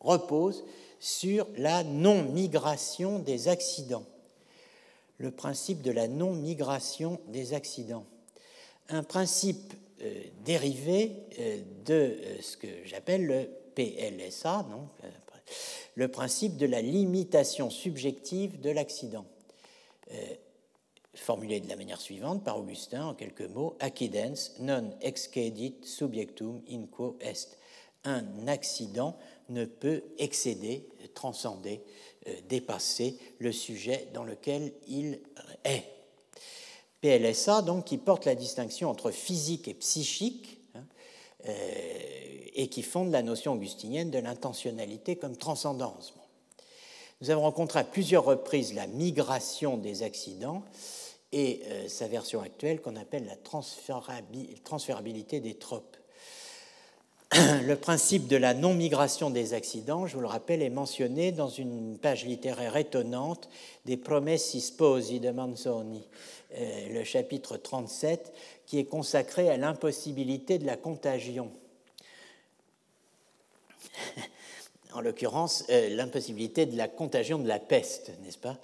repose 0.00 0.64
sur 1.00 1.46
la 1.56 1.82
non-migration 1.84 3.18
des 3.18 3.48
accidents, 3.48 4.04
le 5.18 5.30
principe 5.30 5.82
de 5.82 5.90
la 5.90 6.08
non-migration 6.08 7.20
des 7.28 7.54
accidents. 7.54 8.06
Un 8.88 9.02
principe 9.02 9.74
dériver 10.44 11.12
de 11.84 12.16
ce 12.40 12.56
que 12.56 12.68
j'appelle 12.84 13.26
le 13.26 13.48
PLSA, 13.74 14.66
non 14.70 14.88
le 15.94 16.08
principe 16.08 16.56
de 16.56 16.66
la 16.66 16.80
limitation 16.80 17.70
subjective 17.70 18.60
de 18.60 18.70
l'accident, 18.70 19.26
formulé 21.14 21.60
de 21.60 21.68
la 21.68 21.76
manière 21.76 22.00
suivante 22.00 22.44
par 22.44 22.58
Augustin 22.58 23.06
en 23.06 23.14
quelques 23.14 23.42
mots 23.42 23.76
accidens 23.80 24.52
non 24.60 24.90
excedit 25.00 25.76
subjectum 25.82 26.62
in 26.70 26.86
quo 26.86 27.16
est. 27.20 27.58
Un 28.04 28.48
accident 28.48 29.16
ne 29.48 29.64
peut 29.64 30.02
excéder, 30.18 30.86
transcender, 31.14 31.82
euh, 32.28 32.34
dépasser 32.48 33.18
le 33.38 33.52
sujet 33.52 34.08
dans 34.12 34.24
lequel 34.24 34.72
il 34.88 35.20
est. 35.64 35.93
PLSA, 37.04 37.62
qui 37.84 37.98
porte 37.98 38.24
la 38.24 38.34
distinction 38.34 38.88
entre 38.88 39.10
physique 39.10 39.68
et 39.68 39.74
psychique, 39.74 40.58
hein, 40.74 40.84
euh, 41.46 41.52
et 42.54 42.68
qui 42.68 42.80
fonde 42.80 43.12
la 43.12 43.22
notion 43.22 43.52
augustinienne 43.52 44.10
de 44.10 44.18
l'intentionnalité 44.18 45.16
comme 45.16 45.36
transcendance. 45.36 46.14
Nous 47.20 47.28
avons 47.28 47.42
rencontré 47.42 47.80
à 47.80 47.84
plusieurs 47.84 48.24
reprises 48.24 48.72
la 48.72 48.86
migration 48.86 49.76
des 49.76 50.02
accidents 50.02 50.62
et 51.30 51.60
euh, 51.66 51.88
sa 51.88 52.08
version 52.08 52.40
actuelle 52.40 52.80
qu'on 52.80 52.96
appelle 52.96 53.26
la 53.26 53.36
transférabilité 53.36 55.40
des 55.40 55.58
tropes. 55.58 55.98
le 57.66 57.74
principe 57.74 58.28
de 58.28 58.36
la 58.36 58.54
non-migration 58.54 59.30
des 59.30 59.54
accidents, 59.54 60.06
je 60.06 60.14
vous 60.14 60.20
le 60.20 60.28
rappelle, 60.28 60.62
est 60.62 60.70
mentionné 60.70 61.32
dans 61.32 61.48
une 61.48 61.98
page 61.98 62.24
littéraire 62.24 62.76
étonnante 62.76 63.48
des 63.86 63.96
Promessi 63.96 64.60
Sposi 64.60 65.18
de 65.18 65.30
Manzoni, 65.30 66.06
euh, 66.56 66.88
le 66.90 67.02
chapitre 67.02 67.56
37, 67.56 68.32
qui 68.66 68.78
est 68.78 68.84
consacré 68.84 69.50
à 69.50 69.56
l'impossibilité 69.56 70.58
de 70.58 70.66
la 70.66 70.76
contagion. 70.76 71.50
en 74.92 75.00
l'occurrence, 75.00 75.64
euh, 75.70 75.88
l'impossibilité 75.88 76.66
de 76.66 76.76
la 76.76 76.86
contagion 76.86 77.38
de 77.38 77.48
la 77.48 77.58
peste, 77.58 78.12
n'est-ce 78.22 78.38
pas? 78.38 78.58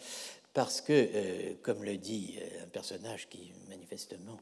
Parce 0.54 0.80
que, 0.80 0.92
euh, 0.92 1.54
comme 1.62 1.82
le 1.82 1.96
dit 1.96 2.38
un 2.62 2.68
personnage 2.68 3.28
qui 3.28 3.52
manifestement 3.68 4.38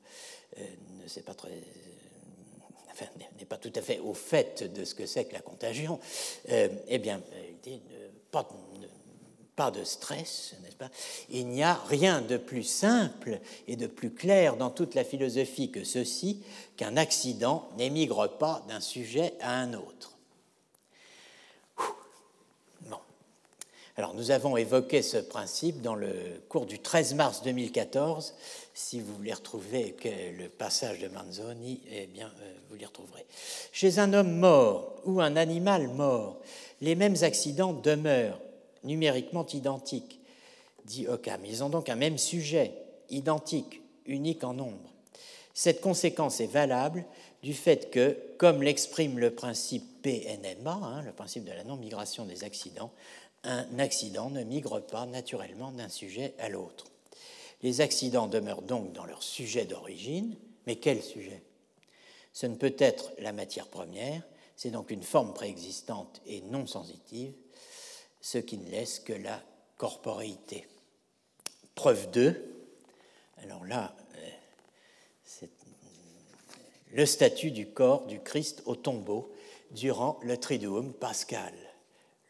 ne 0.58 1.08
sait 1.08 1.22
pas 1.22 1.34
très 1.34 1.52
n'est 3.38 3.44
pas 3.44 3.56
tout 3.56 3.72
à 3.74 3.82
fait 3.82 4.00
au 4.00 4.14
fait 4.14 4.72
de 4.72 4.84
ce 4.84 4.94
que 4.94 5.06
c'est 5.06 5.26
que 5.26 5.34
la 5.34 5.40
contagion, 5.40 5.98
euh, 6.50 6.68
eh 6.88 6.98
bien, 6.98 7.20
pas, 8.30 8.48
pas 9.56 9.70
de 9.70 9.84
stress, 9.84 10.54
n'est-ce 10.62 10.76
pas? 10.76 10.90
Il 11.30 11.48
n'y 11.48 11.62
a 11.62 11.74
rien 11.74 12.20
de 12.20 12.36
plus 12.36 12.62
simple 12.62 13.40
et 13.66 13.76
de 13.76 13.86
plus 13.86 14.12
clair 14.12 14.56
dans 14.56 14.70
toute 14.70 14.94
la 14.94 15.04
philosophie 15.04 15.70
que 15.70 15.84
ceci, 15.84 16.42
qu'un 16.76 16.96
accident 16.96 17.68
n'émigre 17.76 18.38
pas 18.38 18.64
d'un 18.68 18.80
sujet 18.80 19.34
à 19.40 19.54
un 19.54 19.74
autre. 19.74 20.18
Alors, 23.98 24.14
nous 24.14 24.30
avons 24.30 24.56
évoqué 24.56 25.02
ce 25.02 25.16
principe 25.16 25.82
dans 25.82 25.96
le 25.96 26.12
cours 26.48 26.66
du 26.66 26.78
13 26.78 27.14
mars 27.14 27.42
2014. 27.42 28.32
Si 28.80 29.00
vous 29.00 29.12
voulez 29.12 29.34
retrouver 29.34 29.96
le 30.38 30.48
passage 30.48 31.00
de 31.00 31.08
Manzoni, 31.08 31.80
eh 31.90 32.06
bien, 32.06 32.32
euh, 32.40 32.52
vous 32.70 32.76
l'y 32.76 32.84
retrouverez. 32.84 33.26
Chez 33.72 33.98
un 33.98 34.12
homme 34.12 34.36
mort 34.36 34.94
ou 35.04 35.20
un 35.20 35.34
animal 35.34 35.88
mort, 35.88 36.38
les 36.80 36.94
mêmes 36.94 37.16
accidents 37.22 37.72
demeurent 37.72 38.40
numériquement 38.84 39.44
identiques, 39.46 40.20
dit 40.84 41.08
Occam. 41.08 41.44
Ils 41.44 41.64
ont 41.64 41.70
donc 41.70 41.88
un 41.88 41.96
même 41.96 42.18
sujet, 42.18 42.72
identique, 43.10 43.82
unique 44.06 44.44
en 44.44 44.54
nombre. 44.54 44.92
Cette 45.54 45.80
conséquence 45.80 46.38
est 46.40 46.46
valable 46.46 47.04
du 47.42 47.54
fait 47.54 47.90
que, 47.90 48.16
comme 48.38 48.62
l'exprime 48.62 49.18
le 49.18 49.32
principe 49.32 50.02
PNMA, 50.02 50.70
hein, 50.70 51.02
le 51.02 51.10
principe 51.10 51.42
de 51.42 51.52
la 51.52 51.64
non-migration 51.64 52.26
des 52.26 52.44
accidents, 52.44 52.92
un 53.42 53.80
accident 53.80 54.30
ne 54.30 54.44
migre 54.44 54.80
pas 54.80 55.04
naturellement 55.04 55.72
d'un 55.72 55.88
sujet 55.88 56.32
à 56.38 56.48
l'autre. 56.48 56.84
Les 57.62 57.80
accidents 57.80 58.28
demeurent 58.28 58.62
donc 58.62 58.92
dans 58.92 59.04
leur 59.04 59.22
sujet 59.22 59.64
d'origine, 59.64 60.36
mais 60.66 60.76
quel 60.76 61.02
sujet? 61.02 61.42
Ce 62.32 62.46
ne 62.46 62.54
peut 62.54 62.76
être 62.78 63.12
la 63.18 63.32
matière 63.32 63.68
première, 63.68 64.22
c'est 64.54 64.70
donc 64.70 64.90
une 64.90 65.02
forme 65.02 65.34
préexistante 65.34 66.20
et 66.26 66.40
non 66.42 66.66
sensitive, 66.66 67.32
ce 68.20 68.38
qui 68.38 68.58
ne 68.58 68.70
laisse 68.70 69.00
que 69.00 69.12
la 69.12 69.42
corporéité. 69.76 70.66
Preuve 71.74 72.10
2, 72.10 72.58
alors 73.38 73.64
là, 73.64 73.94
euh, 74.16 74.30
c'est 75.24 75.50
le 76.92 77.06
statut 77.06 77.50
du 77.50 77.68
corps 77.68 78.06
du 78.06 78.20
Christ 78.20 78.62
au 78.66 78.74
tombeau 78.74 79.32
durant 79.72 80.18
le 80.22 80.36
Triduum 80.38 80.94
pascal. 80.94 81.54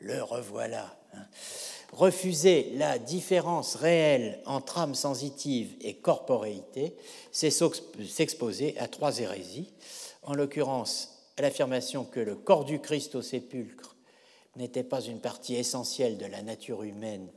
Le 0.01 0.23
revoilà. 0.23 0.98
Refuser 1.93 2.73
la 2.75 2.99
différence 2.99 3.75
réelle 3.75 4.41
entre 4.45 4.79
âme 4.79 4.95
sensitive 4.95 5.75
et 5.81 5.95
corporéité, 5.95 6.95
c'est 7.33 7.51
s'exposer 7.51 8.77
à 8.79 8.89
trois 8.89 9.19
hérésies, 9.19 9.73
en 10.23 10.35
l'occurrence 10.35 11.19
à 11.37 11.43
l'affirmation 11.43 12.05
que 12.05 12.21
le 12.21 12.35
corps 12.35 12.65
du 12.65 12.81
Christ 12.81 13.15
au 13.15 13.23
sépulcre 13.23 13.97
n'était 14.57 14.85
pas 14.85 15.01
une 15.01 15.21
partie 15.21 15.55
essentielle 15.55 16.19
de 16.19 16.27
la 16.27 16.43
nature 16.43 16.83
humaine 16.83 17.31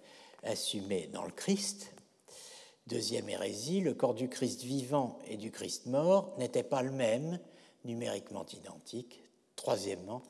assumée 0.43 1.09
dans 1.13 1.23
le 1.23 1.31
Christ. 1.31 1.93
Deuxième 2.87 3.29
hérésie, 3.29 3.79
le 3.79 3.93
corps 3.93 4.15
du 4.15 4.27
Christ 4.27 4.63
vivant 4.63 5.19
et 5.27 5.37
du 5.37 5.51
Christ 5.51 5.85
mort 5.85 6.33
n'étaient 6.37 6.63
pas 6.63 6.81
le 6.81 6.91
même, 6.91 7.39
numériquement 7.85 8.45
identiques. 8.53 9.23
Troisièmement, 9.55 10.23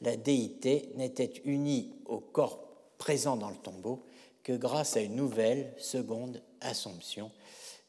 la 0.00 0.16
déité 0.16 0.90
n'était 0.94 1.32
unie 1.44 1.94
au 2.06 2.20
corps 2.20 2.63
présent 3.04 3.36
dans 3.36 3.50
le 3.50 3.56
tombeau 3.56 4.02
que 4.42 4.54
grâce 4.54 4.96
à 4.96 5.00
une 5.00 5.14
nouvelle, 5.14 5.74
seconde 5.76 6.40
assomption 6.62 7.30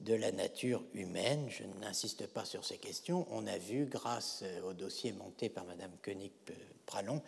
de 0.01 0.13
la 0.13 0.33
nature 0.33 0.83
humaine. 0.93 1.47
Je 1.47 1.63
n'insiste 1.79 2.27
pas 2.27 2.43
sur 2.43 2.65
ces 2.65 2.75
questions. 2.75 3.25
On 3.31 3.47
a 3.47 3.57
vu, 3.57 3.85
grâce 3.85 4.43
au 4.67 4.73
dossier 4.73 5.13
monté 5.13 5.47
par 5.47 5.63
Mme 5.63 5.91
Koenig-Pralon 6.03 7.21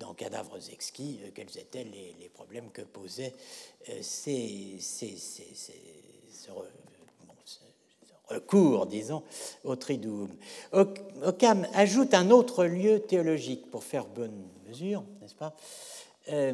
dans 0.00 0.14
Cadavres 0.14 0.58
exquis, 0.72 1.20
quels 1.32 1.56
étaient 1.58 1.84
les, 1.84 2.28
problèmes 2.34 2.72
que 2.72 2.82
posait 2.82 3.34
euh, 3.88 4.02
ces, 4.02 4.78
ce, 4.80 6.50
recours, 8.26 8.86
disons, 8.86 9.22
au 9.62 9.76
triduum. 9.76 10.34
Occam 10.72 11.68
ajoute 11.72 12.14
un 12.14 12.32
autre 12.32 12.64
lieu 12.64 12.98
théologique 12.98 13.70
pour 13.70 13.84
faire 13.84 14.06
bonne 14.06 14.48
mesure, 14.66 15.04
n'est-ce 15.20 15.36
pas 15.36 15.54
euh, 16.28 16.52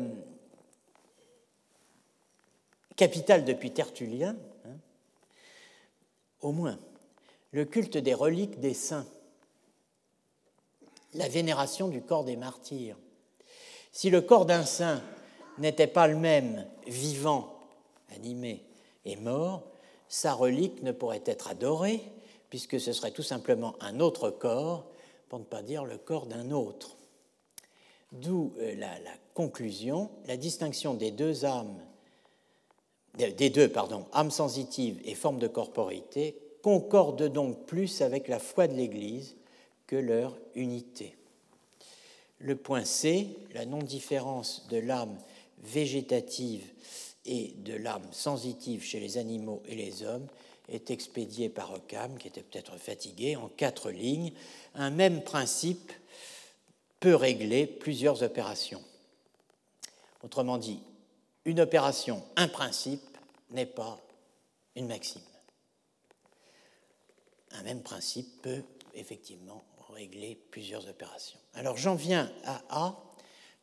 capitale 2.98 3.44
depuis 3.44 3.70
Tertullien, 3.70 4.36
hein, 4.66 4.76
au 6.42 6.50
moins, 6.52 6.78
le 7.52 7.64
culte 7.64 7.96
des 7.96 8.12
reliques 8.12 8.58
des 8.60 8.74
saints, 8.74 9.06
la 11.14 11.28
vénération 11.28 11.88
du 11.88 12.02
corps 12.02 12.24
des 12.24 12.36
martyrs. 12.36 12.96
Si 13.92 14.10
le 14.10 14.20
corps 14.20 14.46
d'un 14.46 14.64
saint 14.64 15.00
n'était 15.58 15.86
pas 15.86 16.08
le 16.08 16.16
même 16.16 16.66
vivant, 16.86 17.54
animé 18.14 18.64
et 19.04 19.16
mort, 19.16 19.62
sa 20.08 20.34
relique 20.34 20.82
ne 20.82 20.92
pourrait 20.92 21.22
être 21.24 21.48
adorée, 21.48 22.02
puisque 22.50 22.80
ce 22.80 22.92
serait 22.92 23.12
tout 23.12 23.22
simplement 23.22 23.76
un 23.80 24.00
autre 24.00 24.30
corps, 24.30 24.86
pour 25.28 25.38
ne 25.38 25.44
pas 25.44 25.62
dire 25.62 25.84
le 25.84 25.98
corps 25.98 26.26
d'un 26.26 26.50
autre. 26.50 26.96
D'où 28.10 28.54
euh, 28.58 28.74
la, 28.74 28.98
la, 29.00 29.12
conclusion, 29.34 30.10
la 30.26 30.36
distinction 30.36 30.94
des 30.94 31.10
deux 31.10 31.44
âmes 31.44 31.78
des 33.16 33.50
deux, 33.50 33.68
pardon, 33.68 34.06
âme 34.12 34.30
sensitive 34.30 35.00
et 35.04 35.14
forme 35.14 35.38
de 35.38 35.48
corporéité, 35.48 36.36
concordent 36.62 37.28
donc 37.28 37.66
plus 37.66 38.00
avec 38.02 38.28
la 38.28 38.38
foi 38.38 38.68
de 38.68 38.74
l'Église 38.74 39.36
que 39.86 39.96
leur 39.96 40.36
unité. 40.54 41.16
Le 42.38 42.54
point 42.54 42.84
C, 42.84 43.28
la 43.52 43.66
non-différence 43.66 44.66
de 44.68 44.78
l'âme 44.78 45.16
végétative 45.58 46.64
et 47.24 47.54
de 47.58 47.74
l'âme 47.74 48.06
sensitive 48.12 48.82
chez 48.82 49.00
les 49.00 49.18
animaux 49.18 49.62
et 49.66 49.74
les 49.74 50.04
hommes, 50.04 50.26
est 50.68 50.90
expédié 50.90 51.48
par 51.48 51.72
Occam, 51.72 52.16
qui 52.18 52.28
était 52.28 52.42
peut-être 52.42 52.76
fatigué, 52.76 53.36
en 53.36 53.48
quatre 53.48 53.90
lignes. 53.90 54.32
Un 54.74 54.90
même 54.90 55.22
principe 55.22 55.92
peut 57.00 57.14
régler 57.14 57.66
plusieurs 57.66 58.22
opérations. 58.22 58.82
Autrement 60.22 60.58
dit, 60.58 60.80
une 61.48 61.60
opération, 61.60 62.22
un 62.36 62.46
principe, 62.46 63.16
n'est 63.50 63.64
pas 63.64 63.98
une 64.76 64.86
maxime. 64.86 65.22
Un 67.52 67.62
même 67.62 67.82
principe 67.82 68.42
peut 68.42 68.62
effectivement 68.94 69.64
régler 69.94 70.38
plusieurs 70.50 70.86
opérations. 70.90 71.38
Alors 71.54 71.78
j'en 71.78 71.94
viens 71.94 72.30
à 72.44 72.62
A, 72.68 73.02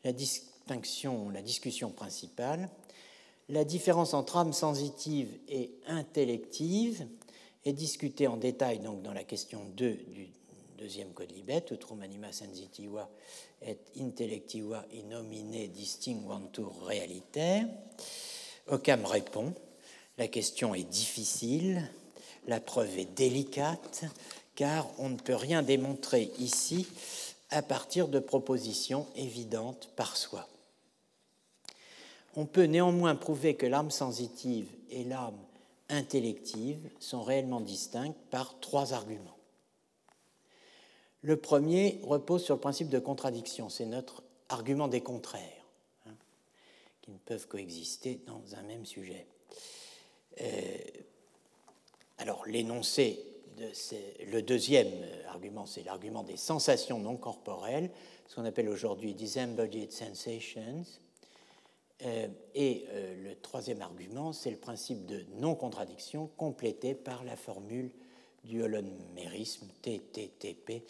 la 0.03 0.14
distinction, 0.14 1.30
la 1.30 1.44
discussion 1.44 1.91
principale. 1.91 2.70
La 3.49 3.64
différence 3.64 4.16
entre 4.16 4.38
âme 4.38 4.53
sensitive 4.53 5.30
et 5.48 5.76
intellective 5.86 7.07
est 7.66 7.74
discutée 7.74 8.26
en 8.26 8.38
détail 8.38 8.80
donc 8.80 9.03
dans 9.03 9.14
la 9.14 9.24
question 9.24 9.64
2 9.76 9.94
du 10.07 10.30
deuxième 10.80 11.14
code 11.14 11.32
libet, 11.32 11.64
utrum 11.70 12.02
anima 12.02 12.32
sensitiva 12.32 13.07
et 13.66 13.78
intellectiva 14.00 14.86
in 14.94 15.10
nomine 15.10 15.68
distinguantur 15.68 16.72
realiter. 16.86 17.64
Occam 18.68 19.06
répond 19.06 19.54
La 20.18 20.28
question 20.28 20.74
est 20.74 20.84
difficile, 20.84 21.90
la 22.48 22.60
preuve 22.60 22.98
est 22.98 23.14
délicate, 23.18 24.06
car 24.56 24.88
on 24.98 25.10
ne 25.10 25.18
peut 25.18 25.36
rien 25.36 25.62
démontrer 25.62 26.32
ici 26.40 26.88
à 27.50 27.62
partir 27.62 28.08
de 28.08 28.20
propositions 28.20 29.08
évidentes 29.16 29.90
par 29.96 30.16
soi. 30.16 30.48
On 32.36 32.46
peut 32.46 32.64
néanmoins 32.64 33.16
prouver 33.16 33.56
que 33.56 33.66
l'âme 33.66 33.92
sensitive 33.92 34.68
et 34.90 35.04
l'âme 35.04 35.38
intellective 35.90 36.90
sont 37.00 37.24
réellement 37.24 37.62
distinctes 37.62 38.18
par 38.30 38.60
trois 38.60 38.94
arguments. 38.94 39.35
Le 41.26 41.38
premier 41.38 41.99
repose 42.03 42.43
sur 42.43 42.53
le 42.53 42.61
principe 42.61 42.89
de 42.89 42.99
contradiction, 42.99 43.68
c'est 43.68 43.88
notre 43.88 44.22
argument 44.47 44.88
des 44.88 45.02
contraires, 45.02 45.65
hein, 46.06 46.14
qui 47.02 47.10
ne 47.10 47.18
peuvent 47.18 47.47
coexister 47.47 48.22
dans 48.27 48.43
un 48.56 48.61
même 48.61 48.85
sujet. 48.85 49.26
Euh, 50.39 50.45
alors 52.19 52.45
l'énoncé, 52.45 53.26
le 54.27 54.41
deuxième 54.41 54.91
argument, 55.27 55.65
c'est 55.65 55.81
l'argument 55.81 56.22
des 56.22 56.38
sensations 56.38 56.99
non 56.99 57.18
corporelles, 57.18 57.89
ce 58.27 58.35
qu'on 58.35 58.45
appelle 58.45 58.69
aujourd'hui 58.69 59.15
disembodied 59.15 59.89
sensations, 59.89 60.85
euh, 62.03 62.27
et 62.53 62.85
euh, 62.89 63.30
le 63.30 63.35
troisième 63.35 63.81
argument, 63.81 64.31
c'est 64.31 64.52
le 64.52 64.57
principe 64.57 65.07
de 65.07 65.26
non-contradiction 65.38 66.30
complété 66.38 66.93
par 66.93 67.23
la 67.23 67.35
formule 67.35 67.89
du 68.46 68.64
holomérisme 68.64 69.68
TTTP 69.82 70.84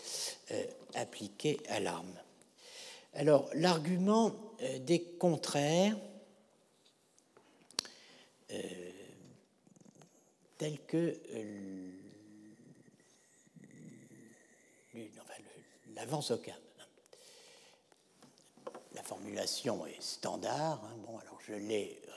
euh, 0.51 0.63
appliqué 0.93 1.59
à 1.69 1.79
l'arme. 1.79 2.13
Alors, 3.13 3.49
l'argument 3.53 4.35
des 4.81 5.01
contraires, 5.17 5.95
tel 10.57 10.79
que 10.85 11.19
l'avance 15.95 16.31
au 16.31 16.37
cadre 16.37 16.59
la 18.95 19.03
formulation 19.03 19.85
est 19.85 20.01
standard. 20.01 20.83
Hein. 20.83 20.95
bon, 21.05 21.17
alors 21.19 21.37
je 21.45 21.53
l'ai 21.53 22.01
euh, 22.07 22.11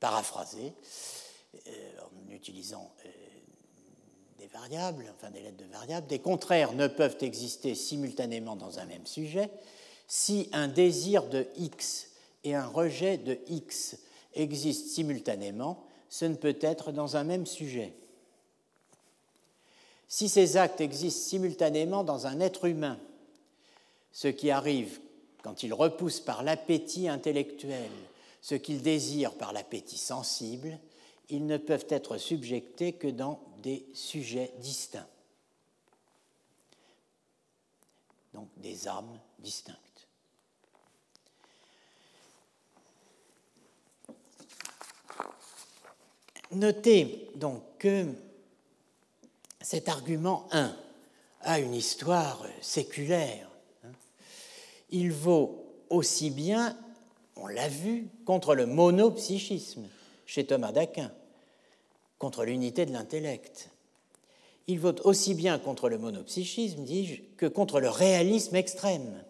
paraphrasée 0.00 0.72
euh, 1.66 1.92
en 2.00 2.30
utilisant 2.30 2.92
euh, 3.04 3.08
des 4.38 4.46
variables, 4.46 5.04
enfin 5.16 5.30
des 5.30 5.40
lettres 5.40 5.56
de 5.56 5.72
variables. 5.72 6.06
Des 6.06 6.18
contraires 6.18 6.72
ne 6.72 6.86
peuvent 6.86 7.18
exister 7.20 7.74
simultanément 7.74 8.56
dans 8.56 8.78
un 8.78 8.84
même 8.84 9.06
sujet 9.06 9.50
si 10.06 10.48
un 10.52 10.68
désir 10.68 11.24
de 11.24 11.46
X 11.56 12.10
et 12.44 12.54
un 12.54 12.66
rejet 12.66 13.16
de 13.16 13.38
X 13.48 13.96
existent 14.34 14.88
simultanément, 14.88 15.84
ce 16.08 16.24
ne 16.26 16.34
peut 16.34 16.58
être 16.60 16.92
dans 16.92 17.16
un 17.16 17.24
même 17.24 17.46
sujet. 17.46 17.92
Si 20.08 20.28
ces 20.28 20.56
actes 20.56 20.80
existent 20.80 21.28
simultanément 21.28 22.04
dans 22.04 22.26
un 22.26 22.40
être 22.40 22.66
humain, 22.66 22.98
ce 24.12 24.28
qui 24.28 24.50
arrive 24.50 25.00
quand 25.42 25.62
il 25.62 25.74
repousse 25.74 26.20
par 26.20 26.42
l'appétit 26.42 27.08
intellectuel 27.08 27.90
ce 28.40 28.54
qu'il 28.54 28.82
désire 28.82 29.32
par 29.32 29.52
l'appétit 29.52 29.98
sensible, 29.98 30.78
ils 31.30 31.46
ne 31.46 31.56
peuvent 31.56 31.86
être 31.88 32.18
subjectés 32.18 32.92
que 32.92 33.08
dans 33.08 33.40
des 33.64 33.84
sujets 33.94 34.52
distincts, 34.58 35.08
donc 38.32 38.48
des 38.56 38.86
âmes 38.86 39.18
distinctes. 39.40 39.80
Notez 46.52 47.30
donc 47.34 47.64
que 47.78 48.06
cet 49.60 49.88
argument 49.88 50.46
1 50.52 50.76
a 51.40 51.58
une 51.58 51.74
histoire 51.74 52.46
séculaire 52.60 53.50
il 54.94 55.10
vaut 55.10 55.64
aussi 55.90 56.30
bien, 56.30 56.78
on 57.34 57.48
l'a 57.48 57.68
vu, 57.68 58.08
contre 58.24 58.54
le 58.54 58.64
monopsychisme 58.64 59.88
chez 60.24 60.46
Thomas 60.46 60.70
d'Aquin, 60.70 61.12
contre 62.18 62.44
l'unité 62.44 62.86
de 62.86 62.92
l'intellect. 62.92 63.70
Il 64.66 64.80
vaut 64.80 65.00
aussi 65.04 65.34
bien 65.34 65.58
contre 65.58 65.88
le 65.88 65.98
monopsychisme, 65.98 66.84
dis-je, 66.84 67.20
que 67.36 67.46
contre 67.46 67.80
le 67.80 67.90
réalisme 67.90 68.56
extrême. 68.56 69.22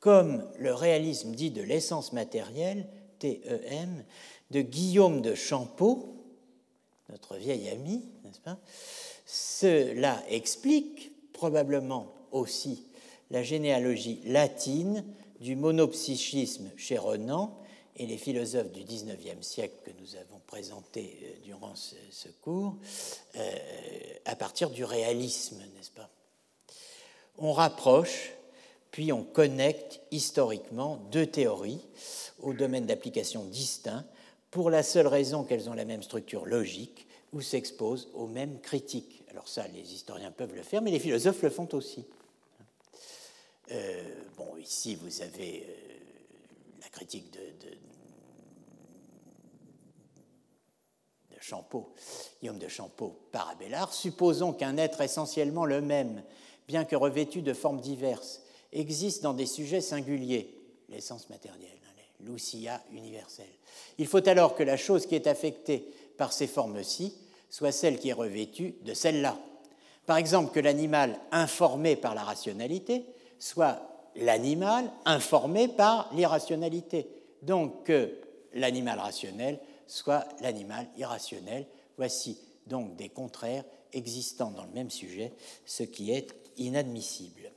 Comme 0.00 0.44
le 0.58 0.72
réalisme 0.72 1.32
dit 1.32 1.50
de 1.50 1.62
l'essence 1.62 2.12
matérielle, 2.12 2.88
TEM, 3.18 4.04
de 4.50 4.62
Guillaume 4.62 5.20
de 5.20 5.34
Champeau, 5.34 6.14
notre 7.10 7.36
vieil 7.36 7.68
ami, 7.68 8.04
n'est-ce 8.24 8.40
pas 8.40 8.58
Cela 9.26 10.22
explique 10.28 11.12
probablement 11.32 12.12
aussi 12.32 12.84
la 13.30 13.42
généalogie 13.42 14.20
latine 14.24 15.04
du 15.40 15.56
monopsychisme 15.56 16.70
chez 16.76 16.96
Renan 16.98 17.58
et 17.98 18.06
les 18.06 18.16
philosophes 18.16 18.70
du 18.70 18.84
XIXe 18.84 19.44
siècle 19.44 19.74
que 19.84 19.90
nous 20.00 20.14
avons 20.16 20.40
présentés 20.46 21.18
euh, 21.22 21.44
durant 21.44 21.74
ce, 21.74 22.28
cours, 22.42 22.76
euh, 23.36 23.54
à 24.24 24.36
partir 24.36 24.70
du 24.70 24.84
réalisme, 24.84 25.58
n'est-ce 25.76 25.90
pas? 25.90 26.08
On 27.38 27.52
rapproche, 27.52 28.32
puis 28.90 29.12
on 29.12 29.24
connecte 29.24 30.00
historiquement 30.10 30.96
deux 31.10 31.26
théories 31.26 31.80
au 32.40 32.52
domaine 32.52 32.86
d'application 32.86 33.44
distincts 33.44 34.04
pour 34.50 34.70
la 34.70 34.82
seule 34.82 35.06
raison 35.06 35.44
qu'elles 35.44 35.68
ont 35.68 35.74
la 35.74 35.84
même 35.84 36.02
structure 36.02 36.46
logique 36.46 37.06
ou 37.32 37.40
s'exposent 37.40 38.08
aux 38.14 38.26
mêmes 38.26 38.60
critiques. 38.60 39.22
Alors 39.30 39.48
ça, 39.48 39.66
les 39.68 39.92
historiens 39.92 40.30
peuvent 40.30 40.54
le 40.54 40.62
faire, 40.62 40.82
mais 40.82 40.90
les 40.90 41.00
philosophes 41.00 41.42
le 41.42 41.50
font 41.50 41.68
aussi. 41.72 42.04
Euh, 43.70 44.02
bon, 44.36 44.56
ici, 44.56 44.94
vous 44.94 45.20
avez 45.20 45.66
la 46.80 46.88
critique 46.88 47.30
de, 47.32 47.38
Champeau, 51.48 51.92
Guillaume 52.40 52.58
de 52.58 52.68
Champeau 52.68 53.18
par 53.32 53.48
Abélard. 53.50 53.92
Supposons 53.94 54.52
qu'un 54.52 54.76
être 54.76 55.00
essentiellement 55.00 55.64
le 55.64 55.80
même, 55.80 56.22
bien 56.66 56.84
que 56.84 56.96
revêtu 56.96 57.40
de 57.40 57.54
formes 57.54 57.80
diverses, 57.80 58.42
existe 58.72 59.22
dans 59.22 59.32
des 59.32 59.46
sujets 59.46 59.80
singuliers, 59.80 60.54
l'essence 60.90 61.30
matérielle, 61.30 61.78
hein, 61.86 62.02
l'ousia 62.20 62.82
universelle. 62.92 63.46
Il 63.96 64.06
faut 64.06 64.26
alors 64.28 64.54
que 64.54 64.62
la 64.62 64.76
chose 64.76 65.06
qui 65.06 65.14
est 65.14 65.26
affectée 65.26 65.88
par 66.18 66.32
ces 66.32 66.46
formes-ci 66.46 67.14
soit 67.48 67.72
celle 67.72 67.98
qui 67.98 68.10
est 68.10 68.14
revêtue 68.14 68.74
de 68.82 68.92
celle-là. 68.92 69.38
Par 70.04 70.18
exemple, 70.18 70.52
que 70.52 70.60
l'animal 70.60 71.18
informé 71.32 71.96
par 71.96 72.14
la 72.14 72.24
rationalité 72.24 73.06
soit 73.38 73.80
l'animal 74.16 74.90
informé 75.06 75.68
par 75.68 76.10
l'irrationalité. 76.14 77.08
Donc 77.42 77.84
que 77.84 78.12
l'animal 78.52 78.98
rationnel 78.98 79.58
soit 79.88 80.28
l'animal 80.40 80.86
irrationnel. 80.96 81.66
Voici 81.96 82.38
donc 82.66 82.94
des 82.94 83.08
contraires 83.08 83.64
existant 83.92 84.52
dans 84.52 84.64
le 84.64 84.70
même 84.70 84.90
sujet, 84.90 85.32
ce 85.66 85.82
qui 85.82 86.12
est 86.12 86.34
inadmissible. 86.56 87.50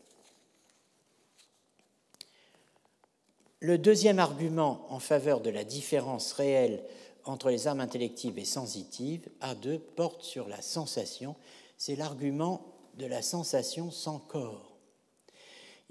Le 3.59 3.77
deuxième 3.77 4.17
argument 4.17 4.87
en 4.89 4.99
faveur 4.99 5.41
de 5.41 5.51
la 5.51 5.63
différence 5.63 6.31
réelle 6.33 6.83
entre 7.25 7.51
les 7.51 7.67
âmes 7.67 7.79
intellectives 7.79 8.39
et 8.39 8.45
sensitives, 8.45 9.29
A2, 9.41 9.77
porte 9.77 10.23
sur 10.23 10.47
la 10.47 10.63
sensation. 10.63 11.35
C'est 11.77 11.95
l'argument 11.95 12.65
de 12.97 13.05
la 13.05 13.21
sensation 13.21 13.91
sans 13.91 14.17
corps 14.17 14.71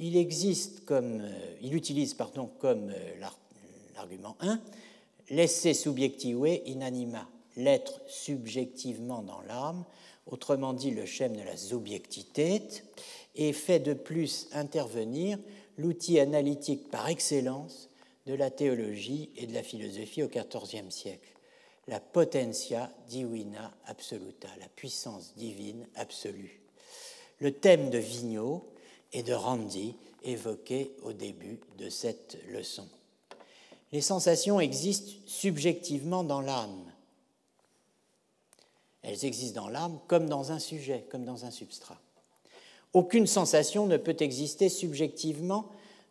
il 0.01 0.17
existe 0.17 0.85
comme, 0.85 1.21
euh, 1.21 1.57
il 1.61 1.75
utilise 1.75 2.15
pardon, 2.15 2.51
comme 2.59 2.91
euh, 2.91 3.29
l'argument 3.95 4.37
1 4.41 4.61
l'esse 5.31 5.73
subjective 5.73 6.61
in 6.66 6.81
anima, 6.82 7.28
l'être 7.57 8.01
subjectivement 8.09 9.23
dans 9.23 9.40
l'âme, 9.43 9.85
autrement 10.27 10.73
dit 10.73 10.90
le 10.90 11.07
schème 11.07 11.36
de 11.36 11.43
la 11.43 11.57
subjectité, 11.57 12.62
et 13.36 13.52
fait 13.52 13.78
de 13.78 13.94
plus 13.94 14.48
intervenir 14.52 15.39
l'outil 15.78 16.19
analytique 16.19 16.90
par 16.90 17.09
excellence 17.09 17.89
de 18.27 18.35
la 18.35 18.51
théologie 18.51 19.31
et 19.36 19.47
de 19.47 19.55
la 19.55 19.62
philosophie 19.62 20.23
au 20.23 20.28
XIVe 20.28 20.90
siècle, 20.90 21.28
la 21.89 22.01
potentia 22.01 22.93
divina 23.09 23.73
absoluta, 23.86 24.48
la 24.61 24.69
puissance 24.69 25.35
divine 25.36 25.86
absolue. 25.94 26.61
Le 27.39 27.52
thème 27.52 27.90
de 27.90 27.98
Vigneault 27.98 28.69
et 29.12 29.23
de 29.23 29.32
Randy 29.32 29.97
évoqués 30.23 30.93
au 31.02 31.12
début 31.12 31.59
de 31.78 31.89
cette 31.89 32.36
leçon. 32.48 32.86
Les 33.93 34.01
sensations 34.01 34.61
existent 34.61 35.12
subjectivement 35.27 36.23
dans 36.23 36.41
l'âme. 36.41 36.93
Elles 39.03 39.25
existent 39.25 39.62
dans 39.62 39.69
l'âme 39.69 39.99
comme 40.07 40.29
dans 40.29 40.53
un 40.53 40.59
sujet, 40.59 41.07
comme 41.11 41.25
dans 41.25 41.45
un 41.45 41.51
substrat. 41.51 42.01
Aucune 42.93 43.27
sensation 43.27 43.87
ne 43.87 43.97
peut 43.97 44.17
exister 44.21 44.69
subjectivement 44.69 45.69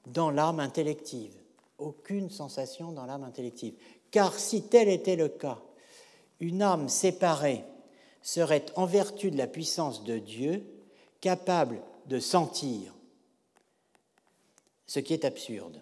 dans 0.07 0.31
l'âme 0.31 0.59
intellective. 0.59 1.33
Aucune 1.77 2.29
sensation 2.29 2.91
dans 2.91 3.05
l'âme 3.05 3.23
intellective. 3.23 3.75
Car 4.11 4.37
si 4.37 4.63
tel 4.63 4.89
était 4.89 5.15
le 5.15 5.29
cas, 5.29 5.61
une 6.39 6.61
âme 6.61 6.89
séparée 6.89 7.63
serait, 8.21 8.65
en 8.75 8.85
vertu 8.85 9.31
de 9.31 9.37
la 9.37 9.47
puissance 9.47 10.03
de 10.03 10.17
Dieu, 10.17 10.65
capable 11.21 11.81
de 12.07 12.19
sentir, 12.19 12.93
ce 14.87 14.99
qui 14.99 15.13
est 15.13 15.25
absurde. 15.25 15.81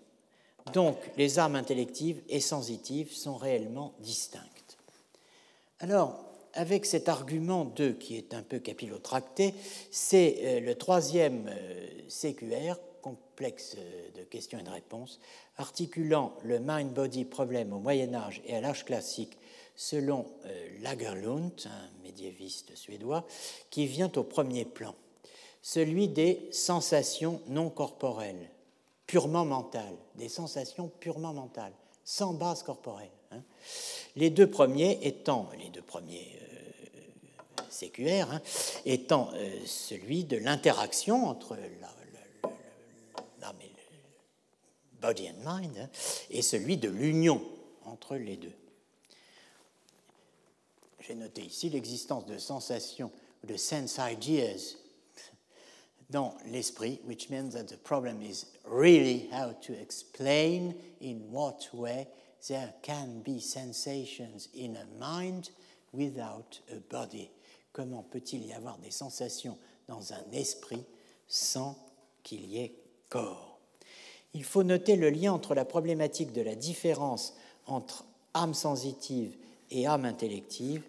Donc, 0.74 0.98
les 1.18 1.40
âmes 1.40 1.56
intellectives 1.56 2.22
et 2.30 2.40
sensitives 2.40 3.14
sont 3.14 3.36
réellement 3.36 3.94
distinctes. 4.00 4.78
Alors, 5.80 6.24
avec 6.54 6.86
cet 6.86 7.08
argument 7.08 7.66
2 7.66 7.94
qui 7.94 8.18
est 8.18 8.34
un 8.34 8.42
peu 8.42 8.60
capillotracté, 8.60 9.54
c'est 9.92 10.38
euh, 10.42 10.60
le 10.60 10.76
troisième 10.76 11.48
euh, 11.50 11.88
CQR, 12.10 12.76
complexe 13.02 13.76
euh, 13.78 14.20
de 14.20 14.24
questions 14.24 14.58
et 14.58 14.64
de 14.64 14.70
réponses, 14.70 15.20
articulant 15.58 16.34
le 16.44 16.60
mind-body 16.60 17.26
problème 17.26 17.74
au 17.74 17.80
Moyen 17.80 18.14
Âge 18.16 18.42
et 18.46 18.56
à 18.56 18.62
l'âge 18.62 18.86
classique 18.86 19.38
selon 19.76 20.26
Lagerlund, 20.82 21.52
un 21.68 22.04
médiéviste 22.04 22.76
suédois, 22.76 23.28
qui 23.70 23.86
vient 23.86 24.12
au 24.16 24.24
premier 24.24 24.66
plan, 24.66 24.96
celui 25.62 26.08
des 26.08 26.48
sensations 26.52 27.42
non 27.48 27.70
corporelles 27.70 28.50
purement 29.08 29.46
mentales, 29.46 29.96
des 30.16 30.30
sensations 30.30 30.92
purement 31.00 31.34
mentales, 31.34 31.74
sans 32.04 32.34
base 32.34 32.62
corporelle. 32.62 33.10
Hein. 33.32 33.42
Les 34.18 34.30
deux 34.30 34.50
premiers 34.50 35.00
étant, 35.02 35.50
les 35.58 35.70
deux 35.70 35.82
premiers 35.82 36.38
euh, 36.42 37.64
CQR, 37.70 38.32
hein, 38.32 38.42
étant 38.86 39.32
euh, 39.34 39.60
celui 39.66 40.26
de 40.26 40.38
l'interaction 40.38 41.28
entre 41.28 41.56
l'âme 41.56 43.56
et 43.62 43.70
le 43.70 45.02
body 45.02 45.30
and 45.30 45.60
mind, 45.60 45.78
hein, 45.78 45.90
et 46.30 46.42
celui 46.42 46.78
de 46.78 46.90
l'union 46.90 47.42
entre 47.86 48.18
les 48.18 48.36
deux. 48.36 48.56
J'ai 51.00 51.16
noté 51.16 51.44
ici 51.44 51.70
l'existence 51.70 52.26
de 52.26 52.38
sensations, 52.38 53.12
de 53.46 53.56
sense 53.56 54.00
ideas 54.00 54.76
dans 56.10 56.36
l'esprit, 56.46 57.00
which 57.06 57.30
means 57.30 57.52
that 57.52 57.68
the 57.68 57.78
problem 57.78 58.22
is 58.22 58.46
really 58.66 59.30
how 59.32 59.52
to 59.62 59.74
explain 59.74 60.74
in 61.02 61.20
what 61.32 61.70
way 61.74 62.08
there 62.48 62.74
can 62.82 63.22
be 63.26 63.40
sensations 63.40 64.50
in 64.54 64.78
a 64.78 64.86
mind 65.00 65.50
without 65.92 66.62
a 66.72 66.80
body. 66.90 67.30
Comment 67.74 68.04
peut-il 68.04 68.46
y 68.46 68.54
avoir 68.54 68.78
des 68.78 68.92
sensations 68.92 69.58
dans 69.88 70.14
un 70.14 70.32
esprit 70.32 70.84
sans 71.28 71.76
qu'il 72.24 72.46
y 72.46 72.60
ait 72.60 72.74
corps? 73.10 73.60
Il 74.34 74.44
faut 74.44 74.64
noter 74.64 74.96
le 74.96 75.10
lien 75.10 75.34
entre 75.34 75.56
la 75.56 75.66
problématique 75.66 76.32
de 76.32 76.42
la 76.42 76.56
différence 76.56 77.36
entre 77.66 78.06
âme 78.34 78.54
sensitive 78.54 79.36
et 79.72 79.88
âme 79.88 80.06
intellective, 80.06 80.84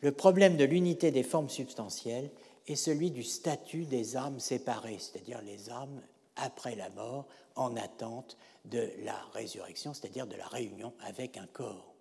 le 0.00 0.12
problème 0.12 0.56
de 0.56 0.64
l'unité 0.64 1.10
des 1.10 1.22
formes 1.22 1.48
substantielles 1.48 2.30
est 2.66 2.76
celui 2.76 3.10
du 3.10 3.22
statut 3.22 3.84
des 3.84 4.16
âmes 4.16 4.40
séparées, 4.40 4.98
c'est-à-dire 4.98 5.40
les 5.42 5.70
âmes 5.70 6.00
après 6.36 6.74
la 6.74 6.88
mort 6.90 7.26
en 7.56 7.76
attente 7.76 8.36
de 8.64 8.90
la 9.04 9.18
résurrection, 9.32 9.94
c'est-à-dire 9.94 10.26
de 10.26 10.36
la 10.36 10.46
réunion 10.46 10.92
avec 11.00 11.36
un 11.36 11.46
corps. 11.46 11.94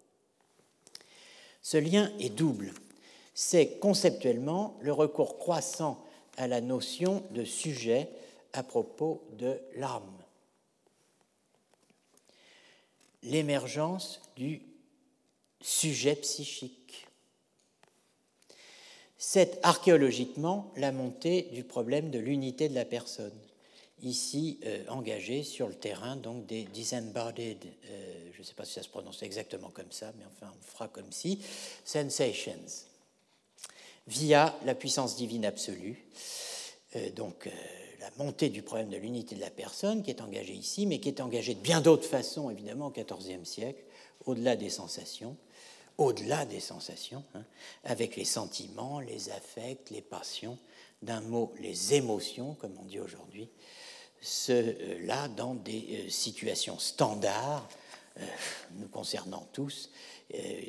Ce 1.62 1.78
lien 1.78 2.12
est 2.20 2.30
double. 2.30 2.74
C'est 3.34 3.80
conceptuellement 3.80 4.78
le 4.82 4.94
recours 4.94 5.38
croissant 5.38 6.04
à 6.38 6.48
la 6.48 6.62
notion 6.62 7.24
de 7.32 7.44
sujet 7.44 8.10
à 8.54 8.64
propos 8.64 9.24
de 9.34 9.60
l'âme. 9.76 10.24
L'émergence 13.24 14.22
du 14.36 14.62
sujet 15.62 16.16
psychique 16.16 17.08
c'est 19.26 19.58
archéologiquement 19.64 20.70
la 20.76 20.92
montée 20.92 21.44
du 21.54 21.64
problème 21.64 22.12
de 22.12 22.20
l'unité 22.20 22.68
de 22.68 22.76
la 22.76 22.84
personne, 22.84 23.32
ici 24.02 24.60
euh, 24.66 24.84
engagée 24.90 25.44
sur 25.44 25.70
le 25.70 25.76
terrain 25.76 26.18
donc 26.18 26.46
des 26.46 26.64
disembodied, 26.66 27.58
euh, 27.90 28.30
je 28.34 28.40
ne 28.40 28.44
sais 28.44 28.54
pas 28.54 28.66
si 28.66 28.74
ça 28.74 28.84
se 28.84 28.90
prononce 28.90 29.24
exactement 29.24 29.70
comme 29.70 29.92
ça, 29.92 30.12
mais 30.18 30.26
enfin 30.26 30.52
on 30.54 30.66
fera 30.66 30.90
comme 30.90 31.10
si, 31.10 31.40
sensations, 31.86 32.86
via 34.08 34.54
la 34.66 34.76
puissance 34.76 35.16
divine 35.16 35.46
absolue. 35.46 36.04
Euh, 36.98 37.10
donc 37.12 37.50
la 38.02 38.12
montée 38.18 38.50
du 38.50 38.62
problème 38.62 38.90
de 38.90 38.98
l'unité 38.98 39.36
de 39.36 39.42
la 39.42 39.52
personne 39.52 40.04
qui 40.04 40.10
est 40.10 40.22
engagée 40.22 40.54
ici, 40.54 40.86
mais 40.86 41.00
qui 41.00 41.08
est 41.08 41.22
engagée 41.22 41.54
de 41.54 41.62
bien 41.62 41.80
d'autres 41.80 42.10
façons, 42.10 42.50
évidemment, 42.50 42.88
au 42.88 42.92
XIVe 42.92 43.46
siècle, 43.46 43.82
au-delà 44.26 44.58
des 44.58 44.70
sensations 44.70 45.38
au-delà 45.98 46.46
des 46.46 46.60
sensations, 46.60 47.24
hein, 47.36 47.44
avec 47.84 48.16
les 48.16 48.26
sentiments, 48.26 49.00
les 49.00 49.30
affects, 49.30 49.90
les 49.92 50.02
passions, 50.02 50.58
d'un 51.02 51.22
mot, 51.22 51.54
les 51.60 51.94
émotions, 51.94 52.56
comme 52.56 52.78
on 52.80 52.86
dit 52.86 53.00
aujourd'hui, 53.00 53.50
cela 54.22 55.28
dans 55.28 55.54
des 55.54 56.06
euh, 56.06 56.10
situations 56.10 56.80
standards, 56.80 57.68
euh, 58.20 58.26
nous 58.76 58.88
concernant 58.88 59.48
tous, 59.52 59.92
euh, 60.34 60.62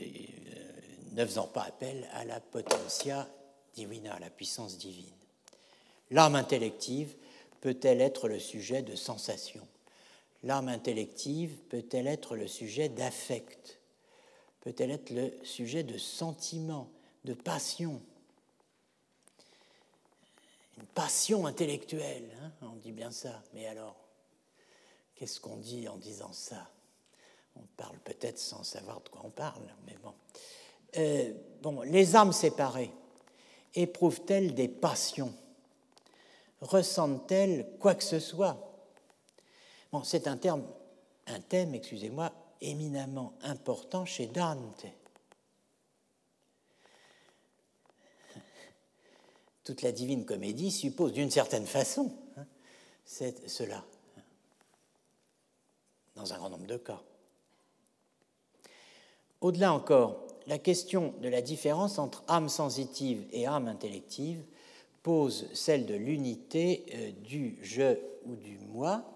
ne 1.13 1.25
faisant 1.25 1.47
pas 1.47 1.63
appel 1.63 2.09
à 2.13 2.25
la 2.25 2.41
potentia 2.41 3.29
divina, 3.75 4.15
à 4.15 4.19
la 4.19 4.31
puissance 4.31 4.77
divine. 4.77 5.07
L'âme 6.11 6.35
intellective 6.35 7.15
peut-elle 7.61 8.01
être 8.01 8.29
le 8.29 8.41
sujet 8.41 8.83
de 8.83 8.97
sensations? 8.97 9.67
L'âme 10.43 10.69
intellective 10.69 11.57
peut-elle 11.69 12.09
être 12.09 12.37
le 12.37 12.49
sujet 12.49 12.89
d'affect 12.89 13.79
peut-elle 14.65 14.91
être 14.91 15.11
le 15.11 15.31
sujet 15.45 15.83
de 15.83 15.99
sentiments, 15.99 16.89
de 17.25 17.35
passion. 17.35 18.01
Une 20.79 20.87
passion 20.87 21.47
intellectuelle, 21.47 22.29
hein, 22.43 22.51
on 22.63 22.77
dit 22.77 22.93
bien 22.93 23.11
ça, 23.11 23.43
mais 23.53 23.67
alors, 23.67 23.97
qu'est-ce 25.15 25.39
qu'on 25.39 25.59
dit 25.59 25.87
en 25.87 25.97
disant 25.99 26.33
ça? 26.33 26.71
On 27.57 27.63
parle 27.77 27.99
peut-être 27.99 28.39
sans 28.39 28.65
savoir 28.65 29.01
de 29.03 29.09
quoi 29.11 29.21
on 29.25 29.31
parle, 29.31 29.63
mais 29.87 29.97
bon. 30.03 30.15
Euh, 30.97 31.33
bon, 31.63 31.83
les 31.83 32.17
âmes 32.17 32.33
séparées 32.33 32.91
éprouvent-elles 33.75 34.55
des 34.55 34.69
passions? 34.69 35.35
Ressentent-elles 36.61 37.69
quoi 37.79 37.95
que 37.95 38.03
ce 38.03 38.19
soit? 38.19 38.57
Bon, 39.93 40.03
c'est 40.03 40.27
un 40.27 40.37
terme, 40.37 40.65
un 41.27 41.41
thème, 41.41 41.75
excusez-moi, 41.75 42.33
éminemment 42.71 43.35
important 43.43 44.05
chez 44.05 44.27
Dante. 44.27 44.87
Toute 49.65 49.83
la 49.83 49.93
divine 49.93 50.27
comédie 50.27 50.71
suppose 50.71 51.13
d'une 51.13 51.31
certaine 51.31 51.67
façon 51.67 52.13
hein, 52.37 52.45
cela, 53.05 53.85
dans 56.17 56.33
un 56.33 56.37
grand 56.37 56.51
nombre 56.51 56.67
de 56.67 56.77
cas. 56.77 57.03
Au-delà 59.41 59.73
encore, 59.73 60.27
la 60.47 60.59
question 60.59 61.15
de 61.21 61.29
la 61.29 61.43
différence 61.43 61.99
entre 61.99 62.25
âme 62.29 62.49
sensitive 62.49 63.27
et 63.33 63.47
âme 63.47 63.69
intellective 63.69 64.43
pose 65.03 65.49
celle 65.55 65.87
de 65.87 65.95
l'unité 65.95 66.87
euh, 66.95 67.11
du 67.23 67.59
je 67.63 67.99
ou 68.25 68.37
du 68.37 68.59
moi 68.59 69.14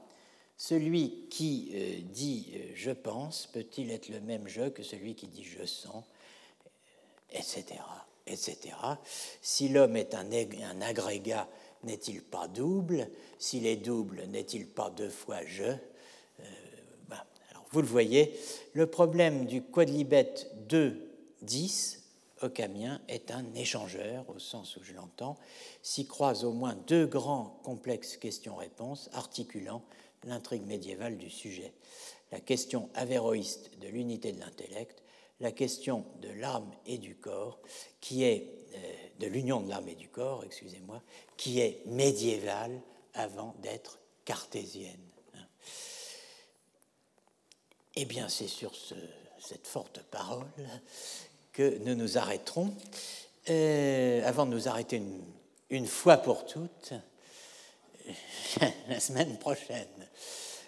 celui 0.59 1.29
qui 1.31 1.71
euh, 1.73 2.01
dit 2.03 2.53
euh, 2.55 2.73
je 2.75 2.91
pense 2.91 3.47
peut-il 3.47 3.93
être 3.93 4.09
le 4.09 4.21
même 4.21 4.49
je 4.49 4.69
que 4.69 4.83
celui 4.83 5.15
qui 5.15 5.29
dit 5.29 5.45
je 5.45 5.65
sens, 5.65 6.05
etc. 7.31 7.65
etc. 8.27 8.75
Si 9.41 9.69
l'homme 9.69 9.97
est 9.97 10.15
un, 10.15 10.81
agrégat, 10.83 11.49
n'est-il 11.85 12.23
pas 12.23 12.49
double? 12.49 13.09
S'il 13.39 13.67
est 13.67 13.77
double, 13.77 14.25
n'est-il 14.27 14.67
pas 14.67 14.91
deux 14.91 15.11
fois 15.11 15.45
je? 15.47 15.63
Euh, 15.63 15.77
ben, 17.09 17.23
Alors, 17.53 17.65
Vous 17.71 17.81
le 17.81 17.87
voyez, 17.87 18.37
le 18.73 18.89
problème 18.89 19.47
du 19.47 19.63
quadlibet 19.63 20.35
2-10 20.69 22.01
Occamien 22.41 23.01
est 23.09 23.33
un 23.33 23.45
échangeur, 23.55 24.25
au 24.29 24.39
sens 24.39 24.77
où 24.77 24.85
je 24.85 24.93
l'entends, 24.93 25.37
s'y 25.83 26.07
croisent 26.07 26.45
au 26.45 26.53
moins 26.53 26.77
deux 26.87 27.05
grands 27.05 27.59
complexes 27.65 28.17
questions-réponses 28.17 29.11
articulant 29.13 29.83
l'intrigue 30.25 30.67
médiévale 30.67 31.17
du 31.17 31.31
sujet. 31.31 31.73
La 32.33 32.41
question 32.41 32.91
avéroïste 32.95 33.79
de 33.81 33.89
l'unité 33.89 34.33
de 34.33 34.41
l'intellect, 34.41 35.03
la 35.41 35.53
question 35.53 36.05
de 36.21 36.29
l'âme 36.29 36.71
et 36.87 36.99
du 36.99 37.15
corps, 37.15 37.61
qui 38.01 38.25
est 38.25 38.53
euh, 38.75 38.79
de 39.21 39.27
l'union 39.27 39.61
de 39.61 39.69
l'âme 39.71 39.89
et 39.89 39.95
du 39.95 40.09
corps, 40.09 40.45
excusez-moi, 40.45 41.03
qui 41.37 41.61
est 41.61 41.83
médiévale 41.87 42.81
avant 43.15 43.55
d'être 43.63 43.99
cartésienne. 44.25 45.01
Hein. 45.35 45.47
Eh 47.95 48.05
bien, 48.05 48.29
c'est 48.29 48.49
sur 48.49 48.73
cette 49.41 49.67
forte 49.67 50.03
parole 50.11 50.47
que 51.53 51.79
nous 51.79 51.95
nous 51.95 52.19
arrêterons. 52.19 52.75
Euh, 53.49 54.23
avant 54.27 54.45
de 54.45 54.51
nous 54.51 54.69
arrêter 54.69 54.97
une, 54.97 55.23
une 55.71 55.87
fois 55.87 56.19
pour 56.19 56.45
toutes, 56.45 56.93
la 58.89 59.01
semaine 59.01 59.37
prochaine. 59.39 59.87